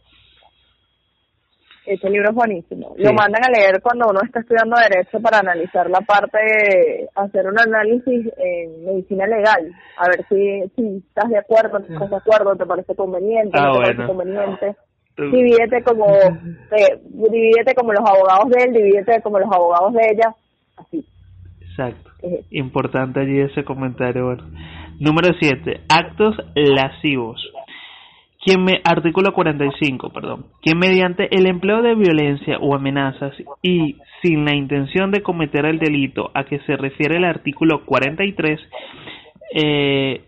Ese 1.86 2.10
libro 2.10 2.30
es 2.30 2.34
buenísimo. 2.34 2.94
Lo 2.98 3.12
mandan 3.12 3.44
a 3.44 3.50
leer 3.50 3.80
cuando 3.80 4.08
uno 4.10 4.20
está 4.24 4.40
estudiando 4.40 4.76
Derecho 4.76 5.20
para 5.20 5.38
analizar 5.38 5.88
la 5.88 6.00
parte, 6.00 7.08
hacer 7.14 7.46
un 7.46 7.58
análisis 7.58 8.26
en 8.36 8.84
medicina 8.84 9.24
legal, 9.26 9.72
a 9.96 10.08
ver 10.08 10.26
si, 10.28 10.68
si 10.74 10.96
estás 10.96 11.30
de 11.30 11.38
acuerdo, 11.38 11.78
no 11.78 11.94
estás 11.94 12.10
de 12.10 12.16
acuerdo, 12.16 12.56
te 12.56 12.66
parece 12.66 12.94
conveniente, 12.96 13.56
ah, 13.56 13.66
no 13.66 13.72
te 13.74 13.78
parece 13.78 14.06
conveniente. 14.06 14.76
Divídete 15.16 15.82
como, 15.84 16.06
eh, 16.76 17.00
divídete 17.04 17.74
como 17.76 17.92
los 17.92 18.04
abogados 18.04 18.50
de 18.50 18.64
él, 18.64 18.72
divídete 18.72 19.22
como 19.22 19.38
los 19.38 19.52
abogados 19.52 19.92
de 19.94 20.02
ella, 20.10 20.34
así. 20.76 21.06
Exacto. 21.60 22.10
Importante 22.50 23.20
allí 23.20 23.40
ese 23.40 23.62
comentario. 23.64 24.26
Bueno. 24.26 24.44
Número 24.98 25.34
7. 25.38 25.82
Actos 25.88 26.34
lascivos 26.54 27.40
quien 28.46 28.62
me, 28.62 28.80
artículo 28.84 29.32
45, 29.32 30.10
perdón, 30.10 30.46
quien 30.62 30.78
mediante 30.78 31.36
el 31.36 31.46
empleo 31.46 31.82
de 31.82 31.96
violencia 31.96 32.58
o 32.60 32.76
amenazas 32.76 33.34
y 33.60 33.96
sin 34.22 34.44
la 34.44 34.54
intención 34.54 35.10
de 35.10 35.20
cometer 35.20 35.66
el 35.66 35.80
delito 35.80 36.30
a 36.32 36.44
que 36.44 36.60
se 36.60 36.76
refiere 36.76 37.16
el 37.16 37.24
artículo 37.24 37.84
43, 37.84 38.60
eh, 39.52 40.24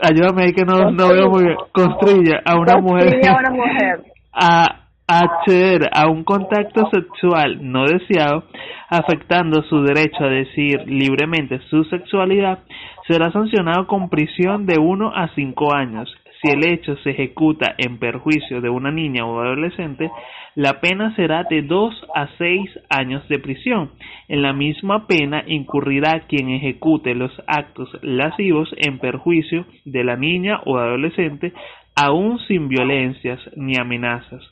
ayúdame 0.00 0.44
ahí 0.44 0.54
que 0.54 0.64
no, 0.64 0.90
no 0.90 1.08
veo 1.08 1.28
muy 1.28 1.44
bien, 1.44 1.56
construya 1.70 2.40
a 2.42 2.58
una 2.58 2.80
mujer, 2.80 3.28
a, 3.28 3.38
una 3.38 3.50
mujer. 3.50 4.04
a 4.32 4.86
acceder 5.06 5.82
a 5.92 6.08
un 6.08 6.24
contacto 6.24 6.88
sexual 6.90 7.58
no 7.60 7.84
deseado, 7.84 8.44
afectando 8.88 9.62
su 9.64 9.82
derecho 9.82 10.24
a 10.24 10.28
decidir 10.28 10.82
libremente 10.86 11.60
su 11.68 11.84
sexualidad, 11.84 12.60
será 13.06 13.30
sancionado 13.32 13.86
con 13.86 14.08
prisión 14.08 14.66
de 14.66 14.78
1 14.78 15.12
a 15.14 15.34
5 15.34 15.74
años. 15.74 16.14
Si 16.42 16.52
el 16.52 16.66
hecho 16.66 16.96
se 16.98 17.10
ejecuta 17.10 17.74
en 17.78 17.98
perjuicio 17.98 18.60
de 18.60 18.68
una 18.68 18.90
niña 18.90 19.24
o 19.24 19.40
adolescente, 19.40 20.10
la 20.54 20.80
pena 20.80 21.14
será 21.16 21.44
de 21.44 21.62
2 21.62 22.06
a 22.14 22.28
6 22.36 22.70
años 22.90 23.26
de 23.28 23.38
prisión. 23.38 23.92
En 24.28 24.42
la 24.42 24.52
misma 24.52 25.06
pena 25.06 25.42
incurrirá 25.46 26.26
quien 26.28 26.50
ejecute 26.50 27.14
los 27.14 27.32
actos 27.46 27.88
lascivos 28.02 28.68
en 28.76 28.98
perjuicio 28.98 29.66
de 29.84 30.04
la 30.04 30.16
niña 30.16 30.60
o 30.66 30.76
adolescente, 30.76 31.52
aún 31.94 32.38
sin 32.46 32.68
violencias 32.68 33.40
ni 33.56 33.76
amenazas 33.76 34.42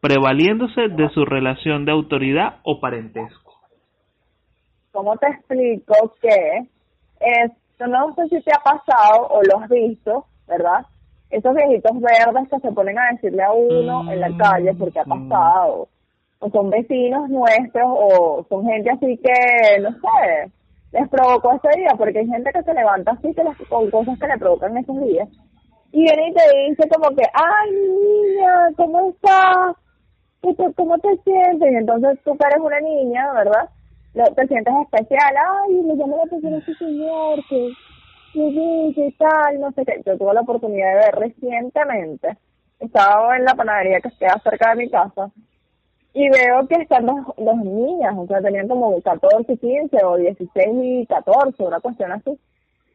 prevaliéndose 0.00 0.88
de 0.88 1.08
su 1.10 1.24
relación 1.24 1.84
de 1.84 1.92
autoridad 1.92 2.58
o 2.62 2.78
parentesco. 2.80 3.54
¿Cómo 4.92 5.16
te 5.16 5.26
explico 5.26 6.14
que 6.22 6.68
esto 7.76 7.86
no 7.88 8.14
sé 8.14 8.28
si 8.28 8.42
te 8.42 8.50
ha 8.52 8.62
pasado 8.62 9.28
o 9.28 9.42
lo 9.42 9.60
has 9.60 9.68
visto, 9.68 10.24
¿verdad? 10.48 10.86
Esos 11.28 11.54
viejitos 11.54 11.92
verdes 12.00 12.48
que 12.48 12.58
se 12.60 12.72
ponen 12.72 12.98
a 12.98 13.12
decirle 13.12 13.42
a 13.42 13.52
uno 13.52 14.10
en 14.10 14.20
la 14.20 14.30
calle 14.38 14.74
porque 14.74 14.98
ha 14.98 15.04
mm. 15.04 15.28
pasado, 15.28 15.88
o 16.38 16.50
son 16.50 16.70
vecinos 16.70 17.28
nuestros, 17.28 17.84
o 17.86 18.46
son 18.48 18.64
gente 18.64 18.90
así 18.90 19.18
que, 19.18 19.80
no 19.82 19.90
sé, 19.90 20.52
les 20.92 21.08
provocó 21.10 21.52
ese 21.52 21.78
día, 21.78 21.90
porque 21.98 22.20
hay 22.20 22.26
gente 22.28 22.50
que 22.50 22.62
se 22.62 22.72
levanta 22.72 23.12
así 23.12 23.34
que 23.34 23.44
les, 23.44 23.68
con 23.68 23.90
cosas 23.90 24.18
que 24.18 24.26
le 24.26 24.38
provocan 24.38 24.76
esos 24.78 24.98
días. 25.02 25.28
Y 25.92 26.02
viene 26.02 26.28
y 26.28 26.32
te 26.32 26.42
dice 26.70 26.88
como 26.88 27.14
que, 27.14 27.24
ay 27.34 27.70
niña, 27.72 28.72
¿cómo 28.76 29.10
estás? 29.10 29.76
¿cómo 30.76 30.96
te 30.98 31.14
sientes? 31.24 31.72
Y 31.72 31.74
entonces 31.74 32.18
tú 32.24 32.36
que 32.38 32.46
eres 32.46 32.60
una 32.60 32.80
niña, 32.80 33.32
¿verdad? 33.34 33.68
Te 34.24 34.46
sientes 34.48 34.74
especial, 34.82 35.34
ay, 35.36 35.74
me 35.82 35.96
llama 35.96 36.16
la 36.16 36.22
atención 36.24 36.54
ese 36.54 36.74
señor, 36.74 37.40
que, 37.48 37.72
que, 38.32 38.92
que 38.94 39.14
tal, 39.18 39.60
no 39.60 39.70
sé 39.72 39.84
qué. 39.84 40.02
Yo 40.04 40.16
tuve 40.16 40.34
la 40.34 40.40
oportunidad 40.40 40.88
de 40.88 40.94
ver 40.94 41.14
recientemente, 41.14 42.36
estaba 42.80 43.36
en 43.36 43.44
la 43.44 43.54
panadería 43.54 44.00
que 44.00 44.10
queda 44.18 44.40
cerca 44.42 44.70
de 44.70 44.84
mi 44.84 44.90
casa, 44.90 45.30
y 46.14 46.30
veo 46.30 46.66
que 46.66 46.76
están 46.76 47.04
dos, 47.04 47.26
dos 47.36 47.56
niñas, 47.58 48.14
o 48.16 48.26
sea, 48.26 48.40
tenían 48.40 48.68
como 48.68 48.98
14 49.02 49.52
y 49.52 49.58
15, 49.58 50.04
o 50.04 50.16
16 50.16 50.66
y 50.82 51.06
14, 51.06 51.62
una 51.62 51.80
cuestión 51.80 52.10
así. 52.10 52.38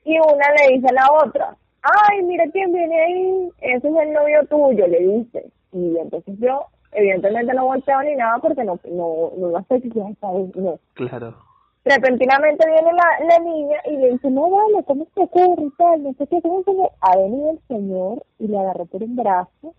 Y 0.04 0.18
una 0.18 0.48
le 0.58 0.74
dice 0.74 0.88
a 0.90 0.94
la 0.94 1.08
otra, 1.24 1.56
ay, 1.84 2.24
mira 2.24 2.46
quién 2.52 2.74
viene 2.74 3.00
ahí, 3.00 3.50
ese 3.60 3.90
es 3.90 3.96
el 3.96 4.14
novio 4.14 4.44
tuyo, 4.50 4.88
le 4.88 5.00
dice. 5.00 5.52
Y 5.72 5.98
entonces 5.98 6.36
yo 6.40 6.66
Evidentemente 6.94 7.54
no 7.54 7.66
volteo 7.66 8.02
ni 8.04 8.16
nada 8.16 8.40
porque 8.40 8.64
no, 8.64 8.80
no, 8.86 9.32
no 9.38 9.58
a 9.58 9.64
sé 9.64 9.80
si 9.82 9.90
ya 9.92 10.08
está 10.10 10.28
no. 10.56 10.80
Claro. 10.94 11.36
Repentinamente 11.84 12.66
viene 12.68 12.94
la, 12.94 13.26
la 13.26 13.40
niña 13.40 13.78
y 13.90 13.98
le 13.98 14.12
dice, 14.12 14.30
no 14.30 14.50
vale, 14.50 14.84
¿cómo 14.86 15.08
se 15.16 15.22
ocurre 15.22 15.64
y 15.64 15.70
tal? 15.78 16.04
No 16.04 16.14
sé 16.14 16.28
qué, 16.28 16.42
¿cómo 16.42 16.64
se 16.64 16.72
Ha 17.02 17.18
venido 17.18 17.52
el 17.52 17.60
señor 17.68 18.24
y 18.38 18.48
le 18.48 18.60
agarró 18.60 18.86
por 18.86 19.02
un 19.02 19.16
brazo 19.16 19.74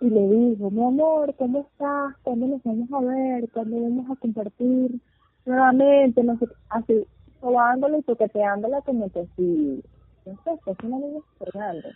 y 0.00 0.10
le 0.10 0.28
dijo, 0.28 0.70
mi 0.70 0.84
amor, 0.84 1.34
¿cómo 1.36 1.60
estás? 1.60 2.14
¿Cuándo 2.22 2.46
nos 2.46 2.62
vamos 2.62 2.88
a 2.92 3.00
ver? 3.00 3.48
¿Cuándo 3.50 3.80
vamos 3.80 4.10
a 4.10 4.20
compartir 4.20 5.00
nuevamente? 5.46 6.22
No 6.22 6.38
sé, 6.38 6.46
así, 6.68 7.06
sobándole 7.40 7.98
y 7.98 8.02
toqueteándola 8.02 8.82
como 8.82 9.10
que 9.10 9.26
si, 9.36 9.82
no 10.26 10.38
sé, 10.44 10.70
es 10.70 10.76
una 10.84 10.98
niña 10.98 11.20
grande. 11.40 11.88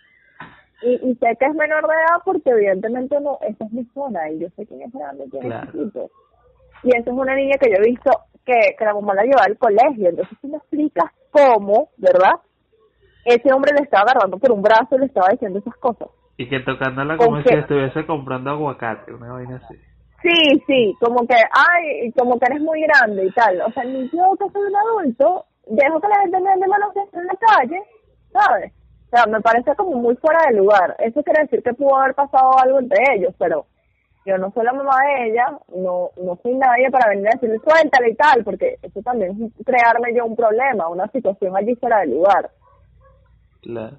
Y, 0.81 0.93
y 1.09 1.15
sé 1.15 1.35
que 1.39 1.45
es 1.45 1.55
menor 1.55 1.87
de 1.87 1.93
edad 1.93 2.21
porque 2.25 2.49
evidentemente 2.49 3.19
no, 3.21 3.37
esa 3.41 3.65
es 3.65 3.71
mi 3.71 3.85
zona 3.93 4.29
y 4.29 4.39
yo 4.39 4.47
sé 4.55 4.65
quién 4.65 4.81
es 4.81 4.91
grande, 4.91 5.25
quién 5.29 5.43
claro. 5.43 5.69
es 5.69 5.95
Y 6.83 6.89
esa 6.89 7.11
es 7.11 7.17
una 7.17 7.35
niña 7.35 7.57
que 7.59 7.69
yo 7.69 7.77
he 7.77 7.89
visto 7.89 8.11
que, 8.45 8.75
que 8.77 8.85
la 8.85 8.93
mamá 8.93 9.13
la 9.13 9.23
llevaba 9.23 9.45
al 9.45 9.57
colegio, 9.57 10.09
entonces 10.09 10.37
tú 10.41 10.47
me 10.47 10.57
explicas 10.57 11.11
cómo, 11.29 11.89
¿verdad? 11.97 12.33
Ese 13.25 13.53
hombre 13.53 13.71
le 13.77 13.83
estaba 13.83 14.03
agarrando 14.09 14.39
por 14.39 14.51
un 14.51 14.61
brazo 14.61 14.95
y 14.95 14.99
le 14.99 15.05
estaba 15.05 15.29
diciendo 15.29 15.59
esas 15.59 15.75
cosas. 15.77 16.09
Y 16.37 16.49
que 16.49 16.59
tocándola 16.61 17.17
como 17.17 17.41
si 17.43 17.53
estuviese 17.53 18.05
comprando 18.07 18.49
aguacate, 18.49 19.13
una 19.13 19.33
vaina 19.33 19.61
así. 19.63 19.75
Sí, 20.23 20.63
sí, 20.65 20.95
como 20.99 21.27
que, 21.27 21.35
ay, 21.35 22.11
como 22.13 22.39
que 22.39 22.45
eres 22.49 22.61
muy 22.61 22.81
grande 22.81 23.25
y 23.25 23.31
tal. 23.31 23.61
O 23.61 23.71
sea, 23.71 23.83
ni 23.83 24.09
yo 24.09 24.35
que 24.39 24.49
soy 24.51 24.63
un 24.63 24.75
adulto, 24.75 25.45
dejo 25.67 25.99
que 25.99 26.07
la 26.07 26.21
gente 26.21 26.39
me 26.39 26.51
ande 26.51 26.67
baloncesto 26.67 27.19
en 27.19 27.25
la 27.25 27.33
calle 27.35 27.81
¿sabes? 28.31 28.71
O 29.11 29.17
sea, 29.17 29.25
me 29.25 29.41
parece 29.41 29.75
como 29.75 29.97
muy 29.97 30.15
fuera 30.15 30.39
de 30.47 30.57
lugar. 30.57 30.95
Eso 30.99 31.21
quiere 31.21 31.43
decir 31.43 31.61
que 31.61 31.73
pudo 31.73 31.97
haber 31.97 32.15
pasado 32.15 32.57
algo 32.59 32.79
entre 32.79 33.03
ellos, 33.13 33.35
pero 33.37 33.65
yo 34.25 34.37
no 34.37 34.51
soy 34.51 34.63
la 34.63 34.71
mamá 34.71 34.93
de 35.03 35.27
ella, 35.27 35.45
no, 35.75 36.11
no 36.23 36.39
soy 36.41 36.55
nadie 36.55 36.89
para 36.89 37.09
venir 37.09 37.27
a 37.27 37.31
decirle 37.31 37.59
suéltale 37.59 38.11
y 38.11 38.15
tal, 38.15 38.43
porque 38.45 38.77
eso 38.81 39.01
también 39.01 39.31
es 39.31 39.65
crearme 39.65 40.15
yo 40.15 40.25
un 40.25 40.37
problema, 40.37 40.87
una 40.87 41.07
situación 41.07 41.57
allí 41.57 41.75
fuera 41.75 41.99
de 41.99 42.07
lugar. 42.07 42.51
Claro. 43.61 43.97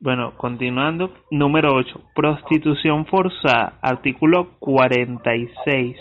Bueno, 0.00 0.36
continuando, 0.36 1.12
número 1.30 1.72
8, 1.72 2.00
prostitución 2.12 3.06
forzada, 3.06 3.78
artículo 3.82 4.58
46. 4.58 5.96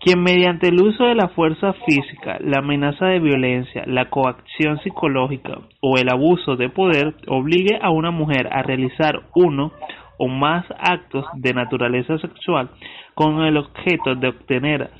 Quien 0.00 0.22
mediante 0.22 0.68
el 0.68 0.80
uso 0.80 1.04
de 1.04 1.16
la 1.16 1.28
fuerza 1.28 1.72
física, 1.84 2.38
la 2.40 2.60
amenaza 2.60 3.06
de 3.06 3.18
violencia, 3.18 3.82
la 3.86 4.08
coacción 4.08 4.78
psicológica 4.80 5.58
o 5.80 5.98
el 5.98 6.08
abuso 6.08 6.54
de 6.54 6.68
poder 6.68 7.16
obligue 7.26 7.78
a 7.82 7.90
una 7.90 8.12
mujer 8.12 8.48
a 8.52 8.62
realizar 8.62 9.22
uno 9.34 9.72
o 10.16 10.28
más 10.28 10.64
actos 10.78 11.26
de 11.34 11.52
naturaleza 11.52 12.16
sexual 12.18 12.70
con 13.14 13.40
el 13.42 13.56
objeto 13.56 14.14
de 14.14 14.28
obtener 14.28 14.90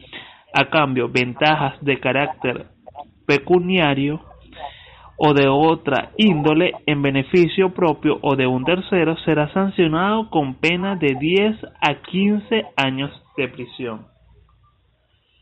a 0.53 0.65
cambio 0.69 1.09
ventajas 1.09 1.75
de 1.81 2.01
carácter 2.01 2.67
pecuniario 3.25 4.21
o 5.17 5.33
de 5.33 5.49
otra 5.49 6.11
índole 6.17 6.73
en 6.87 7.03
beneficio 7.03 7.73
propio 7.73 8.19
o 8.23 8.35
de 8.35 8.47
un 8.47 8.65
tercero 8.65 9.17
será 9.25 9.53
sancionado 9.53 10.31
con 10.31 10.55
pena 10.55 10.97
de 10.97 11.15
10 11.19 11.57
a 11.81 11.95
15 12.03 12.67
años 12.77 13.11
de 13.37 13.49
prisión. 13.49 14.18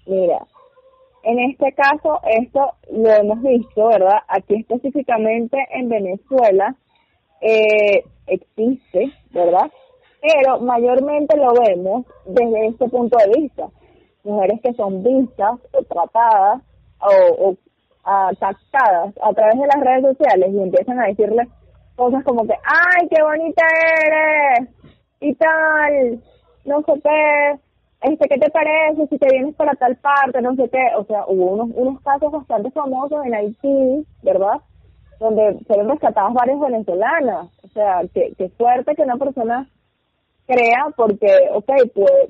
Mira, 0.06 0.46
en 1.22 1.40
este 1.40 1.72
caso, 1.72 2.20
esto 2.24 2.72
lo 2.92 3.10
hemos 3.10 3.42
visto, 3.42 3.88
¿verdad? 3.88 4.20
Aquí 4.28 4.54
específicamente 4.54 5.58
en 5.70 5.88
Venezuela 5.88 6.76
eh, 7.40 8.04
existe, 8.28 9.12
¿verdad? 9.30 9.70
Pero 10.22 10.60
mayormente 10.60 11.36
lo 11.36 11.52
vemos 11.54 12.06
desde 12.26 12.68
este 12.68 12.88
punto 12.88 13.18
de 13.18 13.40
vista. 13.40 13.68
Mujeres 14.22 14.60
que 14.62 14.72
son 14.74 15.02
vistas 15.02 15.58
o 15.72 15.82
tratadas 15.82 16.62
o, 17.00 17.48
o 17.48 17.56
captadas 18.38 19.14
a 19.20 19.32
través 19.32 19.58
de 19.58 19.66
las 19.66 19.80
redes 19.80 20.16
sociales 20.16 20.50
y 20.52 20.62
empiezan 20.62 21.00
a 21.00 21.06
decirle 21.06 21.48
cosas 21.96 22.22
como 22.24 22.46
que, 22.46 22.54
ay, 22.54 23.08
qué 23.08 23.22
bonita 23.22 23.64
eres 24.06 24.68
y 25.20 25.34
tal, 25.34 26.22
no 26.64 26.82
sé 26.82 26.92
qué, 27.02 27.58
este, 28.12 28.28
¿qué 28.28 28.38
te 28.38 28.50
parece 28.50 29.06
si 29.08 29.18
te 29.18 29.28
vienes 29.30 29.54
para 29.56 29.74
tal 29.74 29.96
parte? 29.96 30.40
No 30.40 30.54
sé 30.54 30.68
qué. 30.70 30.90
O 30.96 31.04
sea, 31.04 31.24
hubo 31.26 31.46
unos, 31.46 31.70
unos 31.74 32.00
casos 32.02 32.30
bastante 32.30 32.70
famosos 32.70 33.24
en 33.24 33.34
Haití, 33.34 34.06
¿verdad? 34.22 34.60
Donde 35.18 35.58
fueron 35.66 35.88
rescatadas 35.88 36.32
varias 36.34 36.60
venezolanas. 36.60 37.48
O 37.64 37.68
sea, 37.68 38.02
qué, 38.14 38.32
qué 38.38 38.48
fuerte 38.50 38.94
que 38.94 39.02
una 39.02 39.16
persona 39.16 39.68
crea 40.46 40.86
porque, 40.96 41.26
ok, 41.52 41.70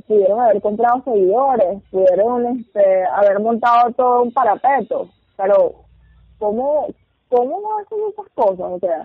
pudieron 0.06 0.40
haber 0.40 0.62
comprado 0.62 1.02
seguidores, 1.04 1.82
pudieron 1.90 2.46
este, 2.60 3.04
haber 3.14 3.40
montado 3.40 3.92
todo 3.92 4.22
un 4.22 4.32
parapeto, 4.32 5.10
pero 5.36 5.74
¿cómo, 6.38 6.86
cómo 7.28 7.78
hacen 7.78 7.98
esas 8.10 8.28
cosas? 8.34 8.72
O 8.72 8.78
sea, 8.78 9.04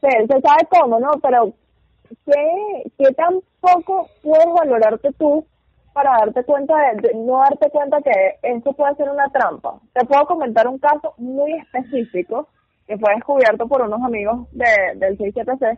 se, 0.00 0.26
se 0.26 0.40
sabe 0.40 0.66
cómo, 0.70 0.98
¿no? 0.98 1.10
Pero 1.22 1.52
¿qué, 2.24 2.90
qué 2.96 3.12
tan 3.12 3.40
poco 3.60 4.08
puedes 4.22 4.46
valorarte 4.54 5.12
tú 5.18 5.44
para 5.98 6.16
darte 6.18 6.44
cuenta 6.44 6.76
de, 6.92 7.12
no 7.12 7.38
darte 7.38 7.70
cuenta 7.70 8.00
que 8.00 8.38
esto 8.40 8.72
puede 8.72 8.94
ser 8.94 9.10
una 9.10 9.28
trampa. 9.30 9.80
Te 9.92 10.06
puedo 10.06 10.26
comentar 10.26 10.68
un 10.68 10.78
caso 10.78 11.12
muy 11.16 11.54
específico 11.54 12.46
que 12.86 12.96
fue 12.98 13.16
descubierto 13.16 13.66
por 13.66 13.82
unos 13.82 14.00
amigos 14.04 14.46
de, 14.52 14.94
del 14.94 15.18
67C, 15.18 15.76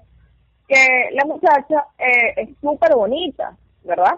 que 0.68 1.08
la 1.12 1.24
muchacha 1.24 1.86
eh, 1.96 2.34
es 2.36 2.50
súper 2.60 2.94
bonita, 2.94 3.56
¿verdad? 3.82 4.16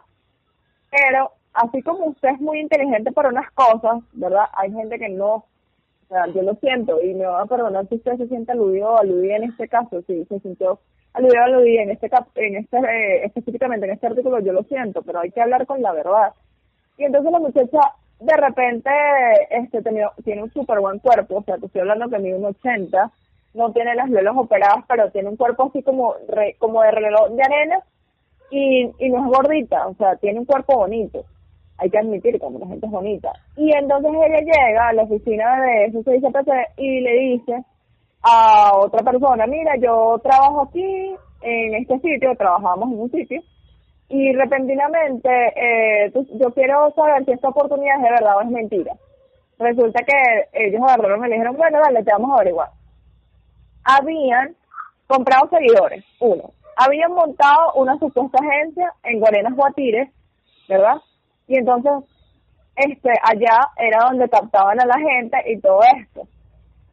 Pero 0.91 1.31
así 1.55 1.81
como 1.83 2.07
usted 2.07 2.31
es 2.31 2.41
muy 2.41 2.59
inteligente 2.59 3.13
para 3.13 3.29
unas 3.29 3.49
cosas, 3.53 4.03
¿verdad? 4.13 4.47
Hay 4.55 4.73
gente 4.73 4.99
que 4.99 5.09
no, 5.09 5.35
o 5.35 5.47
sea, 6.09 6.27
yo 6.35 6.43
lo 6.43 6.57
siento 6.57 7.01
y 7.01 7.15
me 7.15 7.27
va 7.27 7.43
a 7.43 7.47
perdonar 7.47 7.87
si 7.89 7.95
usted 7.95 8.17
se 8.17 8.27
siente 8.27 8.51
aludido 8.51 8.89
o 8.89 8.99
aludida 8.99 9.37
en 9.37 9.45
este 9.45 9.69
caso, 9.69 10.03
si 10.09 10.25
se 10.25 10.41
sintió 10.41 10.81
aludida 11.15 11.45
aludida 11.45 11.83
en 11.83 11.91
este 11.91 12.11
en 12.37 12.57
este 12.57 12.77
eh, 12.79 13.25
específicamente 13.25 13.87
en 13.87 13.93
este 13.93 14.07
artículo 14.07 14.41
yo 14.41 14.53
lo 14.53 14.63
siento 14.65 15.03
pero 15.03 15.21
hay 15.21 15.31
que 15.31 15.41
hablar 15.41 15.67
con 15.67 15.83
la 15.83 15.93
verdad. 15.93 16.33
Y 16.99 17.05
entonces 17.05 17.33
la 17.33 17.39
muchacha 17.39 17.81
de 18.21 18.37
repente 18.37 18.91
este 19.51 19.83
tiene 19.83 20.43
un 20.43 20.53
súper 20.53 20.81
buen 20.81 20.99
cuerpo 21.01 21.37
o 21.37 21.43
sea 21.43 21.59
te 21.59 21.67
estoy 21.67 21.81
hablando 21.81 22.09
que 22.09 22.19
mide 22.19 22.37
un 22.37 22.45
80 22.45 23.11
no 23.55 23.73
tiene 23.73 23.95
las 23.95 24.11
velas 24.11 24.35
operadas 24.37 24.85
pero 24.89 25.11
tiene 25.11 25.29
un 25.29 25.37
cuerpo 25.37 25.65
así 25.65 25.83
como 25.83 26.15
como 26.59 26.83
de 26.83 26.91
reloj 26.93 27.31
de 27.31 27.43
arena 27.43 27.81
y, 28.51 28.91
y 28.99 29.11
no 29.11 29.19
es 29.19 29.25
gordita 29.25 29.89
o 29.89 29.95
sea 29.95 30.17
tiene 30.17 30.41
un 30.41 30.47
cuerpo 30.47 30.77
bonito. 30.77 31.25
Hay 31.79 31.91
que 31.91 31.99
admitir 31.99 32.39
que 32.39 32.49
la 32.49 32.67
gente 32.67 32.87
es 32.87 32.93
bonita. 32.93 33.33
Y 33.57 33.73
entonces 33.75 34.13
ella 34.15 34.41
llega 34.41 34.89
a 34.89 34.93
la 34.93 35.03
oficina 35.03 35.61
de 35.63 35.91
SSICPC 35.91 36.79
y 36.79 37.01
le 37.01 37.13
dice 37.15 37.65
a 38.23 38.73
otra 38.77 39.03
persona, 39.03 39.47
mira, 39.47 39.77
yo 39.77 40.19
trabajo 40.23 40.69
aquí 40.69 41.15
en 41.43 41.75
este 41.75 41.99
sitio, 41.99 42.35
trabajamos 42.37 42.93
en 42.93 43.01
un 43.01 43.11
sitio, 43.11 43.43
y 44.09 44.33
repentinamente 44.35 45.31
eh, 45.57 46.13
yo 46.39 46.53
quiero 46.53 46.93
saber 46.95 47.25
si 47.25 47.33
esta 47.33 47.49
oportunidad 47.49 47.97
es 47.97 48.03
de 48.03 48.11
verdad 48.11 48.37
o 48.37 48.43
es 48.43 48.51
mentira. 48.51 48.95
Resulta 49.59 50.05
que 50.05 50.49
ellos 50.53 50.83
agarraron 50.83 51.21
me 51.21 51.29
dijeron, 51.29 51.57
bueno, 51.57 51.79
dale, 51.83 52.03
te 52.05 52.13
vamos 52.13 52.31
a 52.31 52.35
averiguar. 52.35 52.71
Habían 53.85 54.55
comprado 55.07 55.49
seguidores, 55.49 56.05
uno. 56.21 56.51
Habían 56.77 57.13
montado 57.13 57.73
una 57.75 57.99
supuesta 57.99 58.39
agencia 58.39 58.93
en 59.05 59.21
Guarenas 59.21 59.55
Guatires, 59.55 60.11
¿verdad? 60.69 60.97
Y 61.47 61.57
entonces, 61.57 61.93
este, 62.77 63.11
allá 63.23 63.69
era 63.79 64.09
donde 64.09 64.29
captaban 64.29 64.81
a 64.81 64.87
la 64.87 64.99
gente 64.99 65.39
y 65.47 65.61
todo 65.61 65.81
esto. 66.01 66.29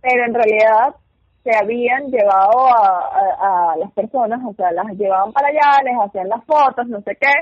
Pero 0.01 0.25
en 0.25 0.33
realidad 0.33 0.95
se 1.43 1.51
habían 1.55 2.09
llevado 2.11 2.67
a, 2.67 3.71
a, 3.71 3.77
las 3.77 3.91
personas, 3.93 4.41
o 4.45 4.53
sea, 4.53 4.71
las 4.71 4.87
llevaban 4.97 5.31
para 5.31 5.47
allá, 5.47 5.83
les 5.83 5.95
hacían 5.99 6.27
las 6.27 6.43
fotos, 6.45 6.87
no 6.87 7.01
sé 7.01 7.15
qué. 7.15 7.33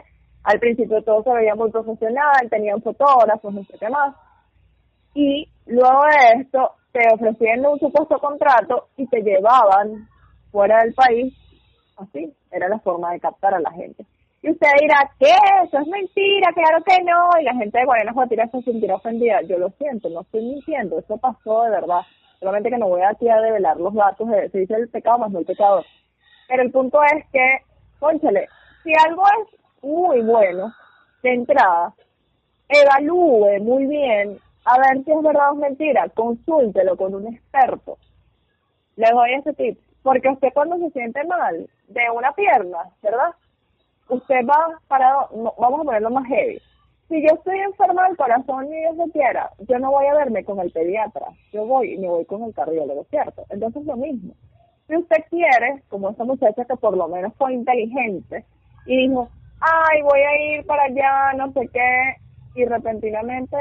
Al 0.43 0.59
principio 0.59 1.01
todo 1.03 1.23
se 1.23 1.33
veía 1.33 1.55
muy 1.55 1.71
profesional, 1.71 2.49
tenían 2.49 2.81
fotógrafos, 2.81 3.53
no 3.53 3.63
sé 3.63 3.77
qué 3.79 3.89
más. 3.89 4.15
Y 5.13 5.49
luego 5.65 6.01
de 6.03 6.41
esto, 6.41 6.71
te 6.91 7.01
ofrecían 7.13 7.65
un 7.65 7.79
supuesto 7.79 8.17
contrato 8.19 8.87
y 8.97 9.07
te 9.07 9.21
llevaban 9.21 10.07
fuera 10.51 10.83
del 10.83 10.93
país. 10.93 11.33
Así, 11.97 12.31
era 12.51 12.69
la 12.69 12.79
forma 12.79 13.11
de 13.11 13.19
captar 13.19 13.55
a 13.55 13.59
la 13.59 13.71
gente. 13.71 14.05
Y 14.43 14.51
usted 14.51 14.67
dirá, 14.79 15.09
¿qué? 15.19 15.33
Eso 15.63 15.79
es 15.79 15.87
mentira, 15.87 16.53
claro 16.53 16.83
que 16.83 17.03
no. 17.03 17.29
Y 17.41 17.43
la 17.43 17.55
gente 17.55 17.79
de 17.79 17.85
Guayana 17.85 18.13
Guatira 18.13 18.47
se 18.47 18.61
sentirá 18.61 18.95
ofendida. 18.95 19.41
Yo 19.41 19.57
lo 19.57 19.69
siento, 19.71 20.09
no 20.09 20.21
estoy 20.21 20.43
mintiendo, 20.43 20.99
eso 20.99 21.17
pasó 21.17 21.63
de 21.63 21.71
verdad 21.71 22.01
solamente 22.39 22.69
que 22.69 22.77
no 22.77 22.87
voy 22.87 23.01
aquí 23.01 23.29
a 23.29 23.41
develar 23.41 23.77
los 23.77 23.93
datos, 23.93 24.29
de, 24.29 24.49
se 24.49 24.59
dice 24.59 24.75
el 24.75 24.89
pecado 24.89 25.19
más 25.19 25.31
no 25.31 25.39
el 25.39 25.45
pecador. 25.45 25.85
Pero 26.47 26.63
el 26.63 26.71
punto 26.71 26.99
es 27.03 27.25
que, 27.31 27.61
conchale, 27.99 28.47
si 28.83 28.91
algo 29.05 29.23
es 29.41 29.59
muy 29.83 30.21
bueno, 30.21 30.73
de 31.23 31.33
entrada, 31.33 31.93
evalúe 32.69 33.59
muy 33.61 33.85
bien 33.85 34.39
a 34.65 34.77
ver 34.79 35.03
si 35.03 35.11
es 35.11 35.23
verdad 35.23 35.51
o 35.51 35.53
es 35.53 35.59
mentira, 35.59 36.09
consúltelo 36.09 36.97
con 36.97 37.15
un 37.15 37.27
experto. 37.33 37.97
Le 38.97 39.09
doy 39.11 39.33
ese 39.35 39.53
tip, 39.53 39.79
porque 40.03 40.29
usted 40.29 40.49
cuando 40.53 40.77
se 40.77 40.89
siente 40.91 41.23
mal 41.25 41.69
de 41.87 42.01
una 42.13 42.31
pierna, 42.33 42.79
¿verdad? 43.01 43.33
Usted 44.09 44.45
va 44.45 44.79
para, 44.87 45.27
vamos 45.31 45.81
a 45.81 45.83
ponerlo 45.83 46.09
más 46.09 46.27
heavy, 46.27 46.61
si 47.07 47.21
yo 47.21 47.35
estoy 47.35 47.57
enferma 47.59 48.07
del 48.07 48.17
corazón 48.17 48.65
y 48.65 48.75
Dios 48.75 48.95
lo 48.97 49.07
quiera, 49.07 49.51
yo 49.59 49.79
no 49.79 49.91
voy 49.91 50.05
a 50.07 50.15
verme 50.15 50.43
con 50.43 50.59
el 50.59 50.71
pediatra, 50.71 51.27
yo 51.53 51.65
voy 51.65 51.93
y 51.93 51.97
me 51.97 52.07
voy 52.09 52.25
con 52.25 52.43
el 52.43 52.53
cardiólogo, 52.53 53.05
¿cierto? 53.09 53.45
Entonces 53.49 53.85
lo 53.85 53.95
mismo. 53.95 54.33
Si 54.87 54.95
usted 54.95 55.23
quiere, 55.29 55.83
como 55.89 56.09
esa 56.09 56.23
muchacha 56.23 56.65
que 56.65 56.75
por 56.75 56.95
lo 56.97 57.07
menos 57.07 57.33
fue 57.37 57.53
inteligente 57.53 58.45
y 58.85 59.07
dijo, 59.07 59.29
ay, 59.59 60.01
voy 60.01 60.19
a 60.19 60.57
ir 60.57 60.65
para 60.65 60.83
allá, 60.83 61.33
no 61.37 61.51
sé 61.53 61.69
qué, 61.71 62.15
y 62.55 62.65
repentinamente 62.65 63.57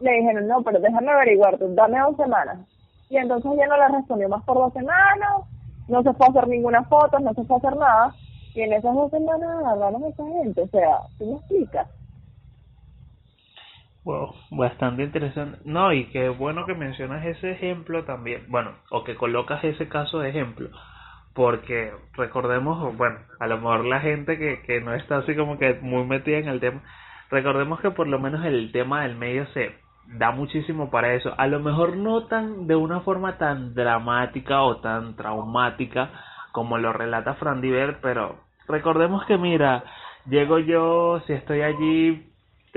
le 0.00 0.12
dijeron, 0.12 0.46
no, 0.46 0.62
pero 0.62 0.78
déjame 0.78 1.10
averiguar, 1.10 1.56
dame 1.58 1.98
dos 1.98 2.16
semanas. 2.16 2.58
Y 3.10 3.16
entonces 3.16 3.50
ya 3.56 3.66
no 3.66 3.76
le 3.76 3.88
respondió 3.88 4.28
más 4.28 4.44
por 4.44 4.56
dos 4.56 4.72
semanas, 4.72 5.42
no 5.88 6.02
se 6.02 6.12
fue 6.12 6.26
a 6.26 6.30
hacer 6.30 6.46
ninguna 6.46 6.84
foto, 6.84 7.18
no 7.18 7.34
se 7.34 7.42
fue 7.44 7.56
a 7.56 7.58
hacer 7.58 7.76
nada, 7.76 8.14
y 8.54 8.60
en 8.60 8.72
esas 8.72 8.94
dos 8.94 9.10
semanas 9.10 9.64
hablamos 9.64 10.02
de 10.02 10.08
esa 10.10 10.24
gente, 10.26 10.62
o 10.62 10.68
sea, 10.68 10.98
¿tú 11.18 11.26
me 11.26 11.36
explicas? 11.38 11.88
Wow, 14.08 14.34
bastante 14.52 15.02
interesante. 15.02 15.58
No, 15.66 15.92
y 15.92 16.06
qué 16.06 16.30
bueno 16.30 16.64
que 16.64 16.72
mencionas 16.72 17.26
ese 17.26 17.50
ejemplo 17.50 18.04
también. 18.04 18.46
Bueno, 18.48 18.70
o 18.88 19.04
que 19.04 19.16
colocas 19.16 19.62
ese 19.62 19.86
caso 19.90 20.20
de 20.20 20.30
ejemplo. 20.30 20.70
Porque 21.34 21.92
recordemos, 22.14 22.96
bueno, 22.96 23.18
a 23.38 23.46
lo 23.46 23.58
mejor 23.58 23.84
la 23.84 24.00
gente 24.00 24.38
que, 24.38 24.62
que 24.62 24.80
no 24.80 24.94
está 24.94 25.18
así 25.18 25.36
como 25.36 25.58
que 25.58 25.74
muy 25.82 26.06
metida 26.06 26.38
en 26.38 26.48
el 26.48 26.58
tema, 26.58 26.80
recordemos 27.30 27.80
que 27.80 27.90
por 27.90 28.06
lo 28.06 28.18
menos 28.18 28.46
el 28.46 28.72
tema 28.72 29.02
del 29.02 29.14
medio 29.14 29.46
se 29.48 29.74
da 30.06 30.30
muchísimo 30.30 30.90
para 30.90 31.12
eso. 31.12 31.34
A 31.36 31.46
lo 31.46 31.60
mejor 31.60 31.98
no 31.98 32.28
tan 32.28 32.66
de 32.66 32.76
una 32.76 33.00
forma 33.00 33.36
tan 33.36 33.74
dramática 33.74 34.62
o 34.62 34.78
tan 34.78 35.16
traumática 35.16 36.12
como 36.52 36.78
lo 36.78 36.94
relata 36.94 37.34
Fran 37.34 37.60
Diver, 37.60 37.98
pero 38.00 38.36
recordemos 38.68 39.26
que 39.26 39.36
mira, 39.36 39.84
llego 40.24 40.58
yo, 40.60 41.20
si 41.26 41.34
estoy 41.34 41.60
allí, 41.60 42.27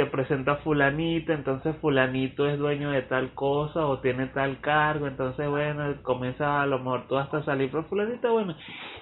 te 0.02 0.08
presento 0.08 0.50
a 0.50 0.56
fulanito, 0.58 1.32
entonces 1.32 1.76
fulanito 1.78 2.48
es 2.48 2.58
dueño 2.58 2.90
de 2.90 3.04
tal 3.04 3.36
cosa 3.36 3.86
o 3.86 4.00
tiene 4.00 4.26
tal 4.28 4.60
cargo, 4.60 5.06
entonces 5.06 5.48
bueno, 5.48 5.94
comienza 6.02 6.60
a 6.60 6.66
lo 6.66 6.80
mejor 6.80 7.08
tú 7.08 7.18
hasta 7.18 7.44
salir, 7.44 7.70
pero 7.70 7.84
fulanito 7.84 8.34
bueno, 8.34 8.56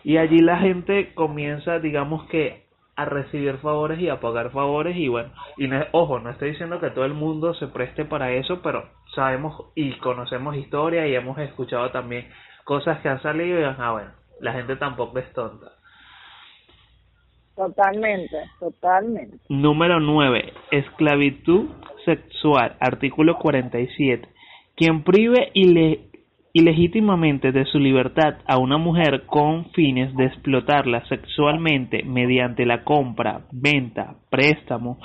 y 0.03 0.17
allí 0.17 0.39
la 0.39 0.57
gente 0.57 1.13
comienza, 1.13 1.79
digamos 1.79 2.27
que 2.27 2.65
a 2.97 3.05
recibir 3.05 3.59
favores 3.59 3.97
y 4.01 4.09
a 4.09 4.19
pagar 4.19 4.51
favores 4.51 4.97
y 4.97 5.07
bueno, 5.07 5.29
y 5.57 5.69
ojo, 5.93 6.19
no 6.19 6.31
estoy 6.31 6.51
diciendo 6.51 6.81
que 6.81 6.89
todo 6.89 7.05
el 7.05 7.13
mundo 7.13 7.53
se 7.53 7.67
preste 7.67 8.03
para 8.03 8.31
eso, 8.31 8.61
pero 8.61 8.83
sabemos 9.15 9.71
y 9.75 9.93
conocemos 9.99 10.57
historia 10.57 11.07
y 11.07 11.15
hemos 11.15 11.37
escuchado 11.37 11.91
también 11.91 12.27
cosas 12.65 12.99
que 12.99 13.07
han 13.07 13.21
salido 13.21 13.57
y 13.57 13.63
ah, 13.63 13.91
bueno, 13.91 14.11
la 14.41 14.51
gente 14.51 14.75
tampoco 14.75 15.17
es 15.19 15.31
tonta. 15.31 15.78
Totalmente, 17.59 18.37
totalmente. 18.57 19.37
Número 19.49 19.99
9. 19.99 20.53
Esclavitud 20.71 21.65
sexual. 22.05 22.77
Artículo 22.79 23.37
47. 23.37 24.29
Quien 24.77 25.03
prive 25.03 25.51
ilegítimamente 26.53 27.51
de 27.51 27.65
su 27.65 27.77
libertad 27.77 28.35
a 28.47 28.57
una 28.59 28.77
mujer 28.77 29.25
con 29.25 29.71
fines 29.71 30.15
de 30.15 30.27
explotarla 30.27 31.05
sexualmente 31.09 32.01
mediante 32.03 32.65
la 32.65 32.85
compra, 32.85 33.41
venta, 33.51 34.15
préstamo, 34.29 34.97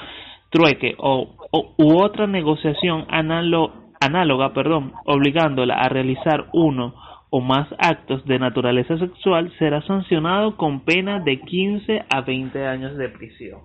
trueque 0.48 0.94
o, 0.98 1.34
u 1.76 2.04
otra 2.04 2.28
negociación 2.28 3.04
análoga, 3.08 4.54
perdón, 4.54 4.92
obligándola 5.06 5.74
a 5.74 5.88
realizar 5.88 6.50
uno 6.52 6.94
o 7.36 7.40
más 7.40 7.66
actos 7.78 8.24
de 8.26 8.38
naturaleza 8.38 8.96
sexual, 8.96 9.52
será 9.58 9.82
sancionado 9.82 10.56
con 10.56 10.84
pena 10.84 11.18
de 11.18 11.40
15 11.40 12.04
a 12.08 12.20
20 12.20 12.64
años 12.64 12.96
de 12.96 13.08
prisión. 13.08 13.60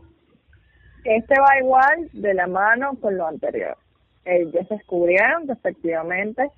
Este 1.04 1.36
va 1.40 1.60
igual 1.60 2.10
de 2.14 2.34
la 2.34 2.48
mano 2.48 2.98
con 3.00 3.16
lo 3.16 3.28
anterior. 3.28 3.78
Ellos 4.26 4.68
descubrieron 4.68 5.46
que 5.46 5.54
efectivamente 5.54 6.50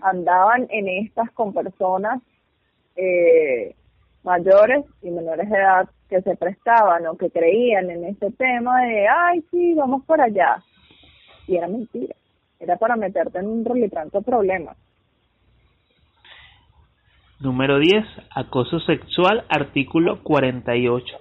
andaban 0.00 0.68
en 0.70 0.86
estas 0.86 1.32
con 1.32 1.52
personas 1.52 2.22
eh, 2.94 3.74
mayores 4.22 4.84
y 5.02 5.10
menores 5.10 5.50
de 5.50 5.56
edad 5.56 5.88
que 6.08 6.22
se 6.22 6.36
prestaban 6.36 7.04
o 7.08 7.16
que 7.16 7.30
creían 7.30 7.90
en 7.90 8.04
este 8.04 8.30
tema 8.30 8.80
de, 8.82 9.08
ay, 9.08 9.44
sí, 9.50 9.74
vamos 9.74 10.04
por 10.04 10.20
allá. 10.20 10.62
Y 11.48 11.56
era 11.56 11.66
mentira. 11.66 12.14
Era 12.60 12.76
para 12.76 12.94
meterte 12.94 13.40
en 13.40 13.48
un 13.48 13.90
tanto 13.90 14.22
problema. 14.22 14.76
Número 17.40 17.78
10. 17.78 18.04
Acoso 18.34 18.80
sexual, 18.80 19.44
artículo 19.48 20.22
48. 20.22 21.16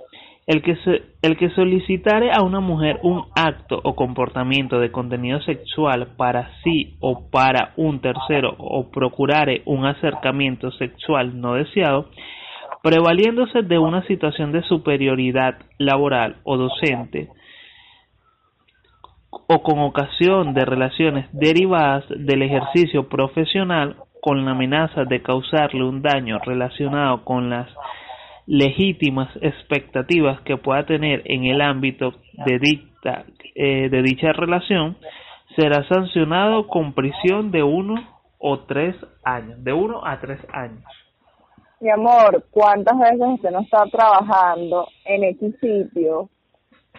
El 0.48 0.62
que, 0.62 0.76
el 1.22 1.38
que 1.38 1.50
solicitare 1.52 2.32
a 2.34 2.42
una 2.42 2.60
mujer 2.60 3.00
un 3.04 3.24
acto 3.36 3.80
o 3.82 3.96
comportamiento 3.96 4.80
de 4.80 4.92
contenido 4.92 5.40
sexual 5.44 6.10
para 6.18 6.52
sí 6.62 6.98
o 7.00 7.30
para 7.30 7.72
un 7.78 8.02
tercero 8.02 8.54
o 8.58 8.90
procurare 8.92 9.62
un 9.66 9.86
acercamiento 9.86 10.72
sexual 10.72 11.40
no 11.40 11.54
deseado, 11.54 12.10
prevaliéndose 12.84 13.62
de 13.62 13.78
una 13.78 14.06
situación 14.06 14.52
de 14.52 14.64
superioridad 14.64 15.56
laboral 15.78 16.38
o 16.44 16.58
docente, 16.58 17.30
o 19.32 19.64
con 19.64 19.80
ocasión 19.80 20.54
de 20.54 20.66
relaciones 20.66 21.30
derivadas 21.32 22.04
del 22.10 22.42
ejercicio 22.42 23.08
profesional 23.08 23.96
con 24.22 24.46
la 24.46 24.52
amenaza 24.52 25.06
de 25.06 25.22
causarle 25.22 25.84
un 25.84 26.02
daño 26.02 26.40
relacionado 26.40 27.24
con 27.24 27.50
las 27.50 27.68
legítimas 28.46 29.30
expectativas 29.42 30.42
que 30.42 30.58
pueda 30.58 30.86
tener 30.86 31.22
en 31.26 31.46
el 31.46 31.62
ámbito 31.62 32.14
de, 32.46 32.60
dicta, 32.60 33.26
eh, 33.56 33.90
de 33.90 34.02
dicha 34.02 34.34
relación, 34.34 34.98
será 35.56 35.88
sancionado 35.88 36.68
con 36.68 36.94
prisión 36.94 37.52
de 37.52 37.64
uno 37.64 37.96
o 38.40 38.60
tres 38.60 38.96
años, 39.24 39.64
de 39.64 39.74
uno 39.74 40.06
a 40.06 40.20
tres 40.20 40.40
años. 40.52 40.84
Mi 41.80 41.92
amor, 41.92 42.46
¿cuántas 42.52 42.98
veces 42.98 43.22
usted 43.36 43.52
no 43.52 43.62
está 43.62 43.86
trabajando 43.86 44.88
en 45.06 45.24
X 45.24 45.56
sitio 45.62 46.30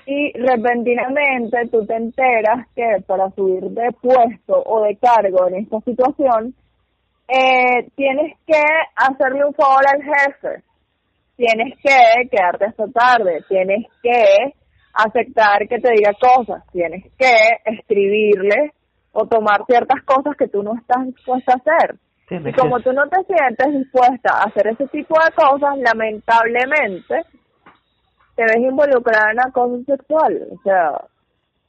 y 0.06 0.32
repentinamente 0.38 1.68
tú 1.70 1.84
te 1.84 1.96
enteras 1.96 2.66
que 2.74 3.02
para 3.06 3.30
subir 3.32 3.64
de 3.70 3.92
puesto 4.00 4.62
o 4.64 4.82
de 4.82 4.96
cargo 4.96 5.48
en 5.48 5.56
esta 5.56 5.80
situación, 5.80 6.54
eh, 7.32 7.88
tienes 7.96 8.36
que 8.46 8.62
hacerle 8.96 9.44
un 9.44 9.54
favor 9.54 9.84
al 9.86 10.02
jefe? 10.02 10.64
tienes 11.40 11.72
que 11.82 12.28
quedarte 12.28 12.66
hasta 12.66 12.86
tarde, 12.88 13.42
tienes 13.48 13.86
que 14.02 14.54
aceptar 14.92 15.66
que 15.66 15.78
te 15.78 15.92
diga 15.92 16.12
cosas, 16.20 16.62
tienes 16.70 17.02
que 17.18 17.32
escribirle 17.64 18.74
o 19.12 19.26
tomar 19.26 19.64
ciertas 19.66 20.02
cosas 20.04 20.36
que 20.36 20.48
tú 20.48 20.62
no 20.62 20.74
estás 20.74 21.06
dispuesta 21.06 21.54
a 21.54 21.56
hacer. 21.56 21.96
y 22.30 22.52
como 22.52 22.80
tú 22.80 22.92
no 22.92 23.08
te 23.08 23.24
sientes 23.24 23.72
dispuesta 23.72 24.34
a 24.34 24.48
hacer 24.48 24.66
ese 24.66 24.86
tipo 24.88 25.14
de 25.18 25.32
cosas, 25.32 25.78
lamentablemente 25.78 27.22
te 28.36 28.42
ves 28.44 28.58
involucrada 28.58 29.32
en 29.32 29.40
acoso 29.40 29.82
sexual. 29.84 30.46
O 30.52 30.62
sea, 30.62 31.00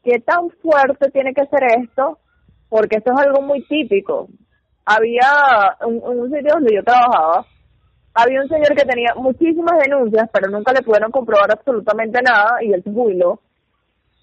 ¿qué 0.03 0.19
tan 0.19 0.49
fuerte 0.61 1.09
tiene 1.11 1.33
que 1.33 1.45
ser 1.45 1.63
esto? 1.81 2.19
Porque 2.67 2.97
esto 2.97 3.13
es 3.13 3.25
algo 3.25 3.41
muy 3.41 3.63
típico. 3.67 4.27
Había 4.85 5.77
un, 5.85 6.01
un 6.03 6.31
sitio 6.31 6.53
donde 6.53 6.75
yo 6.75 6.83
trabajaba, 6.83 7.45
había 8.13 8.41
un 8.41 8.49
señor 8.49 8.75
que 8.75 8.85
tenía 8.85 9.13
muchísimas 9.15 9.79
denuncias, 9.79 10.29
pero 10.33 10.49
nunca 10.49 10.73
le 10.73 10.81
pudieron 10.81 11.11
comprobar 11.11 11.51
absolutamente 11.51 12.21
nada 12.21 12.61
y 12.61 12.73
él 12.73 12.83
se 12.83 12.91
jubiló. 12.91 13.39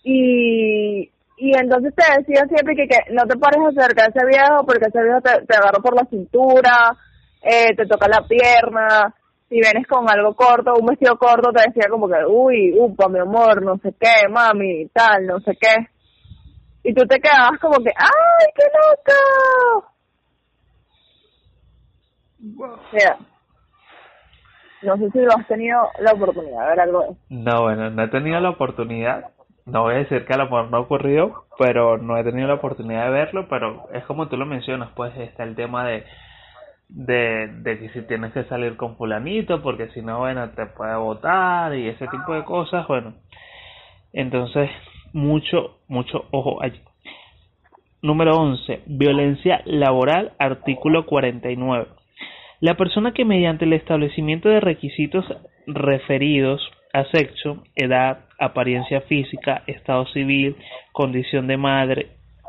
Y, 0.02 1.10
y 1.36 1.56
entonces 1.56 1.94
te 1.94 2.18
decía 2.18 2.44
siempre 2.46 2.74
que, 2.74 2.86
no 3.12 3.26
te 3.26 3.38
pares 3.38 3.60
cerca 3.74 4.04
de 4.04 4.10
ese 4.14 4.26
viejo 4.26 4.64
porque 4.66 4.86
ese 4.88 5.02
viejo 5.02 5.20
te, 5.20 5.46
te 5.46 5.56
agarra 5.56 5.80
por 5.80 5.94
la 5.94 6.08
cintura, 6.10 6.96
eh, 7.42 7.74
te 7.76 7.86
toca 7.86 8.08
la 8.08 8.26
pierna, 8.26 9.14
si 9.48 9.54
vienes 9.54 9.86
con 9.86 10.08
algo 10.10 10.34
corto, 10.34 10.74
un 10.78 10.86
vestido 10.86 11.16
corto, 11.16 11.50
te 11.52 11.68
decía 11.68 11.88
como 11.88 12.06
que, 12.08 12.24
uy, 12.26 12.74
upa, 12.78 13.08
mi 13.08 13.18
amor, 13.18 13.62
no 13.62 13.78
sé 13.78 13.94
qué, 13.98 14.28
mami, 14.28 14.86
tal, 14.88 15.26
no 15.26 15.40
sé 15.40 15.56
qué. 15.58 15.74
Y 16.84 16.92
tú 16.92 17.06
te 17.06 17.18
quedabas 17.18 17.58
como 17.60 17.78
que, 17.82 17.90
¡ay, 17.96 18.46
qué 18.54 18.64
loco! 18.64 19.92
Wow. 22.40 22.78
No 24.82 24.96
sé 24.96 25.10
si 25.10 25.18
lo 25.18 25.32
has 25.36 25.46
tenido 25.48 25.88
la 26.00 26.12
oportunidad 26.12 26.60
de 26.62 26.68
ver 26.68 26.80
algo 26.80 27.00
de. 27.02 27.16
No, 27.30 27.62
bueno, 27.62 27.90
no 27.90 28.02
he 28.02 28.08
tenido 28.08 28.40
la 28.40 28.50
oportunidad. 28.50 29.30
No 29.66 29.82
voy 29.82 29.94
a 29.94 29.98
decir 29.98 30.24
que 30.24 30.32
a 30.32 30.38
lo 30.38 30.44
mejor 30.44 30.70
no 30.70 30.76
ha 30.78 30.80
ocurrido, 30.80 31.44
pero 31.58 31.98
no 31.98 32.16
he 32.16 32.24
tenido 32.24 32.48
la 32.48 32.54
oportunidad 32.54 33.06
de 33.06 33.10
verlo. 33.10 33.48
Pero 33.48 33.88
es 33.92 34.04
como 34.04 34.28
tú 34.28 34.36
lo 34.36 34.46
mencionas, 34.46 34.90
pues 34.94 35.16
está 35.18 35.42
el 35.42 35.56
tema 35.56 35.84
de, 35.84 36.04
de, 36.88 37.48
de 37.48 37.78
que 37.78 37.88
si 37.90 38.02
tienes 38.02 38.32
que 38.32 38.44
salir 38.44 38.76
con 38.76 38.96
fulanito, 38.96 39.62
porque 39.62 39.88
si 39.88 40.00
no, 40.00 40.20
bueno, 40.20 40.48
te 40.50 40.66
puede 40.66 40.96
votar 40.96 41.74
y 41.74 41.88
ese 41.88 42.06
tipo 42.06 42.34
de 42.34 42.44
cosas. 42.44 42.86
Bueno, 42.86 43.14
entonces, 44.12 44.70
mucho, 45.12 45.78
mucho 45.88 46.26
ojo 46.30 46.62
allí. 46.62 46.80
Número 48.00 48.36
11. 48.36 48.84
Violencia 48.86 49.60
laboral, 49.64 50.32
artículo 50.38 51.04
49. 51.04 51.97
La 52.60 52.74
persona 52.74 53.12
que 53.12 53.24
mediante 53.24 53.64
el 53.64 53.72
establecimiento 53.72 54.48
de 54.48 54.60
requisitos 54.60 55.24
referidos 55.66 56.60
a 56.92 57.04
sexo, 57.04 57.62
edad, 57.76 58.24
apariencia 58.38 59.02
física, 59.02 59.62
estado 59.66 60.06
civil, 60.06 60.56
condición 60.92 61.46
de 61.46 61.56
madre, 61.56 62.08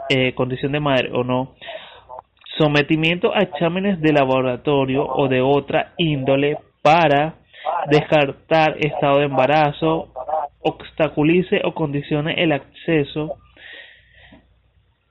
eh, 0.09 0.33
condición 0.33 0.71
de 0.71 0.79
madre 0.79 1.11
o 1.13 1.23
no, 1.23 1.53
sometimiento 2.57 3.35
a 3.35 3.39
exámenes 3.39 4.01
de 4.01 4.13
laboratorio 4.13 5.05
o 5.05 5.27
de 5.27 5.41
otra 5.41 5.93
índole 5.97 6.57
para 6.81 7.35
descartar 7.91 8.77
estado 8.79 9.19
de 9.19 9.25
embarazo, 9.25 10.07
obstaculice 10.61 11.61
o 11.63 11.73
condicione 11.73 12.33
el 12.41 12.51
acceso 12.51 13.37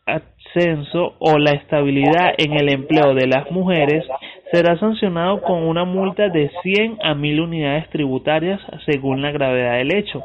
ascenso 0.09 1.15
o 1.19 1.39
la 1.39 1.53
estabilidad 1.53 2.35
en 2.39 2.55
el 2.55 2.70
empleo 2.70 3.15
de 3.15 3.27
las 3.27 3.51
mujeres 3.51 4.05
será 4.53 4.79
sancionado 4.79 5.43
con 5.43 5.62
una 5.62 5.85
multa 5.85 6.29
de 6.29 6.51
100 6.62 6.99
a 7.03 7.15
1000 7.15 7.41
unidades 7.41 7.89
tributarias 7.91 8.61
según 8.87 9.23
la 9.23 9.31
gravedad 9.31 9.77
del 9.79 9.95
hecho. 9.95 10.25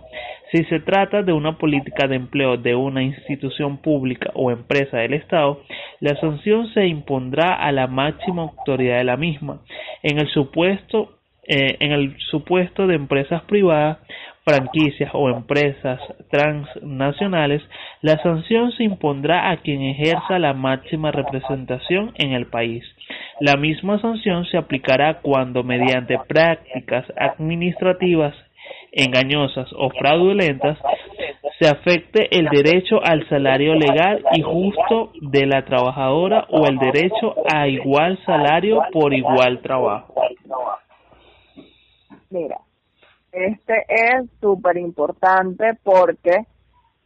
Si 0.52 0.64
se 0.66 0.80
trata 0.80 1.24
de 1.24 1.34
una 1.34 1.58
política 1.58 2.08
de 2.08 2.16
empleo 2.16 2.58
de 2.58 2.76
una 2.76 3.02
institución 3.02 3.78
pública 3.78 4.30
o 4.36 4.52
empresa 4.52 4.98
del 4.98 5.16
Estado, 5.16 5.62
la 6.00 6.16
sanción 6.20 6.72
se 6.74 6.86
impondrá 6.86 7.56
a 7.56 7.72
la 7.72 7.88
máxima 7.88 8.44
autoridad 8.44 9.00
de 9.00 9.04
la 9.04 9.18
misma. 9.18 9.62
En 10.04 10.20
el 10.20 10.28
supuesto, 10.28 11.18
eh, 11.48 11.78
en 11.80 11.91
el 11.91 12.16
supuesto 12.30 12.86
de 12.86 12.95
empresas 12.95 13.41
privadas, 13.44 13.98
franquicias 14.44 15.10
o 15.14 15.30
empresas 15.30 15.99
transnacionales, 16.30 17.61
la 18.02 18.22
sanción 18.22 18.72
se 18.74 18.84
impondrá 18.84 19.49
a 19.52 19.57
quien 19.57 19.82
ejerza 19.82 20.40
la 20.40 20.53
máxima 20.53 21.11
representación 21.11 22.11
en 22.15 22.34
el 22.34 22.48
país. 22.48 22.84
La 23.40 23.56
misma 23.56 23.99
sanción 24.02 24.45
se 24.45 24.57
aplicará 24.57 25.22
cuando 25.22 25.64
mediante 25.64 26.18
prácticas 26.28 27.06
administrativas 27.18 28.36
engañosas 28.91 29.68
o 29.78 29.90
fraudulentas 29.90 30.78
se 31.60 31.68
afecte 31.68 32.28
el 32.38 32.48
derecho 32.49 33.03
al 33.03 33.28
salario 33.30 33.76
legal 33.76 34.24
y 34.34 34.41
justo 34.41 35.11
de 35.22 35.45
la 35.45 35.65
trabajadora 35.65 36.45
o 36.49 36.65
el 36.68 36.78
derecho 36.78 37.36
a 37.52 37.68
igual 37.68 38.20
salario 38.26 38.82
por 38.91 39.14
igual 39.14 39.61
trabajo. 39.61 40.14
Este 43.34 43.85
es 43.88 44.30
súper 44.39 44.77
importante 44.77 45.77
porque 45.84 46.45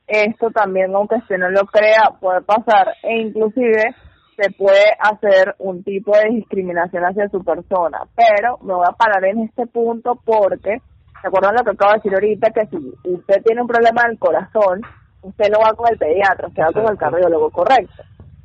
esto 0.07 0.51
también, 0.51 0.93
aunque 0.93 1.15
usted 1.15 1.37
no 1.37 1.49
lo 1.49 1.65
crea, 1.65 2.11
puede 2.19 2.41
pasar 2.41 2.93
e 3.03 3.17
inclusive 3.17 3.95
se 4.35 4.51
puede 4.51 4.85
hacer 4.99 5.55
un 5.57 5.83
tipo 5.83 6.15
de 6.15 6.29
discriminación 6.29 7.03
hacia 7.03 7.27
su 7.29 7.43
persona. 7.43 7.99
Pero 8.15 8.57
me 8.61 8.73
voy 8.73 8.85
a 8.87 8.95
parar 8.95 9.25
en 9.25 9.43
este 9.43 9.65
punto 9.65 10.19
porque, 10.23 10.77
¿se 11.21 11.27
acuerdan 11.27 11.55
lo 11.55 11.63
que 11.63 11.71
acabo 11.71 11.93
de 11.93 11.97
decir 11.97 12.13
ahorita? 12.13 12.51
Que 12.51 12.67
si 12.67 12.77
usted 13.09 13.41
tiene 13.43 13.61
un 13.61 13.67
problema 13.67 14.03
del 14.07 14.19
corazón, 14.19 14.81
usted 15.23 15.49
no 15.49 15.59
va 15.59 15.73
con 15.73 15.91
el 15.91 15.97
pediatra, 15.97 16.49
usted 16.49 16.61
va 16.61 16.71
con 16.71 16.91
el 16.91 16.97
cardiólogo, 16.97 17.49
correcto. 17.49 18.03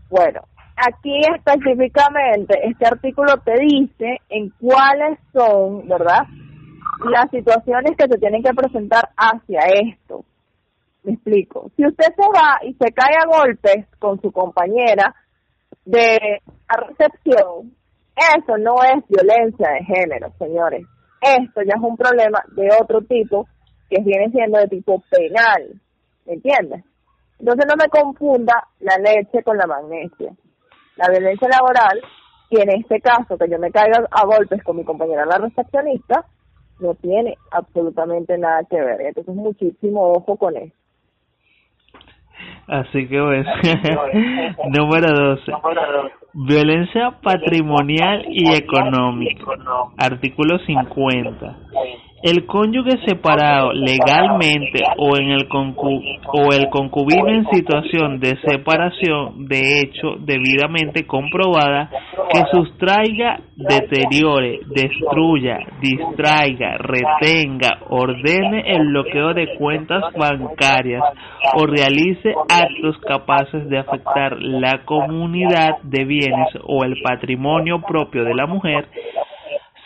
Bueno, 0.08 0.40
aquí 0.76 1.20
específicamente 1.36 2.58
este 2.64 2.86
artículo 2.86 3.34
te 3.44 3.54
dice 3.60 4.20
en 4.30 4.50
cuáles 4.60 5.18
son, 5.32 5.86
¿verdad? 5.88 6.22
Las 7.10 7.30
situaciones 7.30 7.96
que 7.96 8.08
se 8.08 8.18
tienen 8.18 8.42
que 8.42 8.54
presentar 8.54 9.10
hacia 9.16 9.60
esto. 9.60 10.24
Me 11.02 11.12
explico. 11.14 11.70
Si 11.76 11.84
usted 11.84 12.14
se 12.14 12.28
va 12.28 12.58
y 12.62 12.74
se 12.74 12.92
cae 12.92 13.16
a 13.16 13.26
golpes 13.26 13.86
con 13.98 14.20
su 14.20 14.30
compañera, 14.30 15.14
de 15.84 16.40
recepción, 16.68 17.74
eso 18.16 18.58
no 18.58 18.76
es 18.84 19.04
violencia 19.08 19.68
de 19.70 19.84
género, 19.84 20.32
señores. 20.38 20.86
Esto 21.20 21.62
ya 21.62 21.74
es 21.76 21.82
un 21.82 21.96
problema 21.96 22.42
de 22.52 22.68
otro 22.80 23.02
tipo 23.02 23.46
que 23.88 24.02
viene 24.02 24.30
siendo 24.30 24.58
de 24.58 24.68
tipo 24.68 25.02
penal, 25.10 25.80
¿me 26.26 26.34
entiendes? 26.34 26.84
Entonces 27.38 27.66
no 27.68 27.74
me 27.76 27.88
confunda 27.88 28.68
la 28.80 28.96
leche 28.98 29.42
con 29.42 29.56
la 29.56 29.66
magnesia. 29.66 30.32
La 30.96 31.08
violencia 31.08 31.48
laboral, 31.48 32.00
y 32.50 32.60
en 32.60 32.70
este 32.70 33.00
caso 33.00 33.36
que 33.36 33.48
yo 33.48 33.58
me 33.58 33.72
caiga 33.72 34.06
a 34.10 34.26
golpes 34.26 34.62
con 34.62 34.76
mi 34.76 34.84
compañera 34.84 35.24
la 35.26 35.38
recepcionista, 35.38 36.26
no 36.80 36.94
tiene 36.94 37.36
absolutamente 37.50 38.36
nada 38.38 38.62
que 38.68 38.80
ver. 38.80 39.00
Entonces 39.00 39.34
muchísimo 39.34 40.12
ojo 40.12 40.36
con 40.36 40.56
eso. 40.56 40.74
Así 42.66 43.06
que 43.08 43.20
bueno, 43.20 43.44
número 44.68 45.36
12. 45.36 45.52
Violencia 46.34 47.18
patrimonial 47.22 48.24
y 48.28 48.52
económica. 48.52 49.44
Artículo 49.98 50.58
50. 50.58 51.56
El 52.22 52.46
cónyuge 52.46 52.98
separado 53.04 53.72
legalmente 53.72 54.78
o 54.96 55.16
en 55.16 55.30
el 55.30 55.48
o 55.52 56.52
el 56.52 56.68
concubino 56.70 57.28
en 57.28 57.46
situación 57.50 58.20
de 58.20 58.38
separación 58.46 59.48
de 59.48 59.80
hecho 59.80 60.14
debidamente 60.20 61.04
comprobada 61.04 61.90
que 62.32 62.42
sustraiga, 62.52 63.40
deteriore, 63.56 64.60
destruya, 64.66 65.58
distraiga, 65.80 66.78
retenga, 66.78 67.78
ordene 67.90 68.72
el 68.72 68.86
bloqueo 68.86 69.34
de 69.34 69.56
cuentas 69.56 70.04
bancarias 70.16 71.02
o 71.54 71.66
realice 71.66 72.34
actos 72.48 72.98
capaces 72.98 73.68
de 73.68 73.78
afectar 73.78 74.40
la 74.40 74.84
comunidad 74.84 75.78
de 75.82 76.04
bienes 76.04 76.48
o 76.64 76.84
el 76.84 77.02
patrimonio 77.02 77.82
propio 77.82 78.22
de 78.22 78.34
la 78.34 78.46
mujer 78.46 78.86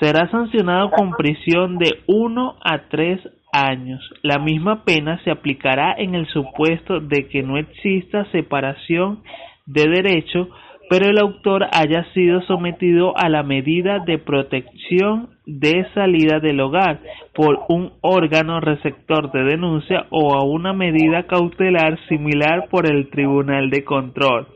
será 0.00 0.30
sancionado 0.30 0.90
con 0.90 1.12
prisión 1.12 1.78
de 1.78 2.00
1 2.06 2.56
a 2.62 2.88
3 2.88 3.20
años. 3.52 4.00
La 4.22 4.38
misma 4.38 4.84
pena 4.84 5.20
se 5.24 5.30
aplicará 5.30 5.94
en 5.96 6.14
el 6.14 6.26
supuesto 6.26 7.00
de 7.00 7.28
que 7.28 7.42
no 7.42 7.56
exista 7.56 8.30
separación 8.30 9.22
de 9.66 9.88
derecho, 9.88 10.48
pero 10.88 11.06
el 11.06 11.18
autor 11.18 11.66
haya 11.72 12.04
sido 12.12 12.42
sometido 12.42 13.16
a 13.16 13.28
la 13.28 13.42
medida 13.42 13.98
de 14.00 14.18
protección 14.18 15.30
de 15.46 15.86
salida 15.94 16.38
del 16.40 16.60
hogar 16.60 17.00
por 17.34 17.64
un 17.68 17.92
órgano 18.02 18.60
receptor 18.60 19.32
de 19.32 19.44
denuncia 19.44 20.06
o 20.10 20.34
a 20.34 20.44
una 20.44 20.72
medida 20.72 21.24
cautelar 21.24 21.98
similar 22.08 22.68
por 22.70 22.90
el 22.90 23.10
Tribunal 23.10 23.70
de 23.70 23.84
Control. 23.84 24.46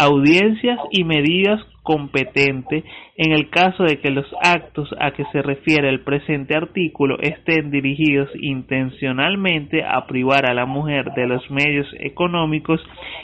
Audiencias 0.00 0.78
y 0.90 1.04
medidas 1.04 1.60
competente 1.88 2.84
en 3.16 3.32
el 3.32 3.48
caso 3.48 3.84
de 3.84 3.98
que 3.98 4.10
los 4.10 4.26
actos 4.42 4.94
a 5.00 5.12
que 5.12 5.24
se 5.32 5.40
refiere 5.40 5.88
el 5.88 6.00
presente 6.00 6.54
artículo 6.54 7.16
estén 7.18 7.70
dirigidos 7.70 8.28
intencionalmente 8.42 9.82
a 9.82 10.06
privar 10.06 10.44
a 10.44 10.52
la 10.52 10.66
mujer 10.66 11.12
de 11.16 11.26
los 11.26 11.50
medios 11.50 11.86
económicos 11.98 12.78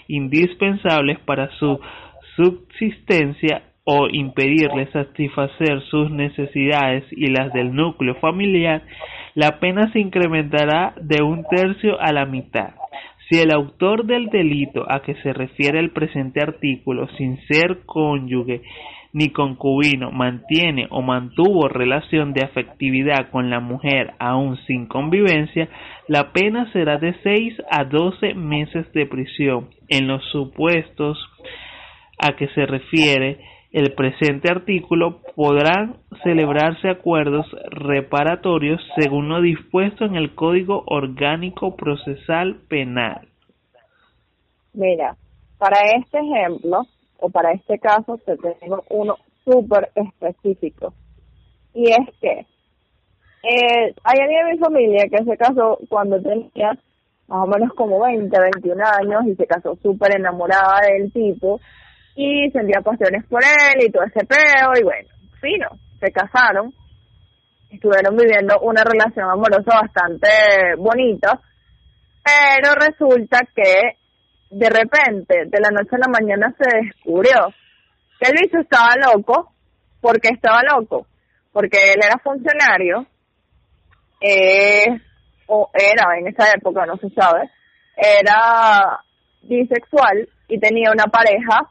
indispensables 0.09 1.19
para 1.27 1.51
su 1.59 1.79
subsistencia 2.37 3.65
o 3.85 4.09
impedirle 4.11 4.91
satisfacer 4.93 5.83
sus 5.91 6.11
necesidades 6.11 7.05
y 7.11 7.27
las 7.27 7.53
del 7.53 7.75
núcleo 7.75 8.15
familiar, 8.15 8.81
la 9.35 9.61
pena 9.61 9.93
se 9.93 10.01
incrementará 10.01 10.95
de 11.03 11.23
un 11.23 11.45
tercio 11.51 12.01
a 12.01 12.13
la 12.13 12.25
mitad. 12.25 12.71
Si 13.29 13.39
el 13.39 13.53
autor 13.53 14.05
del 14.05 14.27
delito 14.27 14.85
a 14.89 15.01
que 15.01 15.15
se 15.23 15.33
refiere 15.33 15.79
el 15.81 15.91
presente 15.91 16.43
artículo, 16.43 17.09
sin 17.17 17.39
ser 17.47 17.81
cónyuge 17.87 18.63
ni 19.15 19.31
concubino, 19.31 20.11
mantiene 20.11 20.89
o 20.91 21.01
mantuvo 21.01 21.69
relación 21.69 22.33
de 22.33 22.43
afectividad 22.43 23.31
con 23.31 23.49
la 23.49 23.61
mujer 23.61 24.13
aún 24.19 24.59
sin 24.67 24.87
convivencia, 24.87 25.69
la 26.09 26.33
pena 26.33 26.71
será 26.73 26.99
de 26.99 27.15
6 27.23 27.55
a 27.71 27.85
12 27.85 28.35
meses 28.35 28.93
de 28.93 29.07
prisión. 29.07 29.69
En 29.89 30.09
los 30.09 30.25
supuestos 30.31 31.17
a 32.19 32.35
que 32.37 32.49
se 32.49 32.67
refiere 32.67 33.39
el 33.75 33.93
presente 33.93 34.49
artículo 34.49 35.21
podrán 35.35 35.97
celebrarse 36.23 36.89
acuerdos 36.89 37.45
reparatorios 37.71 38.81
según 38.97 39.29
lo 39.29 39.41
dispuesto 39.41 40.05
en 40.05 40.15
el 40.15 40.33
Código 40.37 40.85
Orgánico 40.87 41.75
Procesal 41.75 42.61
Penal. 42.69 43.27
Mira, 44.75 45.17
para 45.59 45.79
este 45.97 46.21
ejemplo 46.21 46.87
o 47.19 47.31
para 47.31 47.51
este 47.51 47.81
caso 47.81 48.17
te 48.25 48.37
tengo 48.37 48.85
uno 48.91 49.17
súper 49.45 49.91
específico 49.97 50.95
y 51.75 51.91
es 51.91 52.17
que 52.21 52.47
eh, 53.43 53.95
hay 54.05 54.19
alguien 54.21 54.47
de 54.47 54.53
mi 54.53 54.59
familia 54.59 55.09
que 55.11 55.25
se 55.25 55.37
casó 55.37 55.81
cuando 55.89 56.23
tenía 56.23 56.79
más 57.27 57.43
o 57.43 57.47
menos 57.49 57.73
como 57.75 58.01
20, 58.05 58.41
21 58.41 58.85
años 59.01 59.27
y 59.27 59.35
se 59.35 59.49
casó 59.49 59.77
súper 59.83 60.15
enamorada 60.15 60.79
del 60.87 61.13
tipo 61.13 61.61
y 62.15 62.51
sentía 62.51 62.81
pasiones 62.81 63.25
por 63.27 63.43
él 63.43 63.87
y 63.87 63.91
todo 63.91 64.05
ese 64.05 64.25
peo 64.25 64.73
y 64.79 64.83
bueno, 64.85 65.09
fino, 65.41 65.69
se 66.01 66.13
casaron, 66.13 66.73
estuvieron 67.71 68.17
viviendo 68.17 68.59
una 68.61 68.85
relación 68.85 69.29
amorosa 69.31 69.81
bastante 69.83 70.29
bonita, 70.79 71.41
pero 72.25 72.75
resulta 72.75 73.41
que 73.55 73.99
de 74.51 74.71
repente, 74.71 75.47
de 75.47 75.61
la 75.61 75.71
noche 75.71 75.97
a 75.97 75.99
la 75.99 76.09
mañana 76.09 76.55
se 76.57 76.77
descubrió 76.79 77.53
que 78.21 78.31
el 78.31 78.37
bicho 78.41 78.59
estaba 78.59 78.95
loco, 78.97 79.53
porque 80.01 80.29
estaba 80.29 80.63
loco, 80.63 81.07
porque 81.53 81.93
él 81.95 82.01
era 82.05 82.19
funcionario, 82.19 83.07
eh, 84.21 84.87
o 85.47 85.71
era 85.75 86.19
en 86.19 86.29
esa 86.29 86.53
época, 86.53 86.87
no 86.87 86.97
se 86.99 87.11
sabe, 87.11 87.51
era 87.97 89.01
bisexual 89.43 90.29
y 90.49 90.59
tenía 90.61 90.93
una 90.93 91.07
pareja 91.07 91.69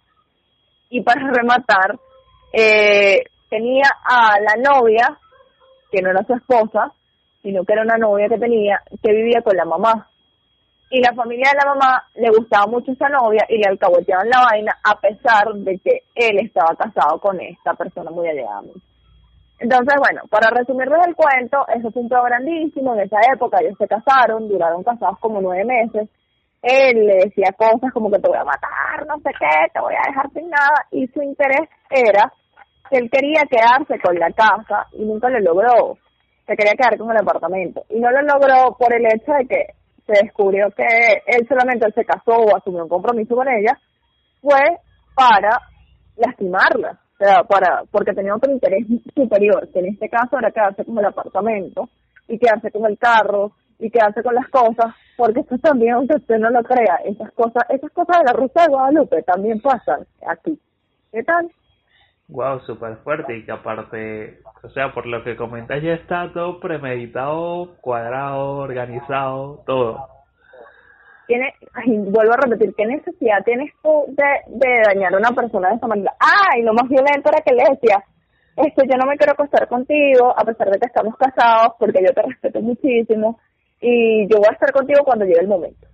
y 0.94 1.02
para 1.02 1.28
rematar, 1.28 1.98
eh, 2.54 3.24
tenía 3.50 3.90
a 4.06 4.40
la 4.40 4.56
novia, 4.62 5.18
que 5.92 6.04
no 6.04 6.12
era 6.12 6.24
su 6.24 6.36
esposa, 6.36 6.94
sino 7.42 7.64
que 7.66 7.74
era 7.74 7.82
una 7.82 7.98
novia 7.98 8.30
que 8.30 8.38
tenía, 8.38 8.80
que 9.02 9.12
vivía 9.12 9.42
con 9.42 9.58
la 9.58 9.66
mamá. 9.66 10.08
Y 10.92 11.02
la 11.02 11.12
familia 11.16 11.50
de 11.50 11.66
la 11.66 11.74
mamá 11.74 12.04
le 12.14 12.30
gustaba 12.30 12.68
mucho 12.68 12.92
esa 12.92 13.10
novia 13.10 13.44
y 13.50 13.58
le 13.58 13.70
alcahueteaban 13.70 14.30
la 14.30 14.44
vaina 14.44 14.78
a 14.84 15.00
pesar 15.00 15.52
de 15.56 15.80
que 15.80 16.04
él 16.14 16.38
estaba 16.46 16.76
casado 16.76 17.20
con 17.20 17.42
esta 17.42 17.74
persona 17.74 18.12
muy 18.12 18.28
allegada 18.28 18.62
Entonces, 19.58 19.96
bueno, 19.98 20.22
para 20.30 20.52
resumirles 20.52 21.08
el 21.08 21.16
cuento, 21.16 21.66
eso 21.76 21.90
fue 21.90 22.04
un 22.04 22.10
todo 22.10 22.22
grandísimo. 22.22 22.94
En 22.94 23.00
esa 23.00 23.18
época 23.34 23.58
ellos 23.62 23.80
se 23.80 23.88
casaron, 23.88 24.48
duraron 24.48 24.84
casados 24.84 25.18
como 25.18 25.42
nueve 25.42 25.66
meses 25.66 26.08
él 26.64 27.06
le 27.06 27.16
decía 27.26 27.52
cosas 27.58 27.92
como 27.94 28.10
que 28.10 28.20
te 28.20 28.30
voy 28.30 28.38
a 28.38 28.46
matar, 28.46 29.06
no 29.06 29.18
sé 29.18 29.32
qué, 29.38 29.72
te 29.74 29.82
voy 29.82 29.94
a 29.96 30.08
dejar 30.08 30.32
sin 30.32 30.50
nada, 30.50 30.88
y 30.92 31.06
su 31.08 31.22
interés 31.22 31.70
era 31.90 32.32
que 32.90 32.98
él 32.98 33.10
quería 33.12 33.44
quedarse 33.50 34.00
con 34.00 34.18
la 34.18 34.32
casa 34.32 34.88
y 34.94 35.04
nunca 35.04 35.30
lo 35.30 35.40
logró. 35.40 35.98
se 36.48 36.56
quería 36.56 36.74
quedar 36.74 36.98
con 36.98 37.12
el 37.12 37.18
apartamento. 37.18 37.86
Y 37.90 38.00
no 38.00 38.12
lo 38.12 38.22
logró 38.22 38.76
por 38.78 38.94
el 38.94 39.06
hecho 39.06 39.32
de 39.32 39.48
que 39.48 39.66
se 40.06 40.24
descubrió 40.24 40.70
que 40.72 40.86
él 41.28 41.48
solamente 41.48 41.90
se 41.92 42.06
casó 42.06 42.32
o 42.32 42.56
asumió 42.56 42.84
un 42.84 42.90
compromiso 42.90 43.36
con 43.36 43.48
ella, 43.48 43.78
fue 44.42 44.60
para 45.16 45.60
lastimarla, 46.18 47.00
o 47.14 47.18
sea, 47.18 47.44
para, 47.44 47.84
porque 47.92 48.14
tenía 48.14 48.36
otro 48.36 48.52
interés 48.52 48.86
superior, 49.16 49.70
que 49.72 49.80
en 49.80 49.88
este 49.88 50.10
caso 50.10 50.38
era 50.38 50.52
quedarse 50.52 50.84
con 50.86 50.98
el 50.98 51.06
apartamento 51.06 51.90
y 52.28 52.38
quedarse 52.38 52.72
con 52.72 52.86
el 52.86 52.98
carro 52.98 53.52
y 53.80 53.90
quedarse 53.90 54.22
con 54.22 54.36
las 54.36 54.48
cosas, 54.50 54.94
porque 55.18 55.42
esto 55.42 55.58
también, 55.60 55.94
aunque 55.94 56.16
usted 56.16 56.38
no 56.38 56.50
lo 56.50 56.64
crea, 56.64 56.96
esas 57.06 57.32
cosas, 57.34 57.64
esas 57.70 57.92
cosas 57.92 58.20
de 58.20 58.26
la 58.26 58.34
Rusa 58.34 58.64
de 58.64 58.70
Guadalupe 58.70 59.24
también 59.24 59.60
pasan 59.62 60.06
aquí. 60.28 60.60
¿Qué 61.12 61.24
tal? 61.24 61.52
Wow, 62.30 62.62
súper 62.62 62.98
fuerte 63.04 63.38
y 63.38 63.46
que 63.46 63.52
aparte, 63.52 64.40
o 64.64 64.70
sea, 64.70 64.94
por 64.94 65.06
lo 65.06 65.24
que 65.24 65.36
comentas 65.36 65.84
ya 65.84 65.94
está 65.94 66.32
todo 66.34 66.60
premeditado, 66.60 67.76
cuadrado, 67.82 68.58
organizado, 68.58 69.62
todo. 69.66 70.08
Tiene, 71.28 71.54
vuelvo 71.86 72.34
a 72.34 72.38
repetir, 72.38 72.74
¿qué 72.76 72.86
necesidad 72.86 73.44
tienes 73.46 73.72
tú 73.82 74.06
de, 74.08 74.24
de 74.48 74.82
dañar 74.88 75.14
a 75.14 75.18
una 75.18 75.32
persona 75.32 75.70
de 75.70 75.76
esa 75.76 75.88
manera? 75.88 76.14
Ah, 76.20 76.58
y 76.58 76.64
lo 76.64 76.74
más 76.74 76.90
violento 76.90 77.30
era 77.30 77.42
que 77.42 77.54
le 77.54 77.64
decía, 77.70 78.04
esto 78.56 78.84
yo 78.84 78.98
no 78.98 79.06
me 79.06 79.18
quiero 79.18 79.34
acostar 79.34 79.68
contigo, 79.68 80.34
a 80.38 80.44
pesar 80.44 80.70
de 80.70 80.80
que 80.80 80.88
estamos 80.88 81.16
casados, 81.18 81.74
porque 81.78 82.04
yo 82.06 82.14
te 82.14 82.22
respeto 82.22 82.62
muchísimo, 82.62 83.40
y 83.84 84.28
yo 84.28 84.38
voy 84.38 84.48
a 84.50 84.54
estar 84.54 84.72
contigo 84.72 85.04
cuando 85.04 85.26
llegue 85.26 85.42
el 85.42 85.48
momento. 85.48 85.88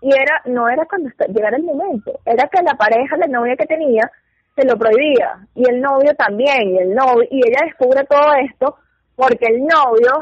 Y 0.00 0.10
era, 0.12 0.42
no 0.46 0.68
era 0.68 0.84
cuando 0.84 1.08
llegara 1.28 1.56
el 1.56 1.62
momento, 1.62 2.18
era 2.24 2.48
que 2.48 2.62
la 2.62 2.74
pareja, 2.74 3.16
la 3.16 3.26
novia 3.26 3.56
que 3.56 3.66
tenía, 3.66 4.10
se 4.56 4.66
lo 4.66 4.76
prohibía, 4.76 5.46
y 5.54 5.68
el 5.68 5.80
novio 5.80 6.12
también, 6.14 6.74
y 6.74 6.78
el 6.78 6.94
novio, 6.94 7.26
y 7.30 7.38
ella 7.38 7.64
descubre 7.64 8.04
todo 8.04 8.34
esto 8.34 8.76
porque 9.14 9.46
el 9.46 9.64
novio, 9.64 10.12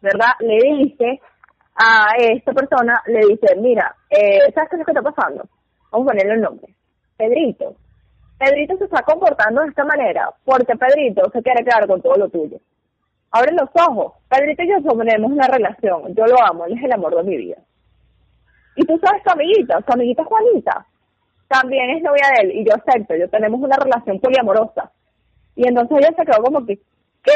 ¿verdad?, 0.00 0.32
le 0.40 0.58
dice 0.76 1.20
a 1.76 2.08
esta 2.18 2.52
persona, 2.52 3.02
le 3.06 3.20
dice, 3.26 3.56
mira, 3.56 3.94
eh, 4.08 4.38
¿sabes 4.54 4.70
qué 4.70 4.76
es 4.76 4.78
lo 4.80 4.84
que 4.84 4.92
está 4.92 5.02
pasando? 5.02 5.48
Vamos 5.90 6.06
a 6.06 6.10
ponerle 6.10 6.34
el 6.34 6.40
nombre, 6.40 6.74
Pedrito. 7.16 7.74
Pedrito 8.38 8.76
se 8.78 8.84
está 8.84 9.02
comportando 9.02 9.62
de 9.62 9.68
esta 9.68 9.84
manera 9.84 10.30
porque 10.44 10.76
Pedrito 10.76 11.30
se 11.30 11.42
quiere 11.42 11.64
quedar 11.64 11.86
con 11.86 12.00
todo 12.00 12.16
lo 12.16 12.28
tuyo. 12.28 12.58
Abre 13.34 13.52
los 13.52 13.68
ojos. 13.74 14.12
Pedrito 14.28 14.62
y 14.62 14.68
yo 14.68 14.96
tenemos 14.96 15.32
una 15.32 15.48
relación. 15.48 16.14
Yo 16.14 16.24
lo 16.24 16.40
amo, 16.40 16.66
él 16.66 16.74
es 16.78 16.84
el 16.84 16.92
amor 16.92 17.16
de 17.16 17.24
mi 17.24 17.36
vida. 17.36 17.56
Y 18.76 18.86
tú 18.86 18.96
sabes, 19.02 19.24
tu 19.24 19.30
amiguita, 19.32 19.80
tu 19.82 19.92
amiguita 19.92 20.24
Juanita, 20.24 20.86
también 21.48 21.90
es 21.90 22.02
novia 22.04 22.28
de 22.28 22.42
él 22.42 22.52
y 22.52 22.64
yo 22.64 22.76
acepto, 22.76 23.16
yo 23.16 23.28
tenemos 23.28 23.60
una 23.60 23.76
relación 23.76 24.20
poliamorosa. 24.20 24.92
Y 25.56 25.66
entonces 25.66 25.98
ella 25.98 26.14
se 26.16 26.24
quedó 26.24 26.44
como 26.44 26.64
que, 26.64 26.76
¿qué? 27.24 27.32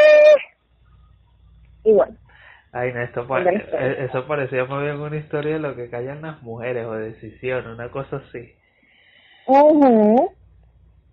Y 1.82 1.92
bueno. 1.92 2.16
Ay, 2.70 2.92
no, 2.92 3.00
esto 3.02 3.26
eh, 3.38 3.96
eso 4.04 4.24
parecía 4.28 4.66
muy 4.66 4.84
bien 4.84 5.00
una 5.00 5.16
historia 5.16 5.54
de 5.54 5.58
lo 5.58 5.74
que 5.74 5.90
callan 5.90 6.22
las 6.22 6.40
mujeres 6.42 6.86
o 6.86 6.92
decisión, 6.92 7.66
una 7.66 7.90
cosa 7.90 8.18
así. 8.18 8.54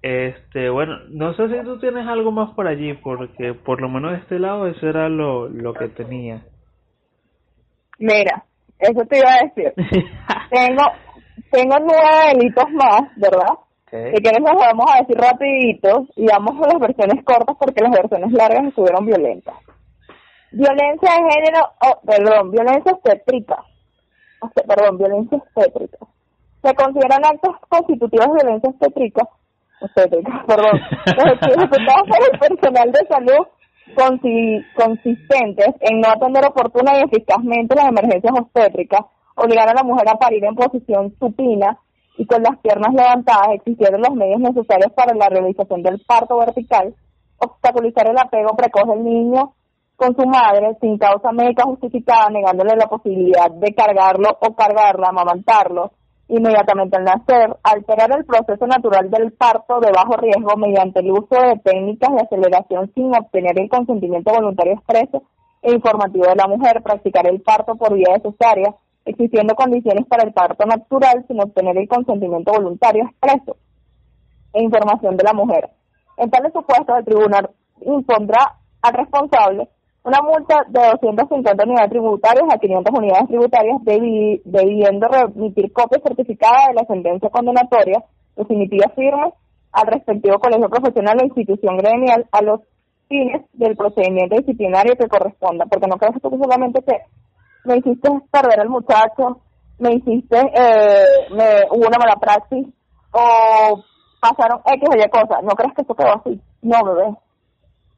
Este, 0.01 0.69
bueno, 0.69 0.99
no 1.09 1.33
sé 1.33 1.49
si 1.49 1.63
tú 1.63 1.79
tienes 1.79 2.07
algo 2.07 2.31
más 2.31 2.53
por 2.53 2.67
allí, 2.67 2.93
porque 2.93 3.53
por 3.53 3.81
lo 3.81 3.89
menos 3.89 4.11
de 4.11 4.17
este 4.19 4.39
lado 4.39 4.67
eso 4.67 4.87
era 4.87 5.09
lo, 5.09 5.49
lo 5.49 5.73
que 5.73 5.87
tenía. 5.89 6.43
Mira, 7.97 8.45
eso 8.77 9.01
te 9.05 9.17
iba 9.17 9.29
a 9.33 9.45
decir. 9.45 9.73
tengo 10.51 10.83
tengo 11.51 11.75
nueve 11.79 12.33
delitos 12.33 12.69
más, 12.71 13.01
¿verdad? 13.15 13.53
Okay. 13.87 14.15
Si 14.15 14.21
quieres 14.21 14.41
los 14.41 14.55
vamos 14.55 14.85
a 14.91 14.99
decir 14.99 15.17
rapidito 15.17 16.07
y 16.15 16.25
vamos 16.25 16.55
a 16.61 16.67
las 16.67 16.79
versiones 16.79 17.23
cortas 17.23 17.55
porque 17.59 17.83
las 17.83 17.91
versiones 17.91 18.31
largas 18.31 18.65
estuvieron 18.65 19.05
violentas. 19.05 19.55
Violencia 20.51 21.11
de 21.11 21.31
género, 21.31 21.67
oh, 21.81 21.99
perdón, 22.05 22.51
violencia 22.51 22.91
obstétrica. 22.93 23.63
perdón, 24.67 24.97
violencia 24.97 25.37
obstétrica. 25.37 25.97
Se 26.63 26.73
consideran 26.73 27.25
actos 27.25 27.55
constitutivos 27.69 28.27
de 28.27 28.43
violencia 28.43 28.69
obstétrica, 28.69 29.29
obstétrica, 29.81 30.43
perdón, 30.47 30.79
ejecutados 31.05 32.07
por 32.09 32.33
el 32.33 32.39
personal 32.39 32.91
de 32.91 33.07
salud 33.07 33.47
consistentes 34.75 35.75
en 35.79 36.01
no 36.01 36.09
atender 36.09 36.43
oportuna 36.45 36.97
y 36.97 37.03
eficazmente 37.03 37.75
las 37.75 37.89
emergencias 37.89 38.33
obstétricas 38.39 39.01
obligar 39.35 39.69
a 39.69 39.73
la 39.73 39.83
mujer 39.83 40.07
a 40.09 40.17
parir 40.17 40.43
en 40.43 40.55
posición 40.55 41.13
supina 41.19 41.77
y 42.17 42.25
con 42.25 42.41
las 42.41 42.57
piernas 42.59 42.93
levantadas, 42.93 43.49
existieron 43.55 44.01
los 44.01 44.15
medios 44.15 44.39
necesarios 44.39 44.91
para 44.93 45.13
la 45.15 45.27
realización 45.27 45.83
del 45.83 46.01
parto 46.07 46.37
vertical, 46.37 46.95
obstaculizar 47.37 48.07
el 48.07 48.17
apego 48.17 48.55
precoz 48.55 48.87
del 48.87 49.03
niño 49.03 49.53
con 49.97 50.15
su 50.15 50.25
madre 50.25 50.77
sin 50.79 50.97
causa 50.97 51.31
médica 51.31 51.63
justificada, 51.63 52.29
negándole 52.29 52.75
la 52.75 52.87
posibilidad 52.87 53.51
de 53.51 53.73
cargarlo 53.73 54.29
o 54.39 54.55
cargarla, 54.55 55.09
amamantarlo 55.09 55.91
inmediatamente 56.27 56.97
al 56.97 57.03
nacer, 57.03 57.55
alterar 57.63 58.11
el 58.17 58.25
proceso 58.25 58.65
natural 58.65 59.09
del 59.11 59.31
parto 59.33 59.79
de 59.79 59.91
bajo 59.91 60.17
riesgo 60.17 60.57
mediante 60.57 60.99
el 60.99 61.11
uso 61.11 61.35
de 61.35 61.59
técnicas 61.63 62.13
de 62.13 62.21
aceleración 62.21 62.91
sin 62.95 63.15
obtener 63.15 63.59
el 63.59 63.69
consentimiento 63.69 64.33
voluntario 64.33 64.73
expreso 64.73 65.23
e 65.61 65.73
informativo 65.73 66.25
de 66.25 66.35
la 66.35 66.47
mujer, 66.47 66.81
practicar 66.81 67.27
el 67.27 67.41
parto 67.41 67.75
por 67.75 67.93
vía 67.93 68.19
cesárea, 68.21 68.75
existiendo 69.05 69.53
condiciones 69.55 70.05
para 70.07 70.23
el 70.23 70.33
parto 70.33 70.65
natural 70.65 71.25
sin 71.27 71.41
obtener 71.41 71.77
el 71.77 71.87
consentimiento 71.87 72.51
voluntario 72.51 73.03
expreso 73.03 73.57
e 74.53 74.63
información 74.63 75.17
de 75.17 75.23
la 75.23 75.33
mujer. 75.33 75.69
En 76.17 76.29
tales 76.31 76.53
supuestos, 76.53 76.97
el 76.97 77.05
tribunal 77.05 77.49
impondrá 77.81 78.57
al 78.81 78.93
responsable 78.93 79.69
una 80.05 80.21
multa 80.21 80.63
de 80.67 80.79
250 81.01 81.63
unidades 81.63 81.89
tributarias 81.89 82.45
a 82.53 82.59
500 82.59 82.93
unidades 82.95 83.27
tributarias, 83.27 83.77
debiendo 83.83 85.07
remitir 85.07 85.73
copia 85.73 85.99
certificada 85.99 86.67
de 86.67 86.75
la 86.75 86.85
sentencia 86.85 87.29
condenatoria 87.31 88.03
definitiva 88.35 88.91
firme 88.95 89.33
al 89.71 89.87
respectivo 89.87 90.37
colegio 90.37 90.69
profesional 90.69 91.17
o 91.19 91.25
institución 91.25 91.77
gremial 91.77 92.27
a 92.31 92.41
los 92.43 92.61
fines 93.09 93.45
del 93.53 93.75
procedimiento 93.75 94.35
disciplinario 94.35 94.95
que 94.95 95.07
corresponda, 95.07 95.65
porque 95.65 95.87
no 95.87 95.97
que 95.97 96.19
tú 96.19 96.29
solamente 96.29 96.83
que 96.83 96.97
me 97.65 97.77
hiciste 97.77 98.09
perder 98.29 98.59
al 98.59 98.69
muchacho, 98.69 99.41
me 99.79 99.93
hiciste, 99.93 100.37
eh, 100.37 101.05
me, 101.31 101.65
hubo 101.71 101.87
una 101.87 101.97
mala 101.97 102.15
praxis, 102.17 102.67
o 103.11 103.83
pasaron 104.21 104.61
X 104.65 104.89
o 104.89 104.97
Y 104.97 105.09
cosas. 105.09 105.43
¿No 105.43 105.55
crees 105.55 105.73
que 105.73 105.81
eso 105.81 105.95
quedó 105.95 106.13
así? 106.13 106.39
No, 106.61 106.83
bebé. 106.83 107.15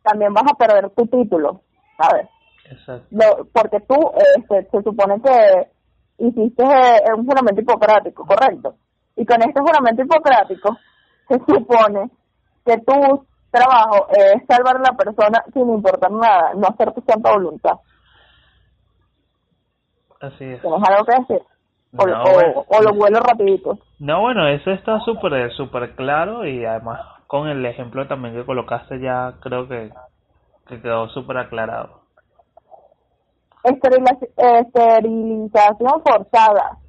También 0.03 0.33
vas 0.33 0.45
a 0.49 0.55
perder 0.55 0.89
tu 0.91 1.05
título, 1.07 1.61
¿sabes? 1.97 2.27
Exacto. 2.69 3.47
porque 3.53 3.79
tú 3.87 3.95
este, 4.35 4.69
se 4.69 4.83
supone 4.83 5.21
que 5.21 5.67
hiciste 6.17 6.63
eh, 6.63 7.13
un 7.15 7.25
juramento 7.25 7.61
hipocrático, 7.61 8.25
¿correcto? 8.25 8.75
Y 9.15 9.25
con 9.25 9.41
este 9.41 9.61
juramento 9.61 10.03
hipocrático 10.03 10.77
se 11.29 11.39
supone 11.39 12.09
que 12.65 12.77
tu 12.79 13.25
trabajo 13.51 14.07
es 14.11 14.45
salvar 14.47 14.77
a 14.77 14.91
la 14.91 14.97
persona 14.97 15.43
sin 15.53 15.69
importar 15.69 16.11
nada, 16.11 16.53
no 16.55 16.67
hacer 16.67 16.93
tu 16.93 17.01
santa 17.01 17.31
voluntad. 17.31 17.77
Así 20.19 20.43
es. 20.43 20.61
¿Tienes 20.61 20.89
algo 20.89 21.05
que 21.05 21.15
decir? 21.19 21.41
O, 21.97 22.03
o, 22.03 22.81
lo 22.81 22.93
vuelo 22.93 23.19
rapidito. 23.21 23.79
No, 23.99 24.21
bueno, 24.21 24.47
eso 24.47 24.71
está 24.71 24.99
súper 24.99 25.51
super 25.53 25.95
claro 25.95 26.45
y 26.45 26.65
además 26.65 26.99
con 27.27 27.47
el 27.47 27.65
ejemplo 27.65 28.07
también 28.07 28.35
que 28.35 28.45
colocaste 28.45 28.99
ya 28.99 29.35
creo 29.39 29.67
que, 29.67 29.91
que 30.67 30.81
quedó 30.81 31.07
súper 31.09 31.37
aclarado. 31.37 32.01
Esterilización 33.63 36.01
forzada. 36.03 36.79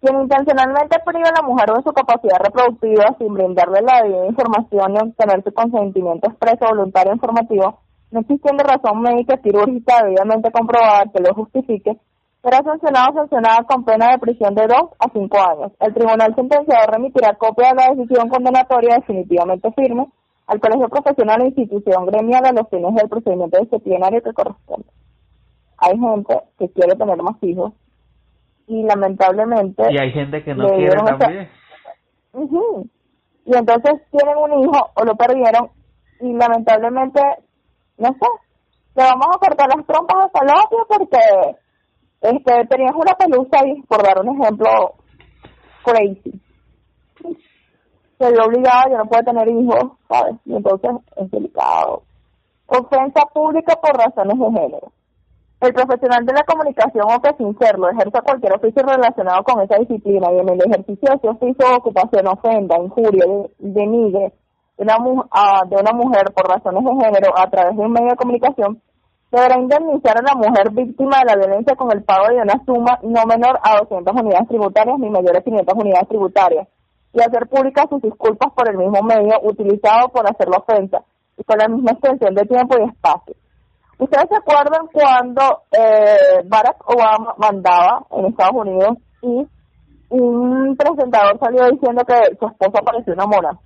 Quien 0.00 0.20
intencionalmente 0.20 0.98
priva 1.04 1.28
a 1.28 1.40
la 1.40 1.46
mujer 1.46 1.72
de 1.72 1.82
su 1.82 1.92
capacidad 1.92 2.38
reproductiva 2.38 3.14
sin 3.18 3.32
brindarle 3.32 3.80
la 3.80 4.02
debida 4.02 4.26
información 4.26 4.94
y 4.94 4.98
obtener 4.98 5.42
su 5.42 5.52
consentimiento 5.52 6.28
expreso, 6.28 6.66
voluntario 6.68 7.14
informativo, 7.14 7.80
no 8.10 8.20
existiendo 8.20 8.62
razón 8.62 9.00
médica 9.00 9.38
quirúrgica 9.38 10.04
debidamente 10.04 10.52
comprobada 10.52 11.06
que 11.12 11.22
lo 11.22 11.32
justifique, 11.34 11.98
será 12.42 12.62
sancionado 12.62 13.12
o 13.12 13.14
sancionada 13.14 13.64
con 13.64 13.84
pena 13.84 14.10
de 14.12 14.18
prisión 14.18 14.54
de 14.54 14.66
2 14.66 14.78
a 14.98 15.08
5 15.10 15.40
años. 15.40 15.72
El 15.80 15.94
tribunal 15.94 16.34
sentenciado 16.34 16.86
remitirá 16.92 17.36
copia 17.36 17.70
de 17.70 17.76
la 17.76 17.94
decisión 17.94 18.28
condenatoria 18.28 18.96
definitivamente 18.96 19.72
firme 19.72 20.12
al 20.46 20.60
colegio 20.60 20.88
profesional 20.88 21.42
e 21.42 21.46
institución 21.46 22.06
gremial 22.06 22.44
a 22.44 22.52
los 22.52 22.68
fines 22.68 22.94
del 22.94 23.08
procedimiento 23.08 23.60
disciplinario 23.60 24.22
que 24.22 24.32
corresponde. 24.32 24.88
Hay 25.78 25.98
gente 25.98 26.38
que 26.58 26.68
quiere 26.70 26.94
tener 26.96 27.22
más 27.22 27.36
hijos 27.42 27.72
y 28.66 28.82
lamentablemente... 28.82 29.84
Y 29.90 29.98
hay 29.98 30.12
gente 30.12 30.42
que 30.42 30.54
no 30.54 30.68
quiere 30.68 30.96
también. 31.18 31.48
Y 33.46 33.56
entonces 33.56 33.92
tienen 34.10 34.36
un 34.38 34.62
hijo 34.62 34.90
o 34.94 35.04
lo 35.04 35.14
perdieron 35.16 35.70
y 36.20 36.32
lamentablemente, 36.32 37.20
no 37.98 38.08
sé, 38.08 38.26
le 38.96 39.02
vamos 39.02 39.26
a 39.34 39.38
cortar 39.38 39.68
las 39.74 39.86
trompas 39.86 40.24
hasta 40.24 40.44
la 40.44 40.54
porque 40.88 41.18
este, 42.22 42.66
tenías 42.68 42.94
una 42.94 43.14
pelusa 43.14 43.58
ahí, 43.62 43.82
por 43.82 44.02
dar 44.02 44.20
un 44.22 44.40
ejemplo 44.40 44.70
crazy. 45.84 46.40
Se 48.18 48.30
vio 48.30 48.44
obligada, 48.44 48.84
yo 48.90 48.98
no 48.98 49.06
puedo 49.06 49.22
tener 49.24 49.48
hijos, 49.48 49.92
¿sabes? 50.08 50.36
Y 50.44 50.54
entonces 50.54 50.90
es 51.16 51.30
delicado. 51.30 52.02
Ofensa 52.66 53.22
pública 53.32 53.76
por 53.76 53.96
razones 53.96 54.38
de 54.38 54.44
género. 54.44 54.92
El 55.60 55.72
profesional 55.72 56.26
de 56.26 56.32
la 56.32 56.44
comunicación 56.44 57.06
o 57.10 57.20
que 57.22 57.34
sin 57.36 57.58
serlo 57.58 57.88
ejerza 57.90 58.20
cualquier 58.20 58.54
oficio 58.54 58.82
relacionado 58.82 59.42
con 59.44 59.62
esa 59.62 59.78
disciplina 59.78 60.30
y 60.32 60.38
en 60.38 60.48
el 60.48 60.60
ejercicio 60.60 61.10
de 61.10 61.16
ese 61.16 61.28
oficio 61.28 61.66
o 61.66 61.76
ocupación 61.76 62.26
ofenda, 62.26 62.78
injuria, 62.78 63.24
denigre 63.58 64.32
de 64.76 64.84
una, 64.84 64.96
uh, 64.98 65.68
de 65.68 65.76
una 65.76 65.92
mujer 65.92 66.32
por 66.34 66.48
razones 66.48 66.84
de 66.84 67.04
género 67.04 67.32
a 67.36 67.48
través 67.48 67.76
de 67.76 67.82
un 67.82 67.92
medio 67.92 68.10
de 68.10 68.16
comunicación, 68.16 68.82
deberá 69.30 69.58
indemnizar 69.58 70.18
a 70.18 70.22
la 70.22 70.34
mujer 70.34 70.70
víctima 70.70 71.20
de 71.20 71.24
la 71.26 71.36
violencia 71.36 71.76
con 71.76 71.90
el 71.92 72.02
pago 72.02 72.28
de 72.28 72.42
una 72.42 72.62
suma 72.64 72.98
no 73.02 73.24
menor 73.24 73.58
a 73.62 73.78
200 73.78 74.14
unidades 74.20 74.48
tributarias 74.48 74.98
ni 74.98 75.10
mayor 75.10 75.36
a 75.36 75.40
500 75.40 75.74
unidades 75.74 76.08
tributarias 76.08 76.68
y 77.14 77.20
hacer 77.20 77.46
públicas 77.48 77.86
sus 77.88 78.02
disculpas 78.02 78.52
por 78.52 78.68
el 78.68 78.76
mismo 78.76 79.00
medio 79.02 79.40
utilizado 79.42 80.08
por 80.08 80.28
hacer 80.28 80.48
la 80.48 80.58
ofensa 80.58 80.98
y 81.38 81.44
con 81.44 81.58
la 81.58 81.68
misma 81.68 81.92
extensión 81.92 82.34
de 82.34 82.44
tiempo 82.44 82.76
y 82.78 82.88
espacio. 82.88 83.34
¿Ustedes 83.98 84.28
se 84.28 84.36
acuerdan 84.36 84.88
cuando 84.92 85.62
eh, 85.70 86.42
Barack 86.44 86.82
Obama 86.90 87.34
mandaba 87.38 88.04
en 88.10 88.26
Estados 88.26 88.54
Unidos 88.56 88.98
y 89.22 89.46
un 90.08 90.76
presentador 90.76 91.38
salió 91.38 91.70
diciendo 91.70 92.02
que 92.04 92.36
su 92.38 92.46
esposa 92.46 92.82
parecía 92.84 93.14
una 93.14 93.26
mona? 93.26 93.58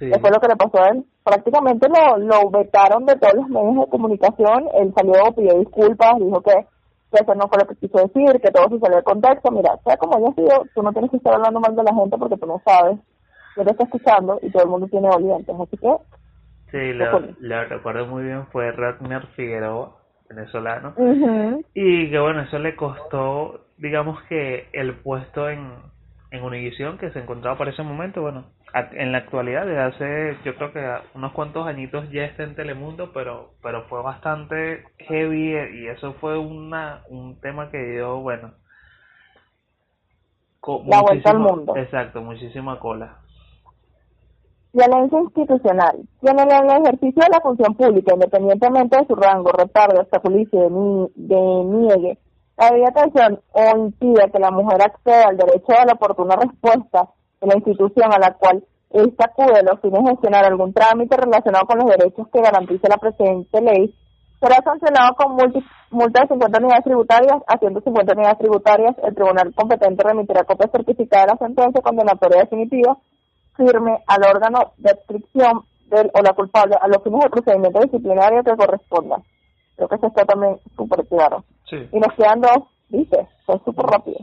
Eso 0.00 0.20
fue 0.20 0.30
lo 0.30 0.38
que 0.38 0.48
le 0.48 0.56
pasó 0.56 0.78
a 0.82 0.88
él. 0.90 1.04
Prácticamente 1.24 1.88
lo, 1.88 2.18
lo 2.18 2.50
vetaron 2.50 3.04
de 3.04 3.16
todos 3.16 3.34
los 3.34 3.48
medios 3.48 3.84
de 3.84 3.90
comunicación. 3.90 4.68
Él 4.74 4.92
salió, 4.94 5.34
pidió 5.34 5.58
disculpas, 5.58 6.18
dijo 6.20 6.40
que, 6.40 6.54
que 7.10 7.22
eso 7.22 7.34
no 7.34 7.48
fue 7.48 7.58
lo 7.60 7.68
que 7.68 7.76
quiso 7.76 7.98
decir, 7.98 8.40
que 8.40 8.50
todo 8.50 8.68
se 8.68 8.78
salió 8.78 8.96
de 8.96 9.02
contexto. 9.02 9.50
Mira, 9.50 9.76
sea 9.84 9.96
como 9.96 10.16
haya 10.16 10.34
sido, 10.34 10.66
tú 10.74 10.82
no 10.82 10.92
tienes 10.92 11.10
que 11.10 11.16
estar 11.16 11.34
hablando 11.34 11.60
mal 11.60 11.74
de 11.74 11.82
la 11.82 11.94
gente 11.94 12.18
porque 12.18 12.36
tú 12.36 12.46
no 12.46 12.60
sabes 12.64 12.98
quién 13.54 13.66
te 13.66 13.72
está 13.72 13.84
escuchando 13.84 14.38
y 14.42 14.50
todo 14.50 14.62
el 14.64 14.68
mundo 14.68 14.88
tiene 14.88 15.08
olientes. 15.08 15.54
Así 15.58 15.76
que. 15.76 15.96
Sí, 16.70 16.92
lo, 16.92 17.64
recuerdo 17.64 18.06
muy 18.06 18.24
bien, 18.24 18.46
fue 18.52 18.70
Ratner 18.72 19.26
Figueroa, 19.28 19.96
venezolano. 20.28 20.94
Y 21.72 22.10
que 22.10 22.18
bueno, 22.18 22.42
eso 22.42 22.58
le 22.58 22.76
costó, 22.76 23.62
digamos 23.78 24.22
que 24.24 24.68
el 24.74 24.96
puesto 24.96 25.48
en, 25.48 25.72
en 26.30 26.42
Univision 26.42 26.98
que 26.98 27.10
se 27.10 27.20
encontraba 27.20 27.56
para 27.56 27.70
ese 27.70 27.82
momento, 27.82 28.20
bueno, 28.20 28.44
en 28.74 29.12
la 29.12 29.18
actualidad, 29.18 29.66
desde 29.66 29.80
hace 29.80 30.36
yo 30.44 30.54
creo 30.56 30.72
que 30.72 30.84
unos 31.14 31.32
cuantos 31.32 31.66
añitos 31.66 32.10
ya 32.10 32.24
está 32.24 32.44
en 32.44 32.54
Telemundo, 32.54 33.12
pero 33.12 33.50
pero 33.62 33.84
fue 33.88 34.02
bastante 34.02 34.84
heavy 34.98 35.54
y 35.74 35.88
eso 35.88 36.14
fue 36.14 36.38
una 36.38 37.02
un 37.08 37.40
tema 37.40 37.70
que 37.70 37.78
dio, 37.78 38.20
bueno, 38.20 38.52
la 40.86 41.02
vuelta 41.02 41.30
al 41.30 41.38
mundo. 41.38 41.76
Exacto, 41.76 42.20
muchísima 42.20 42.78
cola. 42.78 43.18
Violencia 44.72 45.18
institucional. 45.20 45.96
Quien 46.20 46.38
en 46.38 46.52
el 46.52 46.82
ejercicio 46.82 47.22
de 47.22 47.30
la 47.30 47.40
función 47.40 47.74
pública, 47.74 48.14
independientemente 48.14 48.98
de 48.98 49.06
su 49.06 49.14
rango, 49.14 49.50
retardo, 49.50 50.00
obstaculice, 50.00 50.56
de, 50.56 51.08
de 51.14 51.64
niegue 51.64 52.18
la 52.58 52.70
debida 52.70 52.88
atención 52.88 53.40
o 53.52 53.76
impide 53.76 54.30
que 54.32 54.38
la 54.40 54.50
mujer 54.50 54.82
acceda 54.82 55.28
al 55.28 55.36
derecho 55.36 55.72
a 55.78 55.86
la 55.86 55.92
oportuna 55.92 56.34
respuesta 56.36 57.08
la 57.40 57.56
institución 57.56 58.12
a 58.12 58.18
la 58.18 58.34
cual 58.34 58.64
ésta 58.90 59.26
acude 59.26 59.58
a 59.58 59.62
los 59.62 59.80
fines 59.80 60.02
de 60.02 60.10
gestionar 60.10 60.44
algún 60.44 60.72
trámite 60.72 61.16
relacionado 61.16 61.66
con 61.66 61.78
los 61.78 61.90
derechos 61.90 62.26
que 62.32 62.40
garantice 62.40 62.88
la 62.88 62.96
presente 62.96 63.60
ley, 63.60 63.94
será 64.40 64.62
sancionado 64.62 65.14
con 65.14 65.36
multa 65.90 66.20
de 66.22 66.28
50 66.28 66.58
unidades 66.58 66.84
tributarias 66.84 67.42
a 67.46 67.58
150 67.58 68.12
unidades 68.14 68.38
tributarias. 68.38 68.96
El 69.02 69.14
tribunal 69.14 69.52
competente 69.54 70.04
remitirá 70.04 70.44
copia 70.44 70.68
certificada 70.68 71.26
de 71.26 71.32
la 71.32 71.38
sentencia 71.38 71.82
condenatoria 71.82 72.40
definitiva 72.40 72.96
firme 73.56 73.98
al 74.06 74.22
órgano 74.22 74.72
de 74.78 74.90
adscripción 74.90 75.64
del 75.90 76.10
o 76.14 76.22
la 76.22 76.32
culpable 76.34 76.76
a 76.80 76.86
los 76.86 77.02
fines 77.02 77.20
del 77.20 77.30
procedimiento 77.30 77.80
disciplinario 77.80 78.44
que 78.44 78.56
corresponda. 78.56 79.16
Creo 79.76 79.88
que 79.88 79.94
eso 79.96 80.06
está 80.06 80.24
también 80.24 80.58
súper 80.76 81.06
claro. 81.06 81.44
Y 81.70 81.98
nos 81.98 82.14
quedan 82.14 82.40
dos, 82.40 82.64
¿viste? 82.88 83.26
Son 83.46 83.62
súper 83.64 83.86
rápido. 83.86 84.18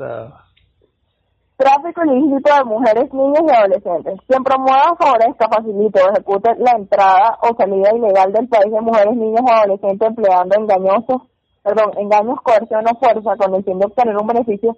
Tráfico 1.57 2.03
ilícito 2.03 2.53
de 2.53 2.63
mujeres, 2.65 3.13
niños 3.13 3.41
y 3.47 3.55
adolescentes. 3.55 4.19
Quien 4.27 4.43
promueva, 4.43 4.95
favorezca, 4.99 5.47
facilite 5.47 6.01
o 6.03 6.11
ejecute 6.11 6.49
la 6.57 6.71
entrada 6.71 7.37
o 7.41 7.55
salida 7.55 7.95
ilegal 7.95 8.33
del 8.33 8.47
país 8.49 8.71
de 8.71 8.81
mujeres, 8.81 9.15
niños 9.15 9.41
o 9.41 9.53
adolescentes 9.53 10.09
empleando 10.09 10.55
engañosos, 10.59 11.21
perdón, 11.63 11.91
engaños, 11.97 12.41
coerción 12.41 12.83
o 12.91 12.99
fuerza 12.99 13.37
con 13.37 13.55
el 13.55 13.63
fin 13.63 13.79
de 13.79 13.85
obtener 13.85 14.17
un 14.17 14.27
beneficio 14.27 14.75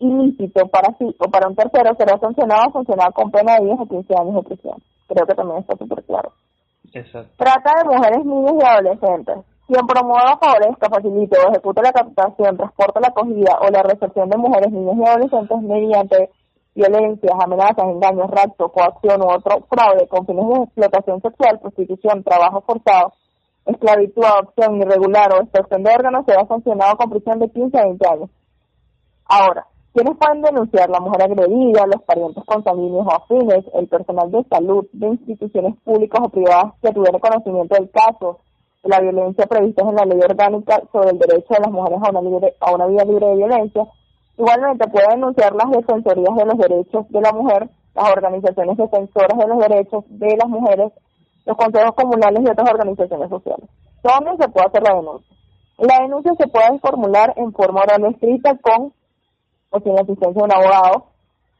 ilícito 0.00 0.66
para 0.66 0.92
sí 0.98 1.14
o 1.18 1.30
para 1.30 1.48
un 1.48 1.54
tercero 1.54 1.94
será 1.96 2.18
sancionado 2.18 2.68
o 2.68 2.72
sancionado 2.72 3.12
con 3.12 3.30
pena 3.30 3.54
de 3.56 3.66
10 3.66 3.80
a 3.80 3.86
15 3.86 4.14
años 4.18 4.34
de 4.34 4.42
prisión. 4.42 4.76
Creo 5.06 5.26
que 5.26 5.34
también 5.34 5.60
está 5.60 5.76
súper 5.76 6.02
claro. 6.04 6.32
Exacto. 6.92 7.30
Trata 7.36 7.70
de 7.78 7.94
mujeres, 7.94 8.24
niños 8.24 8.52
y 8.60 8.66
adolescentes. 8.66 9.53
Quien 9.66 9.86
promueva, 9.86 10.38
favorezca, 10.38 10.90
facilite 10.90 11.38
o 11.38 11.50
ejecute 11.50 11.80
la 11.82 11.92
captación, 11.92 12.56
transporte, 12.56 13.00
la 13.00 13.08
acogida 13.08 13.58
o 13.62 13.70
la 13.70 13.82
recepción 13.82 14.28
de 14.28 14.36
mujeres, 14.36 14.70
niños 14.70 14.96
y 14.98 15.08
adolescentes 15.08 15.62
mediante 15.62 16.30
violencias, 16.74 17.34
amenazas, 17.42 17.84
engaños, 17.84 18.30
rapto, 18.30 18.68
coacción 18.68 19.22
u 19.22 19.26
otro 19.26 19.64
fraude 19.70 20.06
con 20.08 20.26
fines 20.26 20.46
de 20.48 20.64
explotación 20.64 21.22
sexual, 21.22 21.60
prostitución, 21.60 22.22
trabajo 22.24 22.60
forzado, 22.66 23.12
esclavitud, 23.64 24.24
adopción 24.24 24.76
irregular 24.76 25.32
o 25.32 25.42
extorsión 25.42 25.82
de 25.82 25.94
órganos 25.94 26.26
será 26.26 26.46
sancionado 26.46 26.96
con 26.96 27.10
prisión 27.10 27.38
de 27.38 27.48
15 27.48 27.78
a 27.78 27.84
20 27.84 28.08
años. 28.08 28.30
Ahora, 29.26 29.66
¿quiénes 29.94 30.18
pueden 30.18 30.42
denunciar? 30.42 30.90
La 30.90 31.00
mujer 31.00 31.22
agredida, 31.22 31.86
los 31.86 32.02
parientes 32.02 32.44
consanguíneos 32.44 33.06
o 33.06 33.12
afines, 33.12 33.64
el 33.72 33.88
personal 33.88 34.30
de 34.30 34.44
salud 34.44 34.86
de 34.92 35.06
instituciones 35.06 35.74
públicas 35.84 36.20
o 36.22 36.28
privadas 36.28 36.74
que 36.82 36.92
tuvieron 36.92 37.20
conocimiento 37.20 37.74
del 37.76 37.90
caso, 37.90 38.40
la 38.84 39.00
violencia 39.00 39.46
prevista 39.46 39.82
en 39.82 39.94
la 39.94 40.04
ley 40.04 40.20
orgánica 40.20 40.82
sobre 40.92 41.10
el 41.10 41.18
derecho 41.18 41.54
de 41.54 41.60
las 41.60 41.70
mujeres 41.70 41.98
a 42.02 42.10
una, 42.10 42.20
libre, 42.20 42.54
a 42.60 42.72
una 42.72 42.86
vida 42.86 43.04
libre 43.04 43.26
de 43.26 43.36
violencia. 43.36 43.86
Igualmente 44.36 44.88
puede 44.88 45.08
denunciar 45.08 45.54
las 45.54 45.70
defensorías 45.70 46.36
de 46.36 46.44
los 46.44 46.58
derechos 46.58 47.08
de 47.08 47.20
la 47.20 47.32
mujer, 47.32 47.68
las 47.94 48.10
organizaciones 48.10 48.76
defensoras 48.76 49.38
de 49.38 49.46
los 49.46 49.58
derechos 49.58 50.04
de 50.08 50.36
las 50.36 50.48
mujeres, 50.48 50.92
los 51.46 51.56
consejos 51.56 51.94
comunales 51.94 52.42
y 52.42 52.50
otras 52.50 52.70
organizaciones 52.70 53.30
sociales. 53.30 53.68
¿Dónde 54.02 54.36
se 54.38 54.48
puede 54.50 54.66
hacer 54.66 54.82
la 54.82 54.94
denuncia? 54.94 55.36
La 55.78 56.02
denuncia 56.02 56.34
se 56.38 56.46
puede 56.48 56.78
formular 56.80 57.32
en 57.36 57.52
forma 57.52 57.80
oral 57.82 58.04
escrita 58.06 58.56
con 58.58 58.92
o 59.70 59.80
sin 59.80 59.98
asistencia 59.98 60.32
de 60.32 60.44
un 60.44 60.52
abogado 60.52 61.06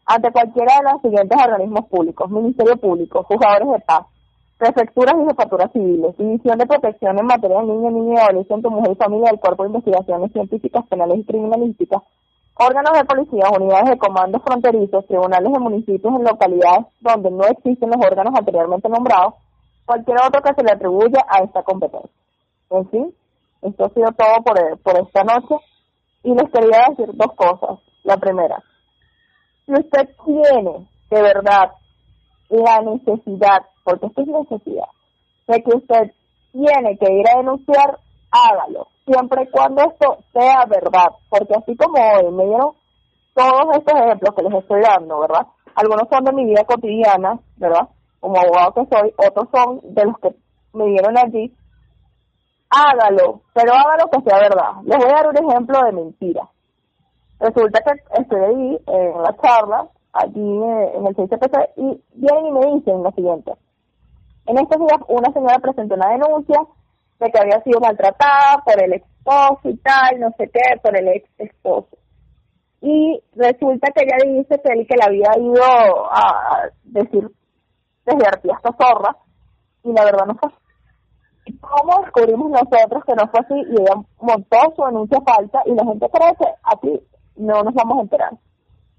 ante 0.07 0.31
cualquiera 0.31 0.75
de 0.77 0.93
los 0.93 1.03
siguientes 1.03 1.39
organismos 1.43 1.87
públicos, 1.87 2.31
Ministerio 2.31 2.77
Público, 2.77 3.23
Juzgadores 3.25 3.69
de 3.69 3.81
Paz, 3.81 4.07
Prefecturas 4.59 5.14
y 5.20 5.26
jefaturas 5.26 5.72
civiles, 5.72 6.16
División 6.16 6.59
de 6.59 6.66
Protección 6.66 7.18
en 7.18 7.26
materia 7.26 7.59
de 7.59 7.64
niño, 7.64 7.90
niña 7.90 8.14
y 8.14 8.24
adolescente, 8.24 8.68
mujer 8.68 8.93
y 8.93 8.94
familia 8.94 9.31
del 9.31 9.40
Cuerpo 9.40 9.64
de 9.64 9.70
Investigaciones 9.70 10.32
Científicas, 10.32 10.86
Penales 10.89 11.18
y 11.18 11.24
Criminalísticas, 11.24 12.02
órganos 12.55 12.93
de 12.93 13.05
policía, 13.05 13.51
unidades 13.51 13.90
de 13.90 13.98
comandos 13.98 14.43
fronterizos, 14.44 15.06
tribunales 15.06 15.52
de 15.52 15.59
municipios 15.59 16.14
en 16.14 16.24
localidades 16.24 16.86
donde 17.01 17.31
no 17.32 17.44
existen 17.44 17.90
los 17.90 18.06
órganos 18.06 18.32
anteriormente 18.39 18.89
nombrados, 18.89 19.35
cualquier 19.85 20.18
otro 20.24 20.40
que 20.40 20.55
se 20.55 20.62
le 20.62 20.72
atribuya 20.72 21.24
a 21.28 21.43
esta 21.43 21.62
competencia. 21.64 22.10
En 22.70 22.89
fin, 22.90 23.14
esto 23.62 23.85
ha 23.85 23.89
sido 23.90 24.12
todo 24.12 24.43
por, 24.44 24.78
por 24.78 24.97
esta 24.98 25.24
noche 25.24 25.56
y 26.22 26.32
les 26.32 26.51
quería 26.51 26.86
decir 26.90 27.10
dos 27.14 27.32
cosas. 27.35 27.81
La 28.05 28.18
primera, 28.18 28.62
si 29.66 29.72
usted 29.72 30.09
tiene 30.24 30.86
de 31.10 31.22
verdad 31.22 31.72
la 32.51 32.82
necesidad 32.82 33.64
porque 33.85 34.06
esto 34.06 34.23
es 34.23 34.28
necesidad, 34.28 34.89
de 35.47 35.62
que 35.62 35.77
usted 35.77 36.12
tiene 36.52 36.98
que 36.98 37.12
ir 37.12 37.28
a 37.28 37.39
denunciar, 37.39 37.98
hágalo, 38.31 38.89
siempre 39.06 39.44
y 39.44 39.51
cuando 39.51 39.82
esto 39.82 40.19
sea 40.32 40.65
verdad, 40.66 41.12
porque 41.28 41.55
así 41.55 41.77
como 41.77 41.94
hoy 41.94 42.32
me 42.32 42.47
dieron 42.47 42.73
todos 43.35 43.77
estos 43.77 44.01
ejemplos 44.01 44.35
que 44.35 44.43
les 44.43 44.55
estoy 44.55 44.81
dando, 44.81 45.20
¿verdad? 45.20 45.47
Algunos 45.74 46.09
son 46.09 46.24
de 46.24 46.32
mi 46.32 46.44
vida 46.44 46.65
cotidiana, 46.65 47.39
¿verdad? 47.56 47.89
Como 48.20 48.36
abogado 48.39 48.73
que 48.74 48.97
soy, 48.97 49.12
otros 49.16 49.48
son 49.52 49.81
de 49.82 50.05
los 50.05 50.19
que 50.19 50.35
me 50.73 50.86
dieron 50.86 51.19
allí. 51.19 51.52
Hágalo, 52.70 53.43
pero 53.52 53.73
hágalo 53.73 54.09
que 54.11 54.20
sea 54.23 54.39
verdad. 54.39 54.82
Les 54.85 54.98
voy 54.98 55.09
a 55.09 55.15
dar 55.15 55.28
un 55.28 55.51
ejemplo 55.51 55.81
de 55.85 55.93
mentira. 55.93 56.48
Resulta 57.40 57.81
que 57.82 58.20
estoy 58.20 58.40
ahí 58.40 58.78
en 58.86 59.23
la 59.23 59.36
charla, 59.36 59.89
allí 60.12 60.62
en 60.94 61.06
el 61.06 61.15
CCPC, 61.15 61.70
y 61.77 62.01
vienen 62.15 62.47
y 62.47 62.52
me 62.52 62.66
dicen 62.74 63.02
lo 63.02 63.11
siguiente. 63.11 63.52
En 64.47 64.59
estos 64.59 64.79
días 64.79 65.01
una 65.09 65.33
señora 65.33 65.59
presentó 65.59 65.95
una 65.95 66.11
denuncia 66.11 66.61
de 67.19 67.31
que 67.31 67.39
había 67.39 67.62
sido 67.62 67.81
maltratada 67.81 68.62
por 68.65 68.83
el 68.83 68.93
esposo 68.95 69.69
y 69.71 69.77
tal, 69.79 70.21
no 70.21 70.31
sé 70.37 70.51
qué, 70.53 70.79
por 70.83 70.97
el 70.97 71.09
ex 71.09 71.29
esposo. 71.39 71.97
Y 72.83 73.23
resulta 73.35 73.91
que 73.93 74.05
ella 74.05 74.39
dice 74.39 74.61
que 74.62 74.73
él 74.73 74.87
que 74.87 74.97
la 74.97 75.07
había 75.07 75.39
ido 75.39 75.65
a 76.12 76.69
decir 76.85 77.31
desde 78.05 78.27
artista 78.27 78.57
hasta 78.57 78.77
zorra, 78.77 79.16
y 79.83 79.93
la 79.93 80.05
verdad 80.05 80.27
no 80.27 80.35
fue 80.35 80.51
así. 80.51 80.59
¿Y 81.47 81.59
cómo 81.59 82.03
descubrimos 82.03 82.51
nosotros 82.51 83.05
que 83.07 83.15
no 83.15 83.27
fue 83.29 83.41
así? 83.41 83.55
Y 83.55 83.81
ella 83.81 83.95
montó 84.21 84.57
su 84.77 84.85
denuncia 84.85 85.21
falsa 85.23 85.61
y 85.65 85.75
la 85.75 85.85
gente 85.85 86.09
cree 86.11 86.37
que 86.37 86.47
aquí 86.65 87.01
no 87.37 87.62
nos 87.62 87.75
vamos 87.75 87.99
a 87.99 88.03
enterar. 88.03 88.31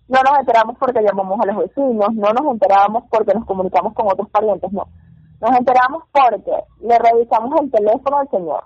No 0.08 0.20
nos 0.22 0.40
enteramos 0.40 0.78
porque 0.80 1.02
llamamos 1.02 1.40
a 1.42 1.46
los 1.46 1.58
vecinos, 1.58 2.14
no 2.14 2.30
nos 2.34 2.54
enteramos 2.54 3.04
porque 3.10 3.34
nos 3.34 3.46
comunicamos 3.46 3.94
con 3.94 4.08
otros 4.08 4.30
parientes, 4.30 4.72
no 4.72 4.88
nos 5.46 5.60
enteramos 5.60 6.04
porque 6.12 6.64
le 6.82 6.98
revisamos 6.98 7.62
el 7.62 7.72
teléfono 7.72 8.18
al 8.18 8.30
señor, 8.30 8.64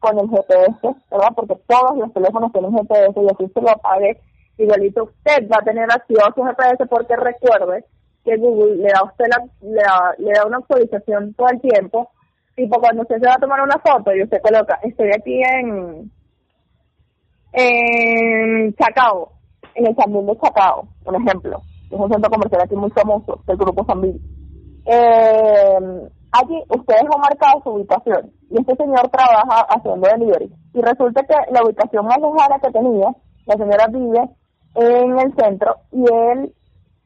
con 0.00 0.18
el 0.18 0.28
GPS, 0.28 0.96
¿verdad? 1.10 1.32
Porque 1.36 1.56
todos 1.66 1.96
los 1.96 2.12
teléfonos 2.12 2.52
tienen 2.52 2.72
GPS 2.72 3.20
y 3.20 3.26
así 3.26 3.52
se 3.52 3.60
lo 3.60 3.70
apague. 3.70 4.20
Igualito 4.58 5.04
usted 5.04 5.48
va 5.50 5.58
a 5.60 5.64
tener 5.64 5.84
activado 5.90 6.32
su 6.34 6.42
GPS 6.42 6.86
porque 6.86 7.14
recuerde 7.16 7.84
que 8.24 8.36
Google 8.36 8.76
le 8.76 8.88
da 8.88 9.00
a 9.00 9.04
usted 9.04 9.26
la, 9.28 9.44
le, 9.60 9.82
da, 9.82 10.14
le 10.18 10.32
da 10.32 10.46
una 10.46 10.58
actualización 10.58 11.34
todo 11.34 11.48
el 11.48 11.60
tiempo. 11.60 12.10
Tipo, 12.56 12.80
cuando 12.80 13.02
usted 13.02 13.20
se 13.20 13.26
va 13.26 13.34
a 13.34 13.40
tomar 13.40 13.60
una 13.60 13.78
foto 13.78 14.14
y 14.14 14.22
usted 14.22 14.40
coloca, 14.42 14.80
estoy 14.82 15.10
aquí 15.14 15.42
en, 15.42 16.10
Chacao, 18.76 19.32
en 19.74 19.86
el 19.86 19.94
San 19.94 20.12
de 20.12 20.38
Chacao, 20.42 20.88
por 21.04 21.14
ejemplo, 21.14 21.60
es 21.90 21.98
un 21.98 22.10
centro 22.10 22.30
comercial 22.30 22.62
aquí 22.62 22.74
muy 22.74 22.90
famoso 22.90 23.40
del 23.46 23.56
grupo 23.56 23.84
San 23.84 24.02
Eh, 24.86 26.08
Allí 26.38 26.62
usted 26.68 26.94
dejó 27.00 27.18
marcada 27.18 27.54
su 27.62 27.70
ubicación 27.70 28.30
y 28.50 28.60
este 28.60 28.76
señor 28.76 29.08
trabaja 29.08 29.66
haciendo 29.70 30.06
delivery. 30.06 30.52
Y 30.74 30.82
resulta 30.82 31.22
que 31.22 31.34
la 31.50 31.64
ubicación 31.64 32.04
más 32.04 32.18
lejana 32.18 32.58
que 32.58 32.70
tenía, 32.70 33.08
la 33.46 33.54
señora 33.56 33.86
vive 33.86 34.28
en 34.74 35.18
el 35.18 35.34
centro 35.34 35.76
y 35.92 36.02
él 36.02 36.54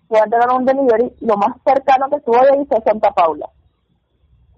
fue 0.09 0.19
a 0.19 0.24
entregar 0.24 0.51
un 0.52 0.65
delivery, 0.65 1.15
lo 1.20 1.36
más 1.36 1.57
cercano 1.65 2.09
que 2.11 2.16
estuvo 2.16 2.40
de 2.43 2.59
ahí 2.59 2.66
fue 2.66 2.82
Santa 2.82 3.12
Paula. 3.12 3.48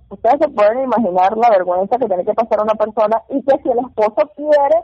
Ustedes 0.08 0.40
se 0.40 0.48
pueden 0.48 0.84
imaginar 0.84 1.36
la 1.36 1.50
vergüenza 1.50 1.98
que 1.98 2.06
tiene 2.06 2.24
que 2.24 2.32
pasar 2.32 2.62
una 2.62 2.74
persona 2.74 3.22
y 3.28 3.42
que 3.42 3.58
si 3.62 3.68
el 3.68 3.78
esposo 3.78 4.30
quiere, 4.34 4.80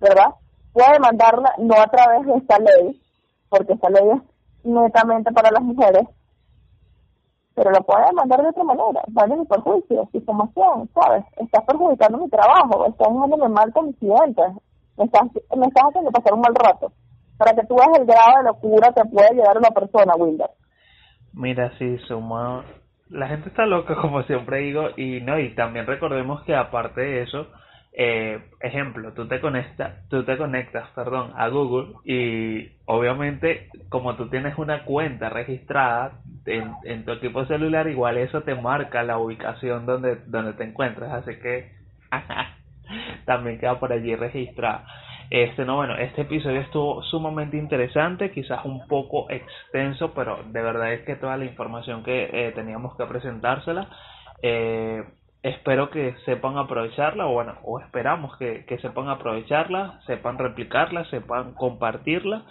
¿verdad? 0.00 0.34
Puede 0.72 0.98
mandarla 0.98 1.52
no 1.58 1.74
a 1.80 1.86
través 1.86 2.26
de 2.26 2.34
esta 2.34 2.58
ley, 2.58 3.00
porque 3.48 3.74
esta 3.74 3.88
ley 3.90 4.08
es 4.10 4.22
netamente 4.64 5.30
para 5.32 5.52
las 5.52 5.62
mujeres, 5.62 6.08
pero 7.54 7.70
lo 7.70 7.82
puede 7.84 8.12
mandar 8.12 8.42
de 8.42 8.48
otra 8.48 8.64
manera, 8.64 9.02
vale 9.08 9.36
mi 9.36 9.44
perjuicio, 9.44 10.08
difamación, 10.12 10.88
¿sabes? 10.94 11.24
Estás 11.36 11.64
perjudicando 11.64 12.18
mi 12.18 12.28
trabajo, 12.28 12.86
estás 12.86 13.08
dejándome 13.12 13.48
mal 13.48 13.72
con 13.72 13.88
mis 13.88 13.96
clientes, 13.98 14.46
me 14.96 15.04
estás, 15.04 15.24
me 15.56 15.66
estás 15.66 15.84
haciendo 15.88 16.10
pasar 16.10 16.34
un 16.34 16.40
mal 16.40 16.54
rato, 16.54 16.92
para 17.38 17.54
que 17.54 17.66
tú 17.66 17.76
veas 17.76 17.98
el 17.98 18.06
grado 18.06 18.38
de 18.38 18.44
locura 18.44 18.92
que 18.94 19.08
puede 19.08 19.34
llegar 19.34 19.58
una 19.58 19.70
persona, 19.70 20.14
Wilder. 20.16 20.50
Mira, 21.34 21.72
sí, 21.78 21.98
suma, 22.08 22.64
la 23.10 23.28
gente 23.28 23.48
está 23.48 23.66
loca, 23.66 23.94
como 24.00 24.22
siempre 24.24 24.58
digo, 24.58 24.88
y 24.96 25.20
no, 25.20 25.38
y 25.38 25.54
también 25.54 25.86
recordemos 25.86 26.42
que 26.44 26.54
aparte 26.54 27.00
de 27.00 27.22
eso, 27.22 27.46
eh, 27.94 28.40
ejemplo, 28.60 29.12
tú 29.12 29.28
te 29.28 29.40
conectas, 29.40 30.08
tú 30.08 30.24
te 30.24 30.38
conectas, 30.38 30.88
perdón, 30.94 31.32
a 31.36 31.48
Google 31.48 31.94
y 32.04 32.72
obviamente 32.86 33.68
como 33.90 34.16
tú 34.16 34.28
tienes 34.28 34.56
una 34.56 34.84
cuenta 34.84 35.28
registrada 35.28 36.20
en, 36.46 36.72
en 36.84 37.04
tu 37.04 37.12
equipo 37.12 37.44
celular, 37.44 37.88
igual 37.88 38.16
eso 38.16 38.42
te 38.42 38.54
marca 38.54 39.02
la 39.02 39.18
ubicación 39.18 39.84
donde, 39.84 40.16
donde 40.26 40.54
te 40.54 40.64
encuentras, 40.64 41.12
así 41.12 41.38
que 41.40 41.72
también 43.26 43.58
queda 43.58 43.78
por 43.78 43.92
allí 43.92 44.14
registrada. 44.16 44.86
Este, 45.28 45.64
no, 45.64 45.76
bueno, 45.76 45.96
este 45.96 46.22
episodio 46.22 46.60
estuvo 46.60 47.02
sumamente 47.04 47.56
interesante, 47.56 48.30
quizás 48.32 48.64
un 48.64 48.86
poco 48.86 49.30
extenso, 49.30 50.12
pero 50.14 50.44
de 50.44 50.62
verdad 50.62 50.92
es 50.92 51.02
que 51.06 51.16
toda 51.16 51.36
la 51.36 51.44
información 51.44 52.02
que 52.02 52.28
eh, 52.32 52.52
teníamos 52.54 52.96
que 52.96 53.06
presentársela. 53.06 53.88
Eh, 54.42 55.02
espero 55.42 55.90
que 55.90 56.14
sepan 56.24 56.56
aprovecharla, 56.56 57.26
o 57.26 57.32
bueno, 57.32 57.58
o 57.64 57.80
esperamos 57.80 58.36
que, 58.38 58.64
que 58.64 58.78
sepan 58.78 59.08
aprovecharla, 59.08 60.00
sepan 60.06 60.38
replicarla, 60.38 61.04
sepan 61.06 61.54
compartirla. 61.54 62.44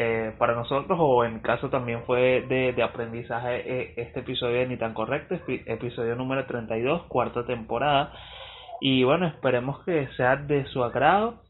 Eh, 0.00 0.32
para 0.38 0.54
nosotros 0.54 0.96
o 1.00 1.24
en 1.24 1.40
caso 1.40 1.70
también 1.70 2.04
fue 2.04 2.44
de, 2.48 2.72
de 2.72 2.82
aprendizaje 2.84 3.64
eh, 3.66 3.94
este 3.96 4.20
episodio 4.20 4.60
de 4.60 4.68
Ni 4.68 4.76
tan 4.76 4.94
correcto, 4.94 5.34
episodio 5.48 6.14
número 6.14 6.46
32, 6.46 7.02
cuarta 7.08 7.44
temporada. 7.44 8.12
Y 8.80 9.02
bueno, 9.02 9.26
esperemos 9.26 9.84
que 9.84 10.06
sea 10.16 10.36
de 10.36 10.64
su 10.66 10.84
agrado. 10.84 11.42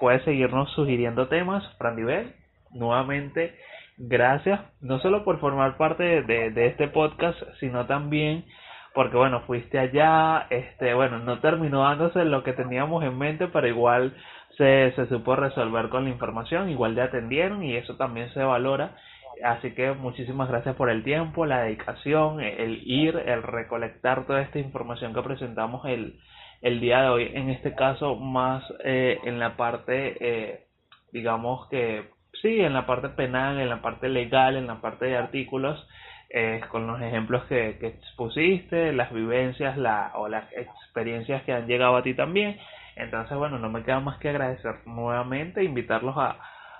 Puede 0.00 0.24
seguirnos 0.24 0.72
sugiriendo 0.72 1.28
temas, 1.28 1.64
Frandivel. 1.78 2.34
Nuevamente, 2.72 3.54
gracias, 3.98 4.60
no 4.80 4.98
solo 4.98 5.22
por 5.22 5.38
formar 5.38 5.76
parte 5.76 6.22
de, 6.22 6.50
de 6.50 6.66
este 6.66 6.88
podcast, 6.88 7.38
sino 7.60 7.86
también 7.86 8.44
porque 8.94 9.16
bueno, 9.16 9.40
fuiste 9.46 9.78
allá, 9.78 10.46
este, 10.50 10.94
bueno, 10.94 11.18
no 11.18 11.40
terminó 11.40 11.82
dándose 11.82 12.24
lo 12.24 12.42
que 12.42 12.52
teníamos 12.52 13.02
en 13.04 13.16
mente, 13.16 13.48
pero 13.48 13.66
igual 13.66 14.14
se, 14.56 14.92
se 14.92 15.06
supo 15.06 15.36
resolver 15.36 15.88
con 15.88 16.04
la 16.04 16.10
información, 16.10 16.70
igual 16.70 16.94
te 16.94 17.02
atendieron 17.02 17.62
y 17.62 17.76
eso 17.76 17.96
también 17.96 18.32
se 18.34 18.42
valora. 18.42 18.96
Así 19.42 19.74
que 19.74 19.92
muchísimas 19.92 20.48
gracias 20.48 20.76
por 20.76 20.90
el 20.90 21.02
tiempo, 21.02 21.46
la 21.46 21.62
dedicación, 21.62 22.40
el 22.40 22.82
ir, 22.86 23.16
el 23.16 23.42
recolectar 23.42 24.26
toda 24.26 24.42
esta 24.42 24.58
información 24.58 25.14
que 25.14 25.22
presentamos 25.22 25.84
el, 25.86 26.18
el 26.60 26.80
día 26.80 27.02
de 27.02 27.08
hoy, 27.08 27.30
en 27.34 27.50
este 27.50 27.74
caso 27.74 28.16
más 28.16 28.62
eh, 28.84 29.18
en 29.24 29.40
la 29.40 29.56
parte, 29.56 30.16
eh, 30.20 30.66
digamos 31.12 31.68
que 31.70 32.10
sí, 32.40 32.60
en 32.60 32.72
la 32.72 32.86
parte 32.86 33.08
penal, 33.08 33.58
en 33.58 33.68
la 33.68 33.82
parte 33.82 34.08
legal, 34.08 34.56
en 34.56 34.68
la 34.68 34.80
parte 34.80 35.06
de 35.06 35.16
artículos, 35.16 35.86
eh, 36.34 36.62
con 36.70 36.86
los 36.86 36.98
ejemplos 37.02 37.44
que, 37.44 37.76
que, 37.78 37.88
expusiste, 37.88 38.92
las 38.94 39.12
vivencias 39.12 39.76
la, 39.76 40.12
o 40.14 40.28
las 40.28 40.50
experiencias 40.52 41.42
que 41.42 41.52
han 41.52 41.66
llegado 41.66 41.94
a 41.94 42.02
ti 42.02 42.14
también. 42.14 42.58
Entonces, 42.96 43.36
bueno, 43.36 43.58
no 43.58 43.68
me 43.68 43.82
queda 43.82 44.00
más 44.00 44.18
que 44.18 44.30
agradecer 44.30 44.76
nuevamente, 44.86 45.62
invitarlos 45.62 46.16
a, 46.16 46.38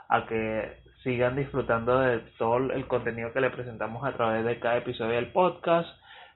a 0.08 0.26
que 0.26 0.78
sigan 1.02 1.36
disfrutando 1.36 2.00
de 2.00 2.20
todo 2.38 2.56
el 2.56 2.86
contenido 2.86 3.34
que 3.34 3.42
le 3.42 3.50
presentamos 3.50 4.04
a 4.06 4.12
través 4.12 4.42
de 4.44 4.58
cada 4.58 4.78
episodio 4.78 5.16
del 5.16 5.32
podcast, 5.32 5.88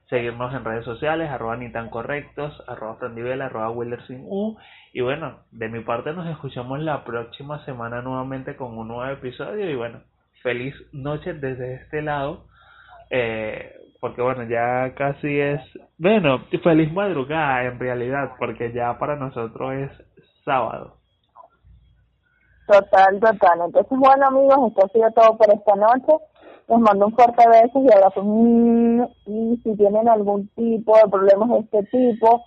seguirnos 0.09 0.53
en 0.53 0.63
redes 0.63 0.85
sociales, 0.85 1.31
arroba 1.31 1.57
ni 1.57 1.71
tan 1.71 1.89
correctos, 1.89 2.63
arroba 2.67 2.97
frandivel, 2.97 3.41
arroba 3.41 3.73
sin 4.05 4.25
U, 4.27 4.57
y 4.93 5.01
bueno, 5.01 5.39
de 5.49 5.69
mi 5.69 5.79
parte 5.79 6.13
nos 6.13 6.27
escuchamos 6.27 6.79
la 6.81 7.03
próxima 7.03 7.65
semana 7.65 8.03
nuevamente 8.03 8.55
con 8.55 8.77
un 8.77 8.89
nuevo 8.89 9.11
episodio, 9.11 9.67
y 9.67 9.75
bueno, 9.75 10.01
feliz 10.43 10.75
noche 10.91 11.33
desde 11.33 11.75
este 11.75 12.03
lado 12.03 12.45
eh, 13.09 13.73
porque 13.99 14.21
bueno, 14.21 14.43
ya 14.43 14.93
casi 14.95 15.39
es, 15.39 15.61
bueno, 15.97 16.45
feliz 16.63 16.91
madrugada 16.93 17.63
en 17.65 17.79
realidad, 17.79 18.31
porque 18.37 18.71
ya 18.71 18.97
para 18.99 19.15
nosotros 19.15 19.73
es 19.73 19.91
sábado. 20.45 20.97
Total, 22.67 23.19
total. 23.19 23.61
Entonces, 23.65 23.97
bueno 23.97 24.27
amigos, 24.27 24.69
esto 24.69 24.85
ha 24.85 24.89
sido 24.89 25.11
todo 25.11 25.37
por 25.37 25.53
esta 25.53 25.75
noche. 25.75 26.23
Les 26.67 26.79
mando 26.79 27.07
un 27.07 27.15
fuerte 27.15 27.47
beso 27.47 27.81
y 27.81 27.93
abrazos. 27.93 28.25
Y 29.25 29.57
si 29.63 29.77
tienen 29.77 30.09
algún 30.09 30.49
tipo 30.49 30.97
de 30.97 31.09
problemas 31.09 31.49
de 31.49 31.59
este 31.59 31.83
tipo, 31.83 32.43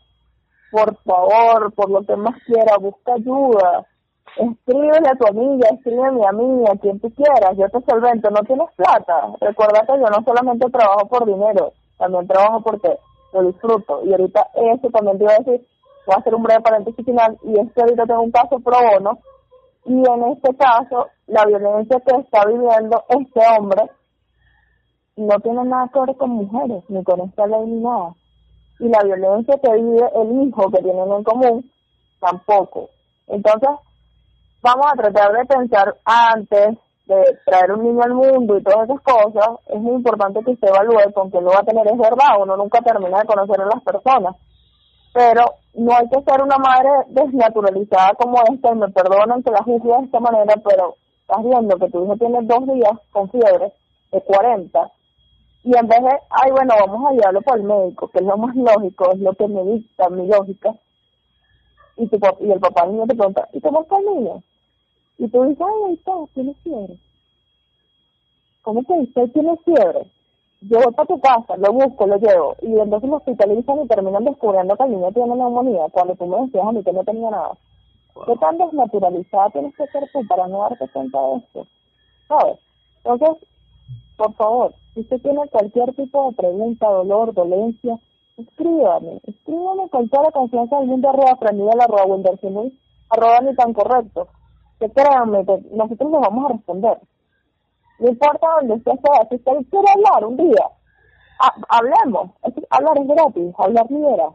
por 0.70 0.94
favor, 1.04 1.72
por 1.74 1.90
lo 1.90 2.02
que 2.02 2.16
más 2.16 2.36
quiera, 2.44 2.76
busca 2.76 3.14
ayuda 3.14 3.86
escríbele 4.36 5.08
a 5.08 5.16
tu 5.16 5.26
amiga, 5.26 5.68
escríbeme 5.70 6.26
a 6.26 6.32
mí, 6.32 6.64
a 6.68 6.76
quien 6.78 7.00
tú 7.00 7.10
quieras, 7.14 7.56
yo 7.56 7.68
te 7.68 7.80
solvento, 7.90 8.30
no 8.30 8.42
tienes 8.42 8.68
plata. 8.76 9.32
Recuerda 9.40 9.86
que 9.86 10.00
yo 10.00 10.06
no 10.06 10.24
solamente 10.24 10.70
trabajo 10.70 11.06
por 11.08 11.26
dinero, 11.26 11.72
también 11.98 12.26
trabajo 12.26 12.62
porque 12.62 12.98
lo 13.32 13.42
disfruto. 13.42 14.04
Y 14.04 14.12
ahorita 14.12 14.48
eso 14.54 14.88
también 14.90 15.18
te 15.18 15.24
iba 15.24 15.32
a 15.32 15.38
decir, 15.38 15.66
voy 16.06 16.14
a 16.14 16.18
hacer 16.18 16.34
un 16.34 16.42
breve 16.42 16.60
paréntesis 16.62 17.04
final, 17.04 17.38
y 17.42 17.58
es 17.58 17.72
que 17.72 17.80
ahorita 17.82 18.06
tengo 18.06 18.22
un 18.22 18.30
caso 18.30 18.60
pro 18.60 18.78
bono, 18.92 19.18
y 19.84 19.94
en 19.94 20.24
este 20.32 20.54
caso, 20.56 21.08
la 21.26 21.46
violencia 21.46 22.00
que 22.00 22.16
está 22.16 22.44
viviendo 22.46 23.02
este 23.08 23.40
hombre 23.56 23.90
no 25.16 25.40
tiene 25.40 25.64
nada 25.64 25.90
que 25.92 26.00
ver 26.00 26.16
con 26.16 26.30
mujeres, 26.30 26.84
ni 26.88 27.02
con 27.02 27.20
esta 27.20 27.46
ley 27.46 27.66
ni 27.66 27.80
nada. 27.82 28.14
Y 28.78 28.88
la 28.88 29.02
violencia 29.04 29.58
que 29.62 29.72
vive 29.72 30.10
el 30.14 30.42
hijo 30.42 30.70
que 30.70 30.82
tienen 30.82 31.10
en 31.10 31.24
común, 31.24 31.70
tampoco. 32.20 32.88
Entonces, 33.26 33.70
vamos 34.62 34.86
a 34.92 34.96
tratar 34.96 35.32
de 35.32 35.44
pensar 35.46 35.96
antes 36.04 36.78
de 37.06 37.38
traer 37.44 37.72
un 37.72 37.82
niño 37.82 38.02
al 38.02 38.14
mundo 38.14 38.56
y 38.56 38.62
todas 38.62 38.88
esas 38.88 39.00
cosas, 39.00 39.58
es 39.66 39.80
muy 39.80 39.94
importante 39.94 40.44
que 40.44 40.52
usted 40.52 40.68
evalúe 40.68 41.12
con 41.12 41.30
quién 41.30 41.44
lo 41.44 41.50
va 41.50 41.60
a 41.60 41.64
tener, 41.64 41.86
es 41.86 41.98
verdad, 41.98 42.40
uno 42.40 42.56
nunca 42.56 42.80
termina 42.82 43.18
de 43.18 43.26
conocer 43.26 43.60
a 43.60 43.66
las 43.66 43.82
personas, 43.82 44.36
pero 45.12 45.44
no 45.74 45.96
hay 45.96 46.08
que 46.08 46.22
ser 46.22 46.40
una 46.42 46.56
madre 46.58 46.90
desnaturalizada 47.08 48.14
como 48.14 48.40
esta, 48.52 48.70
y 48.70 48.76
me 48.76 48.88
perdonan 48.90 49.42
que 49.42 49.50
la 49.50 49.62
juzgue 49.64 49.90
de 49.90 50.04
esta 50.04 50.20
manera, 50.20 50.54
pero 50.64 50.94
estás 51.22 51.42
viendo 51.42 51.76
que 51.78 51.90
tu 51.90 52.04
hijo 52.04 52.16
tiene 52.16 52.38
dos 52.42 52.66
días 52.66 52.92
con 53.10 53.28
fiebre 53.30 53.72
de 54.12 54.20
40, 54.22 54.92
y 55.64 55.76
en 55.76 55.88
vez 55.88 56.00
de, 56.00 56.18
ay, 56.30 56.50
bueno, 56.52 56.74
vamos 56.78 57.10
a 57.10 57.12
llevarlo 57.12 57.42
por 57.42 57.58
el 57.58 57.64
médico, 57.64 58.08
que 58.08 58.18
es 58.18 58.24
lo 58.24 58.36
más 58.36 58.54
lógico, 58.54 59.10
es 59.12 59.18
lo 59.18 59.32
que 59.32 59.48
me 59.48 59.64
dicta 59.64 60.08
mi 60.10 60.28
lógica, 60.28 60.74
y, 61.96 62.06
tu, 62.06 62.18
y 62.40 62.52
el 62.52 62.60
papá 62.60 62.86
niño 62.86 63.04
te 63.06 63.16
pregunta, 63.16 63.48
¿y 63.52 63.60
cómo 63.60 63.82
está 63.82 63.98
el 63.98 64.06
niño? 64.06 64.42
Y 65.20 65.28
tú 65.28 65.42
dices, 65.44 65.60
ay, 65.60 65.88
ahí 65.88 65.94
está, 65.96 66.12
tiene 66.32 66.54
fiebre. 66.64 66.96
¿Cómo 68.62 68.82
que 68.84 68.92
usted 68.94 69.30
tiene 69.32 69.54
fiebre? 69.58 70.10
Yo 70.62 70.78
voy 70.80 70.94
para 70.94 71.08
tu 71.08 71.20
casa, 71.20 71.58
lo 71.58 71.74
busco, 71.74 72.06
lo 72.06 72.16
llevo, 72.16 72.56
y 72.62 72.72
entonces 72.72 73.10
lo 73.10 73.16
hospitalizan 73.16 73.82
y 73.82 73.86
terminan 73.86 74.24
descubriendo 74.24 74.74
que 74.76 74.84
el 74.84 74.92
niño 74.92 75.12
tiene 75.12 75.36
neumonía, 75.36 75.88
cuando 75.92 76.14
tú 76.14 76.26
me 76.26 76.40
decías 76.40 76.66
a 76.66 76.72
mí 76.72 76.82
que 76.82 76.92
no 76.94 77.04
tenía 77.04 77.30
nada. 77.30 77.52
¿Qué 78.26 78.36
tan 78.36 78.56
desnaturalizada 78.56 79.50
tienes 79.50 79.76
que 79.76 79.86
ser 79.88 80.08
tú 80.10 80.26
para 80.26 80.48
no 80.48 80.60
darte 80.60 80.88
cuenta 80.88 81.20
de 81.20 81.36
esto? 81.36 81.66
¿Sabes? 82.26 82.58
Entonces, 83.04 83.48
por 84.16 84.32
favor, 84.34 84.74
si 84.94 85.00
usted 85.00 85.20
tiene 85.20 85.46
cualquier 85.48 85.94
tipo 85.94 86.30
de 86.30 86.36
pregunta, 86.36 86.88
dolor, 86.88 87.34
dolencia, 87.34 87.98
escríbame, 88.38 89.20
escríbame 89.26 89.86
con 89.90 90.08
toda 90.08 90.24
la 90.24 90.30
confianza 90.30 90.78
del 90.78 90.88
mundo 90.88 91.10
arroba 91.10 91.36
la 91.42 91.84
arroba 91.84 92.06
arroba 93.10 93.40
ni 93.40 93.54
tan 93.54 93.74
correcto. 93.74 94.28
Que 94.80 94.90
créanme, 94.90 95.44
que 95.44 95.58
nosotros 95.72 96.10
les 96.10 96.20
vamos 96.20 96.44
a 96.44 96.52
responder. 96.54 96.98
No 97.98 98.08
importa 98.08 98.46
dónde 98.58 98.74
usted 98.74 98.92
sea, 98.92 99.28
si 99.28 99.36
usted 99.36 99.52
quiere 99.70 99.86
hablar 99.94 100.24
un 100.24 100.36
día, 100.38 100.64
hablemos, 101.68 102.30
hablar 102.70 102.98
es 102.98 103.08
gratis, 103.08 103.54
hablar 103.58 103.86
libera, 103.90 104.30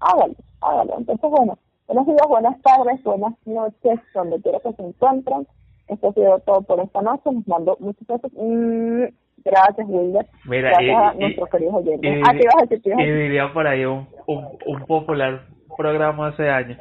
hágalo, 0.00 0.34
hágalo. 0.62 0.94
Entonces, 0.98 1.30
bueno, 1.30 1.58
buenos 1.86 2.06
días, 2.06 2.28
buenas 2.28 2.62
tardes, 2.62 3.02
buenas 3.04 3.34
noches, 3.44 4.00
donde 4.14 4.40
quiera 4.40 4.58
que 4.60 4.72
se 4.72 4.82
encuentren. 4.82 5.46
Esto 5.88 6.08
ha 6.08 6.12
sido 6.12 6.38
todo 6.40 6.62
por 6.62 6.80
esta 6.80 7.02
noche, 7.02 7.30
les 7.30 7.46
mando 7.46 7.76
muchas 7.80 8.06
gracias. 8.08 8.32
Mm, 8.34 9.04
gracias, 9.44 9.86
Wilder. 9.86 10.26
Mira, 10.46 10.70
gracias 10.70 10.86
y, 10.86 10.90
a 10.90 11.12
nuestros 11.14 11.48
queridos 11.50 11.74
oyentes. 11.74 12.10
Y, 12.10 12.22
ah, 12.24 12.32
¿qué 12.32 12.46
vas 12.46 12.62
a 12.62 12.66
decir, 12.66 12.94
y 12.98 13.12
diría 13.12 13.52
por 13.52 13.66
ahí 13.66 13.84
un, 13.84 14.08
un, 14.26 14.48
un 14.66 14.86
popular 14.86 15.42
programa 15.76 16.28
hace 16.28 16.48
años. 16.48 16.78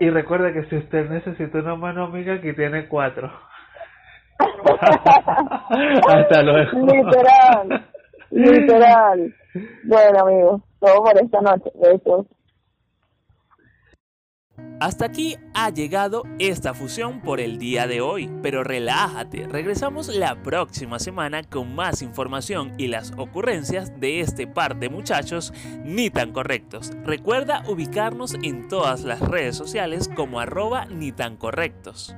Y 0.00 0.10
recuerda 0.10 0.52
que 0.52 0.64
si 0.64 0.76
usted 0.76 1.08
necesita 1.08 1.58
una 1.58 1.76
mano 1.76 2.04
amiga, 2.04 2.34
aquí 2.34 2.52
tiene 2.52 2.88
cuatro. 2.88 3.30
Hasta 6.08 6.42
luego. 6.42 6.70
Literal. 6.86 7.86
Literal. 8.30 9.34
Bueno, 9.84 10.18
amigos, 10.20 10.62
todo 10.80 11.04
por 11.04 11.22
esta 11.22 11.40
noche. 11.40 11.70
Besos. 11.74 12.26
Hasta 14.80 15.06
aquí 15.06 15.36
ha 15.54 15.70
llegado 15.70 16.24
esta 16.38 16.74
fusión 16.74 17.20
por 17.20 17.40
el 17.40 17.58
día 17.58 17.86
de 17.86 18.00
hoy, 18.00 18.30
pero 18.42 18.64
relájate, 18.64 19.46
regresamos 19.46 20.08
la 20.08 20.42
próxima 20.42 20.98
semana 20.98 21.42
con 21.44 21.74
más 21.74 22.02
información 22.02 22.72
y 22.78 22.88
las 22.88 23.12
ocurrencias 23.16 23.98
de 24.00 24.20
este 24.20 24.46
par 24.46 24.76
de 24.78 24.88
muchachos 24.88 25.52
ni 25.84 26.10
tan 26.10 26.32
correctos. 26.32 26.90
Recuerda 27.04 27.62
ubicarnos 27.68 28.34
en 28.42 28.68
todas 28.68 29.02
las 29.02 29.20
redes 29.20 29.56
sociales 29.56 30.10
como 30.14 30.40
arroba 30.40 30.86
ni 30.86 31.12
tan 31.12 31.36
correctos. 31.36 32.16